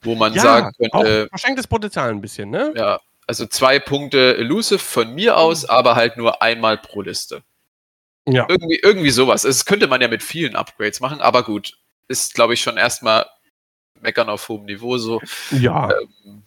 wo 0.02 0.14
man 0.14 0.34
sagen 0.34 0.72
auch 0.92 1.00
könnte, 1.00 1.26
verschenktes 1.28 1.66
Potenzial 1.66 2.10
ein 2.10 2.20
bisschen, 2.20 2.50
ne? 2.50 2.74
ja, 2.76 3.00
also 3.26 3.46
zwei 3.46 3.78
Punkte 3.78 4.36
Elusive 4.36 4.78
von 4.78 5.14
mir 5.14 5.38
aus, 5.38 5.64
aber 5.64 5.96
halt 5.96 6.18
nur 6.18 6.42
einmal 6.42 6.76
pro 6.76 7.00
Liste. 7.00 7.42
Ja. 8.28 8.46
Irgendwie, 8.48 8.78
irgendwie 8.82 9.10
sowas. 9.10 9.42
Das 9.42 9.64
könnte 9.64 9.86
man 9.86 10.02
ja 10.02 10.08
mit 10.08 10.22
vielen 10.22 10.54
Upgrades 10.56 11.00
machen, 11.00 11.20
aber 11.22 11.42
gut. 11.44 11.78
Ist, 12.08 12.34
glaube 12.34 12.52
ich, 12.52 12.60
schon 12.60 12.76
erstmal 12.76 13.24
meckern 14.02 14.28
auf 14.28 14.46
hohem 14.50 14.66
Niveau 14.66 14.98
so. 14.98 15.22
Ja, 15.50 15.90
Ähm, 16.24 16.42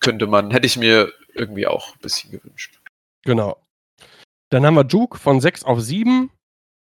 könnte 0.00 0.26
man, 0.26 0.50
hätte 0.50 0.66
ich 0.66 0.76
mir 0.76 1.12
irgendwie 1.34 1.66
auch 1.66 1.94
ein 1.94 2.00
bisschen 2.00 2.30
gewünscht. 2.30 2.80
genau. 3.24 3.56
Dann 4.50 4.66
haben 4.66 4.74
wir 4.74 4.84
Juke 4.86 5.18
von 5.18 5.40
6 5.40 5.64
auf 5.64 5.80
7. 5.80 6.30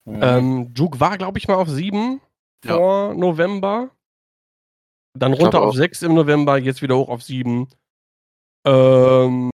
Mhm. 0.05 0.19
Ähm, 0.21 0.73
Juke 0.75 0.99
war, 0.99 1.17
glaube 1.17 1.39
ich, 1.39 1.47
mal 1.47 1.55
auf 1.55 1.69
7 1.69 2.21
Ja. 2.63 2.75
vor 2.75 3.13
November. 3.15 3.89
Dann 5.17 5.33
Ich 5.33 5.39
runter 5.39 5.61
auf 5.61 5.69
auch. 5.69 5.75
6 5.75 6.03
im 6.03 6.13
November, 6.13 6.59
jetzt 6.59 6.83
wieder 6.83 6.95
hoch 6.97 7.09
auf 7.09 7.23
7. 7.23 7.67
Ähm, 8.65 9.49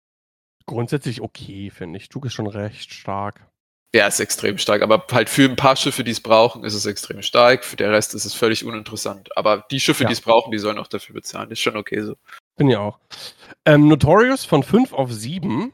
grundsätzlich 0.65 1.21
okay, 1.21 1.69
finde 1.69 1.97
ich. 1.97 2.09
Juke 2.13 2.27
ist 2.27 2.33
schon 2.33 2.47
recht 2.47 2.91
stark. 2.93 3.47
Ja, 3.95 4.07
ist 4.07 4.19
extrem 4.19 4.57
stark, 4.57 4.81
aber 4.81 5.05
halt 5.11 5.29
für 5.29 5.43
ein 5.47 5.55
paar 5.55 5.75
Schiffe, 5.75 6.03
die 6.03 6.11
es 6.11 6.19
brauchen, 6.19 6.63
ist 6.63 6.73
es 6.73 6.85
extrem 6.87 7.21
stark. 7.21 7.63
Für 7.63 7.75
den 7.75 7.91
Rest 7.91 8.15
ist 8.15 8.25
es 8.25 8.33
völlig 8.33 8.65
uninteressant. 8.65 9.35
Aber 9.37 9.65
die 9.69 9.79
Schiffe, 9.79 10.03
Ja. 10.03 10.09
die 10.09 10.13
es 10.13 10.21
brauchen, 10.21 10.51
die 10.51 10.57
sollen 10.57 10.79
auch 10.79 10.87
dafür 10.87 11.13
bezahlen. 11.13 11.51
Ist 11.51 11.59
schon 11.61 11.77
okay 11.77 12.01
so. 12.01 12.15
Bin 12.55 12.69
ja 12.69 12.79
auch. 12.79 12.99
Ähm, 13.65 13.87
Notorious 13.87 14.45
von 14.45 14.63
5 14.63 14.93
auf 14.93 15.11
7. 15.11 15.73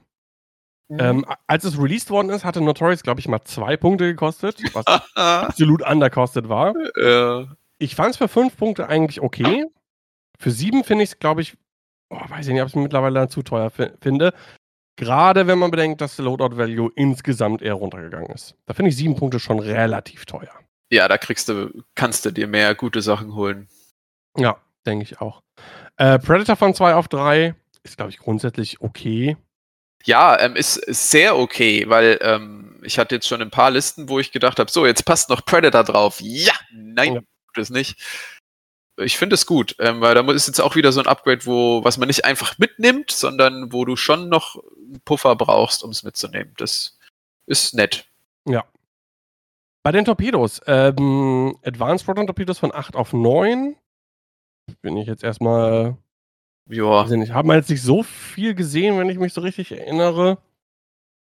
Ähm, 0.91 1.23
a- 1.27 1.37
als 1.45 1.65
es 1.65 1.77
released 1.79 2.09
worden 2.09 2.29
ist, 2.29 2.43
hatte 2.45 2.61
Notorious, 2.61 3.03
glaube 3.03 3.19
ich, 3.19 3.27
mal 3.27 3.41
zwei 3.43 3.77
Punkte 3.77 4.05
gekostet, 4.07 4.59
was 4.73 4.85
absolut 5.15 5.81
undercosted 5.83 6.49
war. 6.49 6.73
äh, 6.97 7.45
Ich 7.77 7.95
fand 7.95 8.11
es 8.11 8.17
für 8.17 8.27
5 8.27 8.57
Punkte 8.57 8.87
eigentlich 8.89 9.21
okay. 9.21 9.65
Für 10.39 10.51
7 10.51 10.83
finde 10.83 11.03
ich 11.03 11.11
es, 11.11 11.19
glaube 11.19 11.41
ich, 11.41 11.57
oh, 12.09 12.17
weiß 12.29 12.47
ich 12.47 12.53
nicht, 12.53 12.61
ob 12.61 12.69
ich 12.69 12.75
es 12.75 12.81
mittlerweile 12.81 13.27
zu 13.27 13.43
teuer 13.43 13.69
fi- 13.69 13.91
finde. 14.01 14.33
Gerade 14.97 15.47
wenn 15.47 15.59
man 15.59 15.69
bedenkt, 15.71 16.01
dass 16.01 16.15
der 16.15 16.25
Loadout 16.25 16.57
Value 16.57 16.91
insgesamt 16.95 17.61
eher 17.61 17.75
runtergegangen 17.75 18.31
ist. 18.31 18.55
Da 18.65 18.73
finde 18.73 18.89
ich 18.89 18.97
7 18.97 19.15
Punkte 19.15 19.39
schon 19.39 19.59
relativ 19.59 20.25
teuer. 20.25 20.51
ja, 20.91 21.07
da 21.07 21.17
kriegst 21.19 21.49
du, 21.49 21.83
kannst 21.95 22.25
du 22.25 22.31
dir 22.31 22.47
mehr 22.47 22.73
gute 22.73 23.01
Sachen 23.01 23.35
holen. 23.35 23.67
Ja, 24.37 24.57
denke 24.87 25.03
ich 25.03 25.21
auch. 25.21 25.41
Äh, 25.99 26.17
Predator 26.19 26.55
von 26.55 26.73
2 26.73 26.95
auf 26.95 27.07
3 27.07 27.53
ist, 27.83 27.97
glaube 27.97 28.11
ich, 28.11 28.17
grundsätzlich 28.17 28.81
okay. 28.81 29.37
Ja, 30.05 30.39
ähm, 30.39 30.55
ist, 30.55 30.77
ist 30.77 31.11
sehr 31.11 31.37
okay, 31.37 31.85
weil 31.89 32.17
ähm, 32.21 32.79
ich 32.83 32.97
hatte 32.97 33.15
jetzt 33.15 33.27
schon 33.27 33.41
ein 33.41 33.51
paar 33.51 33.69
Listen, 33.69 34.07
wo 34.07 34.17
ich 34.17 34.31
gedacht 34.31 34.59
habe, 34.59 34.71
so, 34.71 34.85
jetzt 34.85 35.05
passt 35.05 35.29
noch 35.29 35.43
Predator 35.43 35.83
drauf. 35.83 36.21
Ja, 36.21 36.53
nein, 36.71 37.15
Ja. 37.15 37.19
tut 37.19 37.57
es 37.63 37.69
nicht. 37.69 38.01
Ich 38.97 39.17
finde 39.17 39.33
es 39.33 39.45
gut, 39.45 39.75
ähm, 39.79 40.01
weil 40.01 40.15
da 40.15 40.29
ist 40.31 40.47
jetzt 40.47 40.61
auch 40.61 40.75
wieder 40.75 40.91
so 40.91 41.01
ein 41.01 41.07
Upgrade, 41.07 41.45
wo, 41.45 41.83
was 41.83 41.97
man 41.97 42.07
nicht 42.07 42.25
einfach 42.25 42.57
mitnimmt, 42.57 43.11
sondern 43.11 43.71
wo 43.71 43.85
du 43.85 43.95
schon 43.95 44.29
noch 44.29 44.55
einen 44.55 45.01
Puffer 45.05 45.35
brauchst, 45.35 45.83
um 45.83 45.91
es 45.91 46.03
mitzunehmen. 46.03 46.53
Das 46.57 46.97
ist 47.45 47.73
nett. 47.75 48.05
Bei 49.81 49.93
den 49.93 50.03
Torpedos, 50.05 50.61
ähm, 50.67 51.57
Advanced 51.63 52.05
Proton 52.05 52.27
Torpedos 52.27 52.59
von 52.59 52.73
8 52.73 52.95
auf 52.95 53.13
9. 53.13 53.75
Bin 54.81 54.97
ich 54.97 55.07
jetzt 55.07 55.23
erstmal 55.23 55.97
Ja, 56.69 57.09
ich 57.09 57.31
habe 57.31 57.55
jetzt 57.55 57.69
nicht 57.69 57.81
so 57.81 58.03
viel 58.03 58.53
gesehen, 58.53 58.97
wenn 58.99 59.09
ich 59.09 59.17
mich 59.17 59.33
so 59.33 59.41
richtig 59.41 59.71
erinnere. 59.71 60.37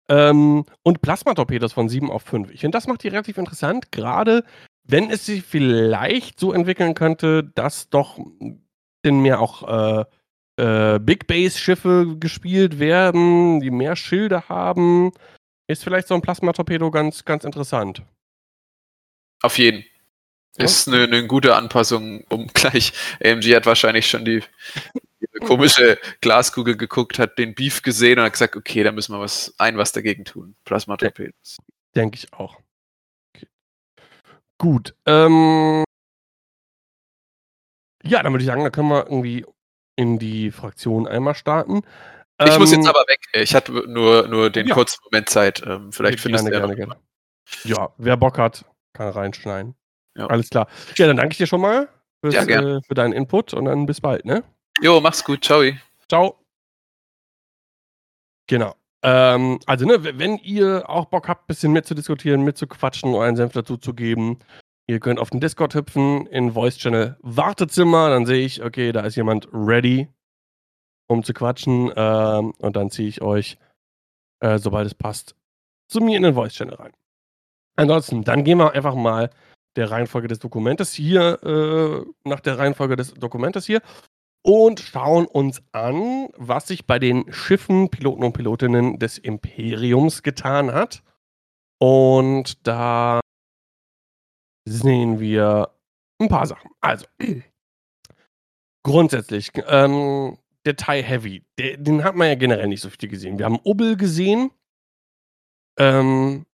Ähm, 0.09 0.65
und 0.83 1.01
Plasmatorpedos 1.01 1.73
von 1.73 1.89
7 1.89 2.11
auf 2.11 2.23
5. 2.23 2.51
Ich 2.51 2.61
finde, 2.61 2.77
das 2.77 2.87
macht 2.87 3.03
die 3.03 3.09
relativ 3.09 3.37
interessant, 3.37 3.91
gerade 3.91 4.43
wenn 4.83 5.09
es 5.09 5.25
sich 5.25 5.43
vielleicht 5.43 6.39
so 6.39 6.53
entwickeln 6.53 6.93
könnte, 6.93 7.43
dass 7.43 7.89
doch 7.89 8.17
ein 8.17 8.65
bisschen 9.01 9.21
mehr 9.21 9.41
auch 9.41 9.67
äh, 9.67 10.05
äh, 10.61 10.99
Big 10.99 11.27
Base-Schiffe 11.27 12.17
gespielt 12.19 12.79
werden, 12.79 13.59
die 13.59 13.71
mehr 13.71 13.95
Schilde 13.95 14.47
haben. 14.49 15.11
Ist 15.67 15.83
vielleicht 15.83 16.07
so 16.07 16.15
ein 16.15 16.21
Plasmatorpedo 16.21 16.89
ganz, 16.91 17.25
ganz 17.25 17.43
interessant. 17.43 18.03
auf 19.41 19.57
jeden. 19.57 19.85
Ist 20.57 20.87
eine, 20.87 21.03
eine 21.03 21.27
gute 21.27 21.55
Anpassung, 21.55 22.23
um 22.29 22.47
gleich. 22.53 22.93
AMG 23.23 23.55
hat 23.55 23.65
wahrscheinlich 23.65 24.09
schon 24.09 24.25
die, 24.25 24.43
die 25.21 25.45
komische 25.45 25.99
Glaskugel 26.21 26.75
geguckt, 26.77 27.19
hat 27.19 27.37
den 27.37 27.53
Beef 27.55 27.81
gesehen 27.81 28.19
und 28.19 28.25
hat 28.25 28.33
gesagt, 28.33 28.55
okay, 28.55 28.83
da 28.83 28.91
müssen 28.91 29.13
wir 29.13 29.19
was 29.19 29.53
ein 29.57 29.77
was 29.77 29.91
dagegen 29.91 30.25
tun. 30.25 30.55
Plasma 30.65 30.97
Torpedos. 30.97 31.57
Denke 31.95 32.15
ich 32.17 32.33
auch. 32.33 32.57
Okay. 33.35 33.47
Gut. 34.57 34.95
Ähm, 35.05 35.83
ja, 38.03 38.23
dann 38.23 38.31
würde 38.33 38.43
ich 38.43 38.47
sagen, 38.47 38.63
da 38.63 38.69
können 38.69 38.89
wir 38.89 39.05
irgendwie 39.05 39.45
in 39.95 40.19
die 40.19 40.51
Fraktion 40.51 41.07
einmal 41.07 41.35
starten. 41.35 41.81
Ich 42.39 42.59
muss 42.59 42.71
Ähm, 42.71 42.79
jetzt 42.81 42.87
aber 42.89 43.03
weg. 43.07 43.19
Ich 43.33 43.55
hatte 43.55 43.71
nur, 43.71 44.27
nur 44.27 44.49
den 44.51 44.67
Ja. 44.67 44.75
kurzen 44.75 44.99
Moment 45.05 45.27
Zeit. 45.29 45.63
Ähm, 45.65 45.91
vielleicht 45.91 46.19
findest 46.19 46.47
du 46.47 46.51
ja 46.51 46.65
gerne. 46.67 46.97
Ja, 47.63 47.93
wer 47.97 48.15
Bock 48.17 48.37
hat, 48.37 48.65
kann 48.93 49.09
reinschneiden. 49.09 49.75
Ja. 50.17 50.27
Alles 50.27 50.49
klar. 50.49 50.67
Ja, 50.95 51.07
dann 51.07 51.17
danke 51.17 51.33
ich 51.33 51.37
dir 51.37 51.47
schon 51.47 51.61
mal 51.61 51.87
fürs, 52.21 52.33
Ja, 52.33 52.41
äh, 52.43 52.81
für 52.81 52.93
deinen 52.95 53.13
Input 53.13 53.53
und 53.53 53.65
dann 53.65 53.85
bis 53.85 54.01
bald, 54.01 54.25
ne? 54.25 54.43
Jo, 54.81 54.99
mach's 54.99 55.23
gut. 55.23 55.43
Ciao. 55.43 55.63
Ciao. 56.09 56.39
Genau. 58.47 58.75
Ähm, 59.03 59.59
also, 59.65 59.85
ne, 59.85 60.03
wenn 60.17 60.37
ihr 60.37 60.89
auch 60.89 61.05
Bock 61.05 61.27
habt, 61.27 61.43
ein 61.43 61.47
bisschen 61.47 61.71
mitzudiskutieren, 61.71 62.43
mitzuquatschen, 62.43 63.13
euren 63.13 63.35
Senf 63.35 63.53
dazu 63.53 63.77
zu 63.77 63.93
geben, 63.93 64.39
ihr 64.87 64.99
könnt 64.99 65.19
auf 65.19 65.29
den 65.29 65.39
Discord 65.39 65.75
hüpfen, 65.75 66.25
in 66.27 66.53
Voice 66.53 66.77
Channel 66.77 67.17
Wartezimmer, 67.21 68.09
dann 68.09 68.25
sehe 68.25 68.45
ich, 68.45 68.63
okay, 68.63 68.91
da 68.91 69.01
ist 69.01 69.15
jemand 69.15 69.47
ready, 69.51 70.07
um 71.07 71.23
zu 71.23 71.33
quatschen, 71.33 71.91
ähm, 71.95 72.53
und 72.57 72.75
dann 72.75 72.89
ziehe 72.89 73.07
ich 73.07 73.21
euch, 73.21 73.57
äh, 74.39 74.57
sobald 74.57 74.87
es 74.87 74.95
passt, 74.95 75.35
zu 75.89 75.99
mir 75.99 76.17
in 76.17 76.23
den 76.23 76.33
Voice 76.33 76.53
Channel 76.53 76.75
rein. 76.75 76.93
Ansonsten, 77.75 78.23
dann 78.23 78.43
gehen 78.43 78.57
wir 78.57 78.73
einfach 78.73 78.95
mal 78.95 79.29
der 79.77 79.91
Reihenfolge 79.91 80.27
des 80.27 80.39
Dokumentes 80.39 80.93
hier, 80.93 81.41
äh, 81.43 82.29
nach 82.29 82.39
der 82.41 82.57
Reihenfolge 82.57 82.95
des 82.95 83.13
Dokumentes 83.13 83.65
hier. 83.65 83.81
und 84.43 84.79
schauen 84.79 85.25
uns 85.25 85.61
an, 85.73 86.29
was 86.37 86.67
sich 86.67 86.85
bei 86.85 86.99
den 86.99 87.31
Schiffen, 87.33 87.89
Piloten 87.89 88.23
und 88.23 88.31
Pilotinnen 88.31 88.97
des 88.97 89.17
Imperiums 89.17 90.23
getan 90.23 90.71
hat. 90.71 91.03
Und 91.79 92.65
da 92.65 93.19
sehen 94.65 95.19
wir 95.19 95.71
ein 96.21 96.29
paar 96.29 96.45
Sachen. 96.47 96.71
Also, 96.79 97.05
grundsätzlich, 98.83 99.51
ähm, 99.67 100.37
der 100.65 100.75
TIE 100.75 101.03
Heavy, 101.03 101.43
der, 101.57 101.77
den 101.77 102.03
hat 102.03 102.15
man 102.15 102.27
ja 102.27 102.35
generell 102.35 102.67
nicht 102.67 102.81
so 102.81 102.89
viel 102.89 103.09
gesehen. 103.09 103.39
Wir 103.39 103.45
haben 103.45 103.59
Ubbel 103.63 103.97
gesehen. 103.97 104.51
Ähm, 105.77 106.45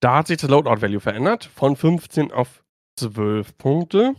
da 0.00 0.18
hat 0.18 0.26
sich 0.26 0.38
das 0.38 0.50
Loadout 0.50 0.82
Value 0.82 1.00
verändert 1.00 1.44
von 1.44 1.76
15 1.76 2.32
auf 2.32 2.64
12 2.98 3.56
Punkte. 3.56 4.14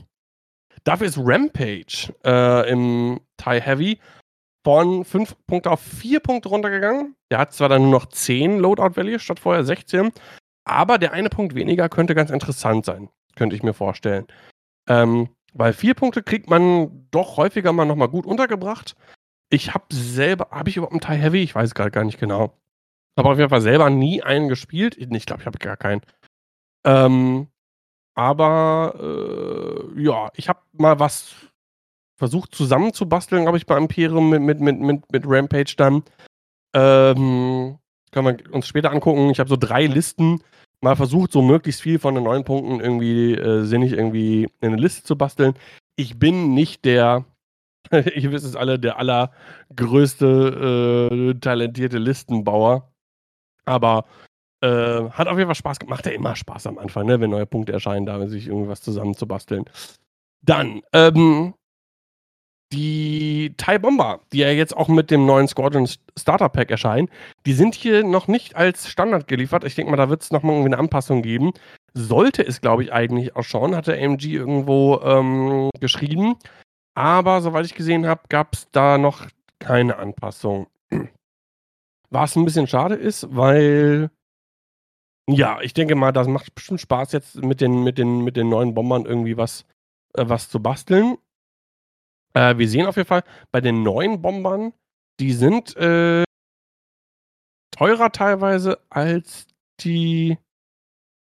Dafür 0.83 1.07
ist 1.07 1.17
Rampage 1.17 2.13
äh, 2.23 2.69
im 2.69 3.19
TIE 3.37 3.61
Heavy 3.61 3.99
von 4.63 5.05
5 5.05 5.35
Punkte 5.47 5.71
auf 5.71 5.79
4 5.79 6.19
Punkte 6.19 6.49
runtergegangen. 6.49 7.15
Der 7.31 7.39
hat 7.39 7.53
zwar 7.53 7.69
dann 7.69 7.83
nur 7.83 7.91
noch 7.91 8.07
10 8.07 8.59
Loadout 8.59 8.95
Value 8.95 9.19
statt 9.19 9.39
vorher 9.39 9.63
16, 9.63 10.11
aber 10.63 10.97
der 10.97 11.13
eine 11.13 11.29
Punkt 11.29 11.55
weniger 11.55 11.89
könnte 11.89 12.15
ganz 12.15 12.31
interessant 12.31 12.85
sein, 12.85 13.09
könnte 13.35 13.55
ich 13.55 13.63
mir 13.63 13.73
vorstellen. 13.73 14.27
Ähm, 14.87 15.29
weil 15.53 15.73
4 15.73 15.93
Punkte 15.93 16.23
kriegt 16.23 16.49
man 16.49 17.07
doch 17.11 17.37
häufiger 17.37 17.73
mal 17.73 17.85
nochmal 17.85 18.09
gut 18.09 18.25
untergebracht. 18.25 18.95
Ich 19.49 19.73
habe 19.73 19.85
selber, 19.91 20.49
habe 20.51 20.69
ich 20.69 20.77
überhaupt 20.77 20.93
einen 20.93 21.01
TIE 21.01 21.23
Heavy? 21.23 21.43
Ich 21.43 21.55
weiß 21.55 21.75
gerade 21.75 21.91
gar 21.91 22.03
nicht 22.03 22.19
genau. 22.19 22.53
Aber 23.15 23.31
auf 23.31 23.37
jeden 23.37 23.49
Fall 23.49 23.61
selber 23.61 23.89
nie 23.89 24.21
einen 24.21 24.49
gespielt. 24.49 24.97
Ich 24.97 25.25
glaube, 25.25 25.41
ich 25.41 25.47
habe 25.47 25.57
gar 25.57 25.77
keinen. 25.77 26.01
Ähm, 26.85 27.47
aber 28.13 28.95
äh, 28.99 30.01
ja, 30.01 30.29
ich 30.35 30.49
habe 30.49 30.59
mal 30.73 30.99
was 30.99 31.33
versucht 32.17 32.55
zusammenzubasteln, 32.55 33.43
glaube 33.43 33.57
ich, 33.57 33.65
bei 33.65 33.77
Imperium 33.77 34.29
mit, 34.29 34.41
mit, 34.41 34.59
mit, 34.59 34.79
mit, 34.79 35.11
mit 35.11 35.23
Rampage 35.27 35.75
dann. 35.77 36.03
Ähm, 36.73 37.77
können 38.11 38.37
wir 38.37 38.53
uns 38.53 38.67
später 38.67 38.91
angucken. 38.91 39.29
Ich 39.29 39.39
habe 39.39 39.49
so 39.49 39.57
drei 39.57 39.87
Listen 39.87 40.41
mal 40.81 40.95
versucht, 40.95 41.31
so 41.31 41.41
möglichst 41.41 41.81
viel 41.81 41.99
von 41.99 42.15
den 42.15 42.23
neuen 42.23 42.43
Punkten 42.43 42.79
irgendwie 42.79 43.33
äh, 43.33 43.63
sinnig 43.63 43.93
irgendwie 43.93 44.43
in 44.61 44.73
eine 44.73 44.77
Liste 44.77 45.03
zu 45.03 45.17
basteln. 45.17 45.53
Ich 45.97 46.19
bin 46.19 46.53
nicht 46.53 46.85
der, 46.85 47.25
ich 47.91 48.31
wisst 48.31 48.45
es 48.45 48.55
alle, 48.55 48.79
der 48.79 48.97
allergrößte 48.97 51.09
äh, 51.11 51.33
talentierte 51.39 51.97
Listenbauer. 51.97 52.91
Aber 53.65 54.05
äh, 54.61 55.09
hat 55.11 55.27
auf 55.27 55.37
jeden 55.37 55.47
Fall 55.47 55.55
Spaß 55.55 55.79
gemacht. 55.79 55.97
Macht 55.99 56.05
ja 56.05 56.11
immer 56.11 56.35
Spaß 56.35 56.67
am 56.67 56.77
Anfang, 56.77 57.05
ne? 57.05 57.19
wenn 57.19 57.29
neue 57.29 57.45
Punkte 57.45 57.73
erscheinen, 57.73 58.05
da 58.05 58.25
sich 58.27 58.47
irgendwas 58.47 58.81
zusammenzubasteln. 58.81 59.65
Dann, 60.41 60.81
ähm, 60.93 61.53
die 62.71 63.53
TIE 63.57 63.79
Bomber, 63.79 64.21
die 64.33 64.39
ja 64.39 64.49
jetzt 64.49 64.75
auch 64.75 64.87
mit 64.87 65.11
dem 65.11 65.25
neuen 65.25 65.47
Squadron 65.47 65.87
Starter 66.17 66.49
Pack 66.49 66.71
erscheinen, 66.71 67.09
die 67.45 67.53
sind 67.53 67.75
hier 67.75 68.03
noch 68.03 68.27
nicht 68.27 68.55
als 68.55 68.89
Standard 68.89 69.27
geliefert. 69.27 69.63
Ich 69.63 69.75
denke 69.75 69.91
mal, 69.91 69.97
da 69.97 70.09
wird 70.09 70.23
es 70.23 70.31
nochmal 70.31 70.55
irgendwie 70.55 70.73
eine 70.73 70.79
Anpassung 70.79 71.21
geben. 71.21 71.53
Sollte 71.93 72.45
es, 72.45 72.61
glaube 72.61 72.83
ich, 72.83 72.91
eigentlich 72.91 73.35
auch 73.35 73.43
schon, 73.43 73.75
hatte 73.75 73.93
AMG 73.93 74.25
irgendwo 74.25 74.99
ähm, 75.03 75.69
geschrieben. 75.79 76.35
Aber 76.95 77.41
soweit 77.41 77.65
ich 77.65 77.75
gesehen 77.75 78.07
habe, 78.07 78.21
gab 78.29 78.53
es 78.53 78.67
da 78.71 78.97
noch 78.97 79.27
keine 79.59 79.97
Anpassung. 79.97 80.67
Was 82.15 82.37
ein 82.37 82.45
bisschen 82.45 82.65
schade 82.65 82.95
ist, 82.95 83.27
weil 83.35 84.09
ja, 85.27 85.59
ich 85.61 85.73
denke 85.73 85.95
mal, 85.95 86.13
das 86.13 86.29
macht 86.29 86.55
bestimmt 86.55 86.79
Spaß, 86.79 87.11
jetzt 87.11 87.35
mit 87.43 87.59
den, 87.59 87.83
mit 87.83 87.97
den, 87.97 88.23
mit 88.23 88.37
den 88.37 88.47
neuen 88.47 88.73
Bombern 88.73 89.05
irgendwie 89.05 89.35
was, 89.35 89.65
äh, 90.13 90.23
was 90.25 90.49
zu 90.49 90.61
basteln. 90.61 91.17
Äh, 92.33 92.57
wir 92.57 92.69
sehen 92.69 92.85
auf 92.85 92.95
jeden 92.95 93.09
Fall 93.09 93.23
bei 93.51 93.59
den 93.59 93.83
neuen 93.83 94.21
Bombern, 94.21 94.71
die 95.19 95.33
sind 95.33 95.75
äh, 95.75 96.23
teurer 97.71 98.13
teilweise 98.13 98.79
als 98.89 99.47
die 99.81 100.37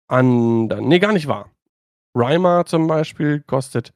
anderen. 0.08 0.88
Nee, 0.88 0.98
gar 0.98 1.14
nicht 1.14 1.26
wahr. 1.26 1.50
Reimer 2.14 2.66
zum 2.66 2.86
Beispiel 2.86 3.40
kostet 3.40 3.94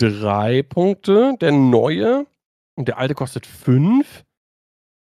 drei 0.00 0.62
Punkte, 0.62 1.36
der 1.42 1.52
neue. 1.52 2.26
Und 2.74 2.88
der 2.88 2.96
alte 2.96 3.14
kostet 3.14 3.44
fünf. 3.44 4.24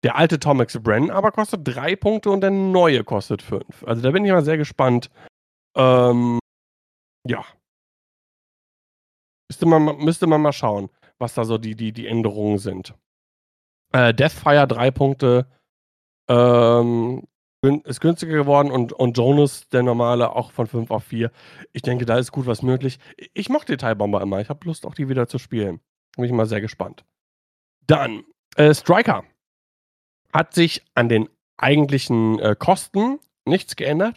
Der 0.07 0.15
alte 0.15 0.39
Tomex 0.39 0.81
Bren 0.81 1.11
aber 1.11 1.33
kostet 1.33 1.63
drei 1.65 1.97
Punkte 1.97 2.31
und 2.31 2.41
der 2.41 2.53
neue 2.53 3.03
kostet 3.03 3.43
fünf. 3.43 3.83
Also 3.83 4.03
da 4.03 4.13
bin 4.13 4.25
ich 4.25 4.31
mal 4.31 4.45
sehr 4.45 4.57
gespannt. 4.57 5.11
Ähm, 5.77 6.39
ja. 7.27 7.45
Müsste 9.51 9.67
man, 9.67 9.97
müsste 9.99 10.29
man 10.29 10.43
mal 10.43 10.53
schauen, 10.53 10.91
was 11.19 11.35
da 11.35 11.45
so 11.45 11.59
die, 11.59 11.75
die, 11.75 11.91
die 11.91 12.07
Änderungen 12.07 12.59
sind. 12.59 12.95
Äh, 13.93 14.15
Deathfire 14.15 14.69
drei 14.69 14.93
Punkte. 14.93 15.51
Ähm, 16.31 17.25
ist 17.83 18.01
günstiger 18.01 18.37
geworden 18.37 18.71
und, 18.71 18.93
und 18.93 19.19
Jonas, 19.19 19.69
der 19.71 19.83
normale, 19.83 20.37
auch 20.37 20.53
von 20.53 20.69
5 20.69 20.93
auf 20.93 21.03
4. 21.03 21.33
Ich 21.73 21.83
denke, 21.83 22.07
da 22.07 22.17
ist 22.17 22.31
gut 22.31 22.47
was 22.47 22.63
möglich. 22.63 23.01
Ich 23.35 23.49
mochte 23.49 23.73
Detailbomber 23.73 24.21
immer. 24.21 24.41
Ich 24.41 24.51
habe 24.51 24.65
Lust, 24.69 24.87
auch 24.87 24.95
die 24.95 25.09
wieder 25.09 25.27
zu 25.27 25.39
spielen. 25.39 25.81
Bin 26.15 26.27
ich 26.27 26.31
mal 26.31 26.47
sehr 26.47 26.61
gespannt. 26.61 27.05
Dann, 27.89 28.23
äh, 28.55 28.73
Striker 28.73 29.25
hat 30.37 30.55
sich 30.55 30.83
an 30.95 31.09
den 31.09 31.29
eigentlichen 31.57 32.39
äh, 32.39 32.55
Kosten 32.59 33.19
nichts 33.47 33.77
geändert. 33.77 34.17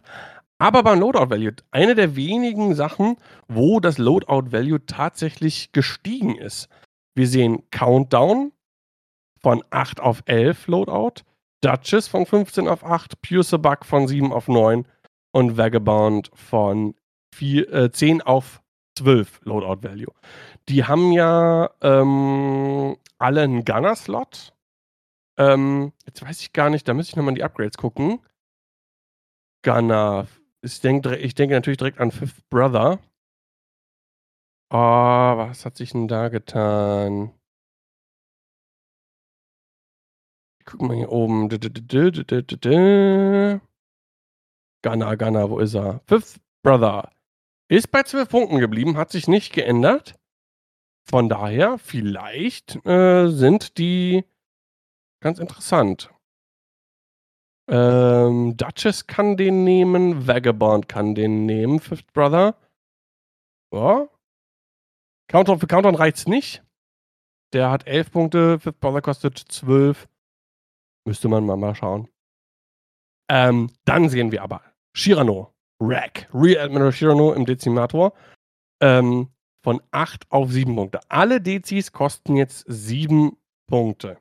Aber 0.58 0.84
beim 0.84 1.00
Loadout 1.00 1.30
Value, 1.30 1.54
eine 1.72 1.96
der 1.96 2.18
wenigen 2.18 2.76
Sachen, 2.76 3.16
wo 3.48 3.80
das 3.80 3.98
Loadout 3.98 4.52
Value 4.52 4.86
tatsächlich 4.86 5.72
gestiegen 5.72 6.36
ist. 6.36 6.68
Wir 7.16 7.28
sehen 7.28 7.64
Countdown 7.72 8.52
von 9.42 9.64
8 9.70 10.02
auf 10.02 10.22
11 10.26 10.68
Loadout, 10.68 11.24
Duchess 11.62 12.10
von 12.10 12.26
15 12.26 12.68
auf 12.68 12.84
8, 12.84 13.22
Pure 13.22 13.44
Sabak 13.44 13.86
von 13.86 14.08
7 14.08 14.34
auf 14.34 14.50
9 14.50 14.86
und 15.32 15.58
Vagabond 15.58 16.30
von 16.34 16.94
4, 17.36 17.74
äh, 17.74 17.92
10 17.92 18.22
auf 18.22 18.62
12 18.98 19.40
Loadout 19.46 19.88
Value. 19.88 20.14
Die 20.68 20.84
haben 20.84 21.14
ja 21.14 21.70
ähm, 21.82 22.98
alle 23.18 23.42
einen 23.44 23.64
Gunner-Slot 23.64 24.54
ähm, 25.40 25.94
jetzt 26.06 26.22
weiß 26.22 26.42
ich 26.42 26.54
gar 26.54 26.70
nicht, 26.70 26.88
da 26.88 26.94
müsste 26.94 27.12
ich 27.12 27.16
nochmal 27.16 27.32
in 27.32 27.36
die 27.36 27.44
Upgrades 27.44 27.78
gucken. 27.78 28.20
Gunner. 29.64 30.28
Ich 30.62 30.82
denke, 30.82 31.16
ich 31.16 31.36
denke 31.36 31.56
natürlich 31.56 31.78
direkt 31.78 32.00
an 32.00 32.12
Fifth 32.12 32.50
Brother. 32.50 33.00
Oh, 34.72 34.78
was 34.78 35.66
hat 35.66 35.78
sich 35.78 35.92
denn 35.94 36.08
da 36.08 36.30
getan? 36.30 37.34
Guck 40.66 40.82
mal 40.82 40.96
hier 40.96 41.12
oben. 41.12 41.50
Gunner, 41.50 41.70
Gunner, 45.18 45.50
wo 45.50 45.60
ist 45.60 45.74
er? 45.74 46.02
Fifth 46.08 46.40
Brother. 46.64 47.12
Ist 47.70 47.92
bei 47.92 48.04
12 48.04 48.30
Punkten 48.30 48.60
geblieben, 48.60 48.98
hat 48.98 49.12
sich 49.12 49.28
nicht 49.28 49.54
geändert. 49.54 50.16
Von 51.10 51.30
daher, 51.30 51.78
vielleicht 51.78 52.86
äh, 52.86 53.28
sind 53.30 53.78
die 53.78 54.24
Ganz 55.22 55.40
interessant. 55.40 56.10
Ähm, 57.70 58.58
Duchess 58.58 59.06
kann 59.06 59.38
den 59.38 59.64
nehmen, 59.64 60.28
Vagabond 60.28 60.90
kann 60.90 61.14
den 61.14 61.46
nehmen, 61.46 61.80
Fifth 61.80 62.12
Brother. 62.14 62.56
Ja. 63.74 64.08
Countdown 65.28 65.60
für 65.60 65.68
Countdown 65.68 65.96
reicht's 65.96 66.26
nicht. 66.28 66.64
Der 67.54 67.70
hat 67.70 67.86
11 67.86 68.12
Punkte, 68.12 68.60
Fifth 68.60 68.80
Brother 68.80 69.02
kostet 69.02 69.38
12. 69.38 70.08
Müsste 71.06 71.28
man 71.28 71.46
mal, 71.46 71.76
schauen. 71.76 72.08
Ähm, 73.30 73.72
dann 73.86 74.10
sehen 74.10 74.32
wir 74.32 74.42
aber 74.42 74.64
Shirano, 74.96 75.54
Rack, 75.80 76.28
Rear 76.34 76.64
Admiral 76.64 76.92
Shirano 76.92 77.34
im 77.34 77.46
Dezimator. 77.46 78.14
Ähm, 78.82 79.30
von 79.64 79.82
8 79.92 80.32
auf 80.32 80.52
7 80.52 80.76
Punkte. 80.76 81.00
Alle 81.10 81.42
Dezis 81.42 81.92
kosten 81.92 82.36
jetzt 82.36 82.66
7 82.68 83.38
Punkte. 83.68 84.18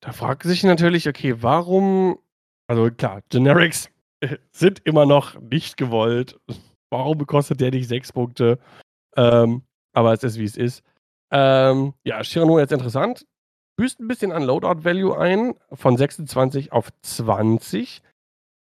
Da 0.00 0.12
fragt 0.12 0.44
sich 0.44 0.64
natürlich, 0.64 1.08
okay, 1.08 1.42
warum, 1.42 2.18
also 2.66 2.90
klar, 2.90 3.22
Generics 3.28 3.90
sind 4.52 4.80
immer 4.84 5.06
noch 5.06 5.38
nicht 5.40 5.76
gewollt. 5.76 6.40
Warum 6.90 7.26
kostet 7.26 7.60
der 7.60 7.70
nicht 7.70 7.88
sechs 7.88 8.12
Punkte? 8.12 8.58
Ähm, 9.16 9.62
aber 9.92 10.12
es 10.12 10.24
ist, 10.24 10.38
wie 10.38 10.44
es 10.44 10.56
ist. 10.56 10.82
Ähm, 11.30 11.94
ja, 12.04 12.24
Shirano 12.24 12.58
jetzt 12.58 12.72
interessant. 12.72 13.26
Büßt 13.76 14.00
ein 14.00 14.08
bisschen 14.08 14.32
an 14.32 14.42
Loadout-Value 14.42 15.16
ein, 15.16 15.54
von 15.72 15.96
26 15.96 16.72
auf 16.72 16.88
20. 17.02 18.02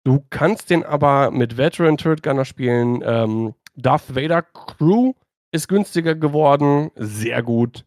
Du 0.05 0.25
kannst 0.31 0.70
den 0.70 0.85
aber 0.85 1.31
mit 1.31 1.57
Veteran 1.57 1.97
Turret 1.97 2.23
Gunner 2.23 2.45
spielen. 2.45 3.03
Ähm, 3.05 3.55
Darth 3.75 4.14
Vader 4.14 4.43
Crew 4.43 5.12
ist 5.53 5.68
günstiger 5.68 6.14
geworden. 6.14 6.91
Sehr 6.97 7.43
gut. 7.43 7.85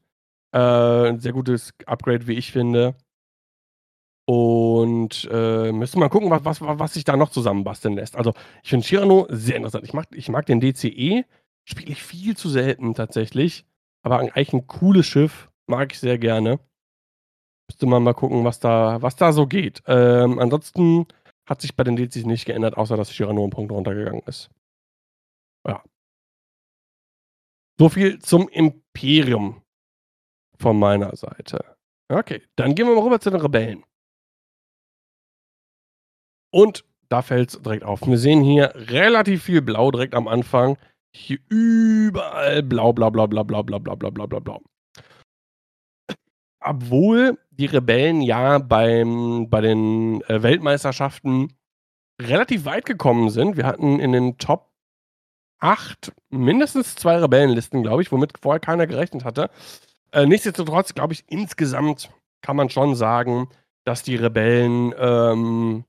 Äh, 0.53 1.09
ein 1.09 1.19
sehr 1.19 1.33
gutes 1.33 1.73
Upgrade, 1.85 2.27
wie 2.27 2.33
ich 2.33 2.51
finde. 2.51 2.95
Und 4.27 5.29
äh, 5.31 5.71
müssen 5.71 5.99
mal 5.99 6.09
gucken, 6.09 6.31
was, 6.31 6.43
was, 6.43 6.59
was 6.61 6.93
sich 6.93 7.03
da 7.03 7.15
noch 7.15 7.29
zusammenbasteln 7.29 7.95
lässt. 7.95 8.15
Also, 8.15 8.33
ich 8.63 8.69
finde 8.69 8.85
Shirano 8.85 9.27
sehr 9.29 9.57
interessant. 9.57 9.83
Ich 9.83 9.93
mag, 9.93 10.07
ich 10.11 10.29
mag 10.29 10.45
den 10.47 10.59
DCE, 10.59 11.25
spiele 11.63 11.91
ich 11.91 12.01
viel 12.03 12.35
zu 12.35 12.49
selten 12.49 12.95
tatsächlich. 12.95 13.65
aber 14.03 14.19
eigentlich 14.19 14.53
ein 14.53 14.67
cooles 14.67 15.05
Schiff. 15.05 15.49
Mag 15.67 15.91
ich 15.91 15.99
sehr 15.99 16.17
gerne. 16.19 16.59
Müsste 17.69 17.87
man 17.87 18.03
mal 18.03 18.13
gucken, 18.13 18.43
was 18.45 18.59
da, 18.59 19.01
was 19.01 19.15
da 19.15 19.31
so 19.31 19.47
geht. 19.47 19.81
Ähm, 19.87 20.39
ansonsten 20.39 21.07
hat 21.47 21.61
sich 21.61 21.75
bei 21.75 21.83
den 21.83 21.95
DLCs 21.95 22.25
nicht 22.25 22.45
geändert, 22.45 22.77
außer 22.77 22.97
dass 22.97 23.13
Shira 23.13 23.33
nur 23.33 23.43
einen 23.43 23.51
Punkt 23.51 23.71
runtergegangen 23.71 24.21
ist. 24.25 24.49
Ja. 25.67 25.83
So 27.79 27.89
viel 27.89 28.19
zum 28.19 28.47
Imperium 28.49 29.61
von 30.59 30.79
meiner 30.79 31.15
Seite. 31.15 31.75
Okay, 32.09 32.41
dann 32.55 32.75
gehen 32.75 32.87
wir 32.87 32.95
mal 32.95 33.03
rüber 33.03 33.19
zu 33.19 33.31
den 33.31 33.41
Rebellen. 33.41 33.83
Und 36.55 36.85
da 37.09 37.21
fällt 37.21 37.49
es 37.49 37.61
direkt 37.61 37.83
auf. 37.83 38.07
Wir 38.07 38.17
sehen 38.17 38.41
hier 38.41 38.71
relativ 38.73 39.43
viel 39.43 39.61
Blau 39.61 39.91
direkt 39.91 40.15
am 40.15 40.29
Anfang. 40.29 40.77
Hier 41.13 41.37
überall 41.49 42.63
blau, 42.63 42.93
blau, 42.93 43.11
blau, 43.11 43.27
blau, 43.27 43.43
blau, 43.43 43.61
blau, 43.61 43.77
blau, 43.77 43.95
blau, 43.97 44.09
blau, 44.09 44.25
blau, 44.25 44.39
blau. 44.39 44.61
Obwohl 46.61 47.37
die 47.51 47.65
Rebellen 47.65 48.21
ja 48.21 48.59
beim, 48.59 49.49
bei 49.49 49.59
den 49.59 50.21
äh, 50.29 50.43
Weltmeisterschaften 50.43 51.51
relativ 52.21 52.63
weit 52.63 52.85
gekommen 52.85 53.29
sind. 53.31 53.57
Wir 53.57 53.65
hatten 53.65 53.99
in 53.99 54.13
den 54.13 54.37
Top 54.37 54.71
8 55.59 56.13
mindestens 56.29 56.95
zwei 56.95 57.17
Rebellenlisten, 57.17 57.83
glaube 57.83 58.01
ich, 58.01 58.13
womit 58.13 58.31
vorher 58.41 58.61
keiner 58.61 58.87
gerechnet 58.87 59.25
hatte. 59.25 59.49
Äh, 60.13 60.25
nichtsdestotrotz, 60.25 60.93
glaube 60.93 61.11
ich, 61.11 61.25
insgesamt 61.27 62.09
kann 62.41 62.55
man 62.55 62.69
schon 62.69 62.95
sagen, 62.95 63.49
dass 63.83 64.03
die 64.03 64.15
Rebellen 64.15 64.93
ähm, 64.97 65.83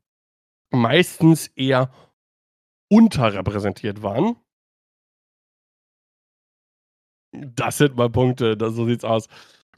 meistens 0.70 1.48
eher 1.48 1.90
unterrepräsentiert 2.88 4.02
waren. 4.02 4.36
Das 7.32 7.78
sind 7.78 7.96
mal 7.96 8.10
Punkte, 8.10 8.56
das, 8.56 8.74
so 8.74 8.86
sieht's 8.86 9.04
aus. 9.04 9.28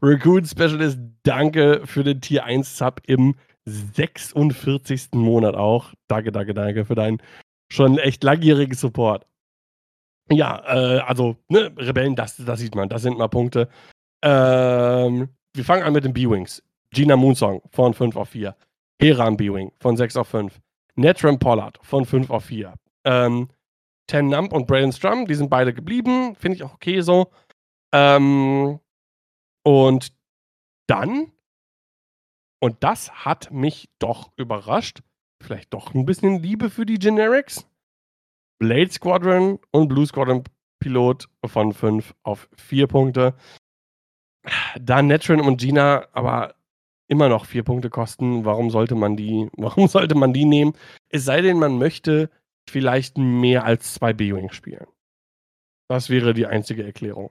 Raccoon 0.00 0.44
Specialist, 0.44 0.98
danke 1.24 1.82
für 1.86 2.04
den 2.04 2.20
Tier 2.20 2.44
1 2.44 2.76
Sub 2.76 3.00
im 3.06 3.34
46. 3.64 5.08
Monat 5.12 5.54
auch. 5.54 5.92
Danke, 6.08 6.30
danke, 6.30 6.54
danke 6.54 6.84
für 6.84 6.94
deinen 6.94 7.20
schon 7.72 7.98
echt 7.98 8.22
langjährigen 8.22 8.74
Support. 8.74 9.26
Ja, 10.30 10.62
äh, 10.66 11.00
also, 11.00 11.36
ne, 11.48 11.72
Rebellen, 11.76 12.14
das, 12.14 12.36
das 12.36 12.60
sieht 12.60 12.74
man, 12.74 12.88
das 12.88 13.02
sind 13.02 13.18
mal 13.18 13.28
Punkte. 13.28 13.68
Ähm, 14.22 15.28
wir 15.54 15.64
fangen 15.64 15.82
an 15.82 15.92
mit 15.92 16.04
den 16.04 16.12
B-Wings. 16.12 16.62
Gina 16.90 17.16
Moonsong 17.16 17.62
von 17.70 17.94
5 17.94 18.16
auf 18.16 18.30
4. 18.30 18.54
Heran 19.00 19.36
B-Wing 19.36 19.72
von 19.80 19.96
6 19.96 20.16
auf 20.16 20.28
5. 20.28 20.60
Netram 20.98 21.38
Pollard 21.38 21.78
von 21.82 22.04
5 22.04 22.28
auf 22.30 22.46
4. 22.46 22.74
Ähm, 23.04 23.48
Ten 24.08 24.28
Nump 24.28 24.52
und 24.52 24.66
Braden 24.66 24.92
Strum, 24.92 25.26
die 25.26 25.34
sind 25.34 25.50
beide 25.50 25.72
geblieben. 25.72 26.34
Finde 26.34 26.56
ich 26.56 26.62
auch 26.62 26.74
okay 26.74 27.00
so. 27.02 27.30
Ähm, 27.92 28.80
und 29.64 30.12
dann, 30.88 31.32
und 32.60 32.82
das 32.82 33.24
hat 33.24 33.50
mich 33.50 33.90
doch 33.98 34.32
überrascht, 34.36 35.00
vielleicht 35.42 35.72
doch 35.74 35.94
ein 35.94 36.06
bisschen 36.06 36.42
Liebe 36.42 36.70
für 36.70 36.86
die 36.86 36.98
Generics. 36.98 37.66
Blade 38.58 38.90
Squadron 38.90 39.60
und 39.70 39.88
Blue 39.88 40.06
Squadron 40.06 40.42
Pilot 40.80 41.28
von 41.46 41.72
5 41.72 42.14
auf 42.24 42.48
4 42.56 42.86
Punkte. 42.88 43.34
Da 44.80 45.02
Netrin 45.02 45.40
und 45.40 45.60
Gina 45.60 46.08
aber 46.12 46.54
immer 47.08 47.28
noch 47.28 47.46
4 47.46 47.62
Punkte 47.62 47.90
kosten, 47.90 48.44
warum 48.44 48.70
sollte 48.70 48.94
man 48.94 49.16
die, 49.16 49.48
warum 49.56 49.88
sollte 49.88 50.14
man 50.14 50.32
die 50.32 50.44
nehmen? 50.44 50.74
Es 51.08 51.24
sei 51.24 51.40
denn, 51.40 51.58
man 51.58 51.78
möchte 51.78 52.30
vielleicht 52.68 53.18
mehr 53.18 53.64
als 53.64 53.94
zwei 53.94 54.12
B-Wings 54.12 54.54
spielen. 54.54 54.86
Das 55.88 56.10
wäre 56.10 56.34
die 56.34 56.46
einzige 56.46 56.84
Erklärung. 56.84 57.30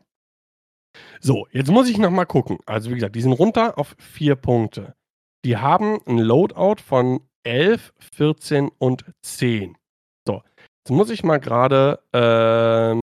So, 1.19 1.47
jetzt 1.51 1.69
muss 1.69 1.89
ich 1.89 1.99
nochmal 1.99 2.25
gucken. 2.25 2.57
Also, 2.65 2.89
wie 2.89 2.95
gesagt, 2.95 3.15
die 3.15 3.21
sind 3.21 3.33
runter 3.33 3.77
auf 3.77 3.95
4 3.99 4.35
Punkte. 4.35 4.95
Die 5.45 5.57
haben 5.57 5.99
ein 6.07 6.17
Loadout 6.17 6.81
von 6.81 7.21
11, 7.43 7.93
14 7.99 8.69
und 8.79 9.05
10. 9.21 9.77
So, 10.27 10.41
Jetzt 10.87 10.95
muss 10.95 11.09
ich 11.09 11.21
mal 11.21 11.37
gerade 11.37 11.99
ähm, 12.13 13.01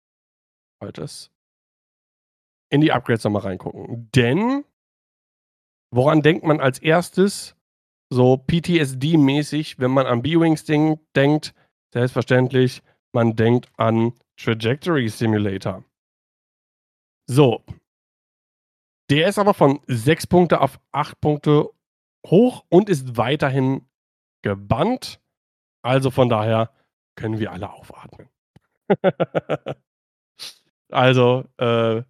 in 2.70 2.80
die 2.80 2.90
Upgrades 2.90 3.22
nochmal 3.22 3.42
reingucken. 3.42 4.10
Denn 4.14 4.64
woran 5.90 6.22
denkt 6.22 6.44
man 6.44 6.60
als 6.60 6.78
erstes 6.78 7.56
so 8.10 8.34
PTSD-mäßig, 8.34 9.78
wenn 9.78 9.90
man 9.90 10.06
an 10.06 10.22
B-Wings 10.22 10.64
denkt? 10.64 11.54
Selbstverständlich, 11.92 12.82
man 13.12 13.34
denkt 13.34 13.68
an 13.76 14.12
Trajectory 14.36 15.08
Simulator. 15.08 15.84
So. 17.28 17.64
Der 19.10 19.28
ist 19.28 19.38
aber 19.38 19.54
von 19.54 19.80
6 19.86 20.26
Punkte 20.26 20.60
auf 20.60 20.80
8 20.92 21.20
Punkte 21.20 21.70
hoch 22.26 22.64
und 22.68 22.88
ist 22.88 23.16
weiterhin 23.16 23.88
gebannt. 24.42 25.20
Also 25.82 26.10
von 26.10 26.28
daher 26.28 26.72
können 27.16 27.38
wir 27.38 27.52
alle 27.52 27.72
aufatmen. 27.72 28.28
also, 30.90 31.44
äh, 31.58 32.02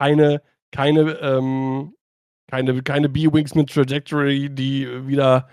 keine, 0.00 0.42
keine, 0.72 1.00
ähm, 1.20 1.94
keine, 2.48 2.82
keine 2.82 3.08
B-Wings 3.08 3.54
mit 3.54 3.70
Trajectory, 3.70 4.50
die 4.50 5.06
wieder 5.06 5.48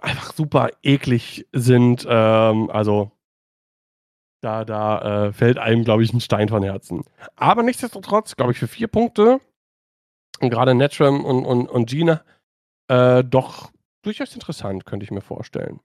einfach 0.00 0.32
super 0.34 0.68
eklig 0.82 1.46
sind. 1.52 2.06
Ähm, 2.08 2.70
also, 2.70 3.10
da, 4.42 4.64
da 4.64 5.26
äh, 5.26 5.32
fällt 5.32 5.58
einem, 5.58 5.84
glaube 5.84 6.04
ich, 6.04 6.12
ein 6.12 6.20
Stein 6.20 6.48
von 6.48 6.62
Herzen. 6.62 7.04
Aber 7.36 7.62
nichtsdestotrotz, 7.62 8.36
glaube 8.36 8.52
ich, 8.52 8.58
für 8.58 8.68
vier 8.68 8.88
Punkte, 8.88 9.40
gerade 10.40 10.74
Netram 10.74 11.24
und, 11.24 11.46
und, 11.46 11.68
und 11.68 11.88
Gina, 11.88 12.22
äh, 12.88 13.24
doch 13.24 13.72
durchaus 14.02 14.34
interessant, 14.34 14.84
könnte 14.84 15.04
ich 15.04 15.10
mir 15.10 15.22
vorstellen. 15.22 15.80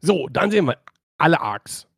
So, 0.00 0.28
dann 0.28 0.52
sehen 0.52 0.66
wir 0.66 0.78
alle 1.18 1.40
Arcs 1.40 1.88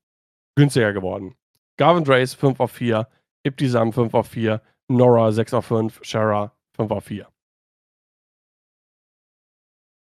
günstiger 0.57 0.95
geworden. 0.95 1.35
Garvin 1.77 2.05
Drace 2.05 2.33
5 2.33 2.61
auf 2.61 2.73
4, 2.73 3.07
Ibtisam 3.43 3.93
5 3.93 4.15
auf 4.15 4.29
4, 4.29 4.63
Nora 4.89 5.31
6 5.31 5.53
auf 5.53 5.67
5, 5.67 6.01
Shara 6.03 6.56
5 6.77 6.91
auf 6.91 7.05
4. 7.05 7.29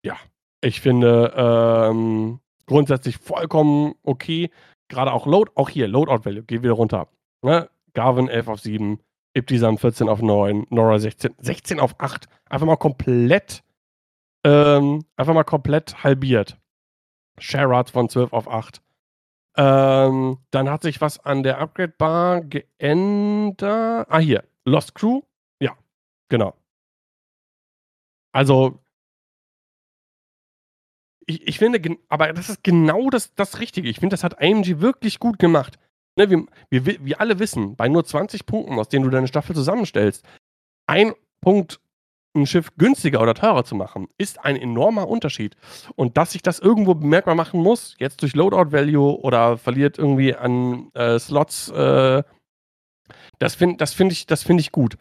Ja, 0.05 0.17
ich 0.61 0.81
finde 0.81 1.33
ähm, 1.37 2.41
grundsätzlich 2.67 3.19
vollkommen 3.19 3.95
okay. 4.03 4.51
Gerade 4.89 5.13
auch 5.13 5.27
Load, 5.27 5.53
auch 5.55 5.69
hier, 5.69 5.89
Loadout 5.89 6.25
Value, 6.25 6.43
geht 6.43 6.63
wieder 6.63 6.73
runter. 6.73 7.09
Ne? 7.43 7.69
Garvin 7.95 8.29
11 8.29 8.49
auf 8.49 8.61
7, 8.61 9.01
Ibtisam 9.35 9.79
14 9.79 10.09
auf 10.09 10.23
9, 10.23 10.67
Nora 10.71 10.99
16, 10.99 11.35
16 11.39 11.81
auf 11.81 11.95
8. 11.99 12.29
Einfach 12.49 12.67
mal 12.67 12.77
komplett, 12.77 13.63
ähm, 14.45 15.05
einfach 15.17 15.35
mal 15.35 15.45
komplett 15.45 16.03
halbiert. 16.03 16.59
Sherrod 17.39 17.91
von 17.91 18.09
12 18.09 18.33
auf 18.33 18.49
8. 18.49 18.83
Ähm, 19.57 20.39
dann 20.51 20.71
hat 20.71 20.83
sich 20.83 21.01
was 21.01 21.19
an 21.19 21.43
der 21.43 21.59
Upgrade-Bar 21.59 22.43
geändert. 22.43 24.07
Ah, 24.09 24.19
hier. 24.19 24.45
Lost 24.65 24.95
Crew? 24.95 25.23
Genau. 26.31 26.55
Also, 28.33 28.79
ich, 31.27 31.47
ich 31.47 31.59
finde, 31.59 31.81
aber 32.09 32.33
das 32.33 32.49
ist 32.49 32.65
genau 32.65 33.11
das, 33.11 33.35
das 33.35 33.59
Richtige. 33.61 33.89
Ich 33.89 33.99
finde, 34.01 34.15
das 34.15 34.25
hat 34.25 34.41
AMG 34.41 34.81
wirklich 34.81 35.19
gut 35.19 35.39
gemacht. 35.39 35.79
Ne, 36.17 36.31
wir, 36.31 36.47
wir, 36.71 37.05
wir 37.05 37.21
alle 37.21 37.39
wissen, 37.39 37.77
bei 37.77 37.89
nur 37.89 38.05
20 38.05 38.47
Punkten, 38.47 38.79
aus 38.79 38.89
denen 38.89 39.05
du 39.05 39.11
deine 39.11 39.29
Staffel 39.29 39.55
zusammenstellst, 39.55 40.25
ein 40.87 41.13
Punkt 41.41 41.81
ein 42.37 42.47
Schiff 42.47 42.71
günstiger 42.77 43.21
oder 43.21 43.35
teurer 43.35 43.65
zu 43.65 43.75
machen, 43.75 44.09
ist 44.17 44.45
ein 44.45 44.57
enormer 44.57 45.09
Unterschied. 45.09 45.57
Und 45.97 46.17
dass 46.17 46.33
sich 46.33 46.43
das 46.43 46.61
irgendwo 46.61 46.95
bemerkbar 46.95 47.35
machen 47.35 47.61
muss, 47.61 47.97
jetzt 47.99 48.23
durch 48.23 48.35
Loadout 48.35 48.71
Value 48.71 49.21
oder 49.21 49.59
verliert 49.59 49.99
irgendwie 49.99 50.35
an 50.35 50.93
äh, 50.95 51.19
Slots, 51.19 51.71
äh, 51.71 52.23
das 53.41 53.55
finde 53.57 53.79
das 53.79 53.95
find 53.95 54.13
ich, 54.13 54.27
find 54.27 54.61
ich 54.61 54.71
gut. 54.71 54.97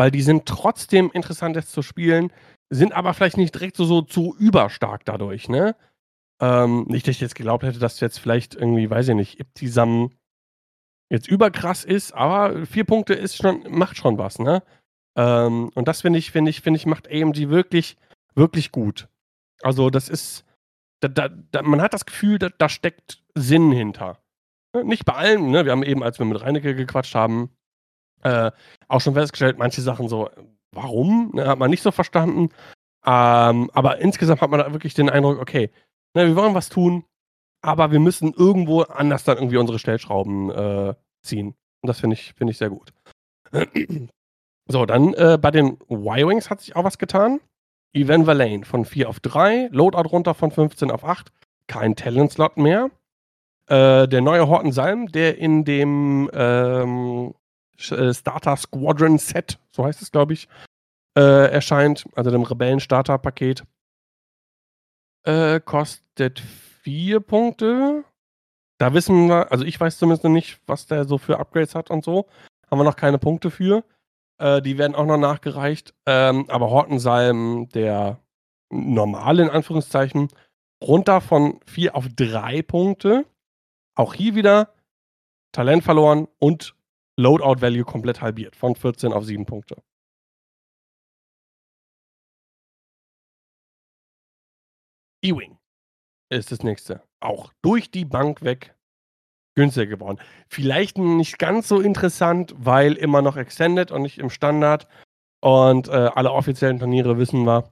Weil 0.00 0.10
die 0.10 0.22
sind 0.22 0.46
trotzdem 0.46 1.10
interessant 1.12 1.56
jetzt 1.56 1.72
zu 1.72 1.82
spielen, 1.82 2.32
sind 2.70 2.94
aber 2.94 3.12
vielleicht 3.12 3.36
nicht 3.36 3.54
direkt 3.54 3.76
so, 3.76 3.84
so 3.84 4.00
zu 4.00 4.34
überstark 4.38 5.04
dadurch, 5.04 5.50
ne? 5.50 5.76
Ähm, 6.40 6.86
nicht, 6.88 7.06
dass 7.06 7.16
ich 7.16 7.20
jetzt 7.20 7.34
geglaubt 7.34 7.64
hätte, 7.64 7.78
dass 7.78 8.00
jetzt 8.00 8.18
vielleicht 8.18 8.54
irgendwie, 8.54 8.88
weiß 8.88 9.08
ich 9.08 9.14
nicht, 9.14 9.38
Ibtisam 9.38 10.08
jetzt 11.10 11.28
überkrass 11.28 11.84
ist, 11.84 12.14
aber 12.14 12.64
vier 12.64 12.84
Punkte 12.84 13.12
ist 13.12 13.36
schon, 13.36 13.62
macht 13.68 13.98
schon 13.98 14.16
was, 14.16 14.38
ne? 14.38 14.62
Ähm, 15.18 15.70
und 15.74 15.86
das 15.86 16.00
finde 16.00 16.18
ich, 16.18 16.30
finde 16.30 16.48
ich, 16.48 16.62
finde 16.62 16.78
ich, 16.78 16.86
macht 16.86 17.06
AMG 17.06 17.50
wirklich, 17.50 17.98
wirklich 18.34 18.72
gut. 18.72 19.06
Also, 19.60 19.90
das 19.90 20.08
ist, 20.08 20.46
da, 21.00 21.08
da, 21.08 21.28
da, 21.28 21.60
man 21.60 21.82
hat 21.82 21.92
das 21.92 22.06
Gefühl, 22.06 22.38
da, 22.38 22.68
steckt 22.70 23.22
Sinn 23.34 23.70
hinter. 23.70 24.18
Ne, 24.74 24.82
nicht 24.82 25.04
bei 25.04 25.12
allem, 25.12 25.50
ne? 25.50 25.66
Wir 25.66 25.72
haben 25.72 25.82
eben, 25.82 26.02
als 26.02 26.18
wir 26.18 26.24
mit 26.24 26.40
Reinecke 26.40 26.74
gequatscht 26.74 27.14
haben, 27.14 27.50
äh, 28.22 28.50
auch 28.88 29.00
schon 29.00 29.14
festgestellt, 29.14 29.58
manche 29.58 29.80
Sachen 29.82 30.08
so, 30.08 30.30
warum? 30.72 31.30
Ne, 31.34 31.46
hat 31.46 31.58
man 31.58 31.70
nicht 31.70 31.82
so 31.82 31.90
verstanden. 31.90 32.50
Ähm, 33.06 33.70
aber 33.72 33.98
insgesamt 33.98 34.40
hat 34.40 34.50
man 34.50 34.60
da 34.60 34.72
wirklich 34.72 34.94
den 34.94 35.10
Eindruck, 35.10 35.40
okay, 35.40 35.70
ne, 36.14 36.26
wir 36.26 36.36
wollen 36.36 36.54
was 36.54 36.68
tun, 36.68 37.04
aber 37.62 37.92
wir 37.92 38.00
müssen 38.00 38.32
irgendwo 38.34 38.82
anders 38.82 39.24
dann 39.24 39.38
irgendwie 39.38 39.56
unsere 39.56 39.78
Stellschrauben 39.78 40.50
äh, 40.50 40.94
ziehen. 41.22 41.54
Und 41.82 41.88
das 41.88 42.00
finde 42.00 42.14
ich, 42.14 42.34
finde 42.34 42.52
ich 42.52 42.58
sehr 42.58 42.70
gut. 42.70 42.92
So, 44.70 44.86
dann 44.86 45.14
äh, 45.14 45.36
bei 45.40 45.50
den 45.50 45.78
Y-Wings 45.90 46.48
hat 46.48 46.60
sich 46.60 46.76
auch 46.76 46.84
was 46.84 46.98
getan. 46.98 47.40
Evan 47.92 48.26
Valane 48.26 48.64
von 48.64 48.84
4 48.84 49.08
auf 49.08 49.18
3, 49.18 49.68
Loadout 49.72 50.08
runter 50.10 50.34
von 50.34 50.52
15 50.52 50.92
auf 50.92 51.04
8, 51.04 51.32
kein 51.66 51.96
Talent-Slot 51.96 52.56
mehr. 52.56 52.90
Äh, 53.66 54.06
der 54.06 54.20
neue 54.20 54.46
Horton 54.46 54.70
Salm, 54.70 55.10
der 55.10 55.38
in 55.38 55.64
dem 55.64 56.30
ähm, 56.32 57.30
äh, 57.30 57.39
Starter 57.80 58.56
Squadron 58.56 59.18
Set, 59.18 59.58
so 59.70 59.84
heißt 59.84 60.02
es, 60.02 60.12
glaube 60.12 60.34
ich, 60.34 60.48
äh, 61.16 61.50
erscheint, 61.50 62.04
also 62.14 62.30
dem 62.30 62.42
Rebellen-Starter-Paket, 62.42 63.64
äh, 65.24 65.60
kostet 65.60 66.40
4 66.40 67.20
Punkte. 67.20 68.04
Da 68.78 68.94
wissen 68.94 69.28
wir, 69.28 69.52
also 69.52 69.64
ich 69.64 69.78
weiß 69.78 69.98
zumindest 69.98 70.24
noch 70.24 70.30
nicht, 70.30 70.60
was 70.66 70.86
der 70.86 71.04
so 71.04 71.18
für 71.18 71.38
Upgrades 71.38 71.74
hat 71.74 71.90
und 71.90 72.04
so. 72.04 72.26
Haben 72.70 72.78
wir 72.80 72.84
noch 72.84 72.96
keine 72.96 73.18
Punkte 73.18 73.50
für. 73.50 73.84
Äh, 74.38 74.62
die 74.62 74.78
werden 74.78 74.94
auch 74.94 75.04
noch 75.04 75.18
nachgereicht. 75.18 75.94
Ähm, 76.06 76.48
aber 76.48 76.70
Hortensalm, 76.70 77.68
der 77.70 78.18
normale 78.70 79.42
in 79.42 79.50
Anführungszeichen, 79.50 80.28
runter 80.82 81.20
von 81.20 81.60
4 81.66 81.94
auf 81.94 82.08
3 82.08 82.62
Punkte. 82.62 83.26
Auch 83.94 84.14
hier 84.14 84.34
wieder 84.34 84.72
Talent 85.52 85.84
verloren 85.84 86.28
und 86.38 86.74
Loadout 87.16 87.60
Value 87.60 87.84
komplett 87.84 88.20
halbiert, 88.20 88.56
von 88.56 88.74
14 88.74 89.12
auf 89.12 89.24
7 89.24 89.46
Punkte. 89.46 89.82
E-Wing 95.22 95.58
ist 96.30 96.52
das 96.52 96.62
nächste. 96.62 97.02
Auch 97.20 97.52
durch 97.62 97.90
die 97.90 98.04
Bank 98.04 98.42
weg 98.42 98.74
günstiger 99.54 99.86
geworden. 99.86 100.18
Vielleicht 100.48 100.96
nicht 100.96 101.38
ganz 101.38 101.68
so 101.68 101.80
interessant, 101.80 102.54
weil 102.56 102.94
immer 102.94 103.20
noch 103.20 103.36
Extended 103.36 103.90
und 103.90 104.02
nicht 104.02 104.18
im 104.18 104.30
Standard. 104.30 104.86
Und 105.40 105.88
äh, 105.88 105.92
alle 105.92 106.32
offiziellen 106.32 106.78
Turniere 106.78 107.18
wissen 107.18 107.44
wir, 107.44 107.70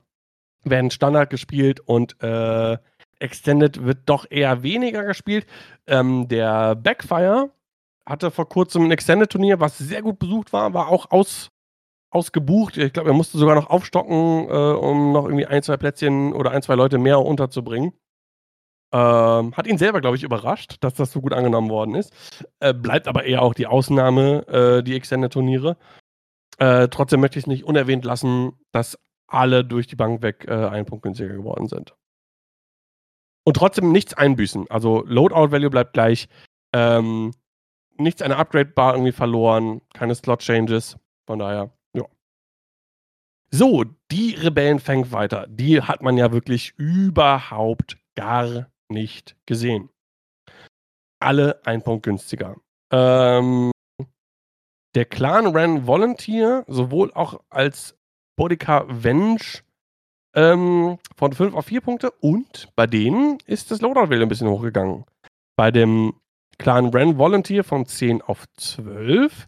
werden 0.65 0.91
Standard 0.91 1.31
gespielt 1.31 1.81
und 1.81 2.21
äh, 2.23 2.79
Extended 3.21 3.85
wird 3.85 4.01
doch 4.07 4.27
eher 4.31 4.63
weniger 4.63 5.05
gespielt. 5.05 5.47
Ähm, 5.87 6.29
der 6.29 6.75
Backfire 6.75 7.51
hatte 8.09 8.31
vor 8.31 8.49
kurzem 8.49 8.85
ein 8.85 8.91
Extended-Turnier, 8.91 9.61
was 9.61 9.79
sehr 9.79 10.03
gut 10.03 10.19
besucht 10.19 10.53
war, 10.53 10.73
war 10.73 10.89
auch 10.89 11.11
aus, 11.11 11.51
ausgebucht. 12.11 12.77
Ich 12.77 12.93
glaube, 12.93 13.11
er 13.11 13.15
musste 13.15 13.39
sogar 13.39 13.55
noch 13.55 13.71
aufstocken, 13.71 14.49
äh, 14.49 14.73
um 14.73 15.13
noch 15.13 15.27
irgendwie 15.27 15.47
ein, 15.47 15.63
zwei 15.63 15.77
Plätzchen 15.77 16.33
oder 16.33 16.51
ein, 16.51 16.63
zwei 16.63 16.75
Leute 16.75 16.99
mehr 16.99 17.21
unterzubringen. 17.21 17.93
Ähm, 18.91 19.55
hat 19.55 19.67
ihn 19.67 19.77
selber, 19.77 20.01
glaube 20.01 20.17
ich, 20.17 20.23
überrascht, 20.23 20.77
dass 20.81 20.95
das 20.95 21.13
so 21.13 21.21
gut 21.21 21.35
angenommen 21.35 21.69
worden 21.69 21.95
ist. 21.95 22.13
Äh, 22.61 22.73
bleibt 22.73 23.07
aber 23.07 23.25
eher 23.25 23.43
auch 23.43 23.53
die 23.53 23.67
Ausnahme, 23.67 24.47
äh, 24.49 24.83
die 24.83 24.97
Extended-Turniere. 24.97 25.77
Äh, 26.59 26.89
trotzdem 26.89 27.21
möchte 27.21 27.39
ich 27.39 27.45
es 27.45 27.49
nicht 27.49 27.65
unerwähnt 27.65 28.05
lassen, 28.05 28.53
dass 28.73 28.99
alle 29.27 29.65
durch 29.65 29.87
die 29.87 29.97
Bank 29.97 30.23
weg 30.23 30.47
äh, 30.49 30.55
einen 30.55 30.87
Punkt 30.87 31.03
günstiger 31.03 31.35
geworden 31.35 31.69
sind. 31.69 31.95
Und 33.45 33.57
trotzdem 33.57 33.93
nichts 33.93 34.15
einbüßen. 34.15 34.71
Also 34.71 35.05
Loadout-Value 35.07 35.71
bleibt 35.71 35.93
gleich. 35.93 36.29
Ähm, 36.75 37.33
nichts 37.99 38.23
eine 38.23 38.37
Upgrade-Bar 38.37 38.95
irgendwie 38.95 39.13
verloren. 39.13 39.81
Keine 39.95 40.15
Slot-Changes. 40.15 40.99
Von 41.27 41.39
daher, 41.39 41.71
ja. 41.95 42.05
So, 43.51 43.85
die 44.11 44.35
Rebellen 44.35 44.79
fängt 44.79 45.13
weiter. 45.13 45.47
Die 45.49 45.83
hat 45.83 46.03
man 46.03 46.17
ja 46.17 46.33
wirklich 46.33 46.75
überhaupt 46.77 47.99
gar 48.15 48.71
nicht 48.89 49.37
gesehen. 49.47 49.91
Alle 51.21 51.61
ein 51.65 51.83
Punkt 51.83 52.05
günstiger. 52.05 52.57
Ähm, 52.93 53.71
der 54.95 55.05
Clan 55.05 55.55
Ran 55.55 55.87
Volunteer, 55.87 56.65
sowohl 56.67 57.13
auch 57.13 57.41
als 57.51 57.97
Bodica 58.37 58.87
Venge 58.89 59.39
ähm, 60.35 60.99
von 61.17 61.33
5 61.33 61.55
auf 61.55 61.67
4 61.67 61.81
Punkte 61.81 62.11
und 62.21 62.69
bei 62.77 62.87
denen 62.87 63.39
ist 63.47 63.71
das 63.71 63.81
Loadout 63.81 64.11
wieder 64.11 64.23
ein 64.23 64.29
bisschen 64.29 64.49
hochgegangen. 64.49 65.05
Bei 65.57 65.71
dem 65.71 66.15
Clan 66.59 66.91
Ran 66.91 67.19
Volunteer 67.19 67.65
von 67.65 67.87
10 67.87 68.23
auf 68.23 68.45
12, 68.57 69.47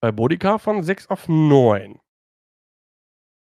bei 0.00 0.12
Bodica 0.12 0.58
von 0.58 0.82
6 0.82 1.08
auf 1.08 1.28
9. 1.28 1.98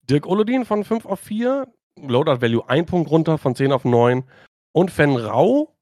Dirk 0.09 0.25
Olodin 0.25 0.65
von 0.65 0.83
5 0.83 1.05
auf 1.05 1.19
4, 1.19 1.67
Loadout 1.99 2.41
Value 2.41 2.67
1 2.67 2.89
Punkt 2.89 3.11
runter 3.11 3.37
von 3.37 3.55
10 3.55 3.71
auf 3.73 3.85
9 3.85 4.23
und 4.73 4.91
Fen 4.91 5.17
Rau, 5.17 5.75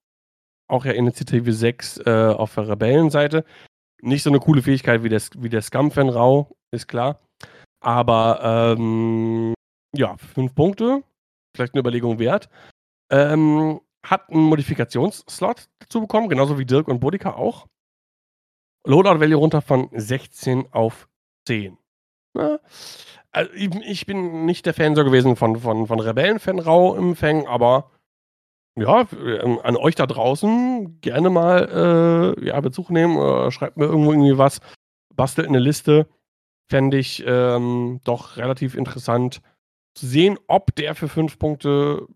auch 0.68 0.86
ja 0.86 0.92
Initiative 0.94 1.54
6 1.54 2.00
äh, 2.06 2.34
auf 2.36 2.56
der 2.56 2.70
Rebellenseite. 2.70 3.46
Nicht 4.02 4.24
so 4.24 4.30
eine 4.30 4.40
coole 4.40 4.62
Fähigkeit 4.62 5.04
wie, 5.04 5.10
das, 5.10 5.30
wie 5.38 5.50
der 5.50 5.62
Scum 5.62 5.92
Fen 5.92 6.10
Rau, 6.10 6.56
ist 6.72 6.88
klar. 6.88 7.20
Aber 7.82 8.76
ähm, 8.78 9.54
ja, 9.96 10.18
fünf 10.18 10.56
Punkte, 10.56 11.04
vielleicht 11.56 11.74
eine 11.74 11.82
Überlegung 11.82 12.20
wert. 12.20 12.50
Ähm, 13.12 13.80
hat 14.04 14.30
einen 14.30 14.44
Modifikationsslot 14.44 15.70
dazu 15.80 16.02
bekommen, 16.02 16.30
genauso 16.30 16.58
wie 16.58 16.66
Dirk 16.66 16.88
und 16.88 17.00
Bodica 17.00 17.34
auch. 17.34 17.68
Loadout 18.86 19.20
Value 19.20 19.36
runter 19.36 19.62
von 19.62 19.90
16 19.92 20.72
auf 20.72 21.10
10. 21.46 21.78
Na, 22.34 22.60
also 23.32 23.52
ich, 23.54 24.06
bin 24.06 24.46
nicht 24.46 24.66
der 24.66 24.74
Fan 24.74 24.96
so 24.96 25.04
gewesen 25.04 25.36
von, 25.36 25.58
von, 25.58 25.88
von 25.88 26.00
Rebellen-Fan-Rau 26.00 26.96
im 26.96 27.16
Fang, 27.16 27.46
aber 27.46 27.92
ja, 28.76 29.08
ähm, 29.14 29.60
an 29.62 29.76
euch 29.76 29.96
da 29.96 30.08
draußen 30.08 31.00
gerne 31.02 31.30
mal 31.30 32.36
äh, 32.40 32.46
ja, 32.48 32.60
Bezug 32.62 32.90
nehmen 32.90 33.18
oder 33.18 33.52
schreibt 33.52 33.78
mir 33.78 33.86
irgendwo 33.86 34.12
irgendwie 34.12 34.38
was, 34.38 34.62
bastelt 35.14 35.48
eine 35.48 35.60
Liste. 35.60 36.08
Fände 36.70 36.98
ich 36.98 37.24
ähm, 37.26 38.00
doch 38.04 38.38
relativ 38.38 38.76
interessant 38.76 39.42
zu 39.96 40.08
sehen, 40.08 40.38
ob 40.48 40.74
der 40.76 40.96
für 40.96 41.10
fünf 41.10 41.40
Punkte 41.40 42.08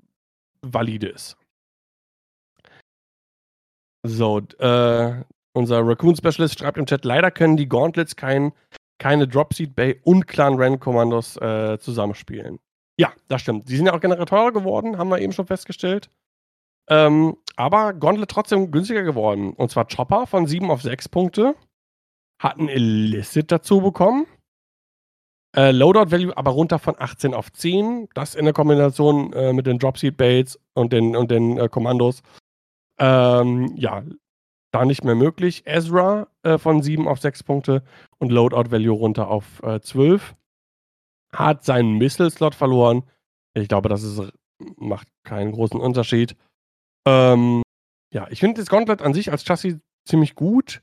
valide 0.61 1.07
ist. 1.07 1.37
So, 4.05 4.39
äh, 4.59 5.23
unser 5.53 5.87
Raccoon 5.87 6.15
Specialist 6.15 6.59
schreibt 6.59 6.77
im 6.77 6.85
Chat, 6.85 7.05
leider 7.05 7.31
können 7.31 7.57
die 7.57 7.69
Gauntlets 7.69 8.15
kein, 8.15 8.51
keine 8.99 9.27
Dropseed 9.27 9.75
Bay 9.75 9.99
und 10.03 10.27
Clan 10.27 10.55
Ren 10.55 10.79
Kommandos 10.79 11.37
äh, 11.37 11.77
zusammenspielen. 11.79 12.59
Ja, 12.99 13.13
das 13.27 13.41
stimmt. 13.41 13.69
Die 13.69 13.75
sind 13.75 13.85
ja 13.85 13.93
auch 13.93 14.01
generell 14.01 14.25
teurer 14.25 14.51
geworden, 14.51 14.97
haben 14.97 15.09
wir 15.09 15.19
eben 15.19 15.33
schon 15.33 15.47
festgestellt. 15.47 16.09
Ähm, 16.89 17.37
aber 17.55 17.93
Gauntlet 17.93 18.29
trotzdem 18.29 18.71
günstiger 18.71 19.03
geworden. 19.03 19.53
Und 19.53 19.71
zwar 19.71 19.87
Chopper 19.87 20.27
von 20.27 20.47
7 20.47 20.69
auf 20.69 20.81
6 20.81 21.09
Punkte. 21.09 21.55
Hat 22.41 22.57
ein 22.57 22.67
Illicit 22.67 23.51
dazu 23.51 23.81
bekommen. 23.81 24.25
Äh, 25.55 25.71
Loadout 25.71 26.11
Value 26.11 26.35
aber 26.35 26.51
runter 26.51 26.79
von 26.79 26.95
18 26.97 27.33
auf 27.33 27.51
10. 27.51 28.09
Das 28.15 28.35
in 28.35 28.45
der 28.45 28.53
Kombination 28.53 29.31
äh, 29.33 29.53
mit 29.53 29.65
den 29.65 29.79
Dropseed 29.79 30.17
Baits 30.17 30.59
und 30.73 30.91
den, 30.91 31.15
und 31.15 31.31
den 31.31 31.57
äh, 31.57 31.69
Kommandos. 31.69 32.21
Ähm, 33.03 33.75
ja, 33.75 34.01
da 34.71 34.85
nicht 34.85 35.03
mehr 35.03 35.15
möglich. 35.15 35.63
Ezra 35.65 36.27
äh, 36.43 36.57
von 36.57 36.81
7 36.81 37.05
auf 37.05 37.19
6 37.19 37.43
Punkte 37.43 37.83
und 38.17 38.31
Loadout 38.31 38.71
Value 38.71 38.97
runter 38.97 39.27
auf 39.27 39.61
12. 39.81 40.31
Äh, 40.31 41.37
Hat 41.37 41.65
seinen 41.65 41.97
Missile-Slot 41.97 42.55
verloren. 42.55 43.03
Ich 43.55 43.67
glaube, 43.67 43.89
das 43.89 44.03
ist, 44.03 44.31
macht 44.77 45.09
keinen 45.23 45.51
großen 45.51 45.79
Unterschied. 45.79 46.37
Ähm, 47.05 47.61
ja, 48.13 48.27
ich 48.29 48.39
finde 48.39 48.61
das 48.61 48.69
Gauntlet 48.69 49.01
an 49.01 49.13
sich 49.13 49.31
als 49.31 49.43
Chassis 49.43 49.79
ziemlich 50.07 50.35
gut, 50.35 50.81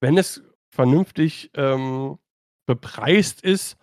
wenn 0.00 0.16
es 0.16 0.42
vernünftig 0.74 1.50
ähm, 1.54 2.18
bepreist 2.66 3.42
ist, 3.42 3.76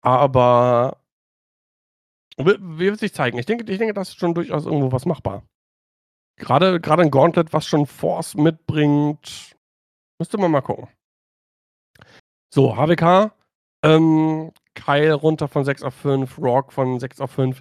aber 0.00 0.96
wird 2.38 2.98
sich 2.98 3.12
zeigen? 3.12 3.38
Ich 3.38 3.46
denke, 3.46 3.70
ich 3.70 3.78
denke, 3.78 3.92
das 3.92 4.10
ist 4.10 4.18
schon 4.18 4.34
durchaus 4.34 4.64
irgendwo 4.64 4.92
was 4.92 5.04
machbar. 5.04 5.42
Gerade, 6.40 6.80
gerade 6.80 7.02
ein 7.02 7.10
Gauntlet, 7.10 7.52
was 7.52 7.66
schon 7.66 7.84
Force 7.86 8.34
mitbringt, 8.34 9.54
müsste 10.18 10.38
man 10.38 10.50
mal 10.50 10.62
gucken. 10.62 10.88
So, 12.52 12.76
HWK, 12.76 13.32
ähm, 13.84 14.50
Kyle 14.74 15.14
runter 15.14 15.48
von 15.48 15.64
6 15.66 15.82
auf 15.82 15.94
5, 15.94 16.38
Rock 16.38 16.72
von 16.72 16.98
6 16.98 17.20
auf 17.20 17.30
5 17.32 17.60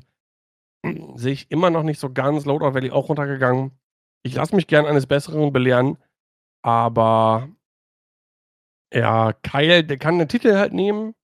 sehe 1.15 1.33
ich 1.33 1.51
immer 1.51 1.69
noch 1.69 1.83
nicht 1.83 1.99
so 1.99 2.11
ganz. 2.11 2.45
Loadout 2.45 2.73
Valley 2.73 2.91
auch 2.91 3.09
runtergegangen. 3.09 3.77
Ich 4.23 4.35
lasse 4.35 4.55
mich 4.55 4.67
gern 4.67 4.85
eines 4.85 5.07
Besseren 5.07 5.51
belehren, 5.51 5.97
aber 6.61 7.49
ja, 8.93 9.33
Kyle, 9.33 9.83
der 9.83 9.97
kann 9.97 10.19
den 10.19 10.29
Titel 10.29 10.55
halt 10.55 10.71
nehmen. 10.71 11.15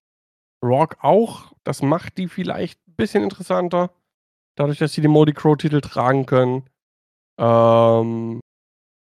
Rock 0.61 0.97
auch. 1.01 1.53
Das 1.63 1.81
macht 1.81 2.17
die 2.17 2.27
vielleicht 2.27 2.85
ein 2.85 2.95
bisschen 2.95 3.23
interessanter. 3.23 3.91
Dadurch, 4.57 4.77
dass 4.77 4.91
sie 4.91 5.01
den 5.01 5.11
Moldy 5.11 5.31
Crow-Titel 5.33 5.79
tragen 5.79 6.25
können. 6.25 6.69
Ähm, 7.37 8.39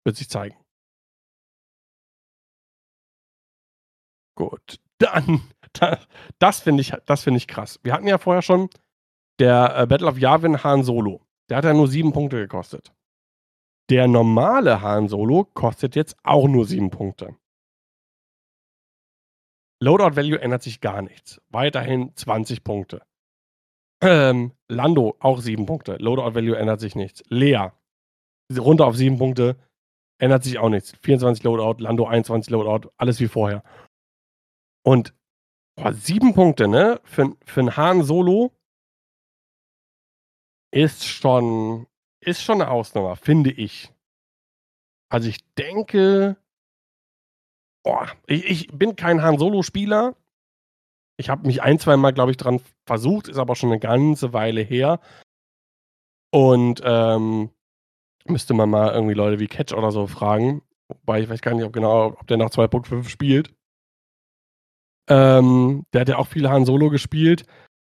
wird 0.05 0.16
sich 0.16 0.30
zeigen. 0.30 0.55
Gut. 4.38 4.80
Dann, 4.97 5.41
das 6.39 6.61
finde 6.61 6.82
ich, 6.82 6.93
find 7.22 7.38
ich 7.38 7.47
krass. 7.47 7.80
Wir 7.84 7.93
hatten 7.93 8.07
ja 8.07 8.18
vorher 8.18 8.41
schon 8.41 8.70
der 9.39 9.78
äh, 9.78 9.86
Battle 9.88 10.07
of 10.07 10.18
Yavin 10.18 10.63
Han 10.63 10.84
Solo. 10.84 11.22
Der 11.49 11.57
hat 11.57 11.66
ja 11.66 11.74
nur 11.74 11.88
sieben 11.88 12.13
Punkte 12.13 12.38
gekostet. 12.38 12.93
Der 13.89 14.07
normale 14.07 14.82
Han 14.82 15.09
Solo 15.09 15.45
kostet 15.53 15.95
jetzt 15.95 16.16
auch 16.24 16.47
nur 16.47 16.66
sieben 16.66 16.91
Punkte. 16.91 17.36
Loadout 19.82 20.16
Value 20.16 20.39
ändert 20.39 20.63
sich 20.63 20.80
gar 20.80 21.01
nichts. 21.01 21.41
Weiterhin 21.49 22.16
20 22.16 22.63
Punkte. 22.63 23.01
Ähm, 24.01 24.53
Lando 24.68 25.16
auch 25.20 25.41
7 25.41 25.66
Punkte. 25.66 25.97
Loadout 25.97 26.36
Value 26.36 26.57
ändert 26.57 26.80
sich 26.80 26.95
nichts. 26.95 27.24
Lea 27.30 27.70
runter 28.52 28.86
auf 28.86 28.96
7 28.96 29.18
Punkte. 29.18 29.58
Ändert 30.18 30.43
sich 30.43 30.58
auch 30.60 30.70
nichts. 30.70 30.93
24 31.02 31.43
Loadout, 31.43 31.84
Lando 31.84 32.08
21 32.08 32.50
Loadout, 32.52 32.89
alles 32.98 33.20
wie 33.20 33.28
vorher. 33.28 33.64
Und 34.86 35.14
boah, 35.76 35.93
7 35.93 36.34
Punkte, 36.34 36.68
ne? 36.68 37.02
Für, 37.04 37.36
für 37.46 37.60
einen 37.60 37.76
Hahn 37.76 38.04
Solo 38.04 38.52
ist 40.72 41.06
schon, 41.06 41.88
ist 42.20 42.41
schon 42.41 42.62
eine 42.62 42.72
Ausnahme, 42.72 43.16
finde 43.16 43.52
ich. 43.52 43.93
Also 45.10 45.30
ich 45.30 45.39
denke, 45.54 46.38
boah, 47.84 48.12
ich, 48.28 48.46
ich 48.46 48.68
bin 48.68 48.96
kein 48.96 49.22
Han 49.22 49.38
Solo-Spieler. 49.38 50.16
Ich 51.18 51.30
habe 51.30 51.48
mich 51.48 51.62
ein, 51.62 51.80
zwei 51.80 51.96
Mal, 51.96 52.12
glaube 52.12 52.32
ich, 52.32 52.38
dran 52.38 52.60
versucht, 52.86 53.30
ist 53.30 53.38
aber 53.38 53.56
schon 53.56 53.70
eine 53.72 53.80
ganze 53.80 54.34
Weile 54.34 54.62
her. 54.62 55.00
Und 56.34 56.82
ähm, 56.84 57.52
müsste 58.28 58.54
man 58.54 58.70
mal 58.70 58.94
irgendwie 58.94 59.14
Leute 59.14 59.40
wie 59.40 59.48
Catch 59.48 59.74
oder 59.74 59.92
so 59.92 60.08
fragen. 60.08 60.62
Wobei 60.88 61.22
ich 61.22 61.30
weiß 61.30 61.42
gar 61.42 61.54
nicht, 61.54 61.66
ob 61.66 61.74
genau, 61.74 62.08
ob 62.08 62.28
der 62.28 62.38
nach 62.38 62.50
2.5 62.50 63.08
spielt. 63.10 63.54
Ähm, 65.10 65.86
der 65.94 66.02
hat 66.02 66.10
ja 66.10 66.18
auch 66.18 66.28
viele 66.28 66.50
Han 66.50 66.66
Solo 66.66 66.90
gespielt. 66.90 67.46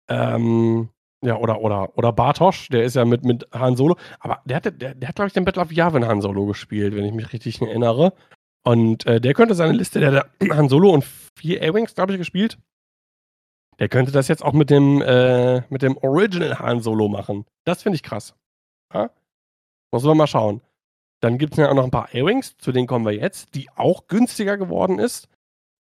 Ähm, 0.10 0.90
ja, 1.26 1.36
oder, 1.38 1.62
oder, 1.62 1.98
oder 1.98 2.14
Bartosch, 2.14 2.70
der 2.70 2.84
ist 2.84 2.96
ja 2.96 3.04
mit, 3.06 3.24
mit 3.24 3.48
Han 3.52 3.76
Solo. 3.76 3.98
Aber 4.20 4.42
der, 4.46 4.58
hatte, 4.58 4.72
der, 4.72 4.94
der 4.94 5.10
hat, 5.10 5.16
glaube 5.16 5.28
ich, 5.28 5.34
den 5.34 5.46
Battle 5.46 5.64
of 5.64 5.72
Yavin 5.72 6.06
Han 6.06 6.22
Solo 6.22 6.46
gespielt, 6.46 6.96
wenn 6.96 7.06
ich 7.06 7.14
mich 7.14 7.34
richtig 7.34 7.62
erinnere. 7.62 8.14
Und 8.64 9.06
äh, 9.06 9.20
der 9.20 9.34
könnte 9.34 9.56
seine 9.56 9.74
Liste, 9.74 10.00
der 10.00 10.12
hat 10.14 10.30
Han 10.52 10.70
Solo 10.70 10.92
und 10.92 11.06
vier 11.40 11.62
A-Wings, 11.64 11.96
glaube 11.96 12.14
ich, 12.14 12.20
gespielt. 12.20 12.60
Der 13.80 13.90
könnte 13.90 14.12
das 14.12 14.28
jetzt 14.28 14.44
auch 14.44 14.54
mit 14.54 14.70
dem, 14.70 15.02
äh, 15.02 15.62
mit 15.70 15.82
dem 15.82 15.98
Original 15.98 16.60
Han 16.60 16.82
Solo 16.82 17.08
machen. 17.10 17.46
Das 17.64 17.84
finde 17.84 17.96
ich 17.96 18.04
krass. 18.04 18.36
Ja? 18.94 19.10
Muss 19.92 20.04
man 20.04 20.18
mal 20.18 20.28
schauen. 20.28 20.62
Dann 21.22 21.38
gibt 21.38 21.54
es 21.54 21.58
ja 21.58 21.70
auch 21.70 21.74
noch 21.74 21.84
ein 21.84 21.92
paar 21.92 22.10
A-Wings, 22.10 22.58
zu 22.58 22.72
denen 22.72 22.88
kommen 22.88 23.06
wir 23.06 23.14
jetzt, 23.14 23.56
die 23.56 23.70
auch 23.76 24.08
günstiger 24.08 24.58
geworden 24.58 25.00
ist. 25.00 25.30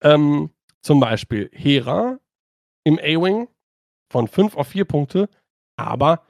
Ähm, 0.01 0.51
zum 0.81 0.99
Beispiel 0.99 1.49
Hera 1.53 2.19
im 2.83 2.97
A-Wing 2.97 3.47
von 4.11 4.27
5 4.27 4.55
auf 4.55 4.69
4 4.69 4.85
Punkte, 4.85 5.29
aber, 5.75 6.23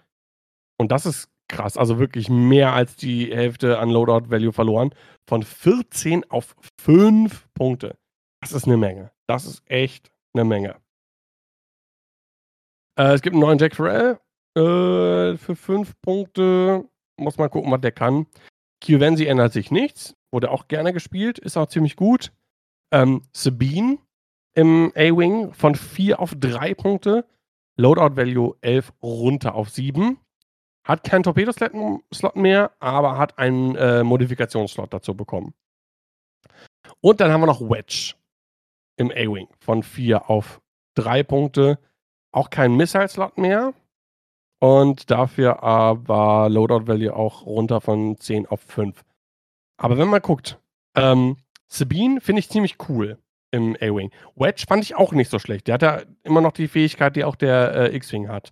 und 0.78 0.92
das 0.92 1.06
ist 1.06 1.30
krass, 1.48 1.78
also 1.78 2.00
wirklich 2.00 2.30
mehr 2.30 2.74
als 2.74 2.96
die 2.96 3.34
Hälfte 3.34 3.80
an 3.80 3.90
Loadout 3.90 4.30
Value 4.30 4.52
verloren, 4.52 4.94
von 5.28 5.44
14 5.44 6.30
auf 6.30 6.56
5 6.82 7.48
Punkte. 7.54 7.98
Das 8.42 8.52
ist 8.52 8.66
eine 8.66 8.78
Menge. 8.78 9.12
Das 9.28 9.46
ist 9.46 9.62
echt 9.70 10.12
eine 10.34 10.44
Menge. 10.44 10.76
Äh, 12.98 13.14
es 13.14 13.22
gibt 13.22 13.34
einen 13.34 13.42
neuen 13.42 13.60
Jack 13.60 13.76
Farrell 13.76 14.20
äh, 14.56 15.38
für 15.38 15.56
5 15.56 15.94
Punkte. 16.02 16.90
Muss 17.18 17.38
mal 17.38 17.50
gucken, 17.50 17.72
was 17.72 17.82
der 17.82 17.92
kann. 17.92 18.28
Kivenzi 18.82 19.26
ändert 19.26 19.54
sich 19.54 19.72
nichts. 19.72 20.16
Wurde 20.32 20.52
auch 20.52 20.68
gerne 20.68 20.94
gespielt. 20.94 21.40
Ist 21.40 21.58
auch 21.58 21.68
ziemlich 21.68 21.96
gut. 21.96 22.32
Ähm, 22.92 23.24
Sabine 23.34 23.98
im 24.54 24.92
A-Wing 24.96 25.54
von 25.54 25.76
4 25.76 26.20
auf 26.20 26.34
3 26.36 26.74
Punkte. 26.76 27.26
Loadout 27.78 28.16
Value 28.16 28.56
11 28.62 28.94
runter 29.02 29.56
auf 29.56 29.70
7. 29.70 30.18
Hat 30.84 31.04
keinen 31.04 31.24
Torpedoslot 31.24 32.36
mehr, 32.36 32.72
aber 32.80 33.18
hat 33.18 33.38
einen 33.38 33.76
äh, 33.76 34.04
Modifikationsslot 34.04 34.94
dazu 34.94 35.16
bekommen. 35.16 35.54
Und 37.02 37.20
dann 37.20 37.32
haben 37.32 37.42
wir 37.42 37.48
noch 37.48 37.62
Wedge 37.62 38.16
im 38.96 39.12
A-Wing 39.12 39.48
von 39.60 39.84
4 39.84 40.30
auf 40.30 40.62
3 40.96 41.24
Punkte. 41.24 41.80
Auch 42.32 42.50
kein 42.50 42.76
Missile-Slot 42.76 43.38
mehr. 43.38 43.74
Und 44.60 45.12
dafür 45.12 45.62
aber 45.64 46.50
Loadout 46.50 46.88
Value 46.88 47.16
auch 47.16 47.46
runter 47.46 47.80
von 47.82 48.18
10 48.18 48.48
auf 48.48 48.62
5. 48.62 49.04
Aber 49.78 49.98
wenn 49.98 50.08
man 50.08 50.22
guckt, 50.22 50.60
ähm, 50.96 51.38
Sabine 51.68 52.22
finde 52.22 52.40
ich 52.40 52.50
ziemlich 52.50 52.78
cool 52.90 53.20
im 53.52 53.76
A-Wing. 53.76 54.12
Wedge 54.36 54.66
fand 54.68 54.84
ich 54.84 54.96
auch 54.96 55.12
nicht 55.12 55.30
so 55.30 55.40
schlecht. 55.40 55.68
Der 55.68 55.76
hat 55.76 55.82
ja 55.82 56.02
immer 56.24 56.42
noch 56.42 56.52
die 56.52 56.68
Fähigkeit, 56.68 57.16
die 57.16 57.24
auch 57.24 57.36
der 57.36 57.74
äh, 57.76 57.96
X-Wing 57.96 58.28
hat. 58.28 58.52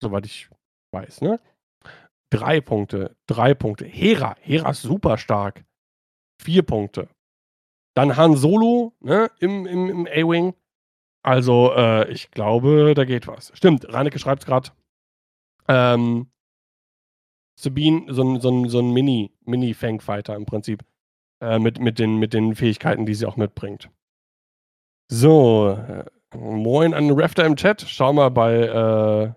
Soweit 0.00 0.26
ich 0.26 0.48
weiß, 0.92 1.22
ne? 1.22 1.40
Drei 2.30 2.60
Punkte, 2.60 3.16
drei 3.26 3.54
Punkte. 3.54 3.86
Hera, 3.86 4.36
Hera 4.40 4.70
ist 4.70 4.82
super 4.82 5.18
stark. 5.18 5.64
Vier 6.42 6.62
Punkte. 6.62 7.08
Dann 7.94 8.16
Han 8.16 8.36
Solo, 8.36 8.92
ne, 9.00 9.30
im, 9.38 9.66
im, 9.66 9.88
im 9.88 10.06
A-Wing. 10.06 10.54
Also, 11.22 11.72
äh, 11.74 12.10
ich 12.10 12.30
glaube, 12.32 12.92
da 12.94 13.04
geht 13.04 13.26
was. 13.26 13.52
Stimmt, 13.54 13.90
Reinecke 13.92 14.18
schreibt 14.18 14.42
es 14.42 14.46
gerade. 14.46 14.70
Ähm, 15.68 16.30
Sabine, 17.58 18.12
so 18.12 18.22
ein, 18.22 18.40
so 18.40 18.50
ein, 18.50 18.68
so 18.68 18.80
ein 18.80 18.92
Mini, 18.92 19.32
Mini-Fangfighter 19.44 20.34
im 20.34 20.46
Prinzip. 20.46 20.84
Äh, 21.40 21.58
mit, 21.58 21.78
mit, 21.78 21.98
den, 21.98 22.18
mit 22.18 22.32
den 22.32 22.54
Fähigkeiten, 22.54 23.06
die 23.06 23.14
sie 23.14 23.26
auch 23.26 23.36
mitbringt. 23.36 23.90
So, 25.10 25.70
äh, 25.70 26.04
moin 26.34 26.94
an 26.94 27.08
den 27.08 27.20
Rafter 27.20 27.44
im 27.44 27.56
Chat. 27.56 27.82
Schau 27.82 28.12
mal 28.12 28.30
bei, 28.30 28.54
äh, 28.54 29.32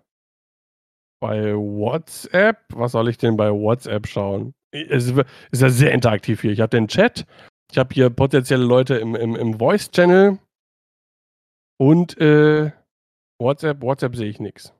bei 1.19 1.53
WhatsApp. 1.53 2.59
Was 2.69 2.93
soll 2.93 3.09
ich 3.09 3.17
denn 3.17 3.35
bei 3.35 3.51
WhatsApp 3.51 4.07
schauen? 4.07 4.53
Es 4.71 5.07
ist 5.07 5.61
ja 5.61 5.69
sehr 5.69 5.91
interaktiv 5.91 6.41
hier. 6.41 6.51
Ich 6.51 6.61
habe 6.61 6.69
den 6.69 6.87
Chat. 6.87 7.25
Ich 7.71 7.77
habe 7.77 7.93
hier 7.93 8.09
potenzielle 8.09 8.63
Leute 8.63 8.95
im, 8.95 9.15
im, 9.15 9.35
im 9.35 9.59
Voice-Channel. 9.59 10.39
Und 11.79 12.17
äh, 12.19 12.71
WhatsApp, 13.39 13.81
WhatsApp 13.81 14.15
sehe 14.15 14.29
ich 14.29 14.39
nichts. 14.39 14.73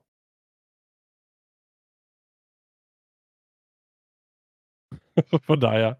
Von 5.45 5.59
daher. 5.59 5.99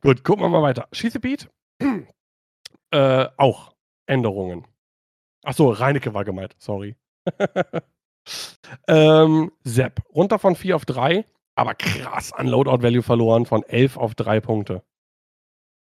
Gut, 0.00 0.24
gucken 0.24 0.44
wir 0.44 0.48
mal 0.48 0.62
weiter. 0.62 0.88
Schießebeat. 0.92 1.48
äh, 2.90 3.26
auch. 3.36 3.74
Änderungen. 4.06 4.66
Achso, 5.42 5.70
Reinecke 5.70 6.14
war 6.14 6.24
gemeint, 6.24 6.54
sorry. 6.58 6.96
ähm, 8.88 9.52
Sepp, 9.64 10.02
runter 10.14 10.38
von 10.38 10.54
4 10.56 10.76
auf 10.76 10.84
3, 10.84 11.24
aber 11.54 11.74
krass 11.74 12.32
an 12.32 12.48
Loadout 12.48 12.82
Value 12.82 13.02
verloren 13.02 13.46
von 13.46 13.62
11 13.64 13.96
auf 13.96 14.14
3 14.14 14.40
Punkte. 14.40 14.82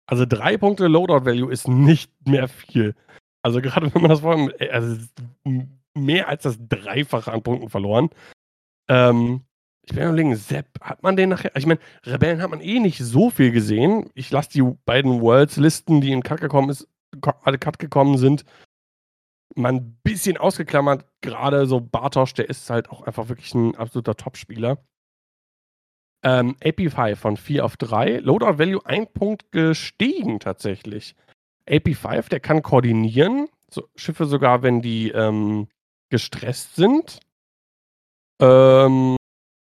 Also 0.05 0.25
3 0.25 0.57
Punkte 0.57 0.88
Loadout 0.88 1.25
Value 1.25 1.51
ist 1.51 1.67
nicht 1.67 2.11
mehr 2.27 2.47
viel. 2.47 2.95
Also 3.41 3.61
gerade 3.61 3.88
wenn 3.93 4.01
man 4.01 4.09
das 4.09 4.21
vorher, 4.21 4.61
äh, 4.61 4.69
also 4.69 4.97
mehr 5.93 6.27
als 6.27 6.43
das 6.43 6.57
Dreifache 6.59 7.31
an 7.31 7.43
Punkten 7.43 7.69
verloren. 7.69 8.09
Ähm, 8.89 9.45
ich 9.86 9.93
bin 9.93 10.03
überlegen, 10.03 10.36
Sepp, 10.36 10.79
hat 10.81 11.03
man 11.03 11.17
den 11.17 11.29
nachher? 11.29 11.51
Ich 11.55 11.65
meine, 11.65 11.79
Rebellen 12.05 12.41
hat 12.41 12.49
man 12.49 12.61
eh 12.61 12.79
nicht 12.79 12.99
so 12.99 13.29
viel 13.29 13.51
gesehen. 13.51 14.09
Ich 14.13 14.31
lasse 14.31 14.49
die 14.49 14.61
beiden 14.86 15.21
Worlds-Listen, 15.21 15.99
die 15.99 16.11
in 16.11 16.23
Cut 16.23 16.39
gekommen 16.39 16.69
ist, 16.69 16.88
alle 17.43 17.57
Cut 17.57 17.79
gekommen 17.79 18.17
sind, 18.17 18.45
mal 19.55 19.73
ein 19.73 19.99
bisschen 20.03 20.38
ausgeklammert. 20.38 21.05
Gerade 21.21 21.65
so 21.65 21.81
Bartosch, 21.81 22.34
der 22.34 22.49
ist 22.49 22.69
halt 22.69 22.89
auch 22.89 23.01
einfach 23.03 23.27
wirklich 23.27 23.53
ein 23.53 23.75
absoluter 23.75 24.15
Top-Spieler. 24.15 24.77
Ähm, 26.23 26.55
AP5 26.63 27.17
von 27.17 27.36
4 27.36 27.65
auf 27.65 27.75
3. 27.75 28.19
Loadout 28.19 28.57
Value 28.57 28.86
ein 28.86 29.11
Punkt 29.11 29.51
gestiegen 29.51 30.39
tatsächlich. 30.39 31.15
AP5, 31.67 32.29
der 32.29 32.39
kann 32.39 32.61
koordinieren. 32.61 33.49
So, 33.69 33.89
Schiffe 33.95 34.25
sogar, 34.25 34.63
wenn 34.63 34.81
die 34.81 35.09
ähm, 35.09 35.67
gestresst 36.09 36.75
sind. 36.75 37.19
Ähm, 38.39 39.17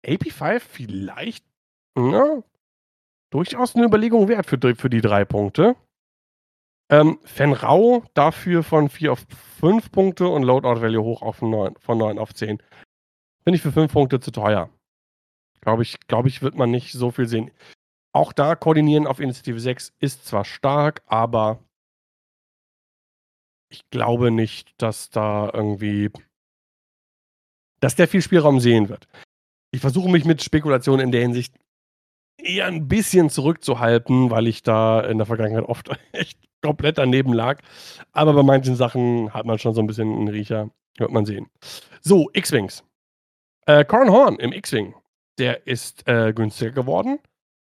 AP5 0.09 0.61
vielleicht 0.61 1.45
na, 1.95 2.43
durchaus 3.31 3.75
eine 3.75 3.85
Überlegung 3.85 4.29
wert 4.29 4.47
für, 4.47 4.59
für 4.75 4.91
die 4.91 5.01
drei 5.01 5.25
Punkte. 5.25 5.77
Ähm, 6.91 7.19
Fenrau 7.25 8.03
dafür 8.15 8.63
von 8.63 8.89
4 8.89 9.13
auf 9.13 9.27
5 9.61 9.91
Punkte 9.93 10.29
und 10.29 10.43
Loadout 10.43 10.81
Value 10.81 11.05
hoch 11.05 11.23
auf 11.23 11.43
9, 11.43 11.75
von 11.79 11.99
9 11.99 12.19
auf 12.19 12.35
10. 12.35 12.63
Finde 13.45 13.57
ich 13.57 13.63
für 13.63 13.73
5 13.73 13.93
Punkte 13.93 14.21
zu 14.21 14.31
teuer. 14.31 14.71
Glaube 15.61 15.83
ich, 15.83 16.01
glaube 16.07 16.29
ich, 16.29 16.41
wird 16.41 16.55
man 16.55 16.71
nicht 16.71 16.93
so 16.93 17.11
viel 17.11 17.27
sehen. 17.27 17.51
Auch 18.13 18.33
da 18.33 18.55
koordinieren 18.55 19.07
auf 19.07 19.21
Initiative 19.21 19.61
6 19.61 19.93
ist 19.99 20.27
zwar 20.27 20.45
stark, 20.45 21.03
aber 21.07 21.63
ich 23.69 23.89
glaube 23.91 24.31
nicht, 24.31 24.81
dass 24.81 25.11
da 25.11 25.51
irgendwie, 25.53 26.11
dass 27.81 27.97
der 27.97 28.09
viel 28.09 28.23
Spielraum 28.23 28.61
sehen 28.61 28.89
wird. 28.89 29.07
Ich 29.71 29.81
versuche 29.81 30.11
mich 30.11 30.25
mit 30.25 30.43
Spekulationen 30.43 31.07
in 31.07 31.13
der 31.13 31.21
Hinsicht 31.21 31.55
eher 32.39 32.67
ein 32.67 32.89
bisschen 32.89 33.31
zurückzuhalten, 33.31 34.31
weil 34.31 34.47
ich 34.47 34.63
da 34.63 35.01
in 35.01 35.19
der 35.19 35.27
Vergangenheit 35.27 35.65
oft 35.65 35.91
echt 36.13 36.39
komplett 36.63 36.99
daneben 36.99 37.33
lag. 37.33 37.61
Aber 38.13 38.33
bei 38.33 38.43
manchen 38.43 38.77
Sachen 38.77 39.33
hat 39.35 39.47
man 39.47 39.59
schon 39.59 39.75
so 39.75 39.81
ein 39.81 39.87
bisschen 39.87 40.13
einen 40.13 40.29
Riecher. 40.29 40.71
Wird 40.97 41.13
man 41.13 41.27
sehen. 41.27 41.49
So, 42.01 42.29
X-Wings. 42.33 42.83
Äh, 43.67 43.85
Corin 43.85 44.11
Horn 44.11 44.37
im 44.37 44.53
X-Wing. 44.53 44.95
Der 45.39 45.67
ist 45.67 46.09
äh, 46.09 46.33
günstiger 46.33 46.73
geworden. 46.73 47.21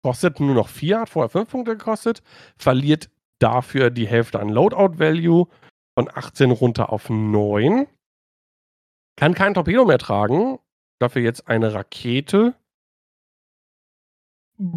Kostet 0.03 0.41
nur 0.41 0.55
noch 0.55 0.69
4, 0.69 1.01
hat 1.01 1.11
vorher 1.11 1.29
5 1.29 1.49
Punkte 1.49 1.77
gekostet. 1.77 2.23
Verliert 2.57 3.11
dafür 3.39 3.91
die 3.91 4.09
Hälfte 4.09 4.41
an 4.41 4.49
Loadout-Value. 4.49 5.47
von 5.95 6.09
18 6.13 6.51
runter 6.51 6.93
auf 6.93 7.11
9. 7.11 7.87
Kann 9.17 9.35
kein 9.35 9.55
Torpedo 9.55 9.85
mehr 9.85 9.99
tragen. 9.99 10.59
Dafür 11.01 11.23
jetzt 11.23 11.49
eine 11.49 11.73
Rakete. 11.73 12.55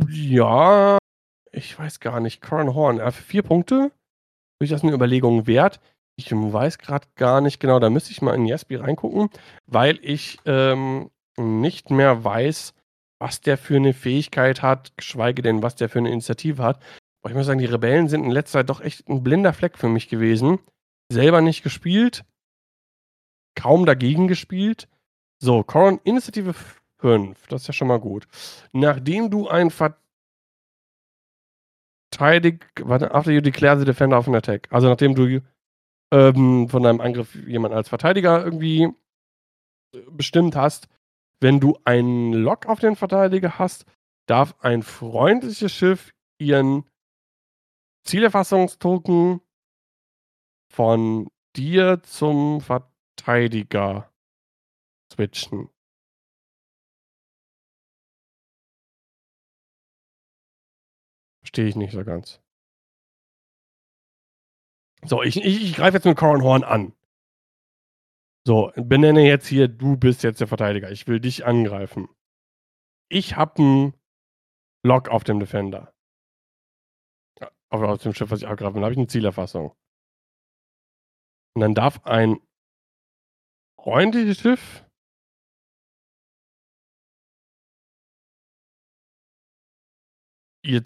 Ja, 0.10 0.98
ich 1.52 1.78
weiß 1.78 2.00
gar 2.00 2.20
nicht. 2.22 2.42
Corin 2.42 2.74
Horn, 2.74 3.00
äh, 3.00 3.12
für 3.12 3.24
vier 3.24 3.44
Punkte. 3.44 3.92
Durchaus 4.60 4.84
eine 4.84 4.94
Überlegung 4.94 5.46
wert. 5.46 5.82
Ich 6.16 6.32
weiß 6.32 6.78
gerade 6.78 7.08
gar 7.16 7.42
nicht 7.42 7.60
genau, 7.60 7.80
da 7.80 7.90
müsste 7.90 8.12
ich 8.12 8.22
mal 8.22 8.36
in 8.36 8.46
Jaspi 8.46 8.76
reingucken, 8.76 9.30
weil 9.66 10.00
ich 10.04 10.38
ähm, 10.46 11.10
nicht 11.38 11.90
mehr 11.90 12.24
weiß, 12.24 12.74
was 13.20 13.42
der 13.42 13.58
für 13.58 13.78
eine 13.78 13.94
Fähigkeit 13.94 14.62
hat, 14.62 14.96
geschweige 14.96 15.42
denn, 15.42 15.64
was 15.64 15.76
der 15.76 15.90
für 15.90 16.00
eine 16.00 16.12
Initiative 16.12 16.62
hat. 16.62 16.82
Aber 17.22 17.32
ich 17.32 17.36
muss 17.36 17.48
sagen, 17.48 17.60
die 17.60 17.66
Rebellen 17.66 18.10
sind 18.10 18.24
in 18.24 18.32
letzter 18.32 18.60
Zeit 18.60 18.70
doch 18.70 18.82
echt 18.82 19.10
ein 19.10 19.24
blinder 19.24 19.54
Fleck 19.54 19.78
für 19.78 19.90
mich 19.90 20.08
gewesen. 20.08 20.60
Selber 21.12 21.42
nicht 21.42 21.64
gespielt, 21.64 22.26
kaum 23.56 23.86
dagegen 23.86 24.28
gespielt. 24.28 24.88
So, 25.44 25.62
Coron, 25.62 26.00
Initiative 26.06 26.56
5, 27.00 27.48
das 27.48 27.64
ist 27.64 27.68
ja 27.68 27.74
schon 27.74 27.90
mal 27.90 28.00
gut. 28.00 28.30
Nachdem 28.72 29.30
du 29.30 29.50
ein 29.50 29.72
Verteidig, 32.12 32.66
warte, 32.80 33.14
after 33.14 33.30
you 33.30 33.42
declare 33.42 33.78
the 33.78 33.84
defender 33.84 34.18
of 34.18 34.30
an 34.30 34.36
attack, 34.36 34.70
also 34.72 34.88
nachdem 34.88 35.16
du 35.16 35.42
ähm, 36.14 36.70
von 36.70 36.84
deinem 36.84 37.02
Angriff 37.02 37.36
jemanden 37.46 37.76
als 37.76 37.90
Verteidiger 37.90 38.42
irgendwie 38.46 38.84
äh, 39.94 40.00
bestimmt 40.12 40.56
hast, 40.56 40.88
wenn 41.42 41.60
du 41.60 41.78
einen 41.84 42.32
Lock 42.32 42.66
auf 42.68 42.80
den 42.80 42.96
Verteidiger 42.96 43.60
hast, 43.60 43.86
darf 44.28 44.56
ein 44.62 44.82
freundliches 44.82 45.74
Schiff 45.74 46.14
ihren 46.38 46.86
Zielerfassungstoken 48.06 49.42
von 50.70 51.30
dir 51.54 52.02
zum 52.02 52.62
Verteidiger 52.62 54.10
switchen. 55.14 55.70
Verstehe 61.42 61.68
ich 61.68 61.76
nicht 61.76 61.94
so 61.94 62.04
ganz. 62.04 62.42
So, 65.06 65.22
ich, 65.22 65.38
ich, 65.38 65.62
ich 65.64 65.76
greife 65.76 65.98
jetzt 65.98 66.06
mit 66.06 66.18
Coron 66.18 66.42
Horn 66.44 66.64
an. 66.64 66.94
So, 68.46 68.72
benenne 68.76 69.26
jetzt 69.26 69.48
hier, 69.48 69.68
du 69.68 69.98
bist 69.98 70.24
jetzt 70.24 70.42
der 70.42 70.48
Verteidiger. 70.48 70.92
Ich 70.92 71.08
will 71.08 71.20
dich 71.20 71.46
angreifen. 71.46 72.10
Ich 73.10 73.36
habe 73.36 73.62
einen 73.62 73.94
Lock 74.84 75.10
auf 75.10 75.24
dem 75.24 75.40
Defender. 75.40 75.94
Auf, 77.70 77.82
auf 77.82 78.02
dem 78.02 78.14
Schiff, 78.14 78.32
was 78.32 78.42
ich 78.42 78.48
abgreife. 78.48 78.74
Dann 78.74 78.84
habe 78.84 78.94
ich 78.94 78.98
eine 78.98 79.08
Zielerfassung. 79.08 79.76
Und 81.56 81.62
dann 81.62 81.76
darf 81.76 82.04
ein 82.06 82.40
freundliches 83.80 84.40
Schiff 84.40 84.83
ihr, 90.64 90.86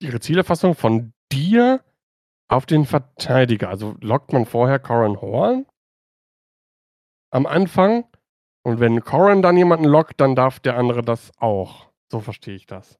ihre 0.00 0.20
Zielerfassung 0.20 0.74
von 0.74 1.12
dir 1.32 1.84
auf 2.48 2.66
den 2.66 2.84
Verteidiger. 2.84 3.68
Also 3.68 3.96
lockt 4.00 4.32
man 4.32 4.44
vorher 4.44 4.78
Corin 4.78 5.20
Horn 5.20 5.66
am 7.30 7.46
Anfang. 7.46 8.04
Und 8.62 8.80
wenn 8.80 9.02
Corin 9.02 9.42
dann 9.42 9.56
jemanden 9.56 9.86
lockt, 9.86 10.20
dann 10.20 10.34
darf 10.34 10.60
der 10.60 10.76
andere 10.76 11.02
das 11.02 11.32
auch. 11.38 11.90
So 12.10 12.20
verstehe 12.20 12.56
ich 12.56 12.66
das. 12.66 12.98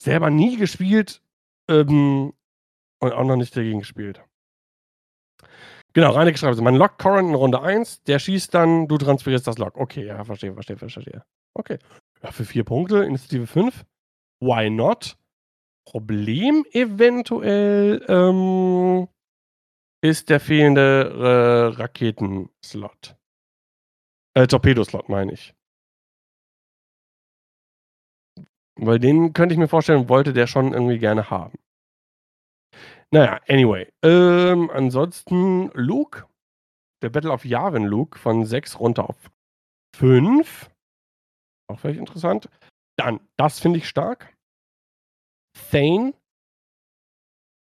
Selber 0.00 0.30
nie 0.30 0.56
gespielt 0.56 1.22
ähm, 1.68 2.32
und 3.00 3.12
auch 3.12 3.24
noch 3.24 3.36
nicht 3.36 3.56
dagegen 3.56 3.80
gespielt. 3.80 4.22
Genau, 5.92 6.10
reine 6.10 6.36
schreibt 6.36 6.60
Man 6.60 6.74
lockt 6.74 7.00
Corin 7.00 7.28
in 7.28 7.34
Runde 7.34 7.60
1, 7.60 8.02
der 8.02 8.18
schießt 8.18 8.52
dann, 8.52 8.88
du 8.88 8.98
transferierst 8.98 9.46
das 9.46 9.58
Lock. 9.58 9.76
Okay, 9.76 10.06
ja, 10.06 10.24
verstehe, 10.24 10.52
verstehe, 10.52 10.76
verstehe. 10.76 11.24
Okay. 11.54 11.78
Ja, 12.22 12.32
für 12.32 12.44
vier 12.44 12.64
Punkte, 12.64 13.04
Initiative 13.04 13.46
5. 13.46 13.84
Why 14.40 14.70
not? 14.70 15.16
Problem 15.86 16.64
eventuell 16.72 18.04
ähm, 18.08 19.08
ist 20.02 20.30
der 20.30 20.40
fehlende 20.40 21.72
äh, 21.74 21.80
Raketenslot. 21.80 23.16
Äh, 24.34 24.46
Torpedoslot 24.46 25.08
meine 25.08 25.32
ich. 25.32 25.54
Weil 28.76 28.98
den 28.98 29.32
könnte 29.32 29.52
ich 29.52 29.58
mir 29.58 29.68
vorstellen, 29.68 30.08
wollte 30.08 30.32
der 30.32 30.46
schon 30.46 30.72
irgendwie 30.72 30.98
gerne 30.98 31.30
haben. 31.30 31.58
Naja, 33.10 33.40
anyway. 33.48 33.86
Ähm, 34.02 34.70
ansonsten 34.70 35.70
Luke. 35.74 36.26
Der 37.02 37.10
Battle 37.10 37.30
of 37.30 37.44
Yavin 37.44 37.84
Luke 37.84 38.18
von 38.18 38.44
6 38.44 38.80
runter 38.80 39.08
auf 39.08 39.30
5. 39.96 40.70
Auch 41.68 41.78
vielleicht 41.78 42.00
interessant. 42.00 42.48
Dann, 42.96 43.20
das 43.36 43.58
finde 43.58 43.78
ich 43.78 43.88
stark. 43.88 44.36
Thane 45.70 46.14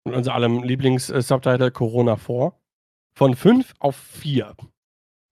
und 0.06 0.14
unser 0.14 0.34
allem 0.34 0.64
Lieblings-Subtitle 0.64 1.72
Corona 1.72 2.18
4. 2.18 2.54
Von 3.16 3.36
5 3.36 3.74
auf 3.80 3.96
4. 3.96 4.56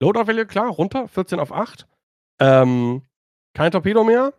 Loadout 0.00 0.26
Value, 0.26 0.46
klar, 0.46 0.68
runter, 0.68 1.08
14 1.08 1.40
auf 1.40 1.52
8. 1.52 1.86
Ähm, 2.40 3.02
kein 3.54 3.72
Torpedo 3.72 4.04
mehr. 4.04 4.32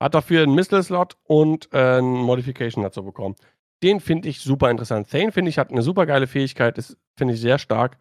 Hat 0.00 0.14
dafür 0.14 0.42
einen 0.42 0.54
Missile-Slot 0.54 1.16
und 1.24 1.72
äh, 1.72 1.98
ein 1.98 2.04
Modification 2.04 2.82
dazu 2.82 3.02
bekommen. 3.02 3.34
Den 3.82 4.00
finde 4.00 4.28
ich 4.28 4.40
super 4.40 4.70
interessant. 4.70 5.10
Thane, 5.10 5.32
finde 5.32 5.50
ich, 5.50 5.58
hat 5.58 5.70
eine 5.70 5.82
super 5.82 6.06
geile 6.06 6.26
Fähigkeit, 6.26 6.78
ist, 6.78 6.96
finde 7.16 7.34
ich, 7.34 7.40
sehr 7.40 7.58
stark. 7.58 7.98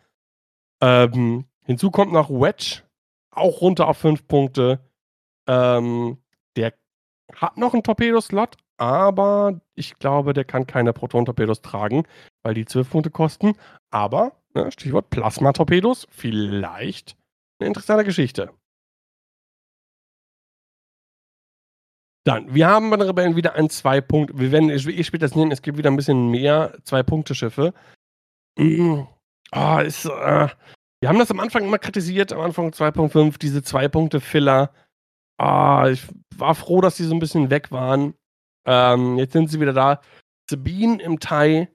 Ähm, 0.82 1.46
hinzu 1.64 1.92
kommt 1.92 2.14
noch 2.14 2.30
Wedge, 2.30 2.84
auch 3.32 3.62
runter 3.62 3.88
auf 3.88 3.98
5 3.98 4.28
Punkte. 4.28 4.80
Ähm, 5.48 6.18
hat 7.34 7.58
noch 7.58 7.74
einen 7.74 7.84
Torpedo-Slot, 7.84 8.58
aber 8.78 9.60
ich 9.76 9.98
glaube, 10.00 10.34
der 10.34 10.46
kann 10.46 10.68
keine 10.68 10.94
Proton-Torpedos 10.94 11.62
tragen, 11.62 12.04
weil 12.44 12.54
die 12.54 12.66
12 12.66 12.90
Punkte 12.90 13.10
kosten. 13.10 13.54
Aber, 13.92 14.34
ne, 14.54 14.72
Stichwort 14.72 15.10
Plasma-Torpedos, 15.10 16.08
vielleicht 16.10 17.16
eine 17.60 17.68
interessante 17.68 18.04
Geschichte. 18.04 18.52
Dann, 22.26 22.54
wir 22.54 22.68
haben 22.68 22.90
bei 22.90 22.98
den 22.98 23.08
Rebellen 23.08 23.36
wieder 23.36 23.54
ein 23.54 23.70
zwei 23.70 24.02
Punkt. 24.02 24.38
Wir 24.38 24.52
werden, 24.52 24.72
ich, 24.72 24.88
ich 24.88 25.06
später 25.06 25.28
das 25.28 25.36
nennen, 25.36 25.52
es 25.52 25.62
gibt 25.62 25.78
wieder 25.78 25.92
ein 25.92 25.96
bisschen 25.96 26.32
mehr 26.32 26.76
Zwei-Punkte-Schiffe. 26.84 27.72
Mm, 28.58 29.02
oh, 29.52 29.78
ist, 29.80 30.06
äh, 30.06 30.48
wir 31.02 31.10
haben 31.10 31.20
das 31.20 31.30
am 31.30 31.40
Anfang 31.40 31.66
immer 31.66 31.78
kritisiert, 31.78 32.34
am 32.34 32.42
Anfang 32.42 32.72
2.5, 32.72 33.38
diese 33.38 33.62
Zwei-Punkte-Filler. 33.62 34.72
Ah, 35.38 35.90
ich 35.92 36.08
war 36.36 36.56
froh, 36.56 36.82
dass 36.82 36.96
die 36.96 37.04
so 37.04 37.14
ein 37.14 37.20
bisschen 37.20 37.50
weg 37.50 37.72
waren. 37.72 38.14
Ähm, 38.66 39.18
jetzt 39.18 39.34
sind 39.34 39.50
sie 39.50 39.60
wieder 39.60 39.74
da. 39.74 40.02
Sabine 40.50 41.02
im 41.02 41.20
Thai 41.20 41.70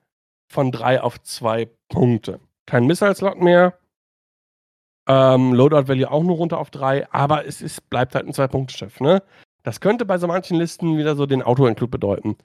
von 0.51 0.73
drei 0.73 1.01
auf 1.01 1.21
zwei 1.23 1.69
Punkte. 1.89 2.41
Kein 2.67 2.87
Missile-Slot 2.87 3.41
mehr. 3.41 3.79
Ähm, 5.09 5.55
Loadout 5.55 5.89
Value 5.89 6.11
auch 6.11 6.23
nur 6.23 6.37
runter 6.37 6.59
auf 6.59 6.71
drei, 6.71 7.11
aber 7.11 7.47
es 7.47 7.63
ist, 7.63 7.91
bleibt 7.91 8.15
halt 8.15 8.27
ein 8.27 8.33
Zwei-Punkte-Schiff, 8.33 9.01
ne? 9.01 9.23
Das 9.63 9.81
könnte 9.81 10.05
bei 10.05 10.19
so 10.19 10.27
manchen 10.27 10.57
Listen 10.57 10.99
wieder 10.99 11.17
so 11.17 11.27
den 11.27 11.43
Auto-Include 11.43 11.91
bedeuten. 11.91 12.37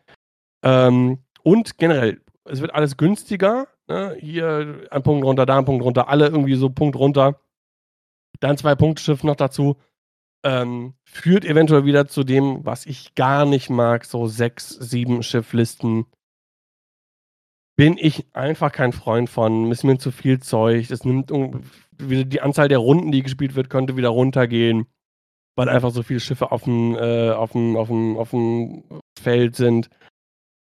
Ähm, 0.63 1.19
und 1.43 1.77
generell, 1.77 2.21
es 2.45 2.61
wird 2.61 2.73
alles 2.73 2.97
günstiger. 2.97 3.67
Ne? 3.87 4.17
Hier 4.19 4.87
ein 4.89 5.03
Punkt 5.03 5.23
runter, 5.23 5.45
da 5.45 5.59
ein 5.59 5.65
Punkt 5.65 5.83
runter, 5.83 6.09
alle 6.09 6.27
irgendwie 6.27 6.55
so 6.55 6.69
Punkt 6.69 6.95
runter. 6.95 7.39
Dann 8.39 8.57
zwei 8.57 8.75
Punkte-Schiff 8.75 9.23
noch 9.23 9.35
dazu 9.35 9.77
ähm, 10.45 10.93
führt 11.03 11.43
eventuell 11.43 11.85
wieder 11.85 12.07
zu 12.07 12.23
dem, 12.23 12.63
was 12.63 12.85
ich 12.85 13.15
gar 13.15 13.45
nicht 13.45 13.69
mag, 13.71 14.05
so 14.05 14.27
sechs, 14.27 14.69
sieben 14.69 15.23
Schifflisten. 15.23 16.05
Bin 17.75 17.97
ich 17.97 18.33
einfach 18.33 18.71
kein 18.71 18.93
Freund 18.93 19.29
von. 19.29 19.71
Ist 19.71 19.83
mir 19.83 19.97
zu 19.97 20.11
viel 20.11 20.39
Zeug. 20.39 20.91
Es 20.91 21.03
nimmt 21.03 21.31
die 21.99 22.41
Anzahl 22.41 22.67
der 22.69 22.77
Runden, 22.77 23.11
die 23.11 23.23
gespielt 23.23 23.55
wird, 23.55 23.69
könnte 23.69 23.97
wieder 23.97 24.09
runtergehen, 24.09 24.85
weil 25.57 25.67
einfach 25.67 25.89
so 25.89 26.03
viele 26.03 26.19
Schiffe 26.19 26.51
auf 26.51 26.63
dem, 26.63 26.95
äh, 26.95 27.31
auf 27.31 27.51
dem, 27.51 27.75
auf 27.75 27.87
dem, 27.87 28.17
auf 28.17 28.29
dem 28.29 28.83
Feld 29.19 29.55
sind. 29.55 29.89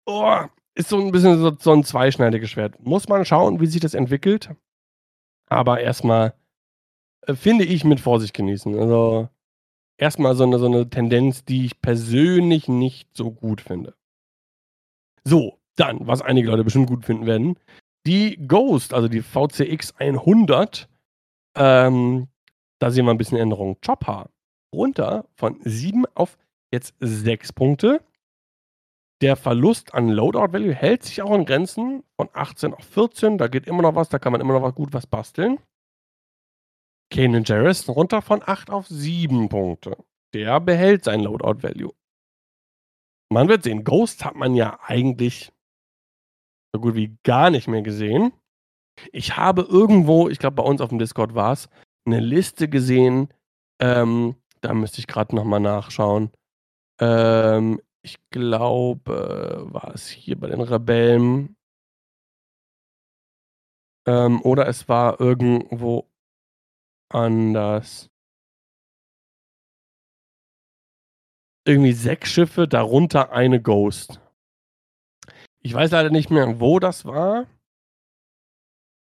Oh, 0.07 0.45
ist 0.77 0.89
so 0.89 1.01
ein 1.01 1.11
bisschen 1.11 1.39
so, 1.39 1.53
so 1.59 1.73
ein 1.73 1.85
zweischneidiges 1.85 2.51
Schwert. 2.51 2.81
Muss 2.81 3.09
man 3.09 3.25
schauen, 3.25 3.61
wie 3.61 3.67
sich 3.67 3.81
das 3.81 3.95
entwickelt. 3.95 4.51
Aber 5.51 5.81
erstmal 5.81 6.35
äh, 7.27 7.35
finde 7.35 7.65
ich 7.65 7.85
mit 7.85 8.01
Vorsicht 8.01 8.35
genießen. 8.35 8.79
Also 8.79 9.29
erstmal 9.97 10.35
so 10.35 10.45
eine, 10.45 10.59
so 10.59 10.67
eine 10.67 10.89
Tendenz, 10.89 11.45
die 11.45 11.67
ich 11.67 11.81
persönlich 11.81 12.69
nicht 12.69 13.09
so 13.17 13.31
gut 13.31 13.61
finde. 13.61 13.95
So, 15.25 15.59
dann, 15.77 16.07
was 16.07 16.23
einige 16.23 16.51
Leute 16.51 16.65
bestimmt 16.65 16.89
gut 16.89 17.05
finden 17.05 17.27
werden, 17.27 17.59
die 18.07 18.37
Ghost, 18.47 18.93
also 18.93 19.09
die 19.09 19.23
VCX 19.23 19.95
100, 19.97 20.89
ähm, 21.57 22.29
da 22.79 22.91
sehen 22.91 23.07
wir 23.07 23.13
ein 23.13 23.19
bisschen 23.19 23.39
Änderung. 23.39 23.79
Chopper 23.85 24.31
runter 24.75 25.27
von 25.37 25.59
7 25.65 26.05
auf 26.15 26.37
jetzt 26.71 26.95
6 27.01 27.53
Punkte. 27.53 28.01
Der 29.23 29.37
Verlust 29.37 29.95
an 29.95 30.09
Loadout 30.09 30.53
Value 30.53 30.75
hält 30.75 31.05
sich 31.05 31.23
auch 31.23 31.35
in 31.35 31.47
Grenzen 31.47 32.03
von 32.17 32.29
18 32.33 32.75
auf 32.75 32.85
14. 32.85 33.39
Da 33.39 33.49
geht 33.49 33.67
immer 33.67 33.83
noch 33.83 33.95
was, 33.95 34.09
da 34.09 34.19
kann 34.19 34.33
man 34.33 34.41
immer 34.41 34.59
noch 34.59 34.75
gut 34.75 34.93
was 34.93 35.07
basteln. 35.07 35.59
Kanan 37.15 37.45
Jarrus 37.45 37.89
runter 37.89 38.23
von 38.23 38.43
8 38.45 38.71
auf 38.71 38.89
7 38.89 39.49
Punkte. 39.49 39.97
Der 40.35 40.59
behält 40.59 41.05
sein 41.05 41.21
Loadout 41.21 41.63
Value. 41.63 41.95
Man 43.33 43.49
wird 43.49 43.63
sehen. 43.63 43.85
Ghost 43.85 44.25
hat 44.25 44.35
man 44.35 44.57
ja 44.57 44.81
eigentlich 44.83 45.53
so 46.75 46.81
gut 46.81 46.97
wie 46.97 47.17
gar 47.23 47.51
nicht 47.51 47.69
mehr 47.69 47.83
gesehen. 47.83 48.33
Ich 49.13 49.37
habe 49.37 49.63
irgendwo, 49.63 50.29
ich 50.29 50.41
glaube 50.41 50.57
bei 50.57 50.65
uns 50.65 50.81
auf 50.81 50.89
dem 50.89 50.99
Discord 50.99 51.37
war 51.37 51.53
es, 51.53 51.69
eine 52.05 52.19
Liste 52.19 52.69
gesehen. 52.69 53.33
Ähm, 53.81 54.35
da 54.61 54.75
müsste 54.75 54.99
ich 54.99 55.07
gerade 55.07 55.37
nochmal 55.37 55.61
nachschauen. 55.61 56.33
Ähm, 57.01 57.81
ich 58.03 58.19
glaube, 58.31 59.69
war 59.71 59.95
es 59.95 60.09
hier 60.09 60.39
bei 60.39 60.49
den 60.49 60.61
Rebellen. 60.61 61.57
Ähm, 64.07 64.43
oder 64.43 64.67
es 64.67 64.89
war 64.89 65.21
irgendwo 65.21 66.09
anders. 67.09 68.11
Irgendwie 71.67 71.93
sechs 71.93 72.31
Schiffe, 72.31 72.69
darunter 72.69 73.33
eine 73.33 73.61
Ghost. 73.61 74.21
Ich 75.61 75.73
weiß 75.73 75.93
leider 75.93 76.11
nicht 76.11 76.31
mehr, 76.31 76.61
wo 76.61 76.79
das 76.79 77.07
war. 77.07 77.47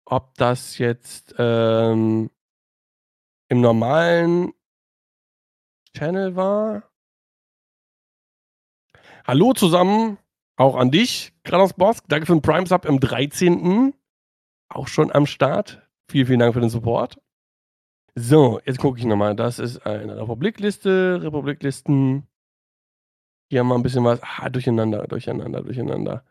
Ob 0.06 0.34
das 0.36 0.78
jetzt 0.78 1.34
ähm, 1.38 2.30
im 3.48 3.62
normalen 3.62 4.54
Channel 5.96 6.36
war. 6.36 6.84
Hallo 9.26 9.54
zusammen, 9.54 10.18
auch 10.58 10.76
an 10.76 10.92
dich, 10.92 11.34
Kratos 11.44 11.74
Boss. 11.74 12.04
Danke 12.08 12.26
für 12.26 12.34
den 12.34 12.42
Prime 12.42 12.66
Sub 12.66 12.86
im 12.86 13.00
13. 13.00 13.94
Auch 14.70 14.88
schon 14.88 15.12
am 15.12 15.26
Start. 15.26 15.88
Vielen, 16.10 16.28
vielen 16.28 16.40
Dank 16.40 16.54
für 16.54 16.62
den 16.62 16.70
Support. 16.70 17.20
So, 18.16 18.60
jetzt 18.66 18.80
gucke 18.80 19.00
ich 19.00 19.06
nochmal. 19.06 19.36
Das 19.36 19.60
ist 19.60 19.86
eine 19.86 20.18
Republikliste, 20.18 21.20
Republiklisten. 21.22 22.28
Hier 23.50 23.62
haben 23.62 23.70
wir 23.70 23.76
ein 23.76 23.84
bisschen 23.84 24.04
was. 24.04 24.20
Ah, 24.22 24.50
durcheinander, 24.50 25.08
durcheinander, 25.08 25.62
durcheinander. 25.62 26.26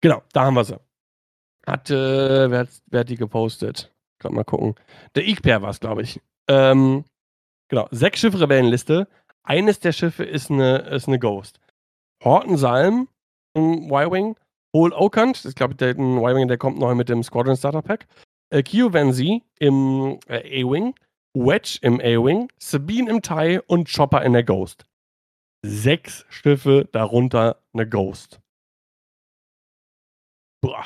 Genau, 0.00 0.22
da 0.32 0.44
haben 0.44 0.54
wir 0.54 0.64
sie. 0.64 0.78
Hat, 1.66 1.90
äh, 1.90 2.50
wer, 2.50 2.60
hat, 2.60 2.68
wer 2.86 3.00
hat 3.00 3.08
die 3.08 3.16
gepostet? 3.16 3.94
Gerade 4.18 4.34
mal 4.34 4.44
gucken. 4.44 4.74
Der 5.14 5.26
Igper 5.26 5.62
war 5.62 5.70
es, 5.70 5.80
glaube 5.80 6.02
ich. 6.02 6.20
Ähm, 6.48 7.04
genau, 7.68 7.88
sechs 7.90 8.20
Schiff-Rebellenliste. 8.20 9.08
Eines 9.42 9.80
der 9.80 9.92
Schiffe 9.92 10.24
ist 10.24 10.50
eine, 10.50 10.78
ist 10.78 11.08
eine 11.08 11.18
Ghost. 11.18 11.60
Horton 12.22 12.56
Salm 12.56 13.08
im 13.54 13.84
Y-Wing. 13.90 14.36
Hole 14.74 14.94
Okant, 14.96 15.36
das 15.36 15.44
ist, 15.44 15.56
glaube 15.56 15.74
ich, 15.74 15.76
der 15.76 15.90
Y-Wing, 15.90 16.48
der 16.48 16.58
kommt 16.58 16.78
neu 16.78 16.94
mit 16.94 17.08
dem 17.08 17.22
Squadron 17.22 17.56
Starter 17.56 17.82
Pack. 17.82 18.06
Äh, 18.50 18.62
Kyo 18.62 18.92
Vanzi 18.92 19.42
im 19.58 20.18
äh, 20.26 20.62
A-Wing. 20.62 20.94
Wedge 21.34 21.78
im 21.82 22.00
A-Wing. 22.00 22.50
Sabine 22.58 23.10
im 23.10 23.22
TIE 23.22 23.60
und 23.66 23.92
Chopper 23.92 24.22
in 24.22 24.32
der 24.32 24.44
Ghost. 24.44 24.86
Sechs 25.62 26.26
Schiffe, 26.28 26.88
darunter 26.92 27.62
eine 27.72 27.88
Ghost. 27.88 28.40
Boah. 30.62 30.84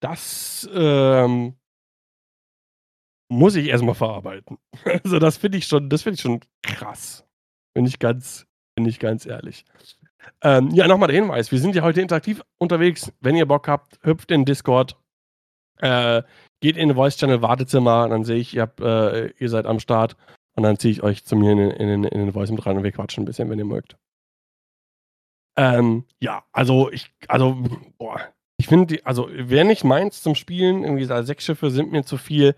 Das 0.00 0.68
ähm, 0.72 1.56
muss 3.28 3.56
ich 3.56 3.68
erstmal 3.68 3.94
verarbeiten. 3.94 4.58
Also 4.84 5.18
das 5.18 5.36
finde 5.36 5.58
ich 5.58 5.66
schon, 5.66 5.88
das 5.88 6.02
finde 6.02 6.14
ich 6.14 6.20
schon 6.20 6.40
krass. 6.62 7.26
Bin 7.74 7.86
ich 7.86 7.98
ganz, 7.98 8.46
bin 8.76 8.86
ich 8.86 8.98
ganz 8.98 9.26
ehrlich. 9.26 9.64
Ähm, 10.42 10.70
ja, 10.70 10.86
nochmal 10.86 11.08
der 11.08 11.20
Hinweis: 11.20 11.50
Wir 11.50 11.58
sind 11.58 11.74
ja 11.74 11.82
heute 11.82 12.00
interaktiv 12.00 12.42
unterwegs. 12.58 13.12
Wenn 13.20 13.36
ihr 13.36 13.46
Bock 13.46 13.68
habt, 13.68 13.98
hüpft 14.02 14.30
in 14.30 14.44
Discord, 14.44 14.96
äh, 15.78 16.22
geht 16.60 16.76
in 16.76 16.88
den 16.88 16.96
Voice 16.96 17.16
Channel 17.16 17.42
Wartezimmer, 17.42 18.08
dann 18.08 18.24
sehe 18.24 18.38
ich, 18.38 18.54
ihr, 18.54 18.62
habt, 18.62 18.80
äh, 18.80 19.28
ihr 19.38 19.48
seid 19.48 19.66
am 19.66 19.80
Start 19.80 20.16
und 20.54 20.62
dann 20.62 20.78
ziehe 20.78 20.92
ich 20.92 21.02
euch 21.02 21.24
zu 21.24 21.36
mir 21.36 21.52
in, 21.52 21.58
in, 21.58 22.04
in 22.04 22.18
den 22.18 22.32
Voice 22.32 22.50
mit 22.50 22.64
rein 22.64 22.76
und 22.76 22.84
wir 22.84 22.92
quatschen 22.92 23.22
ein 23.22 23.26
bisschen, 23.26 23.50
wenn 23.50 23.58
ihr 23.58 23.64
mögt. 23.64 23.96
Ähm, 25.56 26.04
ja, 26.20 26.44
also 26.52 26.90
ich, 26.90 27.12
also, 27.28 27.56
boah, 27.98 28.20
ich 28.58 28.66
finde, 28.66 29.00
also 29.04 29.28
wäre 29.30 29.66
nicht 29.66 29.84
meins 29.84 30.22
zum 30.22 30.34
Spielen, 30.34 30.82
irgendwie 30.84 31.04
sechs 31.24 31.44
Schiffe 31.44 31.70
sind 31.70 31.92
mir 31.92 32.04
zu 32.04 32.16
viel, 32.16 32.54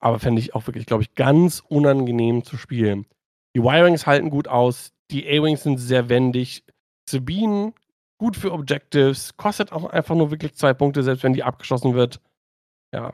aber 0.00 0.18
fände 0.18 0.40
ich 0.40 0.54
auch 0.54 0.66
wirklich, 0.66 0.86
glaube 0.86 1.02
ich, 1.02 1.14
ganz 1.14 1.62
unangenehm 1.66 2.44
zu 2.44 2.56
spielen. 2.56 3.06
Die 3.54 3.60
Y-Wings 3.60 4.06
halten 4.06 4.30
gut 4.30 4.48
aus, 4.48 4.92
die 5.10 5.26
A-Wings 5.26 5.62
sind 5.62 5.78
sehr 5.78 6.08
wendig, 6.08 6.64
Sabine 7.08 7.72
gut 8.18 8.36
für 8.36 8.52
Objectives, 8.52 9.36
kostet 9.36 9.72
auch 9.72 9.84
einfach 9.84 10.14
nur 10.14 10.30
wirklich 10.30 10.54
zwei 10.54 10.72
Punkte, 10.74 11.02
selbst 11.02 11.24
wenn 11.24 11.32
die 11.32 11.42
abgeschossen 11.42 11.94
wird. 11.94 12.20
Ja, 12.92 13.12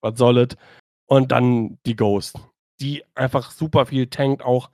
was 0.00 0.18
soll 0.18 0.38
es? 0.38 0.56
Und 1.06 1.32
dann 1.32 1.78
die 1.86 1.96
Ghost, 1.96 2.38
die 2.80 3.04
einfach 3.14 3.50
super 3.50 3.86
viel 3.86 4.06
tankt, 4.06 4.42
auch 4.42 4.70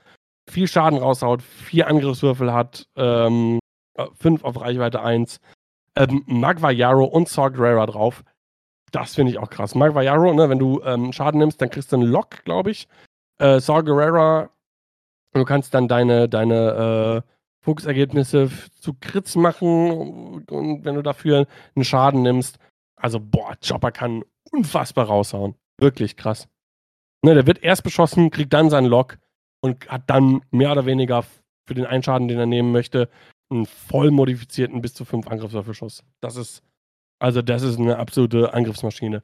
viel 0.49 0.68
Schaden 0.68 0.99
raushaut, 0.99 1.43
vier 1.43 1.87
Angriffswürfel 1.87 2.53
hat, 2.53 2.89
ähm, 2.97 3.59
fünf 4.14 4.45
auf 4.45 4.61
Reichweite 4.61 5.03
1, 5.03 5.41
ähm, 5.97 6.22
Magvayaro 6.26 7.05
und 7.05 7.28
Saw 7.28 7.51
Gerrera 7.51 7.87
drauf. 7.87 8.24
Das 8.93 9.14
finde 9.14 9.33
ich 9.33 9.39
auch 9.39 9.51
krass. 9.51 9.74
Magvayaro, 9.74 10.33
ne, 10.35 10.49
wenn 10.49 10.59
du 10.59 10.83
ähm, 10.83 11.12
Schaden 11.12 11.39
nimmst, 11.39 11.61
dann 11.62 11.70
kriegst 11.70 11.93
du 11.93 11.97
einen 11.97 12.11
Lock, 12.11 12.45
glaube 12.45 12.70
ich. 12.70 12.89
Äh, 13.39 13.61
Saw 13.61 13.83
Gerrera, 13.83 14.51
du 15.33 15.45
kannst 15.45 15.74
dann 15.74 15.89
deine, 15.89 16.28
deine 16.28 17.24
äh, 17.24 17.31
Fuchsergebnisse 17.62 18.51
zu 18.81 18.95
Crits 19.01 19.37
machen 19.37 20.45
und 20.49 20.85
wenn 20.85 20.95
du 20.95 21.03
dafür 21.03 21.47
einen 21.74 21.85
Schaden 21.85 22.22
nimmst. 22.22 22.59
Also, 23.01 23.20
boah, 23.20 23.57
Chopper 23.66 23.92
kann 23.92 24.24
unfassbar 24.51 25.07
raushauen. 25.07 25.55
Wirklich 25.78 26.16
krass. 26.16 26.48
Ne, 27.24 27.34
der 27.34 27.46
wird 27.46 27.62
erst 27.62 27.82
beschossen, 27.82 28.30
kriegt 28.30 28.53
dann 28.53 28.70
seinen 28.70 28.86
Lock 28.86 29.18
und 29.62 29.88
hat 29.88 30.09
dann 30.09 30.42
mehr 30.51 30.72
oder 30.72 30.86
weniger 30.86 31.24
für 31.66 31.74
den 31.74 31.86
Einschaden, 31.86 32.28
den 32.28 32.38
er 32.38 32.46
nehmen 32.46 32.72
möchte, 32.72 33.09
einen 33.51 33.66
voll 33.66 34.10
modifizierten 34.10 34.81
bis 34.81 34.94
zu 34.94 35.05
5 35.05 35.27
Angriffswürfelschuss. 35.28 36.05
Das 36.20 36.36
ist, 36.36 36.62
also 37.18 37.43
das 37.43 37.62
ist 37.62 37.78
eine 37.78 37.98
absolute 37.98 38.55
Angriffsmaschine. 38.55 39.22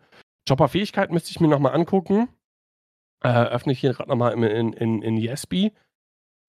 Chopper-Fähigkeit 0.49 1.11
müsste 1.11 1.31
ich 1.31 1.41
mir 1.41 1.49
nochmal 1.49 1.75
angucken. 1.75 2.29
Äh, 3.23 3.29
öffne 3.29 3.73
ich 3.73 3.81
hier 3.81 3.95
gerade 3.95 4.11
nochmal 4.11 4.33
in, 4.33 4.43
in, 4.43 4.73
in, 4.73 5.03
in 5.03 5.17
Yesby. 5.17 5.73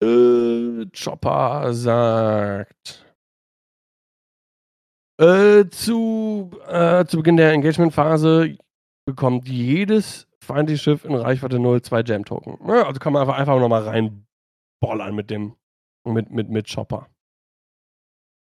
Äh, 0.02 0.86
Chopper 0.92 1.72
sagt. 1.72 3.07
Äh, 5.20 5.68
zu, 5.70 6.50
äh, 6.68 7.04
zu 7.06 7.16
Beginn 7.16 7.36
der 7.36 7.52
Engagement-Phase 7.52 8.56
bekommt 9.04 9.48
jedes 9.48 10.28
feindliche 10.40 10.82
Schiff 10.82 11.04
in 11.04 11.14
Reichweite 11.14 11.58
0 11.58 11.82
2 11.82 12.02
Jam-Token. 12.02 12.58
Ja, 12.68 12.86
also 12.86 13.00
kann 13.00 13.12
man 13.12 13.22
einfach, 13.22 13.36
einfach 13.36 13.58
nochmal 13.58 13.82
reinbollern 13.82 15.14
mit 15.14 15.30
dem, 15.30 15.56
mit, 16.04 16.30
mit, 16.30 16.50
mit 16.50 16.72
Chopper. 16.72 17.08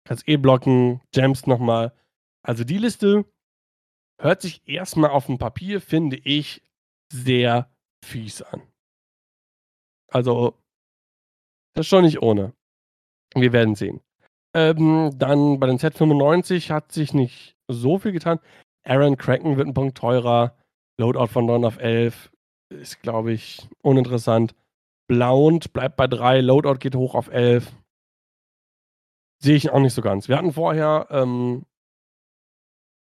Kannst 0.05 0.27
eh 0.27 0.37
blocken, 0.37 1.01
Jams 1.13 1.45
nochmal. 1.45 1.93
Also 2.43 2.63
die 2.63 2.79
Liste 2.79 3.25
hört 4.19 4.41
sich 4.41 4.67
erstmal 4.67 5.11
auf 5.11 5.27
dem 5.27 5.37
Papier, 5.37 5.79
finde 5.79 6.17
ich, 6.17 6.63
sehr 7.11 7.71
fies 8.03 8.41
an. 8.41 8.63
Also 10.11 10.57
das 11.75 11.85
ist 11.85 11.89
schon 11.89 12.03
nicht 12.03 12.21
ohne. 12.21 12.53
Wir 13.35 13.53
werden 13.53 13.75
sehen. 13.75 14.01
Ähm, 14.53 15.11
dann 15.17 15.59
bei 15.59 15.67
den 15.67 15.79
Z95 15.79 16.69
hat 16.69 16.91
sich 16.91 17.13
nicht 17.13 17.55
so 17.67 17.97
viel 17.97 18.11
getan. 18.11 18.39
Aaron 18.83 19.17
Kraken 19.17 19.57
wird 19.57 19.67
ein 19.67 19.73
Punkt 19.73 19.97
teurer. 19.97 20.55
Loadout 20.99 21.27
von 21.27 21.45
9 21.45 21.65
auf 21.65 21.79
11 21.79 22.31
ist, 22.69 23.01
glaube 23.01 23.31
ich, 23.31 23.67
uninteressant. 23.81 24.53
Blaunt 25.07 25.73
bleibt 25.73 25.95
bei 25.95 26.07
3. 26.07 26.41
Loadout 26.41 26.79
geht 26.79 26.95
hoch 26.95 27.15
auf 27.15 27.29
11. 27.29 27.71
Sehe 29.41 29.55
ich 29.55 29.71
auch 29.71 29.79
nicht 29.79 29.93
so 29.93 30.01
ganz. 30.01 30.27
Wir 30.27 30.37
hatten 30.37 30.53
vorher, 30.53 31.07
ähm, 31.09 31.65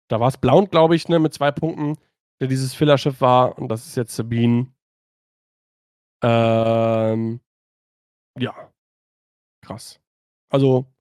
da 0.09 0.21
war 0.21 0.29
es 0.29 0.39
Blaunt, 0.39 0.71
glaube 0.71 0.97
ich, 0.97 1.09
ne, 1.09 1.19
mit 1.19 1.35
zwei 1.35 1.51
Punkten, 1.51 1.99
der 2.41 2.49
dieses 2.49 2.75
Fillerschiff 2.75 3.21
war. 3.21 3.59
Und 3.59 3.69
das 3.69 3.87
ist 3.87 3.97
jetzt 3.97 4.17
Sabine. 4.17 4.73
Ähm, 6.25 7.41
ja, 8.39 8.73
krass. 9.61 10.01
Also 10.51 10.92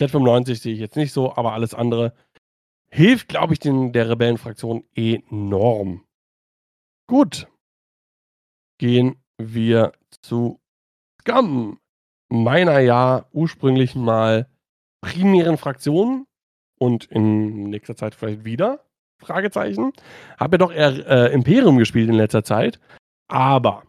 Z95 0.00 0.54
sehe 0.56 0.74
ich 0.74 0.80
jetzt 0.80 0.96
nicht 0.96 1.12
so, 1.12 1.36
aber 1.36 1.52
alles 1.52 1.74
andere 1.74 2.14
hilft, 2.90 3.28
glaube 3.28 3.52
ich, 3.52 3.58
den, 3.58 3.92
der 3.92 4.08
Rebellenfraktion 4.08 4.84
enorm. 4.94 6.04
Gut. 7.06 7.48
Gehen 8.78 9.22
wir 9.38 9.92
zu 10.22 10.60
Scum. 11.20 11.78
Meiner 12.28 12.78
ja 12.78 13.26
ursprünglich 13.32 13.94
mal 13.94 14.48
primären 15.00 15.58
Fraktion 15.58 16.26
und 16.78 17.04
in 17.06 17.64
nächster 17.64 17.96
Zeit 17.96 18.14
vielleicht 18.14 18.44
wieder. 18.44 18.84
Fragezeichen. 19.18 19.92
Habe 20.38 20.54
ja 20.54 20.58
doch 20.58 20.72
eher 20.72 21.06
äh, 21.06 21.34
Imperium 21.34 21.76
gespielt 21.78 22.08
in 22.08 22.14
letzter 22.14 22.44
Zeit. 22.44 22.80
Aber 23.28 23.84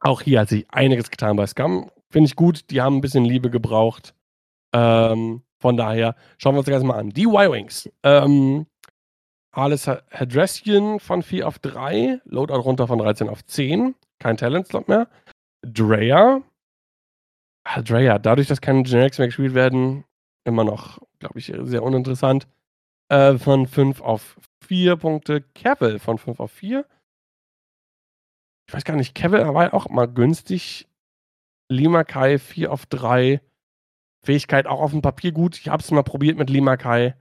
auch 0.00 0.20
hier 0.20 0.40
hat 0.40 0.48
sich 0.48 0.70
einiges 0.70 1.10
getan 1.10 1.36
bei 1.36 1.46
Scum. 1.46 1.90
finde 2.10 2.28
ich 2.28 2.36
gut. 2.36 2.70
Die 2.70 2.82
haben 2.82 2.96
ein 2.96 3.00
bisschen 3.00 3.24
Liebe 3.24 3.50
gebraucht. 3.50 4.14
Ähm, 4.76 5.42
von 5.58 5.78
daher 5.78 6.14
schauen 6.36 6.54
wir 6.54 6.58
uns 6.58 6.66
das 6.66 6.72
Ganze 6.72 6.86
mal 6.86 6.98
an. 6.98 7.10
Die 7.10 7.24
Y-Wings. 7.24 7.90
Ähm, 8.02 8.66
Alice 9.52 9.86
Hadressian 9.86 11.00
von 11.00 11.22
4 11.22 11.48
auf 11.48 11.58
3, 11.60 12.20
Loadout 12.24 12.60
runter 12.60 12.86
von 12.86 12.98
13 12.98 13.30
auf 13.30 13.42
10, 13.42 13.94
kein 14.18 14.36
Talent-Slot 14.36 14.88
mehr. 14.88 15.08
Drea. 15.62 16.42
Ah, 17.64 17.80
Drea, 17.80 18.18
dadurch, 18.18 18.48
dass 18.48 18.60
keine 18.60 18.82
Generics 18.82 19.18
mehr 19.18 19.28
gespielt 19.28 19.54
werden, 19.54 20.04
immer 20.44 20.62
noch, 20.62 20.98
glaube 21.20 21.38
ich, 21.38 21.46
sehr 21.62 21.82
uninteressant. 21.82 22.46
Äh, 23.08 23.38
von 23.38 23.66
5 23.66 24.02
auf 24.02 24.38
4 24.66 24.96
Punkte. 24.96 25.40
Cavill 25.54 25.98
von 25.98 26.18
5 26.18 26.38
auf 26.38 26.52
4. 26.52 26.84
Ich 28.68 28.74
weiß 28.74 28.84
gar 28.84 28.96
nicht, 28.96 29.14
Cavill 29.14 29.54
war 29.54 29.72
auch 29.72 29.88
mal 29.88 30.06
günstig. 30.06 30.86
Lima 31.70 32.04
Kai 32.04 32.38
4 32.38 32.70
auf 32.70 32.84
3. 32.86 33.40
Fähigkeit 34.26 34.66
auch 34.66 34.80
auf 34.80 34.90
dem 34.90 35.02
Papier 35.02 35.32
gut. 35.32 35.58
Ich 35.58 35.68
habe 35.68 35.82
es 35.82 35.90
mal 35.90 36.02
probiert 36.02 36.36
mit 36.36 36.50
Lima 36.50 36.76
Kai. 36.76 37.14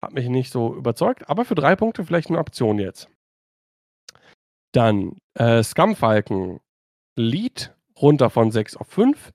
Hat 0.00 0.14
mich 0.14 0.28
nicht 0.28 0.50
so 0.50 0.74
überzeugt, 0.74 1.28
aber 1.28 1.44
für 1.44 1.54
drei 1.54 1.76
Punkte 1.76 2.04
vielleicht 2.04 2.28
eine 2.28 2.38
Option 2.38 2.78
jetzt. 2.78 3.08
Dann 4.72 5.18
äh, 5.34 5.62
Scumfalken 5.62 6.60
Lead 7.16 7.74
runter 8.00 8.30
von 8.30 8.50
6 8.50 8.76
auf 8.76 8.88
5. 8.88 9.32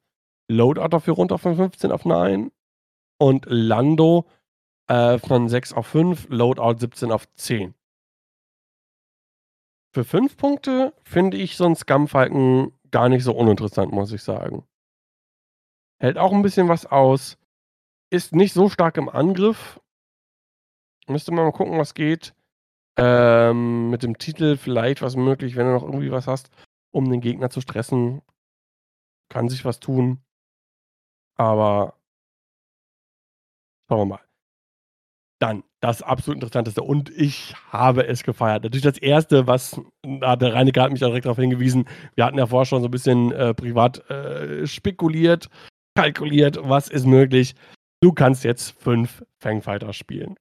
Loadout 0.50 0.90
dafür 0.90 1.14
runter 1.14 1.38
von 1.38 1.56
15 1.56 1.92
auf 1.92 2.06
9. 2.06 2.52
Und 3.20 3.46
Lando 3.48 4.28
äh, 4.88 5.20
von 5.20 5.50
6 5.50 5.74
auf 5.74 5.88
5, 5.88 6.28
Loadout 6.30 6.80
17 6.80 7.12
auf 7.12 7.28
10. 7.36 7.74
Für 9.94 10.04
5 10.04 10.38
Punkte 10.38 10.94
finde 11.04 11.38
ich 11.38 11.58
so 11.58 11.66
einen 11.66 11.76
Scumfalken 11.76 12.72
gar 12.92 13.10
nicht 13.10 13.24
so 13.24 13.34
uninteressant, 13.34 13.92
muss 13.92 14.12
ich 14.12 14.24
sagen. 14.24 14.64
Hält 16.00 16.18
auch 16.18 16.32
ein 16.32 16.42
bisschen 16.42 16.68
was 16.68 16.86
aus. 16.86 17.38
Ist 18.10 18.34
nicht 18.34 18.54
so 18.54 18.70
stark 18.70 18.98
im 18.98 19.10
Angriff, 19.10 19.80
Müsste 21.10 21.32
man 21.32 21.46
mal 21.46 21.52
gucken, 21.52 21.78
was 21.78 21.94
geht. 21.94 22.34
Ähm, 22.98 23.90
mit 23.90 24.04
dem 24.04 24.18
Titel 24.18 24.58
vielleicht 24.58 25.02
was 25.02 25.16
möglich, 25.16 25.56
wenn 25.56 25.68
du 25.68 25.74
noch 25.74 25.84
irgendwie 25.84 26.12
was 26.12 26.28
hast, 26.28 26.50
um 26.92 27.10
den 27.10 27.22
Gegner 27.22 27.50
zu 27.50 27.62
stressen. 27.62 28.22
Kann 29.30 29.50
sich 29.50 29.64
was 29.66 29.80
tun. 29.80 30.22
Aber 31.36 31.94
schauen 33.88 34.00
wir 34.00 34.06
mal. 34.06 34.22
Dann 35.40 35.64
das 35.82 36.02
absolut 36.02 36.38
interessanteste 36.38 36.82
und 36.82 37.12
ich 37.12 37.56
habe 37.72 38.08
es 38.08 38.24
gefeiert. 38.24 38.64
Natürlich 38.64 38.84
das 38.84 38.98
erste, 38.98 39.46
was 39.46 39.80
da 40.02 40.36
der 40.36 40.56
Reiniger 40.56 40.82
hat 40.82 40.92
mich 40.92 41.04
auch 41.04 41.10
direkt 41.10 41.26
darauf 41.26 41.38
hingewiesen. 41.38 41.88
Wir 42.16 42.26
hatten 42.26 42.40
ja 42.40 42.48
vorher 42.48 42.66
schon 42.66 42.82
so 42.82 42.88
ein 42.88 42.92
bisschen 42.92 43.32
äh, 43.32 43.54
privat 43.54 44.10
äh, 44.10 44.66
spekuliert, 44.66 45.50
kalkuliert, 45.98 46.60
was 46.62 46.90
ist 46.90 47.08
möglich. 47.08 47.56
Du 48.02 48.12
kannst 48.12 48.44
jetzt 48.44 48.80
fünf 48.80 49.26
Fangfighter 49.40 49.94
spielen. 49.94 50.36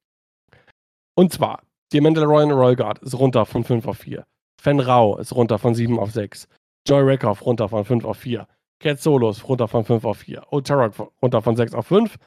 Und 1.15 1.33
zwar, 1.33 1.63
die 1.91 1.99
Mandalorian 1.99 2.51
Royal 2.51 2.75
Guard 2.75 2.99
ist 2.99 3.17
runter 3.17 3.43
von 3.47 3.63
5 3.63 3.87
auf 3.87 3.97
4. 3.97 4.23
Fen 4.61 4.79
Rao 4.79 5.17
ist 5.17 5.33
runter 5.33 5.57
von 5.57 5.73
7 5.73 5.97
auf 5.97 6.11
6. 6.11 6.47
Joy 6.87 7.01
Rakoff 7.09 7.43
runter 7.43 7.67
von 7.69 7.85
5 7.85 8.05
auf 8.05 8.17
4. 8.17 8.47
Cat 8.79 9.01
Solos 9.01 9.49
runter 9.49 9.67
von 9.67 9.83
5 9.83 10.05
auf 10.05 10.19
4. 10.19 10.43
O'Tarok 10.51 11.09
runter 11.23 11.41
von 11.41 11.55
6 11.55 11.73
auf 11.73 11.87
5. 11.87 12.17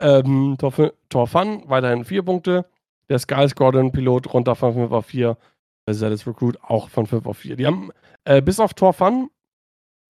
Ähm, 0.00 0.56
Tor, 0.58 0.92
Tor 1.08 1.32
weiterhin 1.32 2.04
4 2.04 2.22
Punkte. 2.22 2.66
Der 3.08 3.18
Sky 3.18 3.48
Squadron 3.48 3.92
Pilot 3.92 4.34
runter 4.34 4.54
von 4.54 4.74
5 4.74 4.92
auf 4.92 5.06
4. 5.06 5.38
Der 5.86 5.94
Zealous 5.94 6.26
Recruit 6.26 6.62
auch 6.62 6.90
von 6.90 7.06
5 7.06 7.24
auf 7.24 7.38
4. 7.38 7.56
Die 7.56 7.66
haben 7.66 7.90
äh, 8.24 8.42
bis 8.42 8.60
auf 8.60 8.74
Tor 8.74 8.92
Fun 8.92 9.30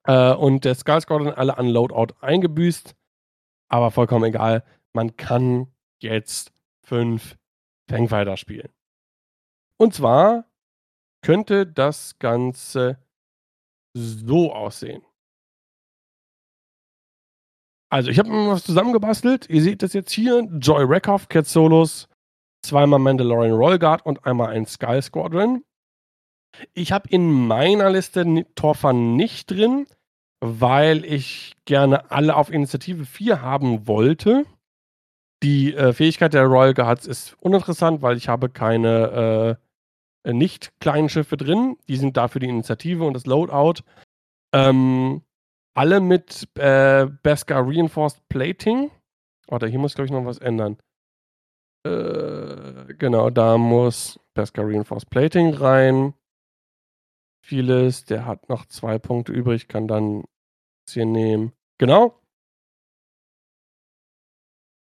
äh, 0.05 0.33
und 0.35 0.65
der 0.65 0.75
Sky 0.75 1.01
Squadron 1.01 1.33
alle 1.33 1.59
an 1.59 1.69
Loadout 1.69 2.15
eingebüßt. 2.21 2.95
Aber 3.69 3.91
vollkommen 3.91 4.25
egal. 4.25 4.65
Man 4.93 5.17
kann 5.17 5.73
jetzt 6.01 6.53
5 6.85 7.37
Fangfighter 7.89 8.37
spielen. 8.37 8.71
Und 9.79 9.95
zwar 9.95 10.45
könnte 11.23 11.67
das 11.67 12.19
Ganze 12.19 12.99
so 13.95 14.53
aussehen. 14.53 15.03
Also, 17.91 18.11
ich 18.11 18.19
habe 18.19 18.29
mir 18.29 18.51
was 18.51 18.65
zusammengebastelt. 18.65 19.49
Ihr 19.49 19.63
seht 19.63 19.83
das 19.83 19.93
jetzt 19.93 20.11
hier. 20.11 20.41
Joy 20.59 20.85
Rakoff, 20.85 21.29
Cat 21.29 21.47
Solos, 21.47 22.09
zweimal 22.65 22.99
Mandalorian 22.99 23.55
Royal 23.55 23.79
Guard 23.79 24.05
und 24.05 24.27
einmal 24.27 24.49
ein 24.49 24.67
Sky 24.67 25.01
Squadron. 25.01 25.65
Ich 26.73 26.93
habe 26.93 27.09
in 27.09 27.31
meiner 27.31 27.91
Liste 27.91 28.47
Torfan 28.55 29.17
nicht 29.17 29.51
drin, 29.51 29.87
weil 30.41 31.05
ich 31.05 31.55
gerne 31.65 32.11
alle 32.11 32.37
auf 32.37 32.51
Initiative 32.51 33.05
4 33.05 33.43
haben 33.43 33.87
wollte. 33.87 34.45
Die 35.43 35.75
äh, 35.75 35.93
Fähigkeit 35.93 36.35
der 36.35 36.45
Royal 36.45 36.75
Guards 36.75 37.07
ist 37.07 37.37
uninteressant, 37.41 38.03
weil 38.03 38.17
ich 38.17 38.29
habe 38.29 38.49
keine 38.49 39.59
äh, 40.25 40.33
nicht 40.33 40.73
kleinen 40.81 41.09
Schiffe 41.09 41.37
drin. 41.37 41.77
Die 41.89 41.97
sind 41.97 42.17
dafür 42.17 42.41
die 42.41 42.49
Initiative 42.49 43.05
und 43.05 43.15
das 43.15 43.27
Loadout. 43.27 43.83
Ähm, 44.55 45.23
alle 45.75 46.01
mit 46.01 46.49
äh, 46.57 47.07
Beskar 47.23 47.67
Reinforced 47.67 48.27
Plating. 48.29 48.91
Warte, 49.49 49.67
hier 49.67 49.79
muss, 49.79 49.95
glaube 49.95 50.07
ich, 50.07 50.13
noch 50.13 50.25
was 50.25 50.39
ändern. 50.39 50.79
Äh, 51.87 52.95
genau, 52.95 53.31
da 53.31 53.59
muss 53.59 54.19
Beskar 54.35 54.67
Reinforced 54.67 55.11
Plating 55.11 55.53
rein. 55.55 56.15
Vieles, 57.47 58.07
der 58.07 58.25
hat 58.25 58.49
noch 58.49 58.65
zwei 58.65 58.99
Punkte 58.99 59.31
übrig, 59.31 59.69
kann 59.69 59.87
dann 59.87 60.25
hier 60.89 61.05
nehmen. 61.05 61.53
Genau. 61.77 62.19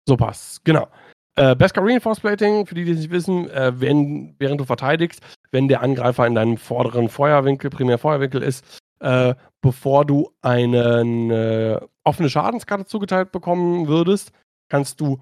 So 0.07 0.15
passt, 0.15 0.63
genau. 0.63 0.87
Äh, 1.35 1.55
Beskar 1.55 1.83
Reinforced 1.83 2.21
Plating, 2.21 2.67
für 2.67 2.75
die, 2.75 2.85
die 2.85 2.91
es 2.91 2.99
nicht 2.99 3.09
wissen, 3.09 3.49
äh, 3.49 3.73
wenn, 3.81 4.35
während 4.37 4.61
du 4.61 4.65
verteidigst, 4.65 5.23
wenn 5.49 5.67
der 5.67 5.81
Angreifer 5.81 6.27
in 6.27 6.35
deinem 6.35 6.57
vorderen 6.57 7.09
Feuerwinkel, 7.09 7.71
primär 7.71 7.97
Feuerwinkel 7.97 8.43
ist, 8.43 8.63
äh, 8.99 9.33
bevor 9.61 10.05
du 10.05 10.31
eine 10.43 11.89
offene 12.03 12.29
Schadenskarte 12.29 12.85
zugeteilt 12.85 13.31
bekommen 13.31 13.87
würdest, 13.87 14.31
kannst 14.69 15.01
du 15.01 15.19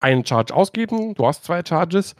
einen 0.00 0.26
Charge 0.26 0.52
ausgeben. 0.52 1.14
Du 1.14 1.24
hast 1.24 1.44
zwei 1.44 1.64
Charges, 1.64 2.16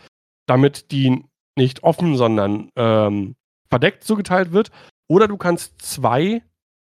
damit 0.47 0.93
die 0.93 1.24
nicht 1.56 1.82
offen, 1.82 2.16
sondern 2.16 2.70
ähm, 2.76 3.35
verdeckt 3.69 4.05
zugeteilt 4.05 4.53
wird. 4.53 4.70
Oder 5.09 5.28
du 5.28 5.36
kannst 5.36 5.81
zwei 5.82 6.43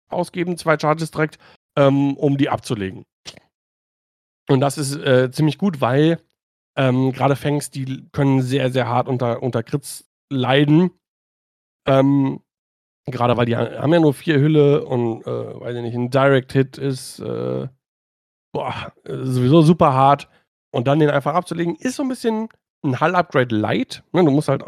ausgeben, 0.09 0.57
zwei 0.57 0.79
Charges 0.79 1.11
direkt, 1.11 1.39
ähm, 1.77 2.17
um 2.17 2.37
die 2.37 2.49
abzulegen. 2.49 3.05
Und 4.49 4.61
das 4.61 4.79
ist 4.79 4.97
äh, 4.97 5.31
ziemlich 5.31 5.59
gut, 5.59 5.81
weil 5.81 6.21
ähm, 6.77 7.13
gerade 7.13 7.37
Fangs, 7.37 7.71
die 7.71 8.09
können 8.13 8.41
sehr, 8.41 8.71
sehr 8.71 8.89
hart 8.89 9.09
unter, 9.09 9.43
unter 9.43 9.63
Crits 9.63 10.09
leiden. 10.31 10.91
Ähm, 11.87 12.41
gerade 13.07 13.37
weil 13.37 13.47
die 13.47 13.57
haben 13.57 13.93
ja 13.93 14.01
nur 14.01 14.15
vier 14.15 14.39
Hülle 14.39 14.85
und, 14.85 15.27
äh, 15.27 15.61
weiß 15.61 15.77
ich 15.77 15.83
nicht, 15.83 15.95
ein 15.95 16.11
Direct-Hit 16.11 16.79
ist 16.79 17.19
äh, 17.21 17.69
boah, 18.53 18.93
sowieso 19.05 19.63
super 19.63 19.93
hart. 19.93 20.29
Und 20.71 20.87
dann 20.87 20.99
den 20.99 21.11
einfach 21.11 21.35
abzulegen, 21.35 21.77
ist 21.77 21.97
so 21.97 22.03
ein 22.03 22.09
bisschen 22.09 22.49
ein 22.85 23.01
Hull-Upgrade 23.01 23.55
light. 23.55 24.03
Ne, 24.13 24.25
du 24.25 24.31
musst 24.31 24.49
halt, 24.49 24.63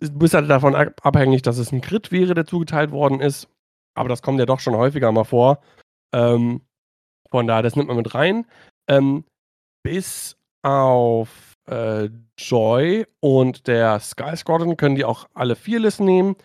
du 0.00 0.18
bist 0.18 0.34
halt 0.34 0.48
davon 0.50 0.74
abhängig, 0.74 1.42
dass 1.42 1.58
es 1.58 1.72
ein 1.72 1.80
Crit 1.80 2.12
wäre, 2.12 2.34
der 2.34 2.46
zugeteilt 2.46 2.90
worden 2.90 3.20
ist. 3.20 3.48
Aber 3.94 4.08
das 4.08 4.22
kommt 4.22 4.38
ja 4.38 4.46
doch 4.46 4.60
schon 4.60 4.76
häufiger 4.76 5.12
mal 5.12 5.24
vor. 5.24 5.60
Ähm, 6.14 6.62
von 7.30 7.46
daher, 7.46 7.62
das 7.62 7.76
nimmt 7.76 7.88
man 7.88 7.96
mit 7.96 8.14
rein. 8.14 8.46
Ähm, 8.88 9.24
bis 9.82 10.36
auf 10.62 11.54
äh, 11.66 12.08
Joy 12.38 13.06
und 13.20 13.66
der 13.66 14.00
Sky 14.00 14.36
Squadron 14.36 14.76
können 14.76 14.96
die 14.96 15.04
auch 15.04 15.26
alle 15.34 15.56
vier 15.56 15.80
Listen 15.80 16.04
nehmen. 16.04 16.36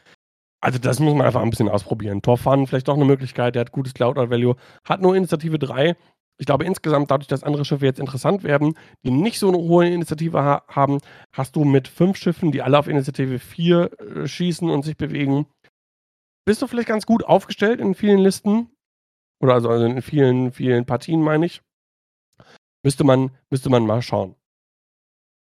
Also 0.60 0.80
das 0.80 1.00
muss 1.00 1.14
man 1.14 1.26
einfach 1.26 1.42
ein 1.42 1.50
bisschen 1.50 1.70
ausprobieren. 1.70 2.22
Torfan 2.22 2.68
vielleicht 2.68 2.88
doch 2.88 2.96
eine 2.96 3.06
Möglichkeit, 3.06 3.56
der 3.56 3.62
hat 3.62 3.72
gutes 3.72 3.94
Cloud-Value, 3.94 4.56
hat 4.84 5.02
nur 5.02 5.16
Initiative 5.16 5.60
3. 5.60 5.96
Ich 6.40 6.46
glaube 6.46 6.66
insgesamt, 6.66 7.10
dadurch, 7.10 7.28
dass 7.28 7.44
andere 7.44 7.66
Schiffe 7.66 7.86
jetzt 7.86 8.00
interessant 8.00 8.44
werden, 8.44 8.78
die 9.04 9.12
nicht 9.12 9.40
so 9.40 9.48
eine 9.48 9.58
hohe 9.58 9.90
Initiative 9.90 10.44
ha 10.44 10.64
haben, 10.68 11.00
hast 11.34 11.56
du 11.56 11.64
mit 11.64 11.88
fünf 11.88 12.18
Schiffen, 12.18 12.52
die 12.52 12.62
alle 12.62 12.78
auf 12.78 12.88
Initiative 12.88 13.40
4 13.40 14.00
äh, 14.00 14.28
schießen 14.28 14.70
und 14.70 14.84
sich 14.84 14.98
bewegen, 14.98 15.48
bist 16.46 16.62
du 16.62 16.68
vielleicht 16.68 16.88
ganz 16.88 17.06
gut 17.06 17.26
aufgestellt 17.26 17.80
in 17.80 17.96
vielen 17.96 18.20
Listen. 18.20 18.70
Oder 19.42 19.56
also, 19.56 19.70
also 19.70 19.86
in 19.86 20.02
vielen, 20.02 20.52
vielen 20.52 20.86
Partien, 20.86 21.22
meine 21.22 21.46
ich. 21.46 21.62
Müsste 22.84 23.04
man, 23.04 23.36
müsste 23.50 23.70
man 23.70 23.86
mal 23.86 24.02
schauen. 24.02 24.36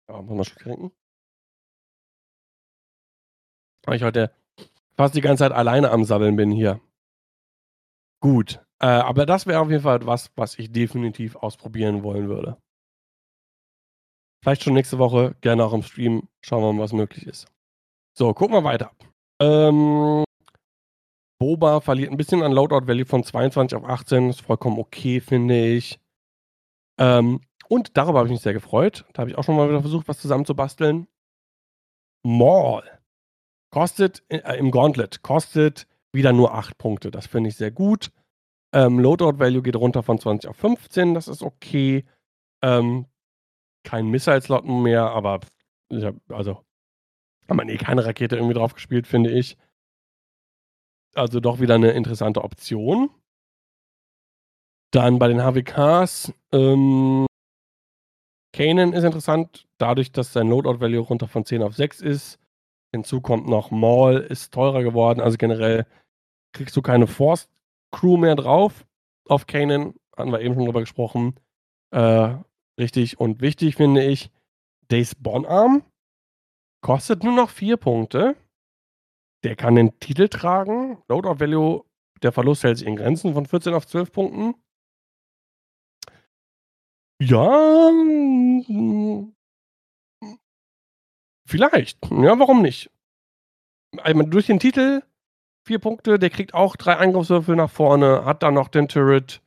Ja, 0.09 0.21
muss 0.21 0.35
man 0.35 0.45
schon 0.45 0.57
trinken. 0.57 0.91
Weil 3.85 3.97
ich 3.97 4.03
heute 4.03 4.33
fast 4.95 5.15
die 5.15 5.21
ganze 5.21 5.43
Zeit 5.43 5.51
alleine 5.51 5.91
am 5.91 6.03
Sabbeln 6.03 6.35
bin 6.35 6.51
hier. 6.51 6.79
Gut. 8.21 8.64
Äh, 8.81 8.87
aber 8.87 9.25
das 9.25 9.47
wäre 9.47 9.59
auf 9.59 9.69
jeden 9.69 9.83
Fall 9.83 10.05
was, 10.05 10.31
was 10.35 10.59
ich 10.59 10.71
definitiv 10.71 11.35
ausprobieren 11.35 12.03
wollen 12.03 12.27
würde. 12.27 12.57
Vielleicht 14.43 14.63
schon 14.63 14.73
nächste 14.73 14.99
Woche, 14.99 15.35
gerne 15.41 15.63
auch 15.63 15.73
im 15.73 15.81
Stream. 15.81 16.27
Schauen 16.41 16.61
wir 16.61 16.73
mal, 16.73 16.83
was 16.83 16.93
möglich 16.93 17.25
ist. 17.25 17.47
So, 18.17 18.33
gucken 18.33 18.55
wir 18.55 18.63
weiter. 18.63 18.91
Ähm, 19.41 20.23
Boba 21.39 21.81
verliert 21.81 22.11
ein 22.11 22.17
bisschen 22.17 22.43
an 22.43 22.51
Loadout 22.51 22.87
Value 22.87 23.05
von 23.05 23.23
22 23.23 23.77
auf 23.77 23.83
18. 23.83 24.29
Ist 24.29 24.41
vollkommen 24.41 24.79
okay, 24.79 25.19
finde 25.19 25.65
ich. 25.65 25.99
Ähm, 26.99 27.41
und 27.67 27.97
darüber 27.97 28.19
habe 28.19 28.27
ich 28.27 28.33
mich 28.33 28.41
sehr 28.41 28.53
gefreut. 28.53 29.05
Da 29.13 29.21
habe 29.21 29.31
ich 29.31 29.37
auch 29.37 29.43
schon 29.43 29.55
mal 29.55 29.67
wieder 29.67 29.81
versucht, 29.81 30.07
was 30.07 30.19
zusammenzubasteln. 30.19 31.07
Maul 32.23 32.83
kostet 33.71 34.23
äh, 34.29 34.57
im 34.57 34.71
Gauntlet 34.71 35.21
kostet 35.21 35.87
wieder 36.13 36.31
nur 36.31 36.53
8 36.53 36.77
Punkte. 36.77 37.11
Das 37.11 37.27
finde 37.27 37.49
ich 37.49 37.57
sehr 37.57 37.71
gut. 37.71 38.11
Ähm, 38.75 38.99
Loadout 38.99 39.39
Value 39.39 39.61
geht 39.61 39.77
runter 39.77 40.03
von 40.03 40.19
20 40.19 40.49
auf 40.49 40.57
15. 40.57 41.13
Das 41.13 41.29
ist 41.29 41.41
okay. 41.41 42.03
Ähm, 42.61 43.05
kein 43.85 44.07
Missile-Slot 44.07 44.65
mehr, 44.65 45.05
aber 45.11 45.39
hab, 45.93 46.15
also 46.29 46.61
haben 47.47 47.57
man 47.57 47.69
eh 47.69 47.77
keine 47.77 48.03
Rakete 48.05 48.35
irgendwie 48.35 48.55
drauf 48.55 48.73
gespielt, 48.73 49.07
finde 49.07 49.31
ich. 49.31 49.57
Also 51.13 51.39
doch 51.39 51.61
wieder 51.61 51.75
eine 51.75 51.91
interessante 51.91 52.43
Option. 52.43 53.09
Dann 54.91 55.19
bei 55.19 55.29
den 55.29 55.41
HWKs, 55.41 56.33
ähm, 56.51 57.27
Kanan 58.51 58.91
ist 58.91 59.05
interessant, 59.05 59.65
dadurch, 59.77 60.11
dass 60.11 60.33
sein 60.33 60.49
Loadout-Value 60.49 60.99
runter 60.99 61.29
von 61.29 61.45
10 61.45 61.63
auf 61.63 61.75
6 61.75 62.01
ist. 62.01 62.39
Hinzu 62.91 63.21
kommt 63.21 63.47
noch 63.47 63.71
Maul, 63.71 64.17
ist 64.17 64.53
teurer 64.53 64.83
geworden. 64.83 65.21
Also 65.21 65.37
generell 65.37 65.85
kriegst 66.51 66.75
du 66.75 66.81
keine 66.81 67.07
Force 67.07 67.47
Crew 67.91 68.17
mehr 68.17 68.35
drauf 68.35 68.85
auf 69.27 69.47
Kanan. 69.47 69.95
Hatten 70.15 70.31
wir 70.31 70.41
eben 70.41 70.53
schon 70.53 70.65
drüber 70.65 70.81
gesprochen. 70.81 71.39
Äh, 71.91 72.35
richtig 72.79 73.19
und 73.19 73.41
wichtig 73.41 73.75
finde 73.75 74.03
ich, 74.03 74.31
Days 74.91 75.15
Bonarm 75.15 75.83
kostet 76.81 77.23
nur 77.23 77.33
noch 77.33 77.49
4 77.49 77.77
Punkte. 77.77 78.35
Der 79.43 79.55
kann 79.55 79.75
den 79.75 79.99
Titel 79.99 80.27
tragen. 80.27 81.01
Loadout 81.07 81.39
Value, 81.39 81.83
der 82.21 82.31
Verlust 82.31 82.63
hält 82.63 82.77
sich 82.77 82.87
in 82.87 82.95
Grenzen 82.95 83.33
von 83.33 83.45
14 83.45 83.73
auf 83.73 83.87
12 83.87 84.11
Punkten. 84.11 84.55
Ja, 87.21 87.91
vielleicht. 91.47 91.99
Ja, 92.11 92.39
warum 92.39 92.61
nicht? 92.61 92.91
Also 93.97 94.23
durch 94.23 94.47
den 94.47 94.59
Titel 94.59 95.01
vier 95.65 95.79
Punkte, 95.79 96.19
der 96.19 96.29
kriegt 96.29 96.53
auch 96.53 96.75
drei 96.75 96.97
Angriffswürfel 96.97 97.55
nach 97.55 97.69
vorne, 97.69 98.23
hat 98.23 98.43
dann 98.43 98.53
noch 98.53 98.67
den 98.67 98.87
Turret, 98.87 99.41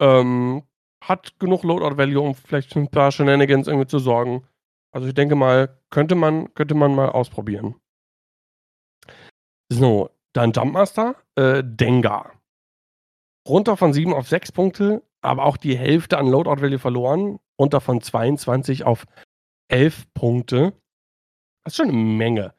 ähm, 0.00 0.62
hat 1.02 1.38
genug 1.38 1.64
Loadout 1.64 1.98
Value, 1.98 2.20
um 2.20 2.34
vielleicht 2.34 2.72
für 2.72 2.78
ein 2.78 2.90
paar 2.90 3.10
Shenanigans 3.10 3.66
irgendwie 3.66 3.88
zu 3.88 3.98
sorgen. 3.98 4.46
Also 4.92 5.08
ich 5.08 5.14
denke 5.14 5.34
mal, 5.34 5.80
könnte 5.90 6.14
man, 6.14 6.52
könnte 6.54 6.74
man 6.74 6.94
mal 6.94 7.08
ausprobieren. 7.08 7.74
So, 9.68 10.10
dann 10.32 10.52
Jumpmaster, 10.52 11.16
äh, 11.34 11.62
Dengar. 11.64 12.32
Runter 13.48 13.76
von 13.76 13.92
7 13.92 14.14
auf 14.14 14.28
6 14.28 14.52
Punkte, 14.52 15.02
aber 15.22 15.44
auch 15.44 15.56
die 15.56 15.76
Hälfte 15.76 16.18
an 16.18 16.28
Loadout 16.28 16.62
Value 16.62 16.78
verloren. 16.78 17.40
Runter 17.58 17.80
von 17.80 18.00
22 18.00 18.84
auf 18.84 19.06
11 19.68 20.12
Punkte. 20.14 20.74
Das 21.64 21.72
ist 21.72 21.76
schon 21.78 21.88
eine 21.88 21.96
Menge. 21.96 22.54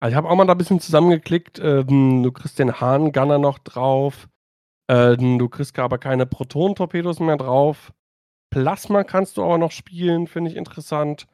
Also 0.00 0.12
ich 0.12 0.16
habe 0.16 0.28
auch 0.28 0.36
mal 0.36 0.46
da 0.46 0.52
ein 0.52 0.58
bisschen 0.58 0.80
zusammengeklickt. 0.80 1.58
Ähm, 1.58 2.22
du 2.22 2.32
kriegst 2.32 2.58
den 2.58 2.80
Hahn-Gunner 2.80 3.38
noch 3.38 3.58
drauf. 3.58 4.28
Ähm, 4.88 5.38
du 5.38 5.48
kriegst 5.48 5.78
aber 5.78 5.98
keine 5.98 6.26
Proton-Torpedos 6.26 7.20
mehr 7.20 7.36
drauf. 7.36 7.92
Plasma 8.50 9.04
kannst 9.04 9.36
du 9.36 9.44
aber 9.44 9.58
noch 9.58 9.72
spielen, 9.72 10.26
finde 10.26 10.50
ich 10.50 10.56
interessant. 10.56 11.26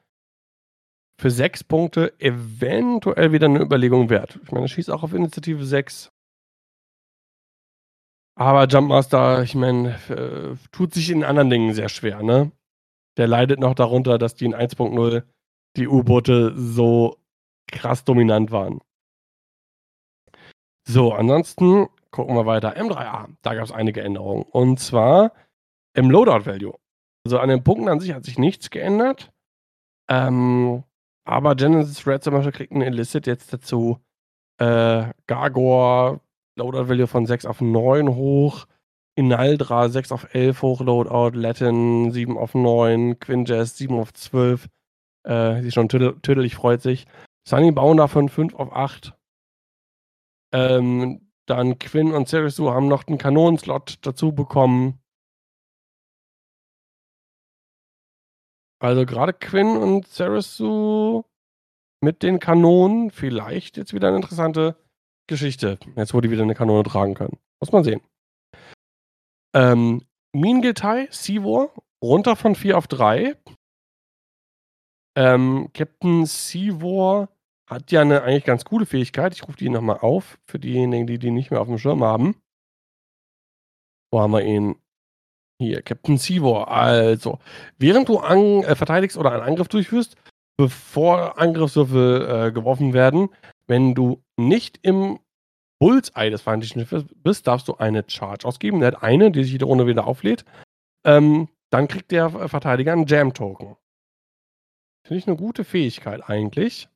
Für 1.20 1.30
sechs 1.30 1.62
Punkte 1.62 2.18
eventuell 2.18 3.30
wieder 3.32 3.46
eine 3.46 3.60
Überlegung 3.60 4.10
wert. 4.10 4.40
Ich 4.42 4.50
meine, 4.50 4.66
schießt 4.66 4.90
auch 4.90 5.04
auf 5.04 5.14
Initiative 5.14 5.64
6. 5.64 6.10
Aber 8.36 8.66
Jumpmaster, 8.66 9.42
ich 9.42 9.54
meine, 9.54 9.94
äh, 10.08 10.56
tut 10.72 10.92
sich 10.92 11.10
in 11.10 11.22
anderen 11.22 11.50
Dingen 11.50 11.72
sehr 11.72 11.88
schwer, 11.88 12.22
ne? 12.22 12.50
Der 13.16 13.28
leidet 13.28 13.60
noch 13.60 13.76
darunter, 13.76 14.18
dass 14.18 14.34
die 14.34 14.46
in 14.46 14.56
1.0 14.56 15.22
die 15.76 15.86
U-Boote 15.86 16.52
so 16.56 17.23
krass 17.66 18.04
dominant 18.04 18.50
waren. 18.50 18.80
So, 20.86 21.12
ansonsten 21.12 21.88
gucken 22.10 22.36
wir 22.36 22.46
weiter. 22.46 22.76
M3A, 22.76 23.28
da 23.42 23.54
gab 23.54 23.64
es 23.64 23.72
einige 23.72 24.02
Änderungen. 24.02 24.44
Und 24.44 24.78
zwar 24.78 25.32
im 25.94 26.10
Loadout 26.10 26.46
Value. 26.46 26.74
Also 27.24 27.38
an 27.38 27.48
den 27.48 27.64
Punkten 27.64 27.88
an 27.88 28.00
sich 28.00 28.12
hat 28.12 28.24
sich 28.24 28.38
nichts 28.38 28.70
geändert. 28.70 29.32
Ähm, 30.08 30.84
aber 31.24 31.54
Genesis 31.54 32.06
Red 32.06 32.22
zum 32.22 32.34
Beispiel 32.34 32.52
kriegt 32.52 32.72
einen 32.72 32.82
Illicit 32.82 33.26
jetzt 33.26 33.52
dazu. 33.52 33.98
Äh, 34.58 35.08
Gargor, 35.26 36.20
Loadout 36.56 36.88
Value 36.88 37.06
von 37.06 37.26
6 37.26 37.46
auf 37.46 37.60
9 37.60 38.14
hoch. 38.14 38.66
Inaldra 39.16 39.88
6 39.88 40.12
auf 40.12 40.34
11 40.34 40.62
hoch, 40.62 40.80
Loadout, 40.80 41.38
Latin 41.38 42.10
7 42.10 42.36
auf 42.36 42.54
9, 42.54 43.18
Quinjazz 43.20 43.76
7 43.76 43.98
auf 43.98 44.12
12. 44.12 44.68
Äh, 45.24 45.62
sie 45.62 45.70
schon 45.70 45.88
tödlich, 45.88 46.54
freut 46.56 46.82
sich. 46.82 47.06
Sunny 47.46 47.72
Bounder 47.72 48.08
von 48.08 48.28
5 48.28 48.54
auf 48.54 48.72
8. 48.72 49.14
Ähm, 50.52 51.32
dann 51.46 51.78
Quinn 51.78 52.12
und 52.12 52.28
Serisu 52.28 52.70
haben 52.70 52.88
noch 52.88 53.06
einen 53.06 53.18
Kanonenslot 53.18 53.98
dazu 54.02 54.32
bekommen. 54.32 55.00
Also 58.80 59.04
gerade 59.04 59.32
Quinn 59.32 59.76
und 59.76 60.06
Serisu 60.06 61.24
mit 62.00 62.22
den 62.22 62.38
Kanonen 62.38 63.10
vielleicht 63.10 63.76
jetzt 63.76 63.94
wieder 63.94 64.08
eine 64.08 64.16
interessante 64.16 64.76
Geschichte. 65.26 65.78
Jetzt, 65.96 66.14
wo 66.14 66.20
die 66.20 66.30
wieder 66.30 66.42
eine 66.42 66.54
Kanone 66.54 66.82
tragen 66.82 67.14
können. 67.14 67.38
Muss 67.60 67.72
man 67.72 67.84
sehen. 67.84 68.00
Ähm, 69.54 70.02
Mingetai, 70.32 71.08
Sivor, 71.10 71.72
runter 72.02 72.36
von 72.36 72.54
4 72.54 72.76
auf 72.76 72.86
3. 72.88 73.36
Ähm, 75.16 75.70
Captain 75.72 76.26
Sivor 76.26 77.28
hat 77.66 77.90
ja 77.92 78.02
eine 78.02 78.22
eigentlich 78.22 78.44
ganz 78.44 78.64
coole 78.64 78.86
Fähigkeit. 78.86 79.34
Ich 79.34 79.46
rufe 79.46 79.56
die 79.56 79.68
nochmal 79.68 79.98
auf, 79.98 80.38
für 80.46 80.58
diejenigen, 80.58 81.06
die 81.06 81.18
die 81.18 81.30
nicht 81.30 81.50
mehr 81.50 81.60
auf 81.60 81.68
dem 81.68 81.78
Schirm 81.78 82.04
haben. 82.04 82.36
Wo 84.12 84.20
haben 84.20 84.32
wir 84.32 84.42
ihn? 84.42 84.76
Hier, 85.60 85.82
Captain 85.82 86.18
Sivor. 86.18 86.70
Also, 86.70 87.38
während 87.78 88.08
du 88.08 88.18
an, 88.18 88.64
äh, 88.64 88.74
verteidigst 88.74 89.16
oder 89.16 89.32
einen 89.32 89.42
Angriff 89.42 89.68
durchführst, 89.68 90.16
bevor 90.56 91.38
Angriffswürfel 91.38 92.48
äh, 92.48 92.52
geworfen 92.52 92.92
werden, 92.92 93.28
wenn 93.66 93.94
du 93.94 94.22
nicht 94.36 94.78
im 94.82 95.20
Bullseye 95.80 96.30
des 96.30 96.42
feindlichen 96.42 96.80
Schiffes 96.80 97.04
bist, 97.16 97.46
darfst 97.46 97.68
du 97.68 97.76
eine 97.76 98.04
Charge 98.06 98.46
ausgeben. 98.46 98.80
Der 98.80 98.92
hat 98.92 99.02
eine, 99.02 99.30
die 99.30 99.42
sich 99.42 99.52
jede 99.52 99.64
Runde 99.64 99.86
wieder 99.86 100.06
auflädt. 100.06 100.44
Ähm, 101.04 101.48
dann 101.70 101.88
kriegt 101.88 102.10
der 102.10 102.30
Verteidiger 102.48 102.92
einen 102.92 103.06
Jam-Token. 103.06 103.76
Finde 105.06 105.18
ich 105.18 105.26
eine 105.26 105.36
gute 105.36 105.64
Fähigkeit 105.64 106.28
eigentlich. 106.28 106.88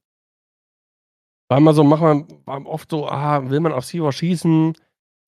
Weil 1.48 1.60
man 1.60 1.74
so, 1.74 1.82
macht 1.82 2.02
man 2.46 2.66
oft 2.66 2.90
so, 2.90 3.08
ah, 3.08 3.48
will 3.50 3.60
man 3.60 3.72
auf 3.72 3.84
Seawar 3.86 4.12
schießen? 4.12 4.74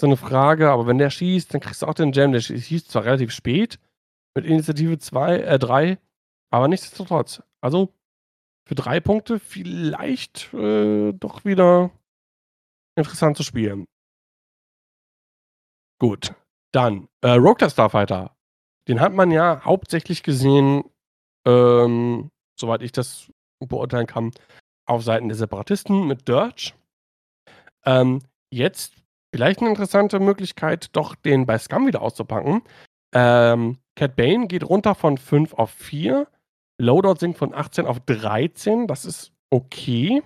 So 0.01 0.07
eine 0.07 0.17
Frage, 0.17 0.71
aber 0.71 0.87
wenn 0.87 0.99
der 0.99 1.11
schießt, 1.11 1.53
dann 1.53 1.61
kriegst 1.61 1.83
du 1.83 1.87
auch 1.87 1.95
den 1.95 2.13
Jam. 2.13 2.33
Der 2.33 2.41
schießt 2.41 2.91
zwar 2.91 3.05
relativ 3.05 3.33
spät 3.33 3.79
mit 4.35 4.47
Initiative 4.47 4.99
2, 4.99 5.39
äh 5.39 5.59
3, 5.59 5.99
aber 6.51 6.69
nichtsdestotrotz. 6.69 7.43
Also 7.61 7.93
für 8.67 8.75
drei 8.75 9.01
Punkte 9.01 9.39
vielleicht 9.39 10.53
äh, 10.55 11.13
doch 11.13 11.45
wieder 11.45 11.91
interessant 12.97 13.37
zu 13.37 13.43
spielen. 13.43 13.87
Gut. 15.99 16.35
Dann, 16.73 17.09
äh, 17.21 17.33
Rogue 17.33 17.69
Starfighter. 17.69 18.37
Den 18.89 19.01
hat 19.01 19.13
man 19.13 19.31
ja 19.31 19.65
hauptsächlich 19.65 20.23
gesehen, 20.23 20.85
ähm, 21.47 22.31
soweit 22.59 22.83
ich 22.83 22.93
das 22.93 23.31
beurteilen 23.59 24.07
kann, 24.07 24.31
auf 24.91 25.05
Seiten 25.05 25.29
der 25.29 25.37
Separatisten 25.37 26.07
mit 26.07 26.29
Dirge. 26.29 26.73
Ähm, 27.87 28.23
jetzt 28.53 28.95
vielleicht 29.33 29.61
eine 29.61 29.71
interessante 29.71 30.19
Möglichkeit, 30.21 30.89
doch 30.93 31.15
den 31.15 31.47
bei 31.47 31.59
Scum 31.59 31.87
wieder 31.87 32.03
auszupacken. 32.03 32.63
Ähm, 33.15 33.79
Cat 33.95 34.17
Bane 34.17 34.49
geht 34.49 34.69
runter 34.69 34.95
von 34.95 35.17
5 35.17 35.55
auf 35.55 35.71
4. 35.71 36.27
Loadout 36.79 37.21
sinkt 37.21 37.39
von 37.39 37.55
18 37.55 37.87
auf 37.87 38.01
13. 38.01 38.87
Das 38.87 39.05
ist 39.05 39.33
okay. 39.51 40.23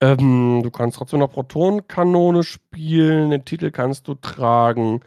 Ähm, 0.00 0.62
du 0.62 0.70
kannst 0.70 0.96
trotzdem 0.96 1.20
noch 1.20 1.32
Protonenkanone 1.32 2.44
spielen. 2.44 3.30
Den 3.30 3.44
Titel 3.44 3.70
kannst 3.70 4.08
du 4.08 4.14
tragen. 4.14 5.00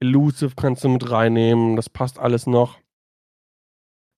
Elusive 0.00 0.54
kannst 0.56 0.84
du 0.84 0.88
mit 0.88 1.10
reinnehmen. 1.10 1.76
Das 1.76 1.88
passt 1.88 2.18
alles 2.18 2.46
noch. 2.46 2.78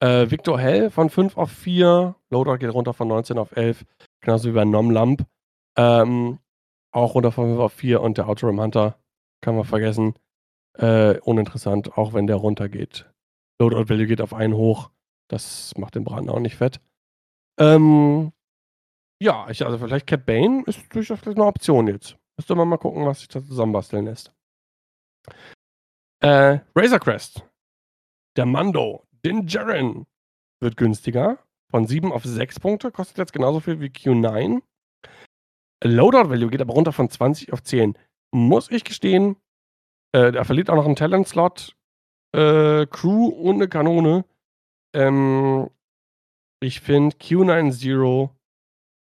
Äh, 0.02 0.31
Victor 0.31 0.59
Hell 0.59 0.90
von 0.90 1.10
5 1.10 1.36
auf 1.36 1.51
4. 1.51 2.14
Loadout 2.31 2.59
geht 2.59 2.73
runter 2.73 2.94
von 2.94 3.09
19 3.09 3.39
auf 3.39 3.57
11. 3.57 3.85
Genauso 4.20 4.48
wie 4.48 4.52
bei 4.52 4.65
Nom 4.65 4.90
Lamp. 4.90 5.27
Ähm, 5.77 6.39
auch 6.93 7.15
runter 7.15 7.32
von 7.32 7.48
5 7.48 7.61
auf 7.61 7.73
4. 7.73 8.01
Und 8.01 8.19
der 8.19 8.28
Outer 8.28 8.48
Hunter 8.48 8.98
kann 9.40 9.57
man 9.57 9.65
vergessen. 9.65 10.15
Äh, 10.78 11.19
uninteressant, 11.20 11.98
auch 11.98 12.12
wenn 12.12 12.27
der 12.27 12.36
runtergeht. 12.36 13.11
Loadout 13.61 13.89
Value 13.89 14.07
geht 14.07 14.20
auf 14.20 14.32
einen 14.32 14.55
hoch. 14.55 14.90
Das 15.28 15.77
macht 15.77 15.94
den 15.94 16.05
Braten 16.05 16.31
auch 16.31 16.39
nicht 16.40 16.57
fett. 16.57 16.81
Ähm, 17.59 18.32
ja, 19.20 19.48
ich, 19.51 19.65
also 19.65 19.78
vielleicht 19.78 20.07
Cat 20.07 20.24
Bane 20.24 20.62
ist 20.66 20.82
durchaus 20.94 21.27
eine 21.27 21.44
Option 21.44 21.89
jetzt. 21.89 22.16
Müsste 22.36 22.55
man 22.55 22.69
mal 22.69 22.78
gucken, 22.78 23.05
was 23.05 23.19
sich 23.19 23.28
da 23.28 23.44
zusammenbasteln 23.44 24.07
lässt. 24.07 24.32
Äh, 26.20 26.61
Razor 26.74 26.98
Crest. 27.01 27.44
Der 28.36 28.47
Mando. 28.47 29.07
Din 29.24 29.47
Djarin 29.47 30.07
wird 30.61 30.77
günstiger. 30.77 31.39
Von 31.70 31.86
7 31.86 32.12
auf 32.12 32.24
6 32.24 32.60
Punkte. 32.60 32.90
Kostet 32.90 33.18
jetzt 33.18 33.32
genauso 33.32 33.60
viel 33.60 33.80
wie 33.80 33.88
Q9. 33.88 34.62
Loadout 35.82 36.28
Value 36.30 36.51
geht 36.51 36.60
aber 36.60 36.74
runter 36.74 36.92
von 36.92 37.09
20 37.09 37.52
auf 37.52 37.62
10. 37.62 37.97
Muss 38.32 38.70
ich 38.70 38.84
gestehen, 38.84 39.36
äh, 40.14 40.34
er 40.34 40.44
verliert 40.44 40.70
auch 40.70 40.76
noch 40.76 40.86
einen 40.86 40.97
Talent-Slot. 40.97 41.74
Äh, 42.32 42.86
Crew 42.86 43.26
und 43.26 43.56
eine 43.56 43.68
Kanone. 43.68 44.24
Ähm, 44.94 45.68
ich 46.60 46.80
finde 46.80 47.16
Q90 47.16 48.30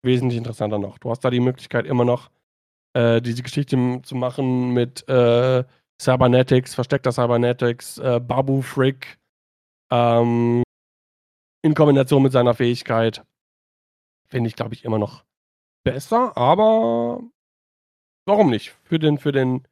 wesentlich 0.03 0.39
interessanter 0.39 0.79
noch. 0.79 0.99
Du 0.99 1.11
hast 1.11 1.21
da 1.25 1.31
die 1.31 1.41
Möglichkeit 1.41 1.87
immer 1.87 2.05
noch, 2.05 2.31
äh, 2.95 3.21
diese 3.21 3.43
Geschichte 3.43 4.01
zu 4.03 4.15
machen 4.15 4.73
mit 4.73 5.07
äh, 5.09 5.65
Cybernetics, 6.01 6.75
versteckter 6.75 7.13
Cybernetics, 7.13 7.99
äh, 7.99 8.21
Babu 8.21 8.63
Frick, 8.63 9.19
ähm, 9.91 10.63
in 11.63 11.75
Kombination 11.75 12.23
mit 12.23 12.33
seiner 12.33 12.55
Fähigkeit. 12.55 13.25
Finde 14.29 14.49
ich, 14.49 14.57
glaube 14.57 14.75
ich, 14.75 14.85
immer 14.85 14.99
noch 14.99 15.25
besser, 15.85 16.37
aber 16.37 17.23
warum 18.27 18.51
nicht? 18.51 18.77
Für 18.85 18.99
den, 18.99 19.19
für 19.19 19.33
den, 19.33 19.67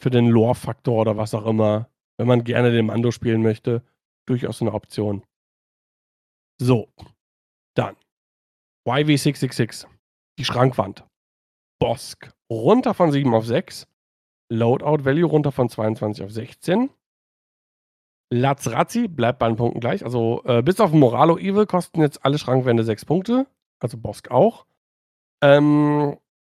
für 0.00 0.10
den 0.10 0.28
Lore-Faktor 0.28 1.02
oder 1.02 1.16
was 1.16 1.34
auch 1.34 1.46
immer, 1.46 1.90
wenn 2.16 2.26
man 2.26 2.44
gerne 2.44 2.72
den 2.72 2.86
Mando 2.86 3.10
spielen 3.10 3.42
möchte, 3.42 3.82
durchaus 4.26 4.62
eine 4.62 4.72
Option. 4.72 5.24
So, 6.60 6.88
dann 7.74 7.96
YV666, 8.86 9.86
die 10.38 10.44
Schrankwand. 10.44 11.04
Bosk, 11.80 12.32
runter 12.50 12.94
von 12.94 13.12
7 13.12 13.34
auf 13.34 13.46
6. 13.46 13.86
Loadout 14.50 15.04
Value 15.04 15.28
runter 15.28 15.52
von 15.52 15.68
22 15.68 16.24
auf 16.24 16.30
16. 16.30 16.90
Lazrazi 18.34 19.08
bleibt 19.08 19.38
bei 19.38 19.46
den 19.46 19.56
Punkten 19.56 19.80
gleich. 19.80 20.04
Also 20.04 20.42
äh, 20.44 20.62
bis 20.62 20.80
auf 20.80 20.92
Moralo 20.92 21.38
Evil 21.38 21.66
kosten 21.66 22.00
jetzt 22.00 22.24
alle 22.24 22.38
Schrankwände 22.38 22.84
6 22.84 23.04
Punkte. 23.04 23.46
Also 23.78 23.96
Bosk 23.96 24.30
auch. 24.30 24.66
Ähm, 25.42 26.16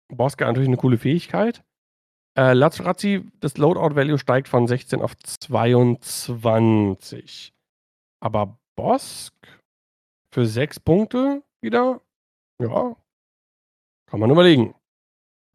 Bosk 0.08 0.40
hat 0.40 0.48
natürlich 0.48 0.68
eine 0.68 0.76
coole 0.76 0.98
Fähigkeit. 0.98 1.64
Äh, 2.36 2.52
Lazrazi, 2.52 3.30
das 3.40 3.58
Loadout 3.58 3.96
Value 3.96 4.18
steigt 4.18 4.48
von 4.48 4.66
16 4.66 5.02
auf 5.02 5.16
22. 5.16 7.52
Aber 8.20 8.58
Bosk 8.76 9.34
für 10.30 10.46
6 10.46 10.80
Punkte 10.80 11.42
wieder? 11.60 12.00
Ja. 12.60 12.96
Kann 14.06 14.20
man 14.20 14.30
überlegen. 14.30 14.74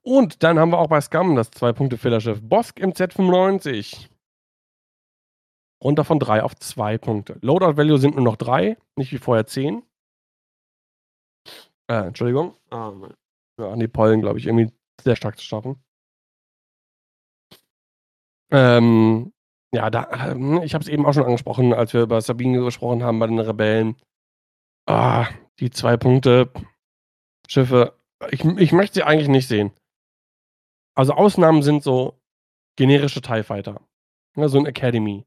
Und 0.02 0.44
dann 0.44 0.58
haben 0.58 0.72
wir 0.72 0.80
auch 0.80 0.88
bei 0.88 1.02
Scum 1.02 1.36
das 1.36 1.52
2-Punkte-Fillerschiff 1.52 2.40
Bosk 2.42 2.80
im 2.80 2.94
Z95. 2.94 4.10
Runter 5.84 6.04
von 6.04 6.20
3 6.20 6.44
auf 6.44 6.56
2 6.56 6.98
Punkte. 6.98 7.38
Loadout 7.42 7.78
Value 7.78 7.98
sind 7.98 8.16
nur 8.16 8.24
noch 8.24 8.36
3, 8.36 8.78
nicht 8.98 9.12
wie 9.12 9.18
vorher 9.18 9.46
10. 9.46 9.84
Äh, 11.88 12.08
Entschuldigung. 12.08 12.56
Ah, 12.70 12.94
an 13.58 13.80
die 13.80 13.88
Pollen, 13.88 14.22
glaube 14.22 14.40
ich, 14.40 14.46
irgendwie 14.46 14.72
sehr 15.02 15.16
stark 15.16 15.38
zu 15.38 15.46
schaffen. 15.46 15.82
Ähm, 18.52 19.34
ja, 19.74 19.90
da, 19.90 20.32
ähm, 20.32 20.62
ich 20.64 20.74
habe 20.74 20.84
es 20.84 20.88
eben 20.88 21.06
auch 21.06 21.14
schon 21.14 21.26
angesprochen, 21.26 21.74
als 21.74 21.94
wir 21.94 22.02
über 22.02 22.22
Sabine 22.22 22.64
gesprochen 22.64 23.04
haben 23.04 23.20
bei 23.20 23.28
den 23.28 23.40
Rebellen. 23.40 23.96
Ah, 24.88 25.28
die 25.60 25.70
zwei 25.70 25.98
Punkte 25.98 26.52
Schiffe. 27.48 27.98
Ich, 28.32 28.44
ich 28.44 28.72
möchte 28.72 28.96
sie 28.96 29.04
eigentlich 29.04 29.28
nicht 29.30 29.48
sehen. 29.48 29.72
Also 30.96 31.14
Ausnahmen 31.14 31.64
sind 31.64 31.84
so 31.84 32.20
generische 32.78 33.22
TIE 33.22 33.44
Fighter. 33.44 33.82
Ja, 34.36 34.48
so 34.50 34.60
ein 34.60 34.66
Academy 34.66 35.26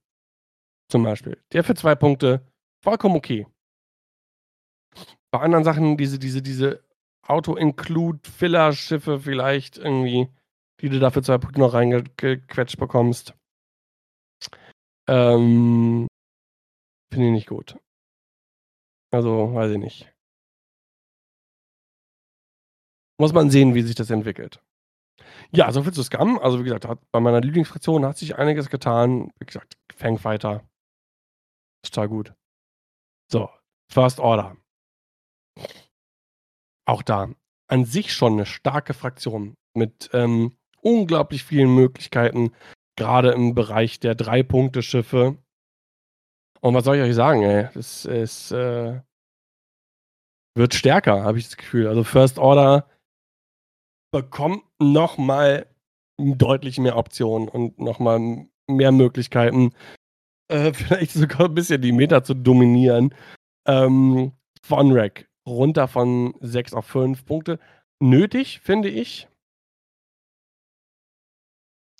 zum 0.92 1.02
Beispiel. 1.02 1.42
Der 1.52 1.64
für 1.64 1.74
zwei 1.74 1.94
Punkte 1.96 2.46
vollkommen 2.84 3.16
okay. 3.16 3.46
Bei 5.32 5.40
anderen 5.40 5.64
Sachen, 5.64 5.96
diese, 5.96 6.18
diese, 6.18 6.42
diese 6.42 6.84
Auto-Include-Filler-Schiffe 7.26 9.18
vielleicht 9.20 9.78
irgendwie, 9.78 10.28
die 10.80 10.90
du 10.90 11.00
da 11.00 11.10
für 11.10 11.22
zwei 11.22 11.38
Punkte 11.38 11.60
noch 11.60 11.72
reingequetscht 11.72 12.78
bekommst. 12.78 13.34
Ähm, 15.08 16.06
Finde 17.12 17.26
ich 17.26 17.32
nicht 17.32 17.48
gut. 17.48 17.78
Also, 19.10 19.54
weiß 19.54 19.72
ich 19.72 19.78
nicht. 19.78 20.12
Muss 23.18 23.32
man 23.32 23.50
sehen, 23.50 23.74
wie 23.74 23.82
sich 23.82 23.94
das 23.94 24.10
entwickelt. 24.10 24.62
Ja, 25.52 25.70
so 25.72 25.82
viel 25.82 25.92
zu 25.92 26.02
Scum. 26.02 26.38
Also, 26.38 26.58
wie 26.60 26.64
gesagt, 26.64 26.86
hat, 26.86 26.98
bei 27.12 27.20
meiner 27.20 27.40
Lieblingsfraktion 27.40 28.04
hat 28.04 28.18
sich 28.18 28.36
einiges 28.36 28.68
getan. 28.68 29.30
Wie 29.38 29.46
gesagt, 29.46 29.76
Fangfighter. 29.94 30.64
Total 31.84 32.08
gut. 32.08 32.34
So, 33.30 33.50
First 33.90 34.20
Order. 34.20 34.56
Auch 36.86 37.02
da 37.02 37.30
an 37.68 37.84
sich 37.86 38.12
schon 38.12 38.34
eine 38.34 38.46
starke 38.46 38.92
Fraktion 38.92 39.54
mit 39.74 40.10
ähm, 40.12 40.56
unglaublich 40.82 41.42
vielen 41.42 41.74
Möglichkeiten, 41.74 42.52
gerade 42.98 43.32
im 43.32 43.54
Bereich 43.54 43.98
der 43.98 44.14
Drei-Punkte-Schiffe. 44.14 45.38
Und 46.60 46.74
was 46.74 46.84
soll 46.84 46.96
ich 46.96 47.02
euch 47.02 47.14
sagen, 47.14 47.42
ey? 47.42 47.68
Es, 47.74 48.04
es 48.04 48.50
äh, 48.52 49.00
wird 50.54 50.74
stärker, 50.74 51.22
habe 51.22 51.38
ich 51.38 51.44
das 51.44 51.56
Gefühl. 51.56 51.88
Also 51.88 52.04
First 52.04 52.38
Order 52.38 52.88
bekommt 54.12 54.62
nochmal 54.78 55.66
deutlich 56.18 56.78
mehr 56.78 56.96
Optionen 56.96 57.48
und 57.48 57.78
nochmal 57.78 58.46
mehr 58.68 58.92
Möglichkeiten, 58.92 59.72
äh, 60.48 60.72
vielleicht 60.74 61.12
sogar 61.12 61.46
ein 61.46 61.54
bisschen 61.54 61.80
die 61.82 61.92
Meta 61.92 62.22
zu 62.24 62.34
dominieren. 62.34 63.14
Ähm, 63.66 64.32
Rack 64.70 65.28
runter 65.46 65.88
von 65.88 66.34
6 66.40 66.74
auf 66.74 66.86
5 66.86 67.24
Punkte. 67.24 67.58
Nötig, 68.00 68.60
finde 68.60 68.88
ich. 68.88 69.28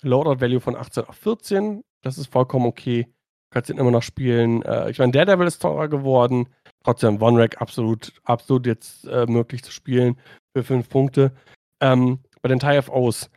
Loadout 0.01 0.41
Value 0.41 0.59
von 0.59 0.75
18 0.75 1.05
auf 1.05 1.15
14. 1.15 1.83
Das 2.01 2.17
ist 2.17 2.27
vollkommen 2.27 2.65
okay. 2.65 3.07
Kannst 3.51 3.69
ihn 3.69 3.77
immer 3.77 3.91
noch 3.91 4.03
spielen. 4.03 4.61
Äh, 4.63 4.89
ich 4.89 4.99
meine, 4.99 5.11
Daredevil 5.11 5.47
ist 5.47 5.61
teurer 5.61 5.87
geworden. 5.87 6.47
Trotzdem, 6.83 7.21
One 7.21 7.39
Rack 7.39 7.61
absolut, 7.61 8.13
absolut 8.23 8.65
jetzt 8.65 9.05
äh, 9.05 9.25
möglich 9.25 9.63
zu 9.63 9.71
spielen 9.71 10.19
für 10.55 10.63
5 10.63 10.89
Punkte. 10.89 11.33
Ähm, 11.79 12.19
bei 12.41 12.49
den 12.49 12.59
TIFOs, 12.59 13.29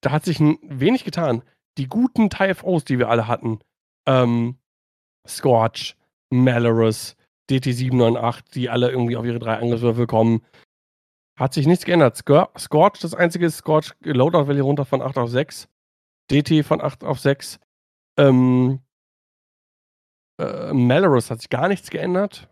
da 0.00 0.12
hat 0.12 0.24
sich 0.24 0.40
ein 0.40 0.58
wenig 0.62 1.04
getan. 1.04 1.42
Die 1.76 1.88
guten 1.88 2.30
TIFOs, 2.30 2.84
die 2.84 2.98
wir 2.98 3.10
alle 3.10 3.28
hatten, 3.28 3.58
ähm, 4.06 4.58
Scorch, 5.26 5.96
Malorus, 6.30 7.16
DT798, 7.50 8.52
die 8.54 8.70
alle 8.70 8.90
irgendwie 8.90 9.16
auf 9.16 9.24
ihre 9.24 9.38
drei 9.38 9.58
Angriffswürfel 9.58 10.06
kommen, 10.06 10.42
hat 11.38 11.52
sich 11.52 11.66
nichts 11.66 11.84
geändert. 11.84 12.16
Scorch, 12.16 12.98
das 13.00 13.14
einzige 13.14 13.46
ist 13.46 13.58
Scorch 13.58 13.92
Loadout 14.00 14.48
Value 14.48 14.62
runter 14.62 14.84
von 14.84 15.02
8 15.02 15.18
auf 15.18 15.30
6. 15.30 15.68
DT 16.30 16.64
von 16.64 16.80
8 16.80 17.04
auf 17.04 17.20
6. 17.20 17.60
Ähm, 18.18 18.80
äh, 20.40 20.72
Malorus 20.72 21.30
hat 21.30 21.40
sich 21.40 21.50
gar 21.50 21.68
nichts 21.68 21.90
geändert. 21.90 22.48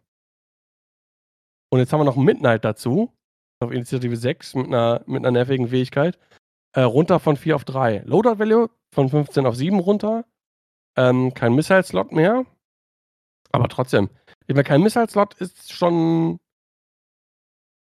Und 1.73 1.81
jetzt 1.81 1.93
haben 1.93 2.01
wir 2.01 2.05
noch 2.05 2.17
Midnight 2.17 2.65
dazu 2.65 3.13
auf 3.61 3.73
Initiative 3.73 4.17
6 4.17 4.55
mit 4.55 4.67
einer, 4.67 5.03
mit 5.07 5.23
einer 5.23 5.31
nervigen 5.31 5.69
Fähigkeit. 5.69 6.19
Äh, 6.73 6.83
runter 6.83 7.19
von 7.19 7.37
4 7.37 7.57
auf 7.57 7.65
3. 7.65 8.03
Loadout 8.05 8.39
Value 8.39 8.71
von 8.93 9.09
15 9.09 9.47
auf 9.47 9.57
7 9.57 9.81
runter. 9.81 10.25
Ähm, 10.97 11.35
kein 11.35 11.55
Missile-Slot 11.55 12.13
mehr. 12.13 12.45
Aber 13.53 13.69
trotzdem. 13.69 14.11
Ich 14.47 14.55
meine, 14.55 14.65
kein 14.65 14.83
Missile-Slot 14.83 15.35
ist 15.35 15.73
schon. 15.73 16.39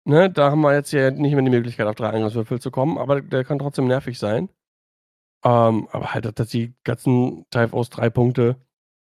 Ne, 0.05 0.29
da 0.29 0.51
haben 0.51 0.61
wir 0.61 0.73
jetzt 0.73 0.91
ja 0.91 1.11
nicht 1.11 1.33
mehr 1.33 1.43
die 1.43 1.49
Möglichkeit, 1.49 1.85
auf 1.87 1.95
drei 1.95 2.09
Angriffswürfel 2.09 2.59
zu 2.59 2.71
kommen, 2.71 2.97
aber 2.97 3.21
der 3.21 3.43
kann 3.43 3.59
trotzdem 3.59 3.87
nervig 3.87 4.17
sein. 4.17 4.49
Ähm, 5.43 5.87
aber 5.91 6.13
halt, 6.13 6.39
dass 6.39 6.49
die 6.49 6.73
ganzen 6.83 7.45
Type 7.51 7.73
aus 7.73 7.89
drei 7.89 8.09
Punkte, 8.09 8.55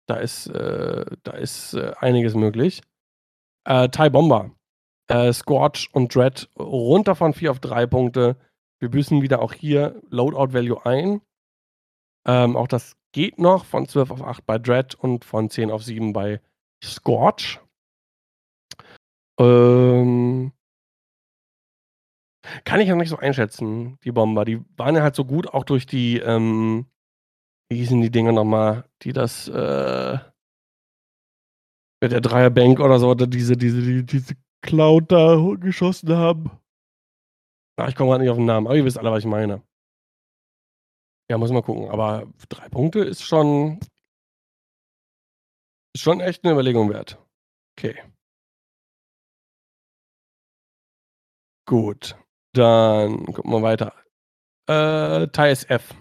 da 0.08 0.16
ist, 0.18 0.48
äh, 0.48 1.06
da 1.24 1.32
ist 1.34 1.74
äh, 1.74 1.94
einiges 2.00 2.34
möglich. 2.36 2.82
Äh, 3.66 3.90
TIE 3.90 4.10
Bomber 4.10 4.58
äh, 5.08 5.34
Scorch 5.34 5.90
und 5.94 6.14
Dread 6.14 6.50
runter 6.58 7.16
von 7.16 7.34
4 7.34 7.52
auf 7.52 7.60
3 7.60 7.88
Punkte. 7.88 8.38
Wir 8.80 8.90
büßen 8.90 9.22
wieder 9.22 9.42
auch 9.42 9.54
hier 9.54 10.02
Loadout 10.10 10.54
Value 10.54 10.86
ein. 10.86 11.22
Ähm, 12.26 12.56
auch 12.56 12.68
das 12.68 12.97
geht 13.12 13.40
noch 13.40 13.66
von 13.66 13.88
12 13.88 14.12
auf 14.12 14.22
8 14.22 14.46
bei 14.46 14.58
Dread 14.58 14.96
und 14.96 15.26
von 15.26 15.50
10 15.50 15.72
auf 15.72 15.84
7 15.84 16.14
bei 16.14 16.42
Scorch. 16.84 17.60
Ähm, 19.40 20.52
kann 22.64 22.80
ich 22.80 22.90
noch 22.90 22.96
nicht 22.96 23.10
so 23.10 23.18
einschätzen, 23.18 23.98
die 24.04 24.12
Bomber. 24.12 24.46
Die 24.46 24.64
waren 24.78 24.96
ja 24.96 25.02
halt 25.04 25.16
so 25.16 25.26
gut, 25.26 25.48
auch 25.48 25.64
durch 25.64 25.86
die, 25.86 26.18
ähm, 26.18 26.88
wie 27.70 27.78
hießen 27.78 28.02
die 28.02 28.12
Dinger 28.12 28.32
nochmal, 28.32 28.86
die 29.04 29.14
das, 29.14 29.48
äh, 29.48 30.18
mit 32.02 32.12
der 32.12 32.22
Dreierbank 32.22 32.80
oder 32.80 33.00
so, 33.00 33.10
oder 33.10 33.28
diese, 33.28 33.58
diese, 33.58 33.82
die, 33.82 34.06
diese 34.06 34.36
Cloud 34.62 35.12
da 35.12 35.38
geschossen 35.60 36.16
haben. 36.16 36.52
Ach, 37.80 37.90
ich 37.90 37.96
komme 37.96 38.10
gerade 38.12 38.24
nicht 38.24 38.32
auf 38.32 38.38
den 38.38 38.46
Namen, 38.46 38.68
aber 38.68 38.76
ihr 38.76 38.86
wisst 38.86 38.98
alle, 38.98 39.12
was 39.12 39.20
ich 39.20 39.30
meine. 39.30 39.62
Ja, 41.30 41.38
muss 41.38 41.52
mal 41.52 41.62
gucken. 41.62 41.90
Aber 41.90 42.28
drei 42.50 42.70
Punkte 42.70 43.00
ist 43.00 43.24
schon, 43.24 43.80
ist 45.94 46.02
schon 46.02 46.22
echt 46.22 46.44
eine 46.44 46.54
Überlegung 46.54 46.90
wert. 46.90 47.18
Okay. 47.78 48.02
Gut. 51.66 52.16
Dann 52.54 53.26
gucken 53.26 53.52
wir 53.52 53.62
weiter. 53.62 53.94
Äh, 54.70 55.28
Thais 55.28 55.66
F. 55.66 55.94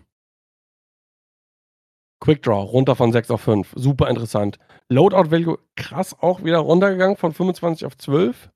Quick 2.21 2.43
Draw, 2.43 2.63
runter 2.63 2.97
von 2.97 3.13
6 3.13 3.31
auf 3.31 3.43
5. 3.43 3.73
Super 3.77 4.09
interessant. 4.09 4.59
Loadout 4.89 5.31
Value, 5.31 5.59
krass, 5.77 6.17
auch 6.19 6.43
wieder 6.43 6.59
runtergegangen 6.59 7.17
von 7.17 7.33
25 7.33 7.85
auf 7.85 7.97
12. 7.97 8.51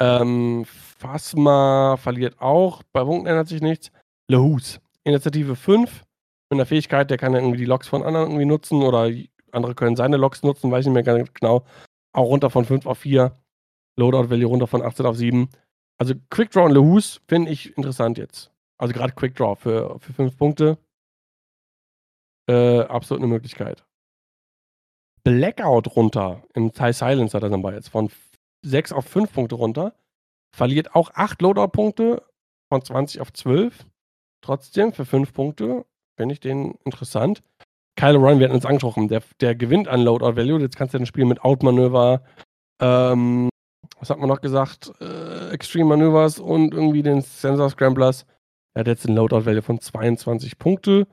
Ähm, 0.00 0.64
Phasma 0.64 1.96
verliert 1.96 2.40
auch. 2.40 2.82
Bei 2.92 3.04
Punkten 3.04 3.28
ändert 3.28 3.48
sich 3.48 3.62
nichts. 3.62 3.92
Lehus, 4.28 4.80
Initiative 5.04 5.56
5. 5.56 6.04
Mit 6.50 6.58
einer 6.58 6.66
Fähigkeit, 6.66 7.10
der 7.10 7.16
kann 7.16 7.34
irgendwie 7.34 7.58
die 7.58 7.64
Loks 7.64 7.88
von 7.88 8.02
anderen 8.02 8.26
irgendwie 8.28 8.44
nutzen 8.44 8.82
oder 8.82 9.10
andere 9.52 9.74
können 9.74 9.96
seine 9.96 10.16
Loks 10.16 10.42
nutzen, 10.42 10.70
weiß 10.70 10.80
ich 10.80 10.92
nicht 10.92 10.94
mehr 10.94 11.02
ganz 11.02 11.32
genau. 11.32 11.64
Auch 12.12 12.26
runter 12.26 12.50
von 12.50 12.64
5 12.64 12.86
auf 12.86 12.98
4. 12.98 13.36
Loadout 13.96 14.30
Value 14.30 14.46
runter 14.46 14.66
von 14.66 14.82
18 14.82 15.06
auf 15.06 15.16
7. 15.16 15.48
Also 15.98 16.14
Quick 16.30 16.50
Draw 16.50 16.64
und 16.64 16.72
Lehus 16.72 17.20
finde 17.28 17.50
ich 17.50 17.76
interessant 17.76 18.18
jetzt. 18.18 18.52
Also 18.78 18.92
gerade 18.92 19.12
Quick 19.12 19.36
Draw 19.36 19.54
für, 19.56 19.98
für 20.00 20.12
5 20.12 20.36
Punkte. 20.36 20.78
Äh, 22.48 22.80
absolut 22.80 23.22
eine 23.22 23.32
Möglichkeit. 23.32 23.84
Blackout 25.22 25.96
runter 25.96 26.42
im 26.52 26.72
Thai 26.72 26.92
Silence 26.92 27.34
hat 27.34 27.42
er 27.42 27.48
dann 27.48 27.62
bei 27.62 27.74
jetzt 27.74 27.88
von 27.88 28.10
6 28.62 28.92
auf 28.92 29.06
5 29.06 29.32
Punkte 29.32 29.54
runter. 29.54 29.94
Verliert 30.54 30.94
auch 30.94 31.10
8 31.14 31.40
Loadout-Punkte 31.40 32.22
von 32.68 32.82
20 32.82 33.20
auf 33.20 33.32
12. 33.32 33.86
Trotzdem 34.44 34.92
für 34.92 35.06
5 35.06 35.32
Punkte 35.32 35.86
finde 36.18 36.34
ich 36.34 36.40
den 36.40 36.72
interessant. 36.84 37.42
Kylo 37.96 38.20
Ryan, 38.20 38.40
wir 38.40 38.46
hatten 38.46 38.56
uns 38.56 38.66
angesprochen, 38.66 39.08
der, 39.08 39.22
der 39.40 39.54
gewinnt 39.54 39.88
an 39.88 40.02
Loadout 40.02 40.36
Value. 40.36 40.60
Jetzt 40.60 40.76
kannst 40.76 40.92
du 40.92 40.98
ein 40.98 41.06
Spiel 41.06 41.24
mit 41.24 41.42
Outmanöver, 41.42 42.22
ähm, 42.78 43.48
was 43.98 44.10
hat 44.10 44.18
man 44.18 44.28
noch 44.28 44.42
gesagt? 44.42 44.92
Äh, 45.00 45.48
Extreme 45.48 45.86
Manövers 45.86 46.40
und 46.40 46.74
irgendwie 46.74 47.02
den 47.02 47.22
Sensor 47.22 47.70
Scramblers. 47.70 48.26
Er 48.74 48.80
hat 48.80 48.86
jetzt 48.86 49.06
einen 49.06 49.16
Loadout 49.16 49.46
Value 49.46 49.62
von 49.62 49.80
22 49.80 50.58
Punkte. 50.58 51.06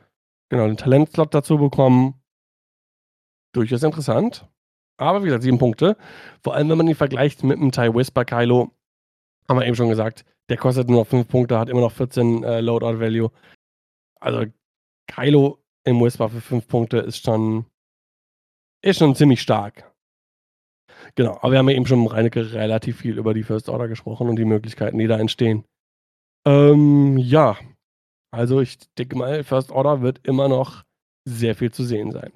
Genau, 0.50 0.68
den 0.68 0.76
Talentslot 0.76 1.34
dazu 1.34 1.58
bekommen. 1.58 2.22
Durchaus 3.54 3.84
interessant. 3.84 4.46
Aber 4.98 5.22
wie 5.22 5.28
gesagt, 5.28 5.44
sieben 5.44 5.58
Punkte. 5.58 5.96
Vor 6.44 6.54
allem, 6.54 6.68
wenn 6.68 6.80
man 6.80 6.88
ihn 6.90 6.96
vergleicht 6.96 7.46
mit 7.46 7.62
dem 7.62 7.72
Ty 7.72 7.94
Whisper 7.94 8.26
Kylo, 8.26 8.72
haben 9.48 9.58
wir 9.58 9.66
eben 9.66 9.78
schon 9.78 9.88
gesagt, 9.88 10.26
der 10.50 10.58
kostet 10.58 10.90
nur 10.90 11.02
noch 11.02 11.08
fünf 11.08 11.28
Punkte, 11.28 11.58
hat 11.58 11.70
immer 11.70 11.82
noch 11.82 11.92
14 11.92 12.44
äh, 12.44 12.62
Loadout 12.62 13.00
Value. 13.00 13.32
Also 14.20 14.46
Kylo 15.08 15.60
im 15.84 16.00
Whisper 16.02 16.30
für 16.30 16.42
fünf 16.42 16.68
Punkte 16.68 16.98
ist 16.98 17.24
schon, 17.24 17.66
ist 18.84 19.00
schon 19.00 19.16
ziemlich 19.16 19.42
stark. 19.42 19.92
Genau, 21.16 21.38
aber 21.42 21.52
wir 21.52 21.60
haben 21.60 21.70
ja 21.70 21.76
eben 21.76 21.86
schon 21.86 22.06
Reinecke 22.06 22.54
relativ 22.54 22.98
viel 22.98 23.18
über 23.18 23.34
die 23.34 23.44
First 23.44 23.70
Order 23.70 23.88
gesprochen 23.88 24.30
und 24.30 24.36
die 24.36 24.46
Möglichkeiten, 24.46 24.98
die 24.98 25.08
da 25.08 25.18
entstehen. 25.18 25.66
Ähm, 26.46 27.18
ja, 27.18 27.58
also 28.32 28.62
ich 28.62 28.78
denke 28.98 29.18
mal, 29.18 29.44
First 29.44 29.72
Order 29.72 30.02
wird 30.02 30.26
immer 30.26 30.48
noch 30.48 30.84
sehr 31.26 31.56
viel 31.56 31.72
zu 31.72 31.84
sehen 31.84 32.12
sein. 32.12 32.32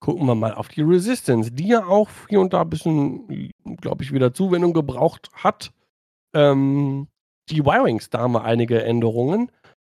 Gucken 0.00 0.26
wir 0.26 0.34
mal 0.36 0.54
auf 0.54 0.68
die 0.68 0.82
Resistance, 0.82 1.50
die 1.50 1.68
ja 1.68 1.84
auch 1.84 2.08
hier 2.28 2.40
und 2.40 2.52
da 2.52 2.62
ein 2.62 2.70
bisschen, 2.70 3.52
glaube 3.80 4.04
ich, 4.04 4.12
wieder 4.12 4.32
Zuwendung 4.32 4.72
gebraucht 4.72 5.28
hat. 5.34 5.72
Ähm, 6.38 7.08
die 7.50 7.60
Y-Wings, 7.60 8.10
da 8.10 8.20
haben 8.20 8.32
wir 8.32 8.44
einige 8.44 8.84
Änderungen. 8.84 9.50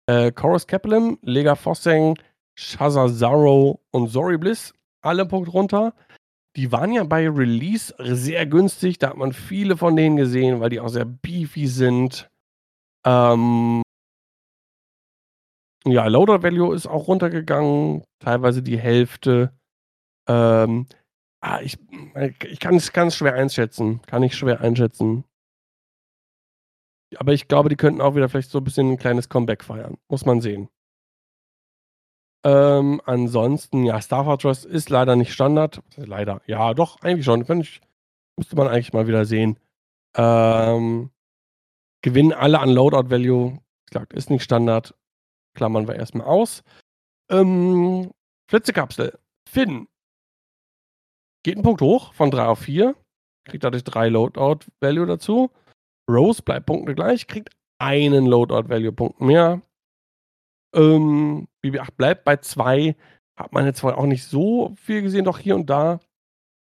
Äh, 0.07 0.31
Chorus 0.31 0.67
Kaplan, 0.67 1.17
Lega 1.23 1.55
Fosseng, 1.55 2.19
Shazazaro 2.55 3.81
und 3.91 4.09
Zori 4.11 4.37
Bliss, 4.37 4.73
alle 5.01 5.25
Punkt 5.25 5.51
runter. 5.51 5.93
Die 6.55 6.71
waren 6.71 6.91
ja 6.91 7.03
bei 7.03 7.27
Release 7.27 7.93
sehr 7.99 8.45
günstig, 8.45 8.99
da 8.99 9.09
hat 9.09 9.17
man 9.17 9.33
viele 9.33 9.75
von 9.75 9.95
denen 9.95 10.15
gesehen, 10.15 10.59
weil 10.59 10.69
die 10.69 10.79
auch 10.79 10.89
sehr 10.89 11.05
beefy 11.05 11.67
sind. 11.67 12.29
Ähm, 13.05 13.81
ja, 15.85 16.07
Loader 16.07 16.43
Value 16.43 16.75
ist 16.75 16.87
auch 16.87 17.07
runtergegangen, 17.07 18.03
teilweise 18.19 18.61
die 18.61 18.77
Hälfte. 18.79 19.51
Ähm, 20.27 20.87
ah, 21.41 21.59
ich, 21.61 21.77
ich 22.43 22.59
kann 22.59 22.75
es 22.75 22.93
ganz 22.93 23.15
schwer 23.15 23.33
einschätzen. 23.33 24.01
Kann 24.03 24.23
ich 24.23 24.35
schwer 24.35 24.61
einschätzen. 24.61 25.25
Aber 27.17 27.33
ich 27.33 27.47
glaube, 27.47 27.69
die 27.69 27.75
könnten 27.75 28.01
auch 28.01 28.15
wieder 28.15 28.29
vielleicht 28.29 28.49
so 28.49 28.59
ein 28.59 28.63
bisschen 28.63 28.91
ein 28.91 28.97
kleines 28.97 29.29
Comeback 29.29 29.63
feiern. 29.63 29.97
Muss 30.09 30.25
man 30.25 30.41
sehen. 30.41 30.69
Ähm, 32.45 33.01
ansonsten, 33.05 33.85
ja, 33.85 33.99
Star 34.01 34.25
Fortress 34.25 34.65
ist 34.65 34.89
leider 34.89 35.15
nicht 35.15 35.33
Standard. 35.33 35.81
Leider. 35.95 36.41
Ja, 36.45 36.73
doch, 36.73 37.01
eigentlich 37.01 37.25
schon. 37.25 37.41
Ich, 37.61 37.81
müsste 38.37 38.55
man 38.55 38.67
eigentlich 38.67 38.93
mal 38.93 39.07
wieder 39.07 39.25
sehen. 39.25 39.59
Ähm, 40.15 41.09
gewinnen 42.03 42.33
alle 42.33 42.59
an 42.59 42.69
Loadout 42.69 43.09
Value. 43.09 43.53
Wie 43.53 43.91
gesagt, 43.91 44.13
ist 44.13 44.29
nicht 44.29 44.43
Standard. 44.43 44.93
Klammern 45.55 45.87
wir 45.87 45.95
erstmal 45.95 46.27
aus. 46.27 46.63
Ähm, 47.31 48.11
Flitzekapsel. 48.47 49.17
Finn. 49.49 49.87
Geht 51.43 51.57
ein 51.57 51.63
Punkt 51.63 51.81
hoch 51.81 52.13
von 52.13 52.29
3 52.29 52.45
auf 52.45 52.59
4. 52.59 52.95
Kriegt 53.45 53.63
dadurch 53.63 53.83
3 53.83 54.09
Loadout-Value 54.09 55.05
dazu. 55.05 55.51
Rose 56.09 56.41
bleibt 56.41 56.65
Punkte 56.65 56.95
gleich, 56.95 57.27
kriegt 57.27 57.49
einen 57.79 58.25
Loadout-Value-Punkt 58.25 59.21
mehr. 59.21 59.61
Ähm, 60.73 61.47
BB8 61.63 61.91
bleibt 61.97 62.23
bei 62.25 62.37
2. 62.37 62.95
Hat 63.37 63.53
man 63.53 63.65
jetzt 63.65 63.83
wohl 63.83 63.93
auch 63.93 64.05
nicht 64.05 64.23
so 64.23 64.73
viel 64.75 65.01
gesehen, 65.01 65.25
doch 65.25 65.39
hier 65.39 65.55
und 65.55 65.69
da. 65.69 65.99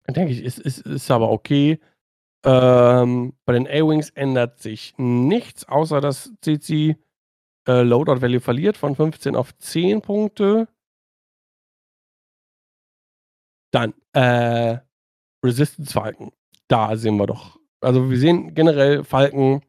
Denke 0.08 0.32
ich, 0.32 0.42
ist, 0.42 0.58
ist, 0.58 0.86
ist 0.86 1.10
aber 1.10 1.30
okay. 1.30 1.78
Ähm, 2.44 3.34
bei 3.44 3.52
den 3.52 3.66
A-Wings 3.66 4.10
ändert 4.10 4.58
sich 4.58 4.94
nichts, 4.96 5.68
außer 5.68 6.00
dass 6.00 6.32
CC 6.40 6.96
äh, 7.68 7.82
Loadout 7.82 8.22
Value 8.22 8.40
verliert 8.40 8.76
von 8.76 8.96
15 8.96 9.36
auf 9.36 9.56
10 9.58 10.00
Punkte. 10.00 10.68
Dann 13.70 13.92
äh, 14.12 14.78
Resistance 15.44 15.92
Falken. 15.92 16.32
Da 16.68 16.96
sehen 16.96 17.16
wir 17.16 17.26
doch. 17.26 17.58
Also 17.80 18.10
wir 18.10 18.18
sehen 18.18 18.54
generell 18.54 19.04
Falken 19.04 19.62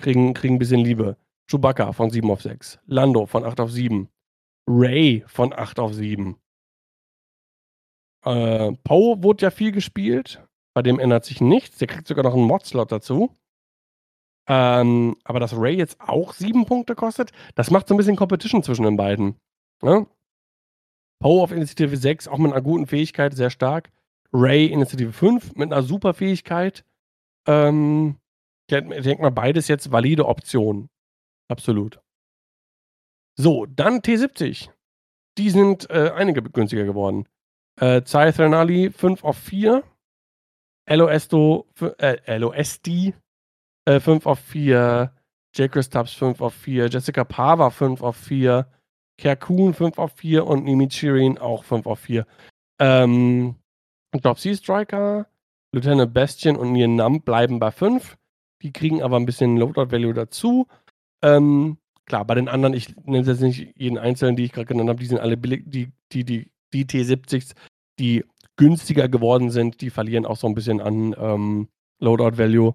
kriegen, 0.00 0.34
kriegen 0.34 0.56
ein 0.56 0.58
bisschen 0.58 0.80
Liebe. 0.80 1.16
Chewbacca 1.50 1.92
von 1.92 2.10
7 2.10 2.30
auf 2.30 2.42
6. 2.42 2.78
Lando 2.86 3.26
von 3.26 3.44
8 3.44 3.60
auf 3.60 3.70
7. 3.70 4.08
Ray 4.68 5.24
von 5.26 5.52
8 5.52 5.80
auf 5.80 5.94
7. 5.94 6.36
Äh, 8.24 8.72
Poe 8.84 9.22
wurde 9.22 9.46
ja 9.46 9.50
viel 9.50 9.72
gespielt. 9.72 10.42
Bei 10.74 10.82
dem 10.82 11.00
ändert 11.00 11.24
sich 11.24 11.40
nichts. 11.40 11.78
Der 11.78 11.88
kriegt 11.88 12.06
sogar 12.06 12.24
noch 12.24 12.34
einen 12.34 12.44
Mod-Slot 12.44 12.92
dazu. 12.92 13.34
Ähm, 14.48 15.16
aber 15.24 15.40
dass 15.40 15.56
Ray 15.56 15.76
jetzt 15.76 16.00
auch 16.00 16.32
sieben 16.32 16.66
Punkte 16.66 16.94
kostet, 16.94 17.30
das 17.54 17.70
macht 17.70 17.88
so 17.88 17.94
ein 17.94 17.96
bisschen 17.96 18.16
Competition 18.16 18.62
zwischen 18.62 18.84
den 18.84 18.96
beiden. 18.96 19.36
Ne? 19.82 20.06
Poe 21.20 21.42
auf 21.42 21.52
Initiative 21.52 21.96
6, 21.96 22.28
auch 22.28 22.38
mit 22.38 22.52
einer 22.52 22.62
guten 22.62 22.86
Fähigkeit, 22.86 23.34
sehr 23.34 23.50
stark. 23.50 23.90
Ray 24.32 24.66
Initiative 24.66 25.12
5 25.12 25.54
mit 25.54 25.72
einer 25.72 25.82
super 25.82 26.14
Fähigkeit. 26.14 26.84
Ähm, 27.50 28.16
ich 28.66 29.02
denke 29.02 29.22
mal, 29.22 29.30
beides 29.30 29.68
jetzt 29.68 29.90
valide 29.90 30.26
Optionen. 30.26 30.88
Absolut. 31.48 32.00
So, 33.36 33.66
dann 33.66 34.00
T70. 34.00 34.70
Die 35.38 35.50
sind 35.50 35.88
äh, 35.90 36.12
einige 36.14 36.42
günstiger 36.42 36.84
geworden. 36.84 37.26
Äh, 37.80 38.02
Zai 38.02 38.32
5 38.32 39.24
auf 39.24 39.36
4. 39.38 39.82
LOSD, 40.90 41.64
äh, 41.98 42.16
äh, 43.86 44.00
5 44.00 44.26
auf 44.26 44.38
4, 44.40 45.14
Jake 45.54 45.72
Kristaps 45.72 46.12
5 46.14 46.40
auf 46.40 46.54
4, 46.54 46.86
Jessica 46.88 47.24
Pava 47.24 47.70
5 47.70 48.02
auf 48.02 48.16
4, 48.16 48.66
Kerkun 49.16 49.74
5 49.74 49.98
auf 49.98 50.12
4 50.16 50.46
und 50.46 50.64
Mimi 50.64 50.88
Chirin 50.88 51.38
auch 51.38 51.64
5 51.64 51.86
auf 51.86 52.00
4. 52.00 52.26
Ähm, 52.80 53.56
Drop 54.12 54.38
Sea 54.38 54.56
Striker, 54.56 55.26
Lieutenant 55.72 56.12
Bastion 56.12 56.56
und 56.56 56.72
Nian 56.72 56.96
Nam 56.96 57.22
bleiben 57.22 57.58
bei 57.58 57.70
5. 57.70 58.16
Die 58.62 58.72
kriegen 58.72 59.02
aber 59.02 59.16
ein 59.16 59.26
bisschen 59.26 59.56
Loadout 59.56 59.90
Value 59.92 60.14
dazu. 60.14 60.66
Ähm, 61.22 61.78
klar, 62.06 62.24
bei 62.24 62.34
den 62.34 62.48
anderen, 62.48 62.74
ich 62.74 62.94
nenne 63.04 63.26
jetzt 63.26 63.40
nicht 63.40 63.74
jeden 63.76 63.98
einzelnen, 63.98 64.36
die 64.36 64.44
ich 64.44 64.52
gerade 64.52 64.66
genannt 64.66 64.88
habe, 64.88 65.00
die 65.00 65.06
sind 65.06 65.20
alle 65.20 65.36
billig, 65.36 65.64
die, 65.66 65.92
die, 66.12 66.24
die, 66.24 66.50
die 66.72 66.84
T70s, 66.84 67.54
die 67.98 68.24
günstiger 68.56 69.08
geworden 69.08 69.50
sind, 69.50 69.80
die 69.80 69.90
verlieren 69.90 70.26
auch 70.26 70.36
so 70.36 70.46
ein 70.46 70.54
bisschen 70.54 70.80
an 70.80 71.14
ähm, 71.18 71.68
Loadout 72.00 72.36
Value. 72.36 72.74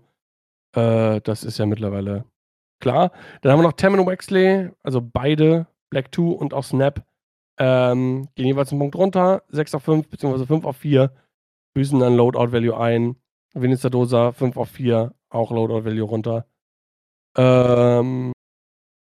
Äh, 0.76 1.22
das 1.22 1.44
ist 1.44 1.58
ja 1.58 1.66
mittlerweile 1.66 2.26
klar. 2.80 3.12
Dann 3.42 3.52
haben 3.52 3.60
wir 3.60 3.64
noch 3.64 3.74
Tamron 3.74 4.08
Wexley, 4.08 4.72
also 4.84 5.02
beide, 5.02 5.68
Black 5.90 6.14
2 6.14 6.24
und 6.24 6.54
auch 6.54 6.64
Snap, 6.64 7.06
ähm, 7.58 8.28
gehen 8.36 8.48
jeweils 8.48 8.72
einen 8.72 8.80
Punkt 8.80 8.96
runter, 8.96 9.44
6 9.50 9.76
auf 9.76 9.84
5 9.84 10.10
bzw. 10.10 10.46
5 10.46 10.66
auf 10.66 10.78
4, 10.78 11.12
büßen 11.76 12.00
dann 12.00 12.16
Loadout 12.16 12.52
Value 12.52 12.78
ein. 12.78 13.18
Vinicius 13.54 13.92
Dosa 13.92 14.32
5 14.32 14.58
auf 14.58 14.70
4, 14.72 15.14
auch 15.30 15.52
Loadout 15.52 15.86
Value 15.86 16.04
runter. 16.04 16.48
Ähm, 17.38 18.34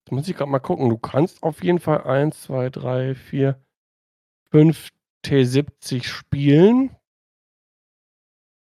jetzt 0.05 0.11
muss 0.11 0.27
ich 0.27 0.35
gerade 0.35 0.51
mal 0.51 0.59
gucken. 0.59 0.89
Du 0.89 0.97
kannst 0.97 1.41
auf 1.43 1.63
jeden 1.63 1.79
Fall 1.79 2.03
1, 2.03 2.43
2, 2.43 2.69
3, 2.69 3.15
4, 3.15 3.63
5 4.51 4.89
T70 5.25 6.03
spielen. 6.03 6.95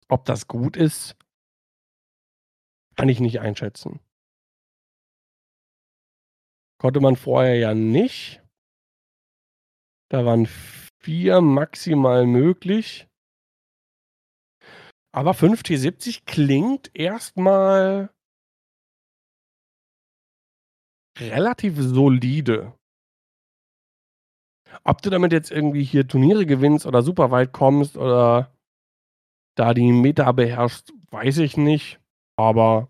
Ob 0.08 0.26
das 0.26 0.48
gut 0.48 0.76
ist, 0.76 1.16
kann 2.96 3.10
ich 3.10 3.20
nicht 3.20 3.40
einschätzen. 3.40 4.00
Konnte 6.80 7.00
man 7.00 7.16
vorher 7.16 7.56
ja 7.58 7.74
nicht. 7.74 8.42
Da 10.10 10.26
waren 10.26 10.48
vier 11.00 11.42
maximal 11.42 12.26
möglich. 12.26 13.09
Aber 15.12 15.34
5 15.34 15.62
T70 15.62 16.26
klingt 16.26 16.92
erstmal 16.96 18.10
relativ 21.18 21.76
solide. 21.78 22.74
Ob 24.84 25.02
du 25.02 25.10
damit 25.10 25.32
jetzt 25.32 25.52
irgendwie 25.52 25.84
hier 25.84 26.08
Turniere 26.08 26.46
gewinnst 26.46 26.86
oder 26.86 27.02
super 27.02 27.32
weit 27.32 27.52
kommst 27.52 27.98
oder 27.98 28.54
da 29.56 29.74
die 29.74 29.92
Meta 29.92 30.32
beherrschst, 30.32 30.94
weiß 31.12 31.40
ich 31.40 31.58
nicht. 31.58 32.00
Aber 32.38 32.88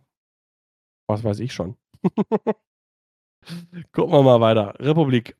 was 1.08 1.24
weiß 1.24 1.40
ich 1.40 1.54
schon. 1.54 1.76
Gucken 3.92 4.14
wir 4.14 4.22
mal 4.24 4.42
weiter. 4.42 4.76
Republik. 4.80 5.36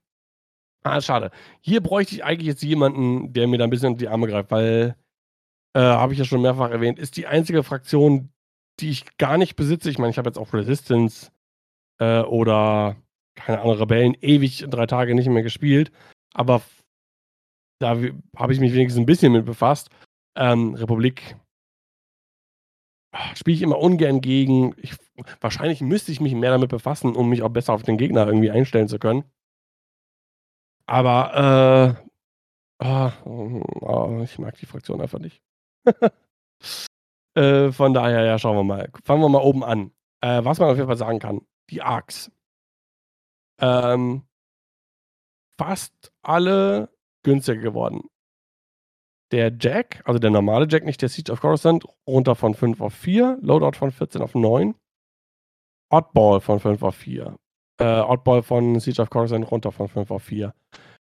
Ah, 0.84 1.02
schade. 1.02 1.32
Hier 1.62 1.82
bräuchte 1.82 2.16
ich 2.16 2.24
eigentlich 2.24 2.48
jetzt 2.48 2.64
jemanden, 2.64 3.34
der 3.34 3.48
mir 3.48 3.58
da 3.58 3.66
ein 3.66 3.70
bisschen 3.70 3.90
unter 3.90 4.00
die 4.00 4.08
Arme 4.08 4.28
greift, 4.28 4.50
weil, 4.50 4.96
äh, 5.74 5.82
habe 5.82 6.14
ich 6.14 6.20
ja 6.20 6.26
schon 6.26 6.42
mehrfach 6.42 6.72
erwähnt, 6.72 7.00
ist 7.00 7.18
die 7.18 7.28
einzige 7.28 7.64
Fraktion, 7.64 8.32
die 8.80 8.90
ich 8.90 9.18
gar 9.18 9.38
nicht 9.38 9.56
besitze. 9.56 9.90
Ich 9.90 9.98
meine, 9.98 10.12
ich 10.12 10.18
habe 10.18 10.30
jetzt 10.30 10.38
auch 10.38 10.54
Resistance 10.54 11.32
äh, 12.00 12.22
oder 12.22 12.96
keine 13.36 13.62
Ahnung, 13.62 13.78
Rebellen 13.78 14.18
ewig 14.22 14.66
drei 14.70 14.86
Tage 14.86 15.16
nicht 15.16 15.28
mehr 15.30 15.44
gespielt. 15.44 15.92
Aber 16.34 16.62
da 17.80 17.98
habe 18.36 18.54
ich 18.54 18.60
mich 18.60 18.74
wenigstens 18.74 19.02
ein 19.02 19.06
bisschen 19.06 19.32
mit 19.32 19.46
befasst. 19.46 19.90
Ähm, 20.36 20.74
Republik 20.76 21.36
spiele 23.36 23.56
ich 23.56 23.62
immer 23.62 23.80
ungern 23.80 24.22
gegen. 24.22 24.76
Ich, 24.78 24.96
wahrscheinlich 25.42 25.82
müsste 25.82 26.12
ich 26.12 26.22
mich 26.22 26.34
mehr 26.34 26.52
damit 26.52 26.70
befassen, 26.70 27.16
um 27.16 27.30
mich 27.30 27.42
auch 27.42 27.50
besser 27.50 27.74
auf 27.74 27.84
den 27.84 27.98
Gegner 27.98 28.28
irgendwie 28.28 28.52
einstellen 28.52 28.88
zu 28.88 29.00
können. 29.00 29.24
Aber 30.86 31.98
äh, 32.82 32.86
oh, 33.26 33.62
oh, 33.82 34.22
ich 34.24 34.38
mag 34.40 34.58
die 34.58 34.66
Fraktion 34.66 35.02
einfach 35.02 35.20
nicht. 35.20 35.42
äh, 37.36 37.72
von 37.72 37.94
daher, 37.94 38.26
ja, 38.26 38.38
schauen 38.38 38.58
wir 38.58 38.64
mal. 38.64 38.90
Fangen 39.04 39.22
wir 39.22 39.30
mal 39.30 39.42
oben 39.42 39.64
an. 39.64 39.92
Äh, 40.22 40.44
was 40.44 40.60
man 40.60 40.70
auf 40.70 40.76
jeden 40.76 40.88
Fall 40.88 40.98
sagen 40.98 41.20
kann: 41.20 41.42
Die 41.70 41.82
Arcs. 41.82 42.32
Ähm, 43.62 44.24
fast 45.60 46.12
alle 46.22 46.90
günstiger 47.24 47.62
geworden. 47.62 48.10
Der 49.32 49.54
Jack, 49.60 50.02
also 50.06 50.18
der 50.18 50.32
normale 50.32 50.68
Jack, 50.68 50.86
nicht 50.86 51.02
der 51.02 51.10
Siege 51.10 51.32
of 51.32 51.42
Coruscant, 51.42 51.86
runter 52.08 52.36
von 52.36 52.56
5 52.56 52.82
auf 52.82 52.94
4, 52.94 53.38
Loadout 53.42 53.78
von 53.78 53.92
14 53.92 54.22
auf 54.22 54.34
9. 54.34 54.74
Oddball 55.92 56.40
von 56.42 56.60
5 56.60 56.82
auf 56.82 56.96
4. 56.96 57.38
Äh, 57.80 58.02
Oddball 58.02 58.42
von 58.42 58.80
Siege 58.80 59.02
of 59.02 59.10
Coruscant 59.10 59.52
runter 59.52 59.72
von 59.72 59.88
5 59.88 60.10
auf 60.10 60.24
4. 60.24 60.54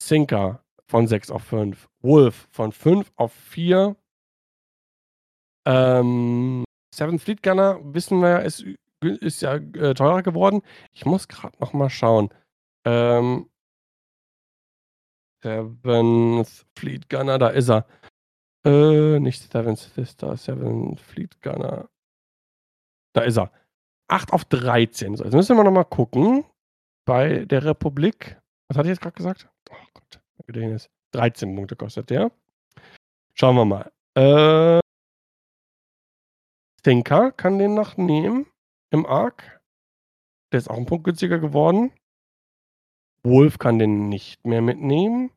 Sinker 0.02 0.64
von 0.88 1.08
6 1.08 1.32
auf 1.32 1.44
5. 1.44 1.90
Wolf 2.02 2.48
von 2.52 2.72
5 2.72 3.12
auf 3.16 3.34
4. 3.34 3.96
Ähm, 5.66 6.64
Seven 6.94 7.20
Fleet 7.20 7.44
Gunner, 7.44 7.80
wissen 7.84 8.22
wir 8.22 8.44
ist, 8.44 8.66
ist 9.02 9.42
ja 9.42 9.56
äh, 9.56 9.94
teurer 9.94 10.24
geworden. 10.24 10.62
Ich 10.94 11.06
muss 11.06 11.28
gerade 11.28 11.58
noch 11.60 11.74
mal 11.74 11.90
schauen. 11.90 12.30
Ähm, 12.86 13.50
Seventh 15.44 16.66
Fleet 16.76 17.10
Gunner, 17.10 17.38
da 17.38 17.50
ist 17.50 17.70
er. 17.70 17.86
Äh, 18.66 19.20
nicht 19.20 19.52
Seventh 19.52 19.80
Sister, 19.80 20.36
Seventh 20.38 21.00
Fleet 21.00 21.40
Gunner. 21.42 21.90
Da 23.14 23.22
ist 23.22 23.38
er. 23.38 23.52
8 24.08 24.34
auf 24.34 24.46
13. 24.46 25.16
So, 25.18 25.24
jetzt 25.24 25.34
müssen 25.34 25.58
wir 25.58 25.64
nochmal 25.64 25.86
gucken. 25.86 26.46
Bei 27.06 27.46
der 27.46 27.64
Republik. 27.64 28.40
Was 28.68 28.78
hatte 28.78 28.88
ich 28.88 28.94
jetzt 28.94 29.02
gerade 29.02 29.16
gesagt? 29.16 29.48
Oh 29.70 29.76
Gott, 29.94 30.20
Gedächtnis. 30.48 30.90
13 31.12 31.56
Punkte 31.56 31.76
kostet 31.76 32.10
der. 32.10 32.32
Schauen 33.36 33.56
wir 33.56 33.66
mal. 33.66 33.92
Äh, 34.16 34.80
Thinker 36.86 37.32
kann 37.32 37.57
den 37.57 37.74
noch 37.74 37.98
nehmen 37.98 38.45
im 38.91 39.07
Arc. 39.07 39.60
Der 40.52 40.60
ist 40.60 40.70
auch 40.70 40.78
ein 40.78 40.86
Punkt 40.86 41.03
günstiger 41.03 41.40
geworden. 41.40 41.91
Wolf 43.24 43.57
kann 43.57 43.80
den 43.80 44.07
nicht 44.07 44.45
mehr 44.45 44.62
mitnehmen. 44.62 45.32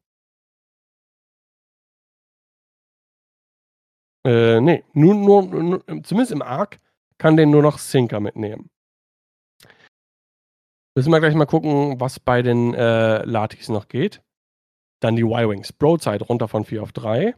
Äh, 4.27 4.61
nee, 4.61 4.85
nur, 4.93 5.15
nur, 5.15 5.43
nur, 5.47 5.85
zumindest 6.05 6.33
im 6.33 6.43
Arc 6.43 6.81
kann 7.17 7.39
den 7.39 7.51
nur 7.51 7.63
noch 7.63 7.79
Sinker 7.79 8.21
mitnehmen. 8.21 8.69
Müssen 10.95 11.11
wir 11.11 11.21
gleich 11.21 11.35
mal 11.35 11.47
gucken, 11.47 11.99
was 11.99 12.21
bei 12.21 12.43
den 12.43 12.75
äh, 12.75 13.25
Latis 13.25 13.71
noch 13.71 13.89
geht. 13.89 14.21
Dann 15.01 15.17
die 15.17 15.23
Y-Wings. 15.23 15.73
Broadside 15.73 16.27
runter 16.27 16.47
von 16.47 16.67
4 16.67 16.83
auf 16.83 16.93
3. 16.93 17.35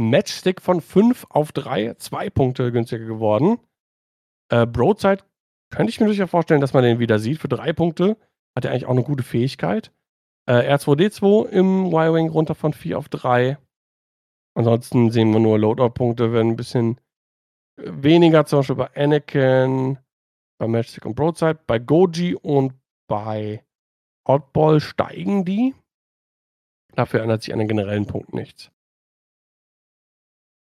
Matchstick 0.00 0.62
von 0.62 0.80
5 0.80 1.26
auf 1.28 1.52
3. 1.52 1.94
2 1.94 2.30
Punkte 2.30 2.72
günstiger 2.72 3.04
geworden. 3.04 3.58
Äh, 4.48 4.66
Broadside 4.66 5.22
könnte 5.70 5.90
ich 5.90 6.00
mir 6.00 6.06
durchaus 6.06 6.30
vorstellen, 6.30 6.60
dass 6.60 6.72
man 6.72 6.82
den 6.82 6.98
wieder 6.98 7.18
sieht. 7.18 7.38
Für 7.38 7.48
3 7.48 7.72
Punkte 7.72 8.16
hat 8.56 8.64
er 8.64 8.70
eigentlich 8.70 8.86
auch 8.86 8.90
eine 8.90 9.04
gute 9.04 9.22
Fähigkeit. 9.22 9.92
Äh, 10.46 10.74
R2D2 10.74 11.48
im 11.50 11.86
Y-Wing 11.86 12.30
runter 12.30 12.54
von 12.54 12.72
4 12.72 12.98
auf 12.98 13.08
3. 13.08 13.58
Ansonsten 14.54 15.10
sehen 15.10 15.32
wir 15.32 15.38
nur 15.38 15.58
Loadout-Punkte 15.58 16.32
werden 16.32 16.52
ein 16.52 16.56
bisschen 16.56 17.00
weniger, 17.76 18.46
zum 18.46 18.60
Beispiel 18.60 18.76
bei 18.76 18.96
Anakin, 18.96 19.98
bei 20.58 20.66
Matchstick 20.66 21.06
und 21.06 21.14
Broadside, 21.14 21.60
bei 21.66 21.78
Goji 21.78 22.34
und 22.34 22.74
bei 23.06 23.64
Oddball 24.24 24.80
steigen 24.80 25.44
die. 25.44 25.74
Dafür 26.94 27.22
ändert 27.22 27.42
sich 27.42 27.52
an 27.52 27.60
den 27.60 27.68
generellen 27.68 28.06
Punkt 28.06 28.34
nichts. 28.34 28.70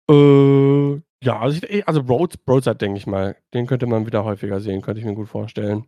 Äh, 0.10 1.02
ja, 1.24 1.40
also, 1.40 1.66
ich, 1.68 1.88
also 1.88 2.04
Broad, 2.04 2.44
Broadside 2.46 2.76
denke 2.76 2.98
ich 2.98 3.08
mal. 3.08 3.38
Den 3.54 3.68
könnte 3.68 3.86
man 3.86 4.06
wieder 4.06 4.24
häufiger 4.24 4.60
sehen, 4.60 4.82
könnte 4.82 5.00
ich 5.00 5.06
mir 5.06 5.16
gut 5.16 5.30
vorstellen. 5.30 5.86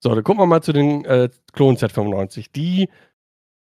So, 0.00 0.14
dann 0.14 0.24
gucken 0.24 0.42
wir 0.42 0.46
mal 0.46 0.62
zu 0.62 0.72
den 0.72 1.04
äh, 1.04 1.28
Klon 1.52 1.76
Z95. 1.76 2.52
Die 2.52 2.88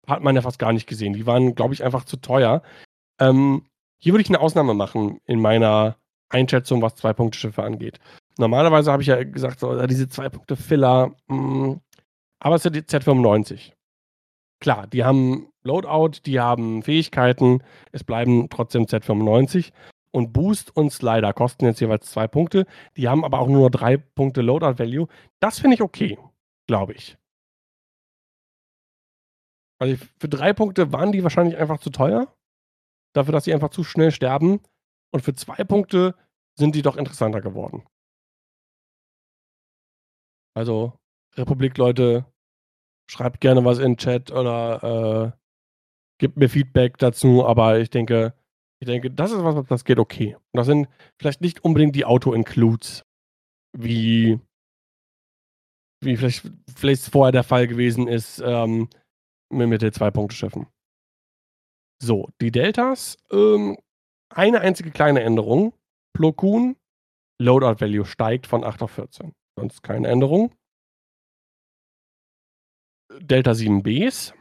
hat 0.08 0.22
man 0.22 0.36
ja 0.36 0.42
fast 0.42 0.60
gar 0.60 0.74
nicht 0.74 0.88
gesehen. 0.88 1.14
Die 1.14 1.26
waren, 1.26 1.56
glaube 1.56 1.74
ich, 1.74 1.84
einfach 1.84 2.06
zu 2.06 2.18
teuer. 2.18 2.62
Ähm, 3.20 3.66
hier 4.00 4.14
würde 4.14 4.22
ich 4.22 4.30
eine 4.30 4.40
Ausnahme 4.40 4.74
machen 4.74 5.20
in 5.26 5.40
meiner 5.42 5.98
Einschätzung, 6.30 6.82
was 6.82 6.96
Zwei-Punkte-Schiffe 6.96 7.64
angeht. 7.64 8.00
Normalerweise 8.38 8.92
habe 8.92 9.02
ich 9.02 9.08
ja 9.08 9.24
gesagt, 9.24 9.60
so, 9.60 9.88
diese 9.88 10.10
Zwei-Punkte-Filler, 10.10 11.16
mm, 11.28 11.74
aber 12.40 12.56
es 12.56 12.64
ja 12.64 12.70
die 12.70 12.82
Z95. 12.82 13.72
Klar, 14.60 14.88
die 14.88 15.04
haben 15.04 15.50
Loadout, 15.64 16.22
die 16.26 16.40
haben 16.40 16.82
Fähigkeiten, 16.84 17.64
es 17.92 18.04
bleiben 18.04 18.50
trotzdem 18.50 18.86
Z95. 18.86 19.72
Und 20.12 20.32
Boost 20.32 20.76
und 20.76 20.92
Slider 20.92 21.34
kosten 21.34 21.66
jetzt 21.66 21.82
jeweils 21.82 22.10
zwei 22.10 22.28
Punkte. 22.28 22.66
Die 22.96 23.10
haben 23.10 23.26
aber 23.26 23.40
auch 23.40 23.50
nur 23.50 23.70
drei 23.70 23.98
Punkte 23.98 24.42
Loadout-Value. 24.42 25.08
Das 25.42 25.60
finde 25.60 25.76
ich 25.76 25.82
okay, 25.82 26.18
glaube 26.68 26.94
ich. 26.94 27.18
Also 29.78 29.98
für 30.18 30.30
drei 30.30 30.54
Punkte 30.54 30.94
waren 30.94 31.12
die 31.12 31.24
wahrscheinlich 31.24 31.58
einfach 31.58 31.80
zu 31.80 31.90
teuer 31.90 32.34
dafür, 33.16 33.32
dass 33.34 33.46
sie 33.46 33.54
einfach 33.54 33.70
zu 33.70 33.84
schnell 33.84 34.12
sterben. 34.12 34.62
Und 35.12 35.22
für 35.22 35.34
zwei 35.34 35.64
Punkte 35.64 36.16
sind 36.58 36.76
die 36.76 36.82
doch 36.82 36.98
interessanter 36.98 37.42
geworden. 37.42 37.86
Also, 40.54 40.94
Republik-Leute, 41.36 42.26
schreibt 43.10 43.42
gerne 43.42 43.64
was 43.66 43.80
in 43.80 43.94
den 43.94 43.98
Chat 43.98 44.32
oder 44.32 45.34
äh, 45.34 45.40
gebt 46.20 46.38
mir 46.38 46.50
Feedback 46.50 46.98
dazu, 46.98 47.46
aber 47.46 47.80
ich 47.80 47.90
denke, 47.90 48.34
ich 48.82 48.88
denke, 48.88 49.12
das 49.12 49.32
ist 49.32 49.44
was, 49.44 49.66
das 49.68 49.86
geht 49.86 50.00
okay. 50.00 50.36
Und 50.36 50.58
das 50.58 50.68
sind 50.68 50.88
vielleicht 51.20 51.42
nicht 51.42 51.64
unbedingt 51.64 51.96
die 51.96 52.06
Auto-Includes, 52.06 53.06
wie, 53.78 54.40
wie 56.04 56.18
vielleicht, 56.18 56.50
vielleicht 56.76 57.04
vorher 57.10 57.32
der 57.32 57.44
Fall 57.44 57.68
gewesen 57.68 58.08
ist 58.08 58.42
ähm, 58.46 58.90
mit 59.52 59.82
den 59.82 59.94
Zwei-Punkte-Schiffen. 59.94 60.68
So, 62.02 62.30
die 62.42 62.52
Deltas, 62.52 63.18
ähm, 63.32 63.78
eine 64.30 64.62
einzige 64.62 64.92
kleine 64.92 65.22
Änderung. 65.22 65.74
Plo 66.14 66.34
Koon, 66.34 66.76
Loadout 67.42 67.82
Value 67.82 68.06
steigt 68.06 68.48
von 68.48 68.64
8 68.64 68.84
auf 68.84 68.92
14. 68.92 69.34
Sonst 69.58 69.84
keine 69.84 70.08
Änderung. 70.08 70.54
Delta 73.20 73.52
7Bs, 73.52 74.34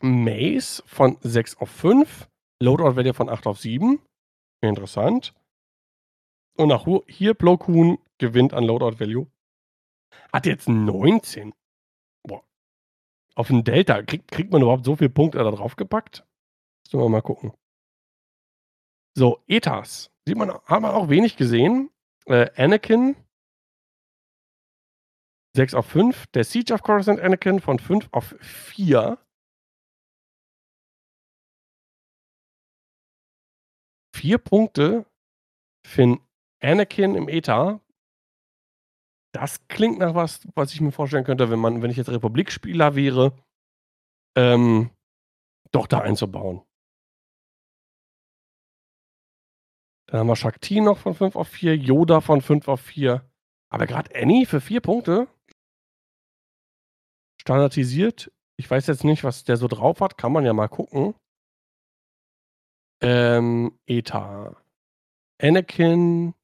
Maze 0.00 0.82
von 0.86 1.16
6 1.20 1.56
auf 1.58 1.70
5, 1.70 2.28
Loadout 2.60 2.96
Value 2.96 3.14
von 3.14 3.28
8 3.28 3.46
auf 3.46 3.58
7. 3.58 4.00
Interessant. 4.60 5.34
Und 6.56 6.68
nach 6.68 6.86
hier 7.08 7.34
Plo 7.34 7.58
Koon 7.58 7.98
gewinnt 8.18 8.54
an 8.54 8.64
Loadout 8.64 9.00
Value. 9.00 9.26
Hat 10.32 10.46
jetzt 10.46 10.68
19. 10.68 11.52
Boah. 12.22 12.44
Auf 13.34 13.48
den 13.48 13.64
Delta. 13.64 14.02
Kriegt, 14.02 14.30
kriegt 14.30 14.52
man 14.52 14.62
überhaupt 14.62 14.84
so 14.84 14.96
viele 14.96 15.10
Punkte 15.10 15.38
da 15.38 15.50
drauf 15.50 15.76
gepackt? 15.76 16.24
Müssen 16.84 17.00
wir 17.00 17.08
mal 17.08 17.22
gucken. 17.22 17.52
So, 19.14 19.42
Ethas. 19.46 20.10
Sieht 20.26 20.36
man, 20.36 20.50
haben 20.50 20.82
wir 20.84 20.94
auch 20.94 21.08
wenig 21.08 21.36
gesehen. 21.36 21.90
Äh, 22.26 22.50
Anakin 22.56 23.16
6 25.56 25.74
auf 25.74 25.86
5. 25.86 26.26
Der 26.28 26.44
Siege 26.44 26.74
of 26.74 26.82
Coruscant 26.82 27.20
Anakin 27.20 27.60
von 27.60 27.78
5 27.78 28.08
auf 28.12 28.34
4. 28.40 29.18
Vier 34.14 34.38
Punkte 34.38 35.06
für 35.86 36.18
Anakin 36.60 37.14
im 37.14 37.28
Eta. 37.28 37.80
Das 39.32 39.66
klingt 39.68 39.98
nach 39.98 40.14
was, 40.14 40.46
was 40.54 40.72
ich 40.72 40.80
mir 40.80 40.92
vorstellen 40.92 41.24
könnte, 41.24 41.50
wenn 41.50 41.58
man, 41.58 41.82
wenn 41.82 41.90
ich 41.90 41.96
jetzt 41.96 42.10
Republikspieler 42.10 42.94
wäre, 42.94 43.36
ähm, 44.36 44.90
doch 45.72 45.86
da 45.86 46.00
einzubauen. 46.00 46.62
Dann 50.06 50.20
haben 50.20 50.26
wir 50.28 50.36
Shakti 50.36 50.80
noch 50.80 50.98
von 50.98 51.14
5 51.14 51.34
auf 51.34 51.48
4, 51.48 51.76
Yoda 51.76 52.20
von 52.20 52.40
5 52.40 52.68
auf 52.68 52.80
4. 52.80 53.28
Aber 53.70 53.86
gerade 53.86 54.14
Annie 54.14 54.46
für 54.46 54.60
4 54.60 54.80
Punkte. 54.80 55.28
Standardisiert. 57.46 58.32
Ich 58.58 58.70
weiß 58.70 58.86
jetzt 58.86 59.04
nicht, 59.04 59.22
was 59.22 59.44
der 59.44 59.58
so 59.58 59.68
drauf 59.68 60.00
hat. 60.00 60.16
Kann 60.16 60.32
man 60.32 60.46
ja 60.46 60.54
mal 60.54 60.68
gucken. 60.68 61.14
Ähm, 63.02 63.78
Eta. 63.86 64.56
Anakin. 65.42 66.34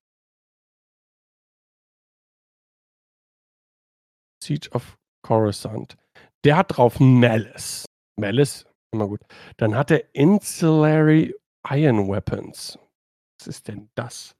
Siege 4.45 4.71
of 4.73 4.99
Coruscant. 5.23 5.97
Der 6.45 6.59
hat 6.59 6.77
drauf 6.77 7.01
Malice. 7.01 7.87
Malice, 8.19 8.67
immer 8.93 9.09
gut. 9.09 9.21
Dann 9.57 9.75
hat 9.75 9.91
er 9.91 10.15
Insulary 10.15 11.35
Iron 11.67 12.09
Weapons. 12.09 12.79
Was 13.39 13.47
ist 13.47 13.69
denn 13.69 13.91
das? 13.95 14.35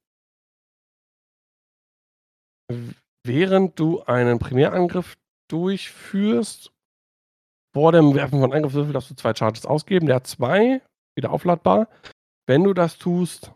Während 3.25 3.79
du 3.79 4.03
einen 4.03 4.39
Primärangriff 4.39 5.17
durchführst, 5.53 6.73
vor 7.73 7.93
dem 7.93 8.15
Werfen 8.15 8.41
von 8.41 8.53
Angriffswürfel 8.53 8.93
darfst 8.93 9.11
du 9.11 9.15
zwei 9.15 9.35
Charges 9.35 9.65
ausgeben. 9.65 10.07
Der 10.07 10.17
hat 10.17 10.27
zwei, 10.27 10.83
wieder 11.15 11.31
aufladbar. 11.31 11.89
Wenn 12.47 12.65
du 12.65 12.75
das 12.75 12.99
tust, 12.99 13.53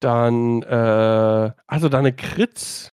dann, 0.00 0.62
äh, 0.62 1.52
also 1.66 1.88
deine 1.88 2.12
Crits, 2.12 2.90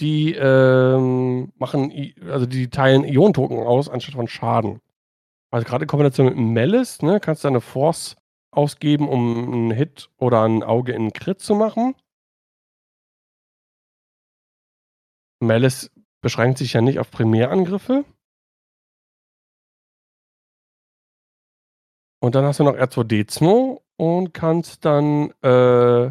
die 0.00 0.34
ähm, 0.34 1.52
machen, 1.56 1.92
also 2.30 2.46
die 2.46 2.68
teilen 2.68 3.04
Ionentoken 3.04 3.58
aus, 3.58 3.88
anstatt 3.88 4.14
von 4.14 4.28
Schaden. 4.28 4.80
Also 5.50 5.66
gerade 5.66 5.84
in 5.84 5.88
Kombination 5.88 6.26
mit 6.26 6.36
Malice, 6.36 7.02
ne, 7.02 7.20
kannst 7.20 7.44
du 7.44 7.48
deine 7.48 7.60
Force 7.60 8.16
ausgeben, 8.50 9.08
um 9.08 9.52
einen 9.52 9.70
Hit 9.70 10.10
oder 10.18 10.42
ein 10.42 10.62
Auge 10.62 10.92
in 10.92 11.02
einen 11.02 11.12
Crit 11.12 11.40
zu 11.40 11.54
machen. 11.54 11.94
Malice 15.46 15.90
beschränkt 16.22 16.58
sich 16.58 16.72
ja 16.72 16.80
nicht 16.80 16.98
auf 16.98 17.10
Primärangriffe. 17.10 18.04
Und 22.20 22.34
dann 22.34 22.44
hast 22.44 22.60
du 22.60 22.64
noch 22.64 22.74
R2D2 22.74 23.80
und 23.96 24.32
kannst 24.32 24.84
dann 24.84 25.30
äh, 25.42 26.10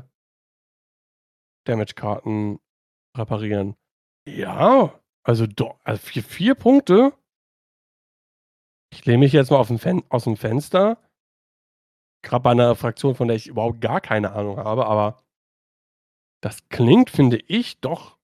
Damage-Karten 1.65 2.59
reparieren. 3.17 3.75
Ja, 4.27 4.99
also, 5.23 5.47
do, 5.47 5.77
also 5.83 6.01
vier, 6.01 6.23
vier 6.23 6.55
Punkte. 6.55 7.13
Ich 8.91 9.05
lehne 9.05 9.19
mich 9.19 9.33
jetzt 9.33 9.51
mal 9.51 9.63
Fen 9.65 10.03
aus 10.09 10.23
dem 10.23 10.37
Fenster. 10.37 10.97
Gerade 12.23 12.43
bei 12.43 12.51
einer 12.51 12.75
Fraktion, 12.75 13.15
von 13.15 13.27
der 13.27 13.35
ich 13.37 13.47
überhaupt 13.47 13.81
gar 13.81 14.01
keine 14.01 14.31
Ahnung 14.31 14.57
habe, 14.57 14.85
aber 14.85 15.21
das 16.41 16.69
klingt, 16.69 17.09
finde 17.09 17.37
ich, 17.37 17.81
doch, 17.81 18.14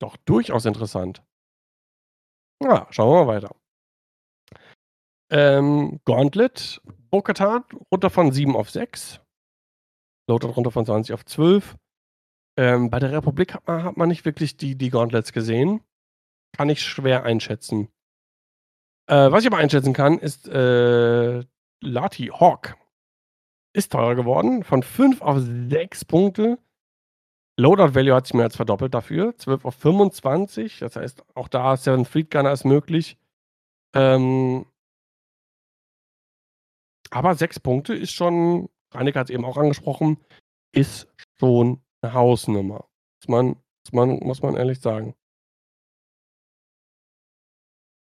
doch 0.00 0.16
durchaus 0.16 0.64
interessant. 0.64 1.22
Ja, 2.62 2.86
schauen 2.90 3.10
wir 3.10 3.24
mal 3.24 3.34
weiter. 3.34 3.54
Ähm, 5.30 6.00
Gauntlet, 6.04 6.82
Bokatan 7.10 7.64
runter 7.90 8.10
von 8.10 8.32
7 8.32 8.56
auf 8.56 8.70
6. 8.70 9.20
Loadout 10.28 10.48
runter 10.48 10.70
von 10.70 10.84
20 10.84 11.14
auf 11.14 11.24
12. 11.24 11.76
Ähm, 12.58 12.90
bei 12.90 12.98
der 12.98 13.12
Republik 13.12 13.54
hat 13.54 13.66
man, 13.66 13.84
hat 13.84 13.96
man 13.96 14.08
nicht 14.08 14.24
wirklich 14.24 14.56
die, 14.56 14.76
die 14.76 14.90
Gauntlets 14.90 15.32
gesehen. 15.32 15.82
Kann 16.52 16.68
ich 16.68 16.82
schwer 16.82 17.24
einschätzen. 17.24 17.88
Äh, 19.06 19.30
was 19.30 19.42
ich 19.42 19.46
aber 19.46 19.58
einschätzen 19.58 19.92
kann, 19.92 20.18
ist 20.18 20.48
äh, 20.48 21.44
Lati 21.80 22.26
Hawk. 22.26 22.76
Ist 23.72 23.92
teurer 23.92 24.16
geworden. 24.16 24.64
Von 24.64 24.82
5 24.82 25.22
auf 25.22 25.38
6 25.40 26.04
Punkte. 26.04 26.58
Loadout 27.60 27.94
Value 27.94 28.14
hat 28.14 28.26
sich 28.26 28.34
mehr 28.34 28.44
als 28.44 28.56
verdoppelt 28.56 28.94
dafür. 28.94 29.36
12 29.36 29.64
auf 29.64 29.74
25. 29.74 30.78
Das 30.78 30.96
heißt, 30.96 31.22
auch 31.34 31.48
da 31.48 31.76
Seven 31.76 32.04
Fleet 32.04 32.30
Gunner 32.30 32.52
ist 32.52 32.64
möglich. 32.64 33.18
Ähm, 33.94 34.66
aber 37.10 37.34
6 37.34 37.60
Punkte 37.60 37.94
ist 37.94 38.12
schon, 38.12 38.68
Reineck 38.92 39.16
hat 39.16 39.28
es 39.28 39.34
eben 39.34 39.44
auch 39.44 39.58
angesprochen, 39.58 40.18
ist 40.72 41.08
schon 41.38 41.82
eine 42.00 42.14
Hausnummer. 42.14 42.88
Muss 43.20 43.28
man, 43.28 43.46
muss 43.48 43.92
man, 43.92 44.08
muss 44.20 44.42
man 44.42 44.56
ehrlich 44.56 44.80
sagen. 44.80 45.14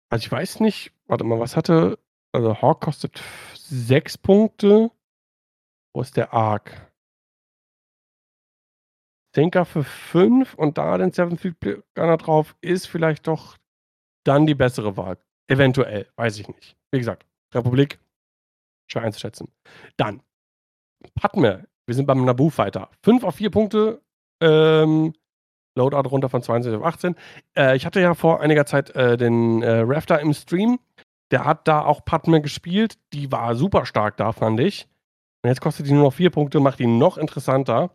Also 0.10 0.24
ich 0.24 0.32
weiß 0.32 0.60
nicht, 0.60 0.94
warte 1.08 1.24
mal, 1.24 1.40
was 1.40 1.56
hatte, 1.56 1.98
also 2.32 2.62
Hawk 2.62 2.82
kostet 2.82 3.22
6 3.56 4.20
Punkte. 4.20 4.92
Wo 5.94 6.02
ist 6.02 6.16
der 6.16 6.34
Arc? 6.34 6.87
Thinker 9.38 9.66
für 9.66 9.84
5 9.84 10.56
und 10.56 10.80
da 10.80 10.98
den 10.98 11.12
Seven 11.12 11.38
Fleet 11.38 11.84
Gunner 11.94 12.18
drauf, 12.18 12.56
ist 12.62 12.88
vielleicht 12.88 13.28
doch 13.28 13.58
dann 14.24 14.48
die 14.48 14.56
bessere 14.56 14.98
Wahl. 14.98 15.20
Eventuell, 15.48 16.08
weiß 16.16 16.40
ich 16.40 16.48
nicht. 16.48 16.76
Wie 16.90 16.98
gesagt, 16.98 17.24
Republik, 17.54 18.00
schwer 18.88 19.04
einzuschätzen. 19.04 19.52
Dann, 19.96 20.24
Padme, 21.14 21.68
wir 21.86 21.94
sind 21.94 22.08
beim 22.08 22.26
Naboo 22.26 22.50
Fighter. 22.50 22.90
5 23.04 23.24
auf 23.24 23.36
4 23.36 23.52
Punkte, 23.52 24.02
ähm, 24.42 25.14
Loadout 25.76 26.10
runter 26.10 26.30
von 26.30 26.42
22 26.42 26.80
auf 26.80 26.88
18. 26.88 27.16
Äh, 27.56 27.76
ich 27.76 27.86
hatte 27.86 28.02
ja 28.02 28.16
vor 28.16 28.42
einiger 28.42 28.66
Zeit 28.66 28.96
äh, 28.96 29.18
den 29.18 29.62
äh, 29.62 29.82
Rafter 29.86 30.20
im 30.20 30.34
Stream. 30.34 30.80
Der 31.30 31.46
hat 31.46 31.68
da 31.68 31.86
auch 31.86 32.04
Padme 32.04 32.42
gespielt. 32.42 32.98
Die 33.14 33.32
war 33.32 33.54
super 33.54 33.86
stark 33.86 34.18
da, 34.18 34.32
fand 34.32 34.60
ich. 34.60 34.88
Und 35.44 35.50
jetzt 35.50 35.62
kostet 35.62 35.86
die 35.86 35.94
nur 35.94 36.06
noch 36.06 36.14
4 36.14 36.32
Punkte, 36.32 36.60
macht 36.60 36.80
ihn 36.80 36.98
noch 36.98 37.20
interessanter. 37.20 37.92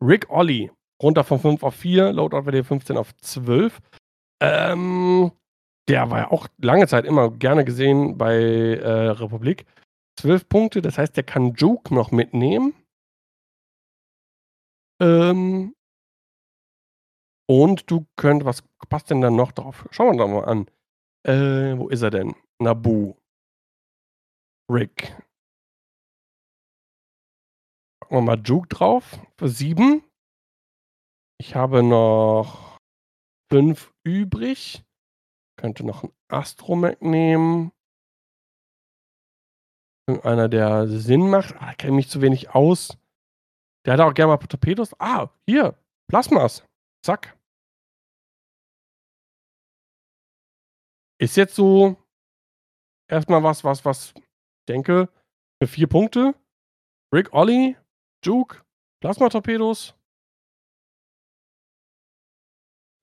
Rick 0.00 0.30
Olli, 0.30 0.70
runter 1.02 1.24
von 1.24 1.38
5 1.38 1.62
auf 1.62 1.74
4, 1.74 2.12
Loadout 2.12 2.42
bei 2.42 2.50
dir 2.52 2.64
15 2.64 2.96
auf 2.96 3.14
12. 3.16 3.80
Ähm, 4.40 5.32
der 5.88 6.10
war 6.10 6.18
ja 6.18 6.30
auch 6.30 6.48
lange 6.58 6.86
Zeit 6.86 7.04
immer 7.04 7.30
gerne 7.30 7.64
gesehen 7.64 8.18
bei 8.18 8.34
äh, 8.34 9.08
Republik. 9.10 9.66
12 10.20 10.48
Punkte, 10.48 10.82
das 10.82 10.98
heißt, 10.98 11.16
der 11.16 11.24
kann 11.24 11.54
Juke 11.54 11.94
noch 11.94 12.10
mitnehmen. 12.10 12.74
Ähm, 15.00 15.74
und 17.48 17.90
du 17.90 18.06
könnt, 18.16 18.44
was 18.44 18.62
passt 18.88 19.10
denn 19.10 19.20
dann 19.20 19.36
noch 19.36 19.52
drauf? 19.52 19.88
Schauen 19.90 20.16
wir 20.16 20.18
doch 20.18 20.28
mal 20.28 20.44
an. 20.44 20.66
Äh, 21.24 21.78
wo 21.78 21.88
ist 21.88 22.02
er 22.02 22.10
denn? 22.10 22.34
Nabu. 22.60 23.14
Rick. 24.70 25.16
Packen 28.08 28.24
wir 28.24 28.36
mal 28.36 28.42
Juke 28.42 28.68
drauf 28.68 29.20
für 29.36 29.50
7. 29.50 30.02
Ich 31.38 31.54
habe 31.54 31.82
noch 31.82 32.78
5 33.52 33.92
übrig. 34.02 34.82
Könnte 35.60 35.84
noch 35.84 36.04
ein 36.04 36.12
Astromech 36.28 37.02
nehmen. 37.02 37.70
Irgendeiner, 40.08 40.48
der 40.48 40.88
Sinn 40.88 41.28
macht. 41.28 41.54
Ah, 41.56 41.66
da 41.66 41.74
kenne 41.74 41.92
ich 41.92 41.96
mich 41.96 42.08
zu 42.08 42.22
wenig 42.22 42.54
aus. 42.54 42.96
Der 43.84 43.92
hat 43.92 44.00
auch 44.00 44.14
gerne 44.14 44.32
mal 44.32 44.38
Torpedos. 44.38 44.98
Ah, 44.98 45.28
hier. 45.46 45.78
Plasmas. 46.08 46.64
Zack. 47.04 47.38
Ist 51.20 51.36
jetzt 51.36 51.54
so 51.54 52.02
erstmal 53.10 53.42
was, 53.42 53.64
was, 53.64 53.84
was 53.84 54.14
denke, 54.66 55.10
für 55.62 55.68
vier 55.68 55.88
Punkte. 55.88 56.34
Rick 57.12 57.34
Olli, 57.34 57.76
Juke, 58.24 58.64
Plasmatorpedos. 59.00 59.94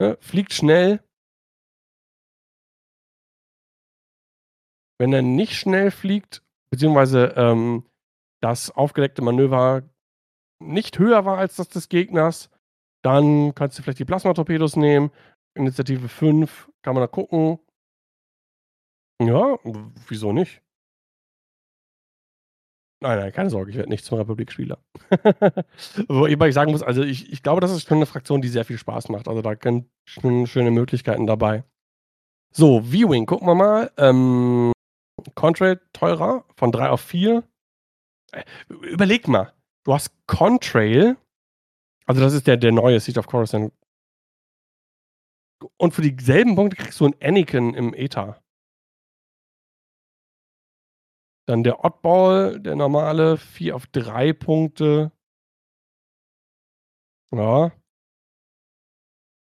Ne, 0.01 0.17
fliegt 0.19 0.53
schnell. 0.53 1.01
Wenn 4.99 5.13
er 5.13 5.21
nicht 5.21 5.53
schnell 5.55 5.91
fliegt, 5.91 6.43
beziehungsweise 6.69 7.33
ähm, 7.37 7.85
das 8.41 8.71
aufgedeckte 8.71 9.21
Manöver 9.21 9.83
nicht 10.61 10.99
höher 10.99 11.25
war 11.25 11.37
als 11.37 11.55
das 11.55 11.69
des 11.69 11.89
Gegners, 11.89 12.49
dann 13.03 13.53
kannst 13.55 13.77
du 13.77 13.83
vielleicht 13.83 13.99
die 13.99 14.05
Plasma-Torpedos 14.05 14.75
nehmen. 14.77 15.11
Initiative 15.53 16.09
5 16.09 16.71
kann 16.81 16.95
man 16.95 17.01
da 17.01 17.07
gucken. 17.07 17.59
Ja, 19.21 19.57
wieso 20.07 20.33
nicht? 20.33 20.64
Nein, 23.06 23.19
nein, 23.19 23.32
keine 23.32 23.52
Sorge, 23.52 23.69
ich 23.69 23.77
werde 23.77 23.91
nicht 23.91 24.03
zum 24.03 24.18
Republikspieler. 24.18 24.80
Wobei 26.07 26.48
ich 26.48 26.56
sagen 26.56 26.72
muss, 26.72 26.82
also 26.82 27.03
ich, 27.03 27.32
ich 27.32 27.44
glaube, 27.44 27.61
das 27.61 27.69
ist 27.69 27.88
schon 27.88 27.98
eine 27.98 28.07
Fraktion, 28.07 28.41
die 28.41 28.48
sehr 28.48 28.65
viel 28.65 28.80
Spaß 28.80 29.10
macht. 29.10 29.27
Also 29.27 29.44
da 29.44 29.53
sind 29.61 29.91
schon 30.06 30.48
schöne 30.48 30.72
Möglichkeiten 30.72 31.27
dabei. 31.27 31.64
So, 32.52 32.82
V-Wing, 32.82 33.27
gucken 33.27 33.48
wir 33.48 33.53
mal. 33.53 33.91
Ähm, 33.98 34.72
Contrail 35.36 35.80
teurer, 35.94 36.45
von 36.56 36.72
3 36.72 36.90
auf 36.90 37.02
4. 37.02 37.44
Äh, 38.32 38.44
überleg 38.69 39.27
mal, 39.27 39.53
du 39.84 39.94
hast 39.94 40.11
Contrail, 40.26 41.15
also 42.07 42.22
das 42.22 42.34
ist 42.34 42.48
der, 42.48 42.57
der 42.57 42.72
neue 42.72 42.99
Siege 42.99 43.19
of 43.19 43.27
Coruscant. 43.27 43.72
Und 45.77 45.94
für 45.94 46.02
dieselben 46.02 46.56
Punkte 46.56 46.76
kriegst 46.76 46.99
du 46.99 47.06
einen 47.06 47.22
Anakin 47.22 47.76
im 47.76 47.94
Eta. 47.94 48.41
Dann 51.47 51.63
der 51.63 51.85
Oddball, 51.85 52.59
der 52.59 52.76
normale, 52.76 53.38
4 53.38 53.76
auf 53.76 53.85
3 53.88 54.34
Punkte. 54.34 55.11
Ja. 57.31 57.72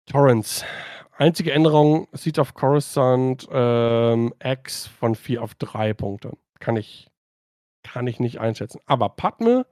Torrents. 0.07 0.65
Einzige 1.11 1.51
Änderung, 1.51 2.07
Siege 2.13 2.41
of 2.41 2.55
Coruscant, 2.55 3.47
ähm, 3.51 4.33
X 4.43 4.87
von 4.87 5.13
4 5.13 5.43
auf 5.43 5.53
3 5.55 5.93
Punkte. 5.93 6.35
Kann 6.59 6.75
ich, 6.75 7.11
kann 7.83 8.07
ich 8.07 8.19
nicht 8.19 8.39
einschätzen. 8.39 8.81
Aber 8.87 9.09
Padme, 9.09 9.67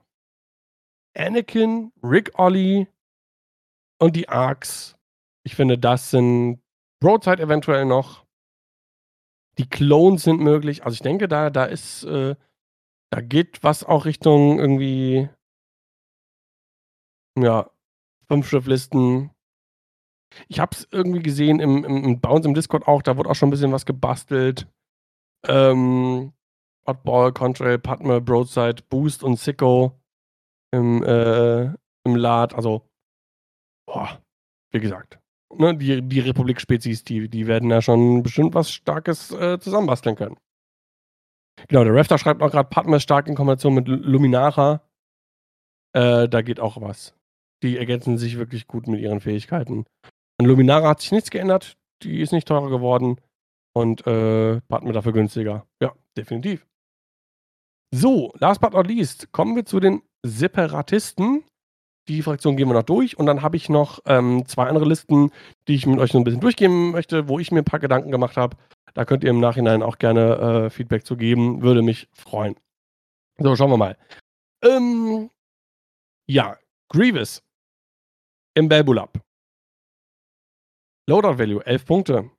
Anakin, 1.16 1.92
Rick 2.02 2.38
Ollie 2.38 2.86
und 3.98 4.14
die 4.14 4.28
Arcs, 4.28 4.96
ich 5.42 5.56
finde, 5.56 5.76
das 5.78 6.10
sind 6.10 6.62
Broadside 7.00 7.42
eventuell 7.42 7.84
noch. 7.84 8.24
Die 9.60 9.68
Clones 9.68 10.22
sind 10.22 10.40
möglich. 10.40 10.84
Also 10.84 10.94
ich 10.94 11.02
denke, 11.02 11.28
da, 11.28 11.50
da 11.50 11.66
ist, 11.66 12.04
äh, 12.04 12.34
da 13.10 13.20
geht 13.20 13.62
was 13.62 13.84
auch 13.84 14.06
Richtung 14.06 14.58
irgendwie, 14.58 15.28
ja, 17.38 17.70
fünf 18.26 18.48
Schriftlisten. 18.48 19.30
Ich 20.48 20.60
habe 20.60 20.74
es 20.74 20.88
irgendwie 20.90 21.22
gesehen 21.22 21.60
im, 21.60 21.84
im, 21.84 22.20
bei 22.22 22.30
uns 22.30 22.46
im 22.46 22.54
Discord 22.54 22.88
auch, 22.88 23.02
da 23.02 23.18
wurde 23.18 23.28
auch 23.28 23.34
schon 23.34 23.48
ein 23.48 23.50
bisschen 23.50 23.72
was 23.72 23.84
gebastelt. 23.84 24.66
Ähm, 25.46 26.32
Oddball, 26.86 27.34
Contrail, 27.34 27.78
Padme, 27.78 28.22
Broadside, 28.22 28.82
Boost 28.88 29.22
und 29.22 29.38
Sicko 29.38 30.00
im, 30.72 31.02
äh, 31.02 31.64
im 32.04 32.16
Lad. 32.16 32.54
Also, 32.54 32.88
boah, 33.86 34.22
wie 34.70 34.80
gesagt, 34.80 35.20
ne, 35.56 35.76
die, 35.76 36.02
die 36.02 36.20
Republik-Spezies, 36.20 37.04
die, 37.04 37.28
die 37.28 37.46
werden 37.46 37.70
ja 37.70 37.82
schon 37.82 38.22
bestimmt 38.22 38.54
was 38.54 38.70
Starkes 38.70 39.30
äh, 39.32 39.58
zusammenbasteln 39.58 40.16
können. 40.16 40.36
Genau, 41.68 41.84
der 41.84 41.94
Rafter 41.94 42.18
schreibt 42.18 42.42
auch 42.42 42.50
gerade 42.50 42.68
Padme 42.68 43.00
stark 43.00 43.28
in 43.28 43.34
Kombination 43.34 43.74
mit 43.74 43.86
Luminara. 43.88 44.82
Äh, 45.92 46.28
da 46.28 46.42
geht 46.42 46.60
auch 46.60 46.80
was. 46.80 47.14
Die 47.62 47.76
ergänzen 47.76 48.16
sich 48.16 48.38
wirklich 48.38 48.66
gut 48.66 48.86
mit 48.86 49.00
ihren 49.00 49.20
Fähigkeiten. 49.20 49.84
An 50.38 50.46
Luminara 50.46 50.88
hat 50.88 51.00
sich 51.00 51.12
nichts 51.12 51.30
geändert. 51.30 51.76
Die 52.02 52.20
ist 52.20 52.32
nicht 52.32 52.48
teurer 52.48 52.70
geworden. 52.70 53.20
Und 53.74 54.06
äh, 54.06 54.60
Padme 54.62 54.92
dafür 54.92 55.12
günstiger. 55.12 55.66
Ja, 55.82 55.92
definitiv. 56.16 56.66
So, 57.92 58.32
last 58.38 58.60
but 58.60 58.72
not 58.72 58.86
least, 58.86 59.32
kommen 59.32 59.56
wir 59.56 59.64
zu 59.64 59.80
den 59.80 60.02
Separatisten. 60.24 61.44
Die 62.08 62.22
Fraktion 62.22 62.56
gehen 62.56 62.68
wir 62.68 62.74
noch 62.74 62.82
durch 62.82 63.18
und 63.18 63.26
dann 63.26 63.42
habe 63.42 63.56
ich 63.56 63.68
noch 63.68 64.00
ähm, 64.06 64.44
zwei 64.46 64.66
andere 64.66 64.86
Listen, 64.86 65.30
die 65.68 65.74
ich 65.74 65.86
mit 65.86 65.98
euch 66.00 66.12
noch 66.12 66.20
ein 66.20 66.24
bisschen 66.24 66.40
durchgehen 66.40 66.90
möchte, 66.90 67.28
wo 67.28 67.38
ich 67.38 67.52
mir 67.52 67.60
ein 67.60 67.64
paar 67.64 67.80
Gedanken 67.80 68.10
gemacht 68.10 68.36
habe. 68.36 68.56
Da 68.94 69.04
könnt 69.04 69.22
ihr 69.22 69.30
im 69.30 69.40
Nachhinein 69.40 69.82
auch 69.82 69.98
gerne 69.98 70.66
äh, 70.66 70.70
Feedback 70.70 71.06
zu 71.06 71.16
geben. 71.16 71.62
Würde 71.62 71.82
mich 71.82 72.08
freuen. 72.12 72.56
So, 73.38 73.54
schauen 73.54 73.70
wir 73.70 73.76
mal. 73.76 73.96
Ähm, 74.62 75.30
ja, 76.26 76.58
Grievous 76.88 77.42
im 78.54 78.68
Babulab. 78.68 79.20
Loadout 81.06 81.38
Value 81.38 81.64
11 81.64 81.84
Punkte. 81.86 82.30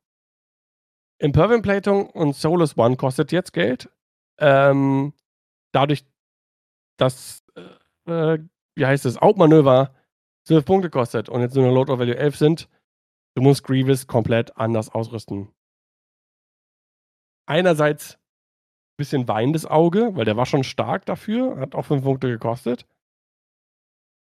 Impervium 1.20 1.62
Plating 1.62 2.10
und 2.10 2.36
Solus 2.36 2.78
One 2.78 2.96
kostet 2.96 3.32
jetzt 3.32 3.54
Geld. 3.54 3.90
Ähm, 4.40 5.14
dadurch, 5.72 6.04
dass 6.98 7.44
äh, 8.06 8.40
wie 8.76 8.86
heißt 8.86 9.06
es, 9.06 9.18
Outmanöver 9.18 9.94
12 10.46 10.66
Punkte 10.66 10.90
kostet 10.90 11.30
und 11.30 11.42
jetzt 11.42 11.56
nur 11.56 11.66
eine 11.66 11.74
Loadout 11.74 12.00
Value 12.00 12.18
11 12.18 12.36
sind, 12.38 12.70
du 13.36 13.42
musst 13.42 13.64
Grievous 13.64 14.08
komplett 14.08 14.58
anders 14.58 14.90
ausrüsten. 14.90 15.50
Einerseits 17.46 18.16
ein 18.16 18.98
bisschen 18.98 19.28
weinendes 19.28 19.66
Auge, 19.66 20.16
weil 20.16 20.26
der 20.26 20.38
war 20.38 20.46
schon 20.46 20.64
stark 20.64 21.06
dafür, 21.06 21.58
hat 21.58 21.76
auch 21.76 21.86
5 21.86 22.04
Punkte 22.04 22.30
gekostet. 22.30 22.88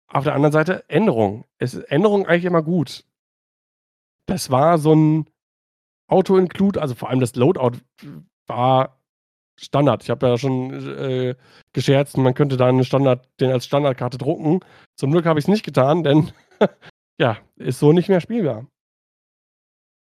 Auf 0.09 0.25
der 0.25 0.35
anderen 0.35 0.53
Seite 0.53 0.89
Änderung. 0.89 1.45
Ist 1.59 1.75
Änderung 1.75 2.27
eigentlich 2.27 2.45
immer 2.45 2.63
gut. 2.63 3.05
Das 4.27 4.51
war 4.51 4.79
so 4.79 4.95
ein 4.95 5.31
Auto-Include, 6.09 6.81
also 6.81 6.95
vor 6.95 7.11
allem 7.11 7.21
das 7.21 7.35
Loadout 7.35 7.79
war 8.47 8.96
Standard. 9.59 10.03
Ich 10.03 10.11
habe 10.11 10.27
ja 10.27 10.39
schon 10.39 10.73
äh, 10.99 11.35
gescherzt, 11.73 12.17
man 12.17 12.35
könnte 12.35 12.57
da 12.57 12.67
einen 12.67 12.85
Standard, 12.85 13.29
den 13.41 13.51
als 13.51 13.65
Standardkarte 13.65 14.19
drucken. 14.19 14.61
Zum 14.97 15.11
Glück 15.11 15.27
habe 15.27 15.39
ich 15.39 15.45
es 15.45 15.49
nicht 15.49 15.65
getan, 15.65 16.03
denn 16.03 16.31
ja, 17.19 17.39
ist 17.57 17.79
so 17.79 17.93
nicht 17.93 18.09
mehr 18.09 18.21
spielbar. 18.21 18.67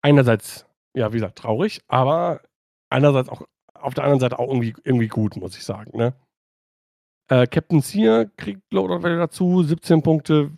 Einerseits, 0.02 0.66
ja, 0.94 1.12
wie 1.12 1.16
gesagt, 1.16 1.38
traurig, 1.38 1.82
aber 1.88 2.40
einerseits 2.90 3.28
auch 3.28 3.42
auf 3.74 3.94
der 3.94 4.04
anderen 4.04 4.20
Seite 4.20 4.38
auch 4.38 4.48
irgendwie, 4.48 4.74
irgendwie 4.84 5.08
gut, 5.08 5.36
muss 5.36 5.56
ich 5.56 5.64
sagen. 5.64 5.96
Ne? 5.96 6.14
Äh, 7.28 7.46
Captain 7.46 7.80
Sear 7.80 8.26
kriegt 8.36 8.62
Loadout 8.72 9.02
Value 9.02 9.18
dazu, 9.18 9.62
17 9.62 10.02
Punkte, 10.02 10.52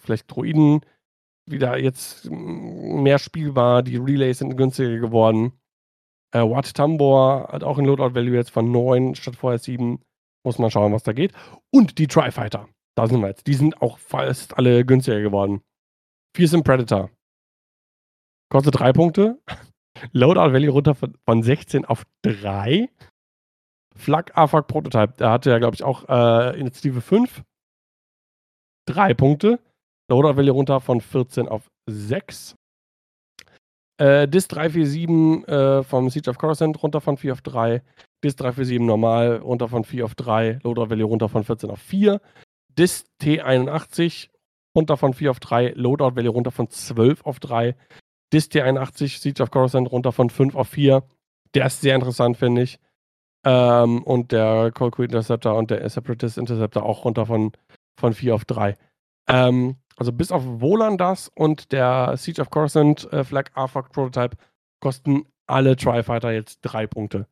vielleicht 0.00 0.30
Droiden 0.30 0.80
wieder 1.46 1.78
jetzt 1.78 2.30
mehr 2.30 3.18
spielbar, 3.18 3.82
die 3.82 3.96
Relays 3.96 4.38
sind 4.38 4.56
günstiger 4.56 4.98
geworden. 4.98 5.52
Äh, 6.34 6.40
Watt 6.40 6.74
Tambor 6.74 7.48
hat 7.52 7.62
auch 7.62 7.78
ein 7.78 7.84
Loadout 7.84 8.14
Value 8.14 8.34
jetzt 8.34 8.50
von 8.50 8.70
9 8.70 9.14
statt 9.14 9.36
vorher 9.36 9.58
7. 9.58 10.02
Muss 10.44 10.58
man 10.58 10.70
schauen, 10.70 10.92
was 10.92 11.04
da 11.04 11.12
geht. 11.12 11.32
Und 11.72 11.98
die 11.98 12.08
Tri-Fighter. 12.08 12.68
Da 12.96 13.06
sind 13.06 13.20
wir 13.20 13.28
jetzt. 13.28 13.46
Die 13.46 13.54
sind 13.54 13.80
auch 13.80 13.98
fast 13.98 14.58
alle 14.58 14.84
günstiger 14.84 15.20
geworden. 15.20 15.62
Fearsome 16.36 16.64
Predator. 16.64 17.10
Kostet 18.50 18.78
3 18.78 18.92
Punkte. 18.92 19.40
Loadout 20.12 20.52
Value 20.52 20.70
runter 20.70 20.94
von, 20.94 21.16
von 21.24 21.42
16 21.42 21.84
auf 21.84 22.04
3. 22.22 22.90
Flak 23.96 24.36
AFAC 24.36 24.66
Prototype. 24.66 25.14
Da 25.16 25.30
hatte 25.30 25.50
ja, 25.50 25.58
glaube 25.58 25.76
ich, 25.76 25.84
auch 25.84 26.08
äh, 26.08 26.58
Initiative 26.58 27.00
5. 27.00 27.42
3 28.86 29.14
Punkte. 29.14 29.60
Loadout 30.10 30.36
Value 30.36 30.52
runter 30.52 30.80
von 30.80 31.00
14 31.00 31.48
auf 31.48 31.70
6. 31.88 32.56
Äh, 33.96 34.26
DIS 34.26 34.48
347 34.48 35.48
äh, 35.48 35.82
vom 35.84 36.10
Siege 36.10 36.30
of 36.30 36.38
Coruscant 36.38 36.82
runter 36.82 37.00
von 37.00 37.16
4 37.16 37.32
auf 37.32 37.42
3. 37.42 37.82
DIS 38.24 38.36
347 38.36 38.80
normal 38.80 39.36
runter 39.36 39.68
von 39.68 39.84
4 39.84 40.04
auf 40.04 40.14
3. 40.14 40.58
Loadout 40.62 40.90
Value 40.90 41.06
runter 41.06 41.28
von 41.28 41.44
14 41.44 41.70
auf 41.70 41.78
4. 41.78 42.20
DIS 42.76 43.04
T81 43.22 44.30
runter 44.74 44.96
von 44.96 45.14
4 45.14 45.30
auf 45.30 45.40
3. 45.40 45.74
Loadout 45.76 46.16
Value 46.16 46.32
runter 46.32 46.50
von 46.50 46.68
12 46.68 47.24
auf 47.24 47.38
3. 47.38 47.76
DIS 48.32 48.50
T81 48.50 49.20
Siege 49.20 49.42
of 49.42 49.50
Coruscant 49.50 49.90
runter 49.92 50.10
von 50.10 50.28
5 50.28 50.56
auf 50.56 50.68
4. 50.68 51.04
Der 51.54 51.66
ist 51.66 51.80
sehr 51.80 51.94
interessant, 51.94 52.36
finde 52.36 52.62
ich. 52.62 52.80
Ähm, 53.44 54.02
und 54.02 54.32
der 54.32 54.72
Colquitt 54.72 55.12
Interceptor 55.12 55.54
und 55.54 55.70
der 55.70 55.88
Separatist 55.88 56.38
Interceptor 56.38 56.82
auch 56.82 57.04
runter 57.04 57.26
von, 57.26 57.52
von 57.96 58.12
4 58.12 58.34
auf 58.34 58.44
3. 58.44 58.74
Ähm, 59.28 59.76
also 59.96 60.12
bis 60.12 60.32
auf 60.32 60.42
Wolan 60.44 60.98
das 60.98 61.28
und 61.28 61.72
der 61.72 62.16
Siege 62.16 62.42
of 62.42 62.50
Coruscant 62.50 63.10
äh, 63.12 63.24
Flag 63.24 63.50
AFAC 63.54 63.92
Prototype 63.92 64.36
kosten 64.80 65.26
alle 65.46 65.76
Tri-Fighter 65.76 66.32
jetzt 66.32 66.60
drei 66.62 66.86
Punkte. 66.86 67.28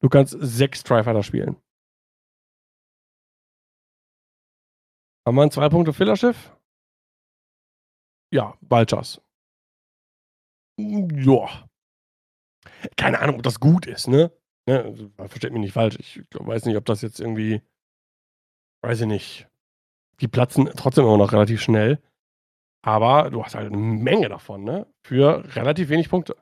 Du 0.00 0.08
kannst 0.08 0.36
sechs 0.40 0.82
Tri-Fighter 0.82 1.22
spielen. 1.22 1.56
Haben 5.26 5.36
wir 5.36 5.42
ein 5.42 5.50
zwei 5.50 5.68
Punkte 5.68 5.92
Fillerschiff? 5.92 6.56
Ja, 8.32 8.56
Balchas. 8.60 9.20
Ja. 10.78 11.68
Keine 12.96 13.18
Ahnung, 13.20 13.36
ob 13.36 13.42
das 13.42 13.60
gut 13.60 13.86
ist, 13.86 14.08
ne? 14.08 14.32
ne? 14.66 14.82
Also, 14.82 15.10
versteht 15.16 15.52
mich 15.52 15.60
nicht 15.60 15.72
falsch. 15.72 15.96
Ich 15.98 16.22
weiß 16.32 16.64
nicht, 16.64 16.76
ob 16.76 16.86
das 16.86 17.02
jetzt 17.02 17.20
irgendwie, 17.20 17.60
weiß 18.82 19.02
ich 19.02 19.06
nicht, 19.06 19.49
die 20.20 20.28
platzen 20.28 20.70
trotzdem 20.76 21.04
immer 21.04 21.18
noch 21.18 21.32
relativ 21.32 21.60
schnell. 21.62 22.00
Aber 22.82 23.30
du 23.30 23.44
hast 23.44 23.54
halt 23.54 23.66
eine 23.66 23.76
Menge 23.76 24.28
davon, 24.28 24.64
ne? 24.64 24.86
Für 25.06 25.44
relativ 25.54 25.88
wenig 25.90 26.08
Punkte. 26.08 26.36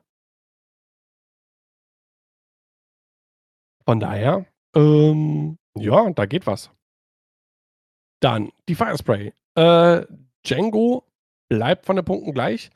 Von 3.85 3.99
daher, 3.99 4.45
ähm, 4.75 5.57
ja, 5.75 6.09
da 6.11 6.25
geht 6.25 6.47
was. 6.47 6.71
Dann 8.21 8.51
die 8.67 8.75
Firespray. 8.75 9.33
Äh, 9.55 10.05
Django 10.45 11.03
bleibt 11.49 11.85
von 11.85 11.95
den 11.95 12.05
Punkten 12.05 12.33
gleich. 12.33 12.69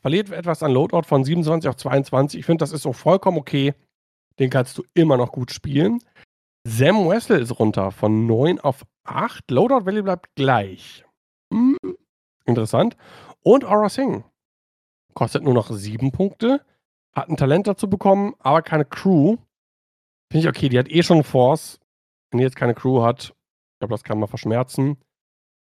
Verliert 0.00 0.30
etwas 0.30 0.62
an 0.62 0.72
Loadout 0.72 1.02
von 1.02 1.24
27 1.24 1.68
auf 1.68 1.76
22. 1.76 2.40
Ich 2.40 2.46
finde, 2.46 2.62
das 2.62 2.72
ist 2.72 2.86
auch 2.86 2.94
vollkommen 2.94 3.38
okay. 3.38 3.74
Den 4.38 4.50
kannst 4.50 4.76
du 4.78 4.84
immer 4.94 5.16
noch 5.16 5.32
gut 5.32 5.52
spielen. 5.52 6.00
Sam 6.66 7.08
Wessel 7.08 7.40
ist 7.40 7.58
runter 7.58 7.90
von 7.90 8.26
9 8.26 8.58
auf 8.58 8.86
8. 9.04 9.50
Loadout 9.50 9.84
Value 9.84 10.02
bleibt 10.02 10.34
gleich. 10.34 11.04
Hm, 11.52 11.76
interessant. 12.46 12.96
Und 13.42 13.66
Aura 13.66 13.90
Singh 13.90 14.24
kostet 15.12 15.42
nur 15.42 15.52
noch 15.52 15.70
7 15.70 16.10
Punkte. 16.10 16.64
Hat 17.14 17.28
ein 17.28 17.36
Talent 17.36 17.66
dazu 17.66 17.88
bekommen, 17.88 18.34
aber 18.38 18.62
keine 18.62 18.86
Crew. 18.86 19.36
Finde 20.32 20.40
ich 20.40 20.48
okay, 20.48 20.70
die 20.70 20.78
hat 20.78 20.90
eh 20.90 21.02
schon 21.02 21.22
Force. 21.22 21.80
Wenn 22.30 22.38
die 22.38 22.44
jetzt 22.44 22.56
keine 22.56 22.74
Crew 22.74 23.02
hat, 23.02 23.34
ich 23.74 23.78
glaube, 23.80 23.92
das 23.92 24.02
kann 24.02 24.18
man 24.18 24.28
verschmerzen. 24.28 24.96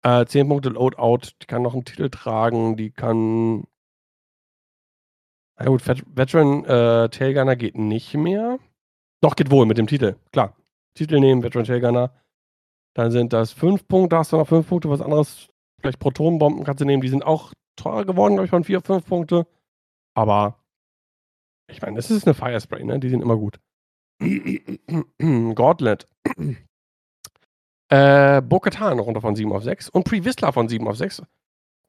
Äh, 0.04 0.26
10 0.26 0.50
Punkte 0.50 0.70
Loadout, 0.70 1.34
die 1.42 1.46
kann 1.46 1.62
noch 1.62 1.74
einen 1.74 1.86
Titel 1.86 2.10
tragen, 2.10 2.78
die 2.78 2.90
kann. 2.90 3.68
Na 5.60 5.66
gut, 5.66 5.86
Veteran 5.86 6.66
äh, 6.66 7.10
Tailgunner 7.10 7.56
geht 7.56 7.78
nicht 7.78 8.16
mehr. 8.16 8.58
Doch, 9.22 9.36
geht 9.36 9.52
wohl 9.52 9.68
mit 9.68 9.78
dem 9.78 9.88
Titel, 9.88 10.16
klar. 10.32 10.56
Titel 10.96 11.20
nehmen, 11.20 11.44
Veteran 11.44 11.66
Tailgunner. 11.66 12.12
Dann 12.96 13.12
sind 13.12 13.34
das 13.34 13.52
5 13.54 13.88
Punkte, 13.88 14.18
hast 14.18 14.34
du 14.34 14.38
noch 14.38 14.48
5 14.48 14.68
Punkte, 14.68 14.90
was 14.90 15.02
anderes. 15.02 15.48
Vielleicht 15.80 16.00
Protonenbomben 16.00 16.64
kannst 16.64 16.82
du 16.82 16.86
nehmen, 16.86 17.02
die 17.02 17.10
sind 17.10 17.24
auch 17.26 17.54
teurer 17.76 18.06
geworden, 18.06 18.34
glaube 18.34 18.46
ich, 18.46 18.52
von 18.52 18.64
4 18.64 18.80
auf 18.80 18.86
5 18.86 19.06
Punkte. 19.06 19.48
Aber 20.14 20.60
ich 21.70 21.82
meine, 21.82 21.96
das 21.96 22.12
ist 22.12 22.28
eine 22.28 22.34
Firespray, 22.34 22.84
ne? 22.84 23.00
Die 23.00 23.10
sind 23.10 23.22
immer 23.22 23.38
gut. 23.38 23.60
Gauntlet. 25.56 26.08
äh, 27.90 28.42
Bo-Katan 28.42 29.00
runter 29.00 29.22
von 29.22 29.36
7 29.36 29.52
auf 29.52 29.64
6 29.64 29.90
und 29.90 30.04
Pre-Whistler 30.04 30.52
von 30.52 30.68
7 30.68 30.88
auf 30.88 30.98
6. 30.98 31.24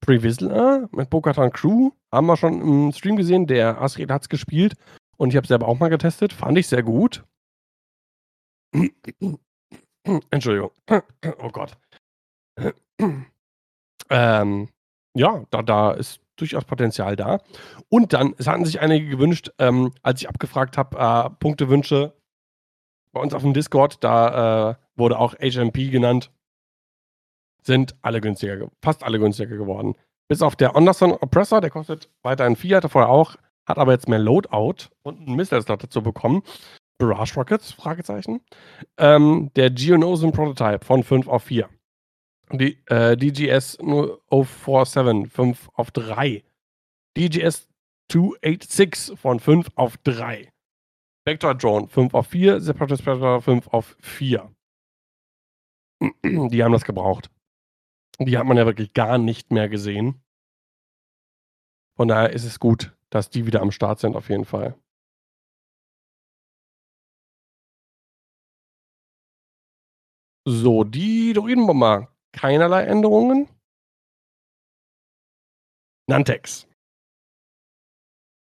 Pre-Whistler 0.01 0.89
mit 0.93 1.11
Bo-Katan 1.11 1.53
Crew 1.53 1.91
haben 2.13 2.27
wir 2.27 2.37
schon 2.37 2.61
im 2.61 2.93
Stream 2.93 3.17
gesehen. 3.17 3.47
Der 3.47 3.81
Asriel 3.81 4.09
hat 4.09 4.23
es 4.23 4.29
gespielt 4.29 4.77
und 5.17 5.31
ich 5.31 5.37
habe 5.37 5.45
es 5.45 5.49
selber 5.49 5.69
auch 5.69 5.79
mal 5.79 5.91
getestet. 5.91 6.33
Fand 6.33 6.57
ich 6.57 6.69
sehr 6.69 6.83
gut. 6.83 7.25
Entschuldigung. 10.31 10.71
Oh 11.39 11.51
Gott. 11.51 11.77
ähm, 14.11 14.69
ja, 15.15 15.45
da, 15.51 15.63
da 15.63 15.93
ist 15.93 16.21
durchaus 16.37 16.65
Potenzial 16.65 17.17
da. 17.17 17.41
Und 17.89 18.13
dann, 18.13 18.35
es 18.39 18.47
hatten 18.47 18.65
sich 18.65 18.81
einige 18.81 19.09
gewünscht, 19.09 19.51
ähm, 19.59 19.93
als 20.03 20.23
ich 20.23 20.29
abgefragt 20.29 20.79
habe, 20.79 20.99
äh, 20.99 21.31
Punktewünsche 21.39 22.15
bei 23.13 23.21
uns 23.21 23.35
auf 23.35 23.43
dem 23.43 23.55
Discord, 23.55 24.03
da 24.05 24.71
äh, 24.71 24.75
wurde 24.97 25.19
auch 25.19 25.35
HMP 25.35 25.91
genannt, 25.91 26.31
sind 27.63 27.97
alle 28.03 28.21
günstiger, 28.21 28.71
fast 28.83 29.03
alle 29.03 29.19
günstiger 29.19 29.57
geworden. 29.57 29.97
Bis 30.29 30.43
auf 30.43 30.55
der 30.57 30.77
Anderson 30.77 31.13
Oppressor, 31.13 31.61
der 31.61 31.71
kostet 31.71 32.09
weiterhin 32.23 32.57
4, 32.57 32.77
hatte 32.77 32.89
vorher 32.89 33.11
auch, 33.11 33.37
hat 33.67 33.79
aber 33.79 33.93
jetzt 33.93 34.09
mehr 34.09 34.21
Loadout 34.21 34.91
und 35.03 35.27
einen 35.27 35.37
Missile-Slot 35.37 35.83
dazu 35.83 36.03
bekommen. 36.03 36.43
Barrage 37.01 37.35
Rockets, 37.35 37.73
Fragezeichen. 37.73 38.41
Ähm, 38.99 39.51
der 39.57 39.71
Geonosis 39.71 40.31
Prototype 40.31 40.85
von 40.85 41.03
5 41.03 41.27
auf 41.27 41.43
4. 41.45 41.69
Die 42.53 42.79
äh, 42.87 43.17
DGS 43.17 43.79
047 43.79 45.33
5 45.33 45.71
auf 45.75 45.91
3. 45.91 46.45
DGS 47.17 47.69
286 48.11 49.19
von 49.19 49.41
5 49.41 49.71
auf 49.75 49.97
3. 49.99 50.53
Vector 51.25 51.55
Drone 51.55 51.89
5 51.89 52.15
auf 52.15 52.27
4, 52.29 52.61
Separatist 52.61 53.05
Predator 53.05 53.43
5 53.43 53.69
auf 53.69 53.97
4. 54.01 54.55
Die 56.23 56.63
haben 56.63 56.73
das 56.73 56.85
gebraucht. 56.85 57.31
Die 58.19 58.37
hat 58.37 58.47
man 58.47 58.57
ja 58.57 58.67
wirklich 58.67 58.93
gar 58.93 59.19
nicht 59.19 59.53
mehr 59.53 59.69
gesehen. 59.69 60.23
Von 61.97 62.09
daher 62.09 62.33
ist 62.33 62.45
es 62.45 62.59
gut, 62.59 62.97
dass 63.11 63.31
die 63.31 63.47
wieder 63.47 63.61
am 63.61 63.71
Start 63.71 64.01
sind, 64.01 64.17
auf 64.17 64.29
jeden 64.29 64.45
Fall. 64.45 64.75
So, 70.47 70.85
die 70.85 71.33
Druidenbomber. 71.33 72.15
Keinerlei 72.33 72.85
Änderungen. 72.85 73.49
Nantex. 76.09 76.67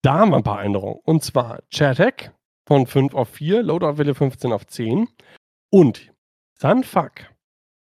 Da 0.04 0.20
haben 0.20 0.32
wir 0.32 0.38
ein 0.38 0.44
paar 0.44 0.64
Änderungen. 0.64 1.00
Und 1.04 1.24
zwar 1.24 1.62
Chatek 1.70 2.34
von 2.68 2.88
5 2.88 3.14
auf 3.14 3.30
4, 3.30 3.64
Loadout-Welle 3.64 4.16
15 4.16 4.52
auf 4.52 4.66
10 4.66 5.08
und 5.72 6.14
Sunfuck 6.60 7.34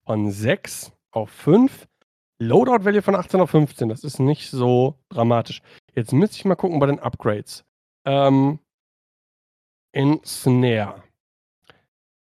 von 0.06 0.32
6 0.32 0.92
auf 1.12 1.30
5, 1.32 1.88
Loadout-Value 2.40 3.02
von 3.02 3.16
18 3.16 3.42
auf 3.42 3.50
15. 3.50 3.90
Das 3.90 4.04
ist 4.04 4.20
nicht 4.20 4.50
so 4.50 4.96
dramatisch. 5.10 5.62
Jetzt 5.94 6.14
müsste 6.14 6.38
ich 6.38 6.46
mal 6.46 6.56
gucken 6.56 6.80
bei 6.80 6.86
den 6.86 7.00
Upgrades. 7.00 7.66
Ähm, 8.06 8.60
in 9.92 10.22
Snare 10.24 11.04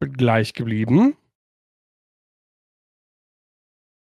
gleich 0.01 0.55
geblieben. 0.55 1.17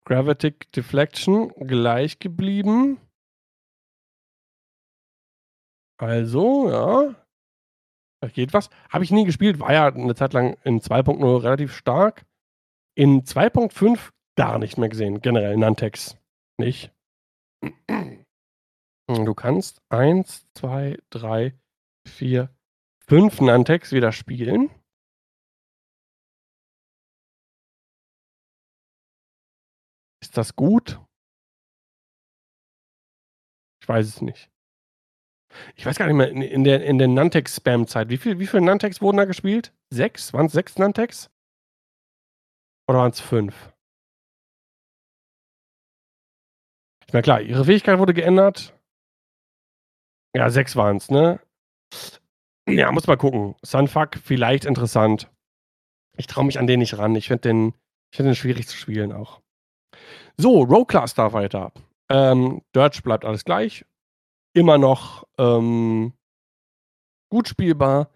Gravitic 0.04 0.70
Deflection 0.72 1.48
gleich 1.66 2.18
geblieben. 2.18 2.98
Also, 5.98 6.70
ja, 6.70 7.14
da 8.20 8.28
geht 8.28 8.52
was. 8.52 8.70
Habe 8.90 9.04
ich 9.04 9.10
nie 9.10 9.24
gespielt, 9.24 9.60
war 9.60 9.72
ja 9.72 9.86
eine 9.86 10.14
Zeit 10.14 10.32
lang 10.32 10.56
in 10.64 10.80
2.0 10.80 11.42
relativ 11.42 11.74
stark. 11.74 12.26
In 12.96 13.22
2.5 13.22 14.10
gar 14.36 14.58
nicht 14.58 14.78
mehr 14.78 14.88
gesehen, 14.88 15.20
generell 15.20 15.56
Nantex 15.56 16.16
nicht. 16.58 16.92
Du 19.06 19.34
kannst 19.34 19.82
1, 19.90 20.46
2, 20.54 20.98
3, 21.10 21.54
4, 22.08 22.48
5 23.06 23.40
Nantex 23.42 23.92
wieder 23.92 24.12
spielen. 24.12 24.70
Ist 30.34 30.38
das 30.38 30.56
gut? 30.56 31.00
Ich 33.80 33.88
weiß 33.88 34.04
es 34.04 34.20
nicht. 34.20 34.50
Ich 35.76 35.86
weiß 35.86 35.96
gar 35.96 36.06
nicht 36.06 36.16
mehr, 36.16 36.28
in, 36.28 36.64
der, 36.64 36.84
in 36.84 36.98
der 36.98 37.06
Nantex-Spam-Zeit, 37.06 38.08
wie 38.08 38.16
viele 38.16 38.40
wie 38.40 38.48
viel 38.48 38.60
Nantex 38.60 39.00
wurden 39.00 39.18
da 39.18 39.26
gespielt? 39.26 39.72
Sechs? 39.90 40.32
Waren 40.32 40.46
es 40.46 40.52
sechs 40.52 40.76
Nantex? 40.76 41.30
Oder 42.88 42.98
waren 42.98 43.12
es 43.12 43.20
fünf? 43.20 43.72
Meine, 47.12 47.22
klar, 47.22 47.40
ihre 47.40 47.64
Fähigkeit 47.64 48.00
wurde 48.00 48.12
geändert. 48.12 48.76
Ja, 50.34 50.50
sechs 50.50 50.74
waren 50.74 50.96
es, 50.96 51.12
ne? 51.12 51.38
Ja, 52.68 52.90
muss 52.90 53.06
mal 53.06 53.16
gucken. 53.16 53.54
Sunfuck, 53.62 54.16
vielleicht 54.16 54.64
interessant. 54.64 55.30
Ich 56.16 56.26
traue 56.26 56.44
mich 56.44 56.58
an 56.58 56.66
den 56.66 56.80
nicht 56.80 56.98
ran. 56.98 57.14
Ich 57.14 57.28
finde 57.28 57.42
den, 57.42 57.74
find 58.12 58.26
den 58.26 58.34
schwierig 58.34 58.66
zu 58.66 58.76
spielen 58.76 59.12
auch. 59.12 59.43
So, 60.36 60.62
Row 60.62 60.86
Class 60.86 61.14
darf 61.14 61.32
weiter. 61.32 61.72
Ähm, 62.10 62.62
Dirge 62.74 63.00
bleibt 63.02 63.24
alles 63.24 63.44
gleich 63.44 63.84
immer 64.54 64.78
noch 64.78 65.24
ähm, 65.36 66.14
gut 67.30 67.48
spielbar. 67.48 68.08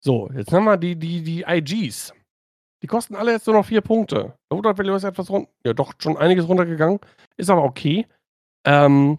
So, 0.00 0.28
jetzt 0.34 0.52
haben 0.52 0.64
wir 0.64 0.76
die, 0.76 0.96
die, 0.96 1.22
die 1.22 1.44
IGs. 1.46 2.12
Die 2.82 2.86
kosten 2.86 3.16
alle 3.16 3.32
jetzt 3.32 3.46
nur 3.46 3.56
noch 3.56 3.66
vier 3.66 3.80
Punkte. 3.80 4.36
Loadout 4.50 4.78
Value 4.78 4.96
ist 4.96 5.04
etwas 5.04 5.30
runter. 5.30 5.50
Ja, 5.64 5.72
doch 5.72 5.94
schon 5.98 6.16
einiges 6.16 6.46
runtergegangen. 6.46 7.00
Ist 7.36 7.50
aber 7.50 7.64
okay. 7.64 8.06
Ähm, 8.64 9.18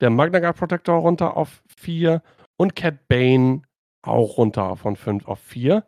der 0.00 0.10
Magna 0.10 0.38
Guard 0.38 0.56
Protector 0.56 0.98
runter 0.98 1.36
auf 1.36 1.62
vier 1.66 2.22
und 2.56 2.76
Cat 2.76 3.08
Bane 3.08 3.62
auch 4.02 4.38
runter 4.38 4.76
von 4.76 4.96
fünf 4.96 5.26
auf 5.26 5.40
vier. 5.40 5.84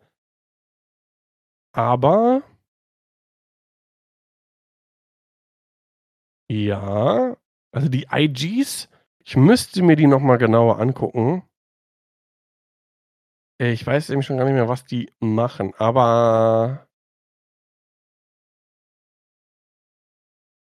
Aber 1.73 2.43
ja, 6.51 7.37
also 7.71 7.87
die 7.89 8.07
IGs 8.11 8.89
ich 9.23 9.37
müsste 9.37 9.83
mir 9.83 9.95
die 9.95 10.07
nochmal 10.07 10.37
genauer 10.39 10.79
angucken. 10.79 11.43
Äh, 13.61 13.71
ich 13.73 13.85
weiß 13.85 14.09
eben 14.09 14.23
schon 14.23 14.37
gar 14.37 14.45
nicht 14.45 14.55
mehr, 14.55 14.67
was 14.67 14.85
die 14.85 15.11
machen, 15.19 15.73
aber 15.77 16.87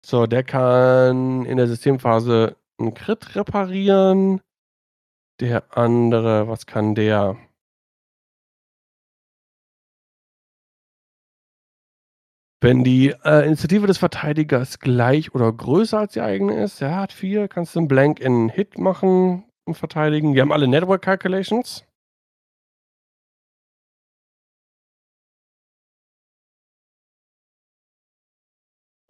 So, 0.04 0.26
der 0.26 0.44
kann 0.44 1.44
in 1.46 1.56
der 1.56 1.66
Systemphase 1.66 2.56
'n 2.80 2.94
Crit 2.94 3.34
reparieren. 3.34 4.40
Der 5.40 5.76
andere, 5.76 6.48
was 6.48 6.66
kann 6.66 6.94
der? 6.94 7.36
Wenn 12.62 12.84
die, 12.84 13.10
äh, 13.24 13.44
Initiative 13.46 13.86
des 13.86 13.98
Verteidigers 13.98 14.78
gleich 14.78 15.34
oder 15.34 15.52
größer 15.52 15.98
als 15.98 16.14
die 16.14 16.22
eigene 16.22 16.62
ist, 16.62 16.80
er 16.80 16.96
hat 16.96 17.12
4, 17.12 17.48
kannst 17.48 17.74
du 17.76 17.80
'n 17.80 17.88
Blank 17.88 18.18
in 18.18 18.48
Hit 18.48 18.78
machen 18.78 19.44
und 19.66 19.74
verteidigen. 19.76 20.32
Die 20.32 20.40
haben 20.40 20.52
alle 20.52 20.66
Network 20.66 21.02
Calculations. 21.02 21.84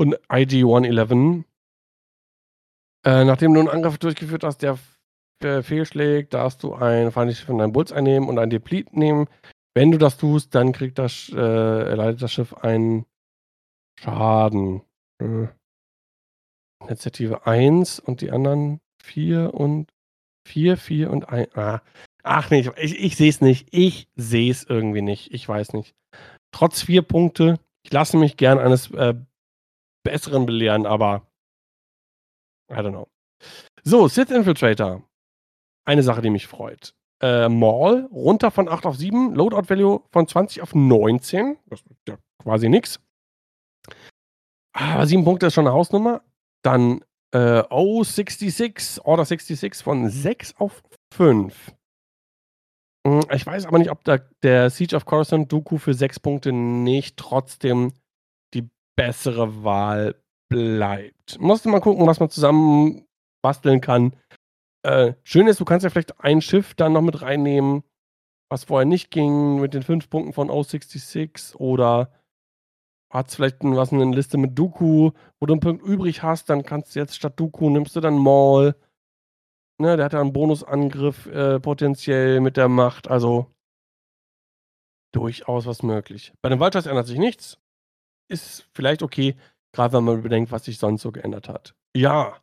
Und 0.01 0.15
IG-111. 0.29 1.45
Äh, 3.05 3.25
nachdem 3.25 3.55
du 3.55 3.61
einen 3.61 3.69
Angriff 3.69 3.99
durchgeführt 3.99 4.45
hast, 4.45 4.63
der 4.63 4.79
fehlschlägt, 5.63 6.35
darfst 6.35 6.63
du 6.63 6.75
ein 6.75 7.13
feindliches 7.13 7.45
von 7.45 7.59
deinem 7.59 7.73
Bulls 7.73 7.93
einnehmen 7.93 8.29
und 8.29 8.39
ein 8.39 8.51
Deplete 8.51 8.99
nehmen. 8.99 9.27
Wenn 9.75 9.93
du 9.93 9.99
das 9.99 10.17
tust, 10.17 10.55
dann 10.55 10.73
kriegt 10.73 10.99
das, 10.99 11.31
äh, 11.35 11.37
erleidet 11.39 12.23
das 12.23 12.33
Schiff 12.33 12.55
einen 12.55 13.05
Schaden. 13.99 14.83
Äh, 15.19 15.49
Initiative 16.85 17.47
1 17.47 18.01
und 18.01 18.21
die 18.21 18.31
anderen 18.31 18.81
4 19.03 19.55
und 19.55 19.91
4, 20.47 20.77
4 20.77 21.11
und 21.11 21.29
1. 21.29 21.57
Ah. 21.57 21.83
Ach 22.23 22.51
nee, 22.51 22.69
ich, 22.77 22.99
ich 22.99 23.17
sehe 23.17 23.31
es 23.31 23.41
nicht. 23.41 23.69
Ich 23.71 24.09
sehe 24.17 24.51
es 24.51 24.65
irgendwie 24.65 25.03
nicht. 25.03 25.33
Ich 25.33 25.49
weiß 25.49 25.73
nicht. 25.73 25.95
Trotz 26.53 26.83
vier 26.83 27.03
Punkte, 27.03 27.61
ich 27.85 27.93
lasse 27.93 28.17
mich 28.17 28.37
gern 28.37 28.59
eines 28.59 28.91
äh, 28.93 29.15
Besseren 30.05 30.47
belehren, 30.47 30.87
aber 30.87 31.27
I 32.71 32.77
don't 32.77 32.91
know. 32.91 33.09
So, 33.85 34.09
Sith 34.09 34.31
Infiltrator. 34.31 35.03
Eine 35.85 36.03
Sache, 36.03 36.23
die 36.23 36.31
mich 36.31 36.47
freut. 36.47 36.95
Äh, 37.23 37.49
Maul 37.49 38.09
runter 38.11 38.51
von 38.51 38.69
8 38.69 38.87
auf 38.87 38.97
7, 38.97 39.35
Loadout 39.35 39.69
Value 39.69 40.03
von 40.11 40.27
20 40.27 40.63
auf 40.63 40.75
19. 40.75 41.59
Das 41.67 41.81
ist 41.81 42.09
ja 42.09 42.19
quasi 42.43 42.69
nix. 42.69 43.01
Aber 44.77 45.01
ah, 45.01 45.07
7 45.07 45.25
Punkte 45.25 45.47
ist 45.47 45.55
schon 45.55 45.67
eine 45.67 45.75
Hausnummer. 45.75 46.21
Dann 46.63 47.03
äh, 47.33 47.61
O66, 47.63 49.01
Order 49.03 49.25
66 49.25 49.83
von 49.83 50.11
6 50.11 50.57
auf 50.59 50.83
5. 51.15 51.73
Hm, 53.07 53.23
ich 53.33 53.47
weiß 53.47 53.65
aber 53.67 53.79
nicht, 53.79 53.91
ob 53.91 54.05
da 54.05 54.19
der 54.43 54.69
Siege 54.69 54.95
of 54.95 55.07
Coruscant 55.07 55.51
Dooku 55.51 55.79
für 55.79 55.95
6 55.95 56.21
Punkte 56.21 56.53
nicht 56.53 57.17
trotzdem 57.17 57.95
die 58.53 58.69
bessere 58.97 59.65
Wahl 59.65 60.17
bleibt. 60.51 61.41
Musst 61.41 61.65
du 61.65 61.71
mal 61.71 61.81
gucken, 61.81 62.07
was 62.07 62.21
man 62.21 62.29
zusammen 62.29 63.07
basteln 63.43 63.81
kann. 63.81 64.15
Äh, 64.83 65.15
schön 65.25 65.47
ist, 65.47 65.59
du 65.59 65.65
kannst 65.65 65.85
ja 65.85 65.91
vielleicht 65.91 66.21
ein 66.21 66.43
Schiff 66.43 66.75
dann 66.75 66.93
noch 66.93 67.03
mit 67.03 67.23
reinnehmen, 67.23 67.83
was 68.51 68.65
vorher 68.65 68.87
nicht 68.87 69.11
ging, 69.11 69.59
mit 69.59 69.73
den 69.73 69.83
5 69.83 70.11
Punkten 70.11 70.35
von 70.35 70.51
O66 70.51 71.57
oder 71.57 72.13
hat 73.11 73.31
vielleicht 73.31 73.59
was 73.63 73.93
eine 73.93 74.05
Liste 74.15 74.39
mit 74.39 74.59
Dooku, 74.59 75.13
wo 75.41 75.47
du 75.47 75.55
einen 75.55 75.61
Punkt 75.61 75.85
übrig 75.85 76.23
hast, 76.23 76.51
dann 76.51 76.65
kannst 76.65 76.95
du 76.95 77.01
jetzt 77.01 77.17
statt 77.17 77.39
Dooku 77.39 77.71
nimmst 77.71 77.95
du 77.97 78.01
dann 78.01 78.19
Maul. 78.19 78.75
Ne, 79.79 79.97
der 79.97 80.07
hat 80.07 80.13
ja 80.15 80.21
einen 80.21 80.33
Bonusangriff 80.33 81.27
äh, 81.27 81.61
potenziell 81.61 82.41
mit 82.41 82.57
der 82.57 82.69
Macht, 82.69 83.09
also 83.09 83.55
durchaus 85.15 85.67
was 85.67 85.83
möglich. 85.83 86.33
Bei 86.43 86.49
den 86.49 86.61
Vultures 86.61 86.87
ändert 86.87 87.07
sich 87.07 87.19
nichts. 87.19 87.59
Ist 88.29 88.69
vielleicht 88.75 89.03
okay, 89.03 89.37
gerade 89.73 89.95
wenn 89.95 90.05
man 90.05 90.23
bedenkt, 90.23 90.51
was 90.51 90.65
sich 90.65 90.79
sonst 90.79 91.03
so 91.03 91.13
geändert 91.13 91.49
hat. 91.49 91.75
Ja. 91.95 92.41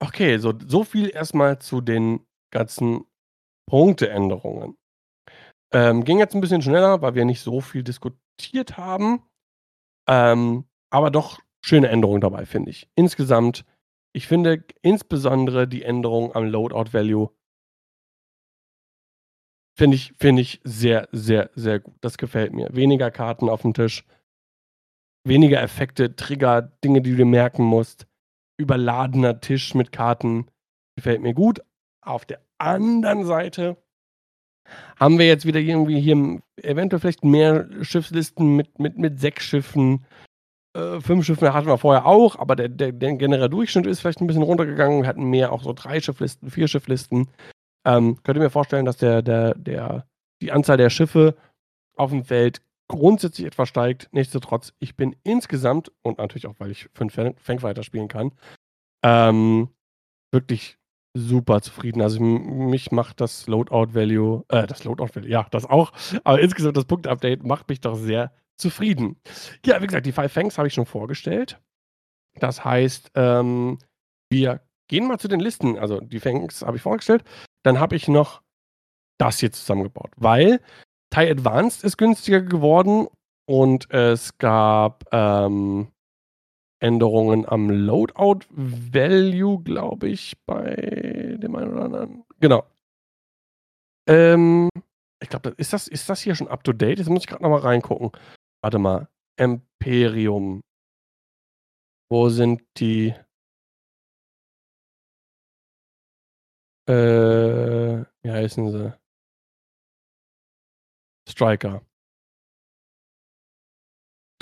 Okay, 0.00 0.38
so, 0.38 0.52
so 0.66 0.84
viel 0.84 1.10
erstmal 1.10 1.60
zu 1.60 1.80
den 1.80 2.26
ganzen 2.52 3.04
Punkteänderungen. 3.68 4.76
Ähm, 5.72 6.04
ging 6.04 6.18
jetzt 6.18 6.34
ein 6.34 6.40
bisschen 6.40 6.60
schneller, 6.60 7.00
weil 7.02 7.14
wir 7.14 7.24
nicht 7.24 7.40
so 7.40 7.60
viel 7.60 7.82
diskutiert 7.82 8.21
haben. 8.76 9.22
Ähm, 10.08 10.64
aber 10.90 11.10
doch 11.10 11.40
schöne 11.64 11.88
Änderungen 11.88 12.20
dabei, 12.20 12.44
finde 12.46 12.70
ich. 12.70 12.88
Insgesamt, 12.94 13.64
ich 14.12 14.26
finde 14.26 14.64
insbesondere 14.82 15.68
die 15.68 15.82
Änderung 15.82 16.34
am 16.34 16.44
Loadout 16.44 16.92
Value 16.92 17.30
finde 19.76 19.96
ich, 19.96 20.12
find 20.18 20.38
ich 20.38 20.60
sehr, 20.64 21.08
sehr, 21.12 21.50
sehr 21.54 21.80
gut. 21.80 21.94
Das 22.00 22.18
gefällt 22.18 22.52
mir. 22.52 22.68
Weniger 22.74 23.10
Karten 23.10 23.48
auf 23.48 23.62
dem 23.62 23.74
Tisch, 23.74 24.04
weniger 25.24 25.60
Effekte, 25.62 26.14
Trigger, 26.16 26.62
Dinge, 26.62 27.02
die 27.02 27.16
du 27.16 27.24
merken 27.24 27.64
musst. 27.64 28.06
Überladener 28.58 29.40
Tisch 29.40 29.74
mit 29.74 29.92
Karten 29.92 30.46
gefällt 30.96 31.22
mir 31.22 31.34
gut. 31.34 31.62
Auf 32.04 32.24
der 32.24 32.44
anderen 32.58 33.24
Seite 33.24 33.81
haben 34.98 35.18
wir 35.18 35.26
jetzt 35.26 35.46
wieder 35.46 35.60
irgendwie 35.60 36.00
hier 36.00 36.40
eventuell 36.56 37.00
vielleicht 37.00 37.24
mehr 37.24 37.68
Schiffslisten 37.82 38.56
mit, 38.56 38.78
mit, 38.78 38.98
mit 38.98 39.20
sechs 39.20 39.44
Schiffen. 39.44 40.04
Äh, 40.76 41.00
fünf 41.00 41.26
Schiffen 41.26 41.52
hatten 41.52 41.66
wir 41.66 41.78
vorher 41.78 42.06
auch, 42.06 42.38
aber 42.38 42.56
der, 42.56 42.68
der, 42.68 42.92
der 42.92 43.14
generelle 43.14 43.50
Durchschnitt 43.50 43.86
ist 43.86 44.00
vielleicht 44.00 44.20
ein 44.20 44.26
bisschen 44.26 44.42
runtergegangen. 44.42 45.02
Wir 45.02 45.08
hatten 45.08 45.24
mehr 45.24 45.52
auch 45.52 45.62
so 45.62 45.72
drei 45.72 46.00
Schifflisten, 46.00 46.50
vier 46.50 46.68
Schifflisten. 46.68 47.28
Ähm, 47.84 48.22
könnt 48.22 48.38
ihr 48.38 48.42
mir 48.42 48.50
vorstellen, 48.50 48.84
dass 48.84 48.96
der, 48.96 49.22
der, 49.22 49.54
der, 49.54 50.06
die 50.40 50.52
Anzahl 50.52 50.76
der 50.76 50.90
Schiffe 50.90 51.36
auf 51.96 52.10
dem 52.10 52.24
Feld 52.24 52.62
grundsätzlich 52.88 53.46
etwas 53.46 53.68
steigt. 53.68 54.08
Nichtsdestotrotz, 54.12 54.72
ich 54.78 54.96
bin 54.96 55.16
insgesamt, 55.24 55.92
und 56.02 56.18
natürlich 56.18 56.46
auch, 56.46 56.54
weil 56.58 56.70
ich 56.70 56.88
fünf 56.94 57.14
Fangfighter 57.14 57.82
spielen 57.82 58.08
kann, 58.08 58.32
ähm, 59.02 59.68
wirklich 60.30 60.78
super 61.14 61.60
zufrieden. 61.60 62.00
Also 62.00 62.20
mich 62.20 62.90
macht 62.90 63.20
das 63.20 63.46
Loadout-Value, 63.46 64.44
äh, 64.48 64.66
das 64.66 64.84
Loadout-Value, 64.84 65.28
ja, 65.28 65.46
das 65.50 65.66
auch, 65.66 65.92
aber 66.24 66.40
insgesamt 66.40 66.76
das 66.76 66.86
Punkt-Update 66.86 67.44
macht 67.44 67.68
mich 67.68 67.80
doch 67.80 67.96
sehr 67.96 68.32
zufrieden. 68.56 69.16
Ja, 69.64 69.80
wie 69.82 69.86
gesagt, 69.86 70.06
die 70.06 70.12
Five 70.12 70.32
Fangs 70.32 70.58
habe 70.58 70.68
ich 70.68 70.74
schon 70.74 70.86
vorgestellt. 70.86 71.60
Das 72.38 72.64
heißt, 72.64 73.10
ähm, 73.14 73.78
wir 74.30 74.62
gehen 74.88 75.06
mal 75.06 75.18
zu 75.18 75.28
den 75.28 75.40
Listen. 75.40 75.78
Also 75.78 76.00
die 76.00 76.20
Fangs 76.20 76.62
habe 76.62 76.76
ich 76.76 76.82
vorgestellt. 76.82 77.24
Dann 77.62 77.78
habe 77.78 77.96
ich 77.96 78.08
noch 78.08 78.42
das 79.18 79.38
hier 79.38 79.52
zusammengebaut, 79.52 80.12
weil 80.16 80.60
TIE 81.10 81.30
Advanced 81.30 81.84
ist 81.84 81.98
günstiger 81.98 82.40
geworden 82.40 83.06
und 83.46 83.90
es 83.90 84.38
gab 84.38 85.04
ähm, 85.12 85.91
Änderungen 86.82 87.48
am 87.48 87.70
Loadout-Value, 87.70 89.62
glaube 89.62 90.08
ich, 90.08 90.34
bei 90.46 91.36
dem 91.38 91.54
einen 91.54 91.72
oder 91.72 91.84
anderen. 91.84 92.24
Genau. 92.40 92.64
Ähm, 94.08 94.68
ich 95.22 95.28
glaube, 95.28 95.50
ist 95.50 95.72
das, 95.72 95.86
ist 95.86 96.08
das 96.08 96.20
hier 96.20 96.34
schon 96.34 96.48
up 96.48 96.64
to 96.64 96.72
date? 96.72 96.98
Jetzt 96.98 97.08
muss 97.08 97.22
ich 97.22 97.28
gerade 97.28 97.42
nochmal 97.42 97.60
reingucken. 97.60 98.10
Warte 98.62 98.78
mal. 98.78 99.08
Imperium. 99.38 100.60
Wo 102.10 102.28
sind 102.28 102.62
die? 102.78 103.14
Äh, 106.88 108.04
wie 108.22 108.30
heißen 108.30 108.70
sie? 108.72 108.92
Striker. 111.28 111.82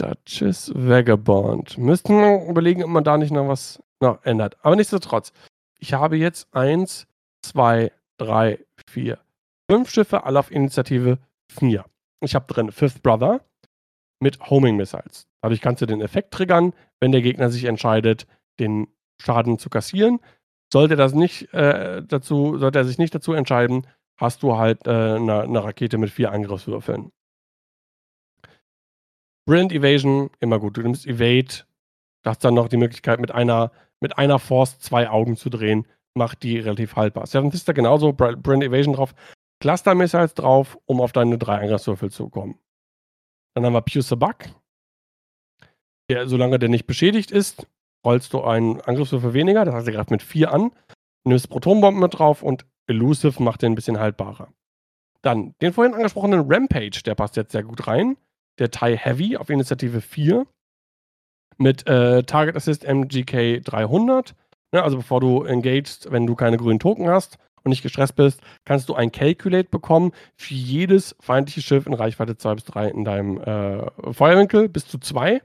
Duchess 0.01 0.73
Vagabond. 0.75 1.77
Müssten 1.77 2.19
wir 2.19 2.49
überlegen, 2.49 2.83
ob 2.83 2.91
man 2.91 3.05
da 3.05 3.19
nicht 3.19 3.33
noch 3.33 3.49
was 3.49 3.83
noch 4.01 4.25
ändert. 4.25 4.57
Aber 4.63 4.77
nichtsdestotrotz. 4.77 5.33
Ich 5.79 5.93
habe 5.95 6.17
jetzt 6.17 6.55
eins, 6.55 7.07
zwei, 7.43 7.93
drei, 8.19 8.59
vier, 8.89 9.19
fünf 9.71 9.91
Schiffe, 9.91 10.25
alle 10.25 10.39
auf 10.39 10.51
Initiative 10.51 11.19
4. 11.53 11.85
Ich 12.21 12.35
habe 12.35 12.53
drin 12.53 12.71
Fifth 12.71 13.03
Brother 13.03 13.41
mit 14.21 14.39
Homing 14.51 14.77
Missiles. 14.77 15.27
Dadurch 15.43 15.61
kannst 15.61 15.81
du 15.81 15.87
den 15.87 16.03
Effekt 16.03 16.33
triggern, 16.33 16.75
wenn 17.01 17.13
der 17.13 17.23
Gegner 17.23 17.51
sich 17.51 17.65
entscheidet, 17.65 18.27
den 18.59 18.89
Schaden 19.21 19.59
zu 19.59 19.71
kassieren. 19.71 20.21
Sollte 20.73 20.97
das 20.97 21.15
nicht 21.15 21.53
äh, 21.55 22.03
dazu, 22.07 22.59
sollte 22.59 22.79
er 22.79 22.85
sich 22.85 22.99
nicht 22.99 23.15
dazu 23.15 23.33
entscheiden, 23.33 23.87
hast 24.19 24.43
du 24.43 24.57
halt 24.57 24.87
äh, 24.87 24.91
eine, 24.91 25.65
Rakete 25.65 25.99
mit 25.99 26.11
vier 26.11 26.31
Angriffswürfeln. 26.31 27.11
Brilliant 29.51 29.73
Evasion, 29.73 30.31
immer 30.39 30.61
gut. 30.61 30.77
Du 30.77 30.83
nimmst 30.83 31.09
Evade, 31.09 31.65
hast 32.25 32.45
dann 32.45 32.55
noch 32.55 32.69
die 32.69 32.77
Möglichkeit, 32.77 33.19
mit 33.19 33.33
einer, 33.33 33.73
mit 33.99 34.17
einer 34.17 34.39
Force 34.39 34.79
zwei 34.79 35.11
Augen 35.11 35.37
zu 35.37 35.51
drehen. 35.51 35.89
Macht 36.15 36.45
die 36.45 36.61
relativ 36.61 36.95
haltbar. 36.95 37.27
Seven 37.27 37.51
Sister 37.51 37.75
genauso, 37.75 38.13
Brilliant 38.13 38.63
Evasion 38.63 38.95
drauf. 38.95 39.13
Cluster 39.59 39.97
Missiles 39.97 40.35
drauf, 40.35 40.79
um 40.87 41.01
auf 41.01 41.11
deine 41.11 41.37
drei 41.37 41.63
Angriffswürfel 41.63 42.13
zu 42.13 42.29
kommen. 42.29 42.61
Dann 43.55 43.67
haben 43.67 43.73
wir 43.73 43.81
Pew 43.81 44.01
Sabak. 44.03 44.55
Der, 46.09 46.29
solange 46.29 46.61
der 46.61 46.69
nicht 46.69 46.87
beschädigt 46.87 47.33
ist, 47.33 47.67
rollst 48.07 48.33
du 48.33 48.45
einen 48.45 48.81
Angriffswürfel 48.81 49.35
weniger. 49.35 49.65
Das 49.65 49.75
heißt, 49.75 49.89
er 49.89 49.95
greift 49.95 50.13
mit 50.13 50.23
vier 50.23 50.55
an. 50.55 50.71
Nimmst 51.25 51.51
Protonbomben 51.51 52.01
mit 52.01 52.17
drauf 52.17 52.45
und 52.45 52.67
Elusive 52.87 53.43
macht 53.43 53.63
den 53.63 53.73
ein 53.73 53.75
bisschen 53.75 53.99
haltbarer. 53.99 54.53
Dann 55.23 55.57
den 55.61 55.73
vorhin 55.73 55.95
angesprochenen 55.95 56.45
Rampage, 56.49 57.03
der 57.05 57.17
passt 57.17 57.35
jetzt 57.35 57.51
sehr 57.51 57.65
gut 57.65 57.89
rein 57.89 58.17
der 58.59 58.71
TIE 58.71 58.97
Heavy 58.97 59.37
auf 59.37 59.51
Initiative 59.51 60.01
4 60.01 60.47
mit 61.59 61.87
äh, 61.87 62.23
Target 62.23 62.57
Assist 62.57 62.85
MGK 62.85 63.63
300. 63.63 64.35
Ne, 64.73 64.83
also 64.83 64.99
bevor 64.99 65.21
du 65.21 65.43
engagest, 65.45 66.11
wenn 66.11 66.27
du 66.27 66.35
keine 66.35 66.57
grünen 66.57 66.79
Token 66.79 67.09
hast 67.09 67.39
und 67.63 67.71
nicht 67.71 67.83
gestresst 67.83 68.17
bist, 68.17 68.41
kannst 68.65 68.89
du 68.89 68.95
ein 68.95 69.13
Calculate 69.13 69.69
bekommen 69.69 70.13
für 70.37 70.55
jedes 70.55 71.17
feindliche 71.21 71.61
Schiff 71.61 71.87
in 71.87 71.95
Reichweite 71.95 72.37
2 72.37 72.55
bis 72.55 72.65
3 72.65 72.89
in 72.89 73.05
deinem 73.05 73.41
äh, 73.41 74.13
Feuerwinkel. 74.13 74.69
Bis 74.69 74.87
zu 74.87 74.99
2 74.99 75.43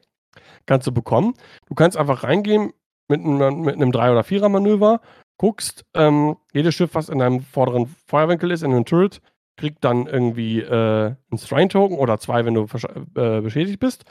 kannst 0.66 0.88
du 0.88 0.92
bekommen. 0.92 1.34
Du 1.68 1.76
kannst 1.76 1.98
einfach 1.98 2.24
reingehen 2.24 2.74
mit, 3.08 3.24
mit 3.24 3.76
einem 3.76 3.92
3- 3.92 4.12
oder 4.12 4.22
4er-Manöver, 4.22 5.02
guckst, 5.38 5.86
ähm, 5.94 6.38
jedes 6.54 6.76
Schiff, 6.76 6.92
was 6.94 7.10
in 7.10 7.20
deinem 7.20 7.42
vorderen 7.42 7.88
Feuerwinkel 8.08 8.52
ist, 8.52 8.64
in 8.64 8.72
einem 8.72 8.86
Turret, 8.86 9.22
kriegt 9.58 9.84
dann 9.84 10.08
irgendwie 10.08 10.60
äh, 10.60 11.16
einen 11.32 11.38
Shrine-Token 11.38 11.98
oder 11.98 12.20
zwei, 12.20 12.46
wenn 12.46 12.54
du 12.54 12.68
äh, 13.16 13.42
beschädigt 13.42 13.80
bist. 13.80 14.04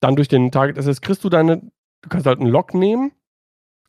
Dann 0.00 0.16
durch 0.16 0.28
den 0.28 0.50
Target 0.50 0.78
Assist 0.78 1.02
kriegst 1.02 1.24
du 1.24 1.28
deine, 1.28 1.58
du 2.02 2.08
kannst 2.08 2.26
halt 2.26 2.40
einen 2.40 2.50
Lock 2.50 2.74
nehmen, 2.74 3.12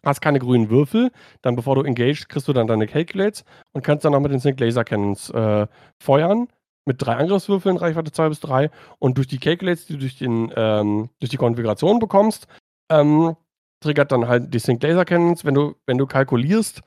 hast 0.03 0.21
keine 0.21 0.39
grünen 0.39 0.69
Würfel, 0.69 1.11
dann 1.41 1.55
bevor 1.55 1.75
du 1.75 1.83
engaged, 1.83 2.29
kriegst 2.29 2.47
du 2.47 2.53
dann 2.53 2.67
deine 2.67 2.87
Calculates 2.87 3.43
und 3.73 3.83
kannst 3.83 4.05
dann 4.05 4.13
auch 4.13 4.19
mit 4.19 4.31
den 4.31 4.39
Sync 4.39 4.59
Laser 4.59 4.83
Cannons 4.83 5.29
äh, 5.31 5.67
feuern 5.99 6.47
mit 6.85 7.01
drei 7.01 7.15
Angriffswürfeln, 7.17 7.77
Reichweite 7.77 8.11
2 8.11 8.29
bis 8.29 8.39
3 8.39 8.71
und 8.97 9.17
durch 9.17 9.27
die 9.27 9.37
Calculates, 9.37 9.85
die 9.85 9.93
du 9.93 9.99
durch, 9.99 10.17
den, 10.17 10.51
ähm, 10.55 11.09
durch 11.19 11.29
die 11.29 11.37
Konfiguration 11.37 11.99
bekommst, 11.99 12.47
ähm, 12.91 13.35
triggert 13.79 14.11
dann 14.11 14.27
halt 14.27 14.53
die 14.53 14.59
Sync 14.59 14.81
Laser 14.81 15.05
Cannons. 15.05 15.45
Wenn 15.45 15.53
du, 15.53 15.75
wenn 15.85 15.97
du 15.97 16.07
kalkulierst, 16.07 16.81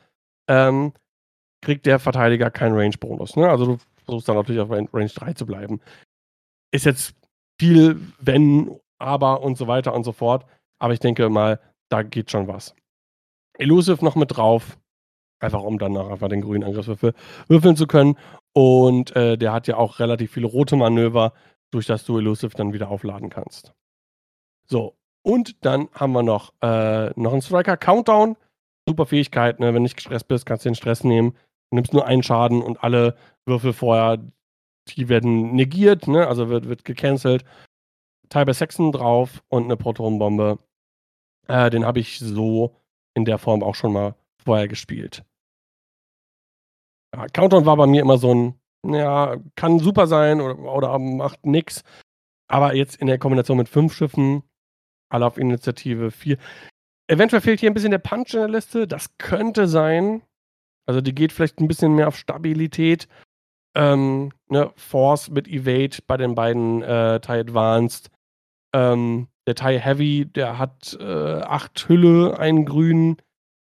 ähm, 0.49 0.93
kriegt 1.63 1.87
der 1.87 2.01
Verteidiger 2.01 2.51
keinen 2.51 2.77
Range-Bonus. 2.77 3.37
Ne? 3.37 3.49
Also 3.49 3.65
du 3.65 3.79
versuchst 4.05 4.29
dann 4.29 4.37
natürlich 4.37 4.61
auf 4.61 4.71
Range 4.71 4.87
3 5.09 5.33
zu 5.35 5.47
bleiben. 5.47 5.81
Ist 6.73 6.87
jetzt 6.87 7.15
viel, 7.59 8.01
wenn, 8.19 8.79
aber 8.99 9.43
und 9.43 9.57
so 9.57 9.67
weiter 9.67 9.95
und 9.95 10.05
so 10.05 10.13
fort. 10.13 10.47
Aber 10.79 10.93
ich 10.93 11.01
denke 11.01 11.29
mal, 11.29 11.61
da 11.89 12.03
geht 12.03 12.31
schon 12.31 12.49
was. 12.49 12.75
Elusive 13.59 14.05
noch 14.05 14.17
mit 14.17 14.37
drauf. 14.37 14.79
Einfach 15.41 15.63
um 15.63 15.79
dann 15.79 15.97
einfach 15.97 16.29
den 16.29 16.41
grünen 16.41 16.65
Angriffswürfel 16.65 17.15
würfeln 17.49 17.77
zu 17.77 17.87
können. 17.87 18.17
Und 18.53 19.15
äh, 19.17 19.37
der 19.37 19.53
hat 19.53 19.67
ja 19.67 19.77
auch 19.77 19.99
relativ 19.99 20.33
viele 20.33 20.47
rote 20.47 20.77
Manöver, 20.77 21.33
durch 21.73 21.87
das 21.87 22.05
du 22.05 22.19
Elusive 22.19 22.57
dann 22.57 22.73
wieder 22.73 22.91
aufladen 22.91 23.31
kannst. 23.31 23.73
So, 24.67 24.97
und 25.23 25.65
dann 25.65 25.89
haben 25.93 26.13
wir 26.13 26.23
noch, 26.23 26.53
äh, 26.63 27.11
noch 27.21 27.33
einen 27.33 27.43
Striker 27.43 27.77
Countdown. 27.77 28.37
Super 28.89 29.07
Fähigkeit, 29.07 29.61
ne? 29.61 29.69
wenn 29.69 29.75
du 29.75 29.81
nicht 29.83 29.97
gestresst 29.97 30.29
bist, 30.29 30.47
kannst 30.47 30.65
du 30.65 30.71
den 30.71 30.75
Stress 30.75 31.05
nehmen. 31.05 31.37
Du 31.73 31.77
nimmst 31.77 31.95
nur 31.95 32.05
einen 32.05 32.23
Schaden 32.23 32.61
und 32.61 32.85
alle 32.85 33.17
Würfel 33.47 33.73
vorher, 33.73 34.19
die 34.89 35.09
werden 35.09 35.55
negiert, 35.55 36.07
ne? 36.07 36.29
also 36.29 36.51
wird, 36.51 36.69
wird 36.69 36.85
gecancelt. 36.85 37.47
Tiber 38.29 38.53
Saxon 38.53 38.93
drauf 38.93 39.43
und 39.49 39.65
eine 39.65 39.79
Protonenbombe. 39.79 40.59
Äh, 41.49 41.71
den 41.71 41.87
habe 41.87 41.99
ich 41.99 42.19
so 42.19 42.77
in 43.15 43.25
der 43.25 43.39
Form 43.39 43.63
auch 43.63 43.75
schon 43.75 43.95
mal 43.95 44.15
vorher 44.45 44.69
gespielt. 44.69 45.25
Ja, 47.17 47.27
Countdown 47.29 47.65
war 47.65 47.79
bei 47.79 47.87
mir 47.87 48.03
immer 48.03 48.19
so 48.19 48.35
ein, 48.35 48.61
ja, 48.85 49.39
kann 49.57 49.79
super 49.79 50.07
sein 50.07 50.43
oder, 50.43 50.59
oder 50.59 50.99
macht 50.99 51.47
nix. 51.47 51.85
Aber 52.49 52.75
jetzt 52.75 52.97
in 52.97 53.07
der 53.07 53.19
Kombination 53.19 53.57
mit 53.57 53.71
fünf 53.71 53.95
Schiffen, 53.95 54.43
alle 55.09 55.25
auf 55.25 55.39
Initiative 55.39 56.11
4. 56.11 56.37
Eventuell 57.09 57.41
fehlt 57.41 57.61
hier 57.61 57.71
ein 57.71 57.75
bisschen 57.75 57.93
der 57.93 57.99
Punch 57.99 58.35
in 58.35 58.41
der 58.41 58.49
Liste. 58.51 58.87
Das 58.87 59.17
könnte 59.17 59.67
sein. 59.69 60.21
Also 60.87 61.01
die 61.01 61.15
geht 61.15 61.33
vielleicht 61.33 61.61
ein 61.61 61.69
bisschen 61.69 61.95
mehr 61.95 62.09
auf 62.09 62.17
Stabilität. 62.17 63.09
Ähm, 63.75 64.33
ne, 64.49 64.71
Force 64.77 65.31
mit 65.31 65.49
Evade 65.49 65.99
bei 66.07 66.17
den 66.17 66.35
beiden 66.35 66.83
äh, 66.83 67.21
TIE 67.21 67.41
Advanced. 67.41 68.11
Ähm, 68.75 69.29
der 69.47 69.55
TIE 69.55 69.79
Heavy, 69.79 70.27
der 70.27 70.59
hat 70.59 70.97
äh, 71.01 71.41
acht 71.41 71.89
Hülle, 71.89 72.39
einen 72.39 72.65
grünen. 72.65 73.17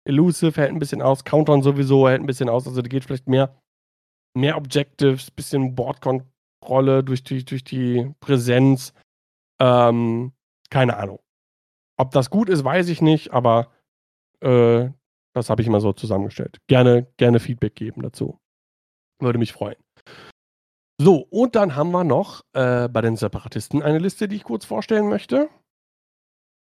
Elusive 0.06 0.60
hält 0.60 0.72
ein 0.72 0.80
bisschen 0.80 1.02
aus. 1.02 1.24
Countdown 1.24 1.62
sowieso 1.62 2.10
hält 2.10 2.22
ein 2.22 2.26
bisschen 2.26 2.50
aus. 2.50 2.68
Also 2.68 2.82
die 2.82 2.90
geht 2.90 3.06
vielleicht 3.06 3.28
mehr, 3.28 3.56
mehr 4.36 4.58
Objectives, 4.58 5.30
bisschen 5.32 5.76
Bordkontrolle 5.76 7.04
durch 7.04 7.24
die, 7.24 7.46
durch 7.46 7.64
die 7.64 8.12
Präsenz. 8.20 8.94
Ähm, 9.62 10.34
keine 10.70 10.98
Ahnung. 10.98 11.20
Ob 11.98 12.12
das 12.12 12.30
gut 12.30 12.50
ist, 12.50 12.64
weiß 12.64 12.88
ich 12.90 13.02
nicht, 13.02 13.32
aber 13.34 13.72
äh, 14.42 14.90
das 15.34 15.50
habe 15.50 15.62
ich 15.62 15.68
immer 15.68 15.82
so 15.82 15.94
zusammengestellt. 15.94 16.60
Gerne, 16.68 17.08
gerne 17.18 17.40
Feedback 17.40 17.76
geben 17.76 18.02
dazu. 18.02 18.40
Würde 19.22 19.40
mich 19.40 19.54
freuen. 19.54 19.78
So, 21.02 21.26
und 21.30 21.56
dann 21.56 21.76
haben 21.76 21.92
wir 21.92 22.04
noch 22.04 22.42
äh, 22.54 22.90
bei 22.90 23.02
den 23.02 23.16
Separatisten 23.16 23.82
eine 23.82 24.00
Liste, 24.00 24.28
die 24.28 24.36
ich 24.36 24.44
kurz 24.44 24.66
vorstellen 24.66 25.08
möchte. 25.08 25.50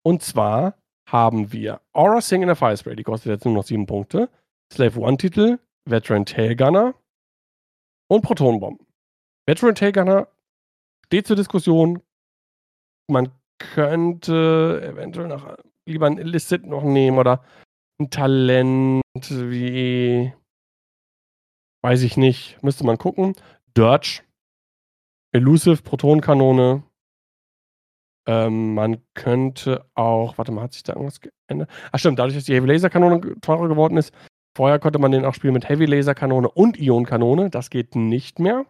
Und 0.04 0.22
zwar 0.22 0.78
haben 1.08 1.52
wir 1.52 1.80
Aura 1.92 2.20
Sing 2.20 2.42
in 2.42 2.46
der 2.46 2.56
Fire 2.56 2.76
Spray, 2.76 2.96
die 2.96 3.02
kostet 3.02 3.30
jetzt 3.30 3.44
nur 3.44 3.54
noch 3.54 3.64
sieben 3.64 3.86
Punkte. 3.86 4.30
Slave 4.72 4.98
One 4.98 5.18
Titel, 5.18 5.58
Veteran 5.84 6.24
Tailgunner 6.24 6.94
und 8.08 8.22
Protonenbomben. 8.22 8.86
Veteran 9.46 9.74
Tailgunner 9.74 10.28
steht 11.06 11.26
zur 11.26 11.36
Diskussion. 11.36 12.02
Man 13.10 13.32
könnte 13.58 14.80
eventuell 14.82 15.28
noch 15.28 15.56
lieber 15.86 16.06
ein 16.06 16.18
Illicit 16.18 16.66
noch 16.66 16.84
nehmen 16.84 17.18
oder 17.18 17.44
Talent 18.10 19.02
wie, 19.30 20.32
weiß 21.82 22.02
ich 22.02 22.16
nicht, 22.16 22.62
müsste 22.62 22.84
man 22.84 22.98
gucken. 22.98 23.34
Dirge, 23.76 24.22
Elusive, 25.32 25.82
Protonenkanone. 25.82 26.82
Ähm, 28.26 28.74
man 28.74 29.02
könnte 29.14 29.84
auch, 29.94 30.38
warte 30.38 30.52
mal, 30.52 30.62
hat 30.62 30.74
sich 30.74 30.84
da 30.84 30.92
irgendwas 30.92 31.20
geändert? 31.20 31.68
Ach 31.90 31.98
stimmt, 31.98 32.18
dadurch, 32.18 32.36
dass 32.36 32.44
die 32.44 32.54
Heavy 32.54 32.68
Laser 32.68 32.90
Kanone 32.90 33.40
teurer 33.40 33.68
geworden 33.68 33.96
ist, 33.96 34.14
vorher 34.56 34.78
konnte 34.78 34.98
man 34.98 35.10
den 35.10 35.24
auch 35.24 35.34
spielen 35.34 35.54
mit 35.54 35.68
Heavy 35.68 35.86
Laser 35.86 36.14
Kanone 36.14 36.48
und 36.48 36.78
Ionenkanone. 36.78 37.50
Das 37.50 37.70
geht 37.70 37.96
nicht 37.96 38.38
mehr. 38.38 38.66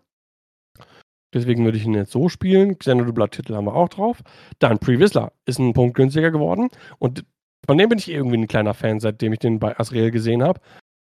Deswegen 1.35 1.65
würde 1.65 1.79
ich 1.79 1.85
ihn 1.85 1.95
jetzt 1.95 2.13
so 2.13 2.29
spielen. 2.29 2.79
Xanadu 2.79 3.13
Blood 3.13 3.33
Titel 3.33 3.55
haben 3.55 3.67
wir 3.67 3.75
auch 3.75 3.89
drauf. 3.89 4.23
Dann 4.59 4.79
Pre 4.79 4.99
Whistler 4.99 5.33
ist 5.47 5.59
ein 5.59 5.73
Punkt 5.73 5.97
günstiger 5.97 6.31
geworden. 6.31 6.69
Und 6.99 7.25
von 7.67 7.79
dem 7.79 7.89
bin 7.89 7.99
ich 7.99 8.11
irgendwie 8.11 8.37
ein 8.37 8.49
kleiner 8.49 8.75
Fan, 8.75 9.01
seitdem 9.01 9.33
ich 9.33 9.39
den 9.39 9.59
bei 9.59 9.79
Asriel 9.79 10.11
gesehen 10.11 10.43
habe. 10.43 10.61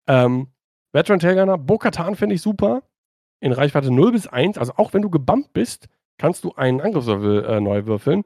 Ähm, 0.09 0.49
Veteran 0.93 1.21
Tailgunner, 1.21 1.59
Bo-Katan 1.59 2.17
finde 2.17 2.35
ich 2.35 2.43
super. 2.43 2.83
In 3.41 3.53
Reichweite 3.53 3.91
0 3.91 4.13
bis 4.13 4.27
1, 4.27 4.59
also 4.59 4.75
auch 4.77 4.93
wenn 4.93 5.03
du 5.03 5.11
gebumpt 5.11 5.53
bist, 5.53 5.89
kannst 6.19 6.45
du 6.45 6.53
einen 6.55 6.81
Angriffswürfel 6.81 7.45
äh, 7.45 7.61
neu 7.61 7.87
würfeln. 7.87 8.25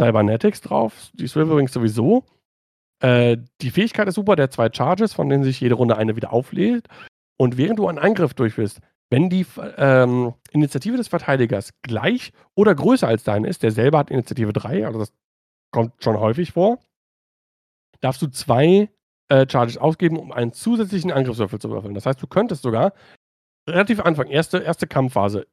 Cybernetics 0.00 0.60
drauf, 0.60 1.10
die 1.14 1.26
Swivel 1.26 1.52
übrigens 1.52 1.72
sowieso. 1.72 2.24
Äh, 3.00 3.38
die 3.60 3.70
Fähigkeit 3.70 4.06
ist 4.08 4.14
super, 4.14 4.36
der 4.36 4.50
zwei 4.50 4.70
Charges, 4.72 5.12
von 5.12 5.28
denen 5.28 5.42
sich 5.42 5.60
jede 5.60 5.74
Runde 5.74 5.96
eine 5.96 6.16
wieder 6.16 6.32
auflädt. 6.32 6.86
Und 7.36 7.56
während 7.56 7.78
du 7.78 7.88
einen 7.88 7.98
Angriff 7.98 8.34
durchführst, 8.34 8.80
wenn 9.10 9.28
die 9.28 9.44
ähm, 9.76 10.34
Initiative 10.52 10.96
des 10.96 11.08
Verteidigers 11.08 11.72
gleich 11.82 12.32
oder 12.54 12.74
größer 12.74 13.08
als 13.08 13.24
deine 13.24 13.48
ist, 13.48 13.62
der 13.62 13.72
selber 13.72 13.98
hat 13.98 14.10
Initiative 14.10 14.52
3, 14.52 14.86
also 14.86 15.00
das 15.00 15.12
kommt 15.72 16.02
schon 16.02 16.18
häufig 16.18 16.52
vor, 16.52 16.78
darfst 18.02 18.20
du 18.20 18.26
zwei 18.28 18.90
äh, 19.28 19.46
Charges 19.48 19.78
ausgeben, 19.78 20.18
um 20.18 20.32
einen 20.32 20.52
zusätzlichen 20.52 21.12
Angriffswürfel 21.12 21.58
zu 21.58 21.70
würfeln. 21.70 21.94
Das 21.94 22.06
heißt, 22.06 22.22
du 22.22 22.26
könntest 22.26 22.62
sogar 22.62 22.92
relativ 23.68 24.00
Anfang, 24.00 24.26
erste, 24.26 24.58
erste 24.58 24.86
Kampfphase, 24.86 25.46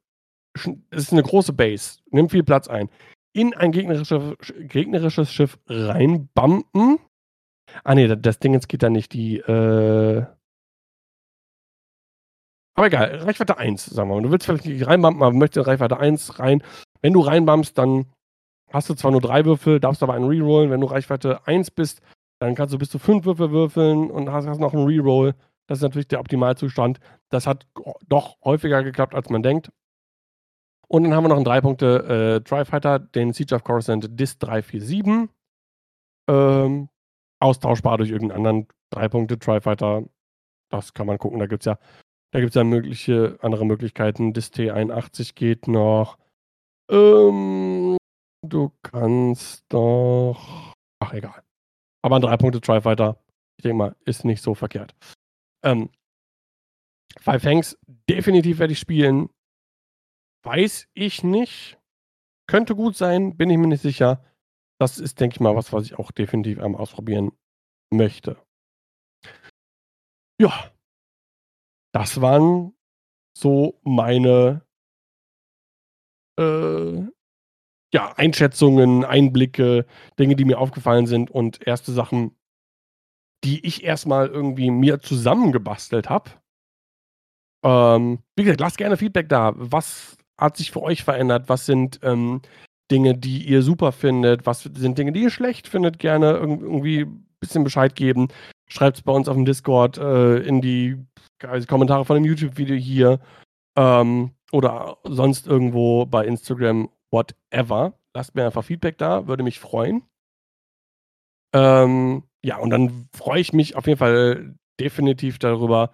es 0.90 1.04
ist 1.04 1.12
eine 1.12 1.22
große 1.22 1.52
Base, 1.52 1.98
nimmt 2.10 2.32
viel 2.32 2.42
Platz 2.42 2.68
ein, 2.68 2.90
in 3.32 3.54
ein 3.54 3.72
gegnerisches, 3.72 4.36
gegnerisches 4.58 5.32
Schiff 5.32 5.58
reinbumpen. 5.68 6.98
Ah 7.84 7.94
nee, 7.94 8.08
das 8.08 8.40
Ding 8.40 8.52
jetzt 8.52 8.68
geht 8.68 8.82
da 8.82 8.90
nicht, 8.90 9.12
die, 9.12 9.38
äh, 9.38 10.26
aber 12.74 12.86
egal, 12.86 13.16
Reichweite 13.16 13.58
1, 13.58 13.86
sagen 13.86 14.08
wir 14.08 14.14
mal. 14.14 14.22
Du 14.22 14.30
willst 14.30 14.46
vielleicht 14.46 14.64
nicht 14.64 14.86
reinbumpen, 14.86 15.22
aber 15.22 15.36
möchtest 15.36 15.58
in 15.58 15.70
Reichweite 15.70 15.98
1 15.98 16.38
rein. 16.38 16.62
Wenn 17.02 17.12
du 17.12 17.20
reinbumpst, 17.20 17.76
dann 17.76 18.06
hast 18.72 18.88
du 18.88 18.94
zwar 18.94 19.10
nur 19.10 19.20
drei 19.20 19.44
Würfel, 19.44 19.80
darfst 19.80 20.02
aber 20.02 20.14
einen 20.14 20.24
rerollen. 20.24 20.70
Wenn 20.70 20.80
du 20.80 20.86
Reichweite 20.86 21.46
1 21.46 21.72
bist, 21.72 22.00
dann 22.40 22.54
kannst 22.54 22.74
du 22.74 22.78
bis 22.78 22.90
zu 22.90 22.98
fünf 22.98 23.24
Würfel 23.24 23.50
würfeln 23.50 24.10
und 24.10 24.30
hast, 24.30 24.46
hast 24.46 24.60
noch 24.60 24.74
einen 24.74 24.86
Reroll. 24.86 25.34
Das 25.66 25.78
ist 25.78 25.82
natürlich 25.82 26.08
der 26.08 26.20
Optimalzustand. 26.20 26.98
Das 27.28 27.46
hat 27.46 27.66
doch 28.08 28.36
häufiger 28.44 28.82
geklappt, 28.82 29.14
als 29.14 29.30
man 29.30 29.42
denkt. 29.42 29.70
Und 30.88 31.04
dann 31.04 31.14
haben 31.14 31.24
wir 31.24 31.28
noch 31.28 31.36
einen 31.36 31.44
3 31.44 31.60
Punkte 31.60 32.40
äh, 32.40 32.44
Tri-Fighter, 32.44 32.98
den 32.98 33.32
Siege 33.32 33.54
of 33.54 33.62
Coruscant 33.62 34.18
DIS 34.18 34.38
347. 34.38 35.28
Ähm, 36.28 36.88
austauschbar 37.38 37.98
durch 37.98 38.10
irgendeinen 38.10 38.46
anderen 38.46 38.68
3 38.90 39.08
Punkte 39.08 39.38
Tri-Fighter. 39.38 40.04
Das 40.70 40.94
kann 40.94 41.06
man 41.06 41.18
gucken. 41.18 41.38
Da 41.38 41.46
gibt 41.46 41.62
es 41.62 41.66
ja 41.66 41.78
da 42.32 42.38
gibt 42.38 42.50
es 42.50 42.54
ja 42.54 42.64
mögliche 42.64 43.38
andere 43.40 43.66
Möglichkeiten. 43.66 44.32
Das 44.32 44.52
T81 44.52 45.34
geht 45.34 45.66
noch. 45.66 46.16
Ähm, 46.88 47.96
du 48.42 48.72
kannst 48.82 49.64
doch. 49.68 50.74
Ach, 51.00 51.12
egal. 51.12 51.42
Aber 52.02 52.16
ein 52.16 52.22
3-Punkte-Tri-Fighter, 52.22 53.22
ich 53.56 53.62
denke 53.62 53.76
mal, 53.76 53.96
ist 54.04 54.24
nicht 54.24 54.42
so 54.42 54.54
verkehrt. 54.54 54.94
Ähm, 55.62 55.90
Five 57.18 57.44
Hanks, 57.44 57.78
definitiv 58.08 58.58
werde 58.58 58.72
ich 58.72 58.78
spielen. 58.78 59.28
Weiß 60.44 60.88
ich 60.94 61.22
nicht. 61.22 61.78
Könnte 62.46 62.74
gut 62.74 62.96
sein, 62.96 63.36
bin 63.36 63.50
ich 63.50 63.58
mir 63.58 63.66
nicht 63.66 63.82
sicher. 63.82 64.24
Das 64.80 64.98
ist, 64.98 65.20
denke 65.20 65.34
ich 65.34 65.40
mal, 65.40 65.54
was, 65.54 65.72
was 65.72 65.84
ich 65.84 65.98
auch 65.98 66.10
definitiv 66.10 66.58
einmal 66.60 66.80
ausprobieren 66.80 67.32
möchte. 67.92 68.42
Ja, 70.40 70.72
das 71.92 72.22
waren 72.22 72.74
so 73.36 73.78
meine 73.82 74.64
äh, 76.38 77.02
ja, 77.92 78.12
Einschätzungen, 78.16 79.04
Einblicke, 79.04 79.86
Dinge, 80.18 80.36
die 80.36 80.44
mir 80.44 80.58
aufgefallen 80.58 81.06
sind 81.06 81.30
und 81.30 81.66
erste 81.66 81.92
Sachen, 81.92 82.36
die 83.44 83.64
ich 83.66 83.84
erstmal 83.84 84.28
irgendwie 84.28 84.70
mir 84.70 85.00
zusammengebastelt 85.00 86.08
habe. 86.08 86.30
Ähm, 87.64 88.20
wie 88.36 88.44
gesagt, 88.44 88.60
lasst 88.60 88.78
gerne 88.78 88.96
Feedback 88.96 89.28
da. 89.28 89.52
Was 89.56 90.16
hat 90.38 90.56
sich 90.56 90.70
für 90.70 90.82
euch 90.82 91.04
verändert? 91.04 91.48
Was 91.48 91.66
sind 91.66 92.00
ähm, 92.02 92.42
Dinge, 92.90 93.16
die 93.16 93.44
ihr 93.44 93.62
super 93.62 93.92
findet? 93.92 94.46
Was 94.46 94.62
sind 94.62 94.98
Dinge, 94.98 95.12
die 95.12 95.22
ihr 95.22 95.30
schlecht 95.30 95.68
findet? 95.68 95.98
Gerne 95.98 96.32
irgendwie 96.32 97.02
ein 97.02 97.26
bisschen 97.40 97.64
Bescheid 97.64 97.94
geben. 97.94 98.28
Schreibt 98.68 98.98
es 98.98 99.02
bei 99.02 99.12
uns 99.12 99.28
auf 99.28 99.36
dem 99.36 99.44
Discord, 99.44 99.98
äh, 99.98 100.38
in 100.38 100.60
die 100.60 100.96
also 101.42 101.66
Kommentare 101.66 102.04
von 102.04 102.16
dem 102.16 102.24
YouTube-Video 102.24 102.76
hier 102.76 103.20
ähm, 103.76 104.32
oder 104.52 104.98
sonst 105.04 105.46
irgendwo 105.46 106.06
bei 106.06 106.24
Instagram, 106.26 106.88
whatever. 107.10 107.94
Lasst 108.14 108.34
mir 108.34 108.44
einfach 108.44 108.64
Feedback 108.64 108.98
da, 108.98 109.26
würde 109.26 109.42
mich 109.42 109.60
freuen. 109.60 110.02
Ähm, 111.54 112.24
ja, 112.42 112.58
und 112.58 112.70
dann 112.70 113.08
freue 113.14 113.40
ich 113.40 113.52
mich 113.52 113.76
auf 113.76 113.86
jeden 113.86 113.98
Fall 113.98 114.54
definitiv 114.78 115.38
darüber, 115.38 115.90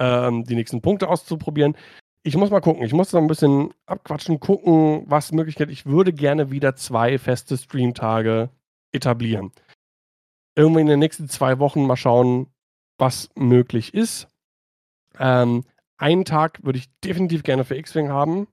ähm, 0.00 0.44
die 0.44 0.56
nächsten 0.56 0.82
Punkte 0.82 1.08
auszuprobieren. 1.08 1.76
Ich 2.26 2.36
muss 2.36 2.50
mal 2.50 2.60
gucken. 2.60 2.82
Ich 2.82 2.92
muss 2.92 3.10
da 3.10 3.18
ein 3.18 3.26
bisschen 3.26 3.72
abquatschen, 3.86 4.40
gucken, 4.40 5.04
was 5.06 5.32
Möglichkeit. 5.32 5.70
Ich 5.70 5.86
würde 5.86 6.12
gerne 6.12 6.50
wieder 6.50 6.74
zwei 6.74 7.18
feste 7.18 7.56
Streamtage 7.56 8.50
etablieren. 8.92 9.52
Irgendwie 10.56 10.80
in 10.80 10.86
den 10.86 11.00
nächsten 11.00 11.28
zwei 11.28 11.58
Wochen 11.58 11.86
mal 11.86 11.96
schauen, 11.96 12.46
was 12.98 13.28
möglich 13.34 13.92
ist. 13.92 14.28
Ähm, 15.18 15.64
einen 15.98 16.24
Tag 16.24 16.64
würde 16.64 16.78
ich 16.78 16.88
definitiv 17.00 17.42
gerne 17.42 17.64
für 17.64 17.76
X-Wing 17.76 18.08
haben. 18.08 18.48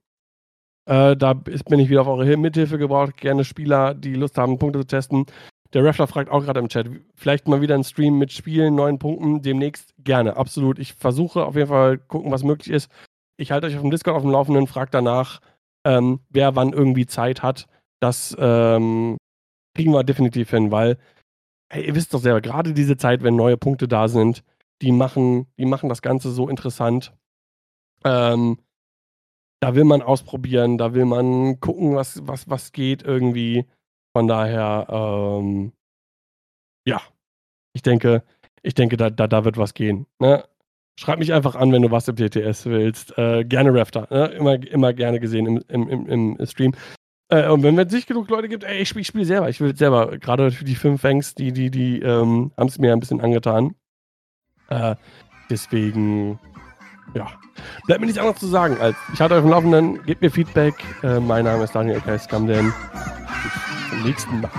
Äh, 0.86 1.16
da 1.16 1.34
bin 1.34 1.78
ich 1.78 1.88
wieder 1.88 2.02
auf 2.02 2.08
eure 2.08 2.36
Mithilfe 2.36 2.78
gebraucht. 2.78 3.16
Gerne 3.16 3.44
Spieler, 3.44 3.94
die 3.94 4.14
Lust 4.14 4.38
haben, 4.38 4.58
Punkte 4.58 4.80
zu 4.80 4.86
testen. 4.86 5.26
Der 5.72 5.84
Raffler 5.84 6.06
fragt 6.06 6.30
auch 6.30 6.44
gerade 6.44 6.60
im 6.60 6.68
Chat, 6.68 6.88
vielleicht 7.14 7.48
mal 7.48 7.62
wieder 7.62 7.74
ein 7.74 7.84
Stream 7.84 8.18
mit 8.18 8.30
Spielen, 8.30 8.74
neuen 8.74 8.98
Punkten, 8.98 9.40
demnächst 9.40 9.94
gerne, 9.98 10.36
absolut. 10.36 10.78
Ich 10.78 10.92
versuche 10.92 11.46
auf 11.46 11.56
jeden 11.56 11.68
Fall 11.68 11.96
gucken, 11.98 12.30
was 12.30 12.42
möglich 12.42 12.70
ist. 12.70 12.90
Ich 13.38 13.52
halte 13.52 13.66
euch 13.66 13.76
auf 13.76 13.80
dem 13.80 13.90
Discord 13.90 14.16
auf 14.16 14.22
dem 14.22 14.30
Laufenden, 14.30 14.66
fragt 14.66 14.92
danach, 14.92 15.40
ähm, 15.86 16.20
wer 16.28 16.56
wann 16.56 16.74
irgendwie 16.74 17.06
Zeit 17.06 17.42
hat. 17.42 17.68
Das 18.00 18.36
ähm, 18.38 19.16
kriegen 19.74 19.92
wir 19.92 20.04
definitiv 20.04 20.50
hin, 20.50 20.70
weil, 20.70 20.98
hey, 21.70 21.86
ihr 21.86 21.94
wisst 21.94 22.12
doch 22.12 22.20
selber, 22.20 22.42
gerade 22.42 22.74
diese 22.74 22.98
Zeit, 22.98 23.22
wenn 23.22 23.36
neue 23.36 23.56
Punkte 23.56 23.88
da 23.88 24.08
sind, 24.08 24.44
die 24.82 24.92
machen, 24.92 25.46
die 25.56 25.64
machen 25.64 25.88
das 25.88 26.02
Ganze 26.02 26.30
so 26.32 26.48
interessant. 26.48 27.14
Ähm, 28.04 28.58
da 29.62 29.76
will 29.76 29.84
man 29.84 30.02
ausprobieren, 30.02 30.76
da 30.76 30.92
will 30.92 31.04
man 31.04 31.60
gucken, 31.60 31.94
was, 31.94 32.26
was, 32.26 32.50
was 32.50 32.72
geht 32.72 33.04
irgendwie. 33.04 33.64
Von 34.12 34.26
daher, 34.26 34.88
ähm, 34.90 35.72
ja, 36.84 37.00
ich 37.72 37.82
denke, 37.82 38.24
ich 38.62 38.74
denke, 38.74 38.96
da, 38.96 39.08
da, 39.08 39.28
da 39.28 39.44
wird 39.44 39.58
was 39.58 39.72
gehen. 39.72 40.06
Ne? 40.18 40.44
Schreib 40.98 41.20
mich 41.20 41.32
einfach 41.32 41.54
an, 41.54 41.70
wenn 41.70 41.82
du 41.82 41.92
was 41.92 42.08
im 42.08 42.16
TTS 42.16 42.66
willst. 42.66 43.16
Äh, 43.16 43.44
gerne 43.44 43.72
Rafter. 43.72 44.08
Ne? 44.10 44.26
Immer, 44.32 44.54
immer 44.66 44.92
gerne 44.92 45.20
gesehen 45.20 45.46
im, 45.46 45.64
im, 45.68 45.88
im, 45.88 46.36
im 46.36 46.46
Stream. 46.46 46.74
Äh, 47.28 47.48
und 47.48 47.62
wenn 47.62 47.78
es 47.78 47.92
nicht 47.92 48.08
genug 48.08 48.28
Leute 48.30 48.48
gibt, 48.48 48.64
ey, 48.64 48.82
ich 48.82 48.88
spiele 48.88 49.04
spiel 49.04 49.24
selber. 49.24 49.48
Ich 49.48 49.60
will 49.60 49.76
selber. 49.76 50.18
Gerade 50.18 50.50
für 50.50 50.64
die 50.64 50.74
fünf 50.74 51.02
Fangs, 51.02 51.36
die, 51.36 51.52
die, 51.52 51.70
die 51.70 52.00
ähm, 52.00 52.50
haben 52.56 52.68
es 52.68 52.80
mir 52.80 52.92
ein 52.92 53.00
bisschen 53.00 53.20
angetan. 53.20 53.76
Äh, 54.70 54.96
deswegen, 55.48 56.40
ja. 57.14 57.28
Bleibt 57.86 58.00
mir 58.00 58.06
nichts 58.06 58.18
anderes 58.20 58.40
zu 58.40 58.46
sagen, 58.46 58.76
als 58.80 58.96
ich 59.12 59.20
halte 59.20 59.34
euch 59.34 59.42
dem 59.42 59.50
Laufenden, 59.50 60.02
gebt 60.04 60.22
mir 60.22 60.30
Feedback. 60.30 60.74
Äh, 61.02 61.20
mein 61.20 61.44
Name 61.44 61.64
ist 61.64 61.74
Daniel 61.74 62.00
K. 62.00 62.18
Scamden. 62.18 62.72
Bis 63.42 63.90
zum 63.90 64.02
nächsten 64.02 64.40
Mal. 64.40 64.50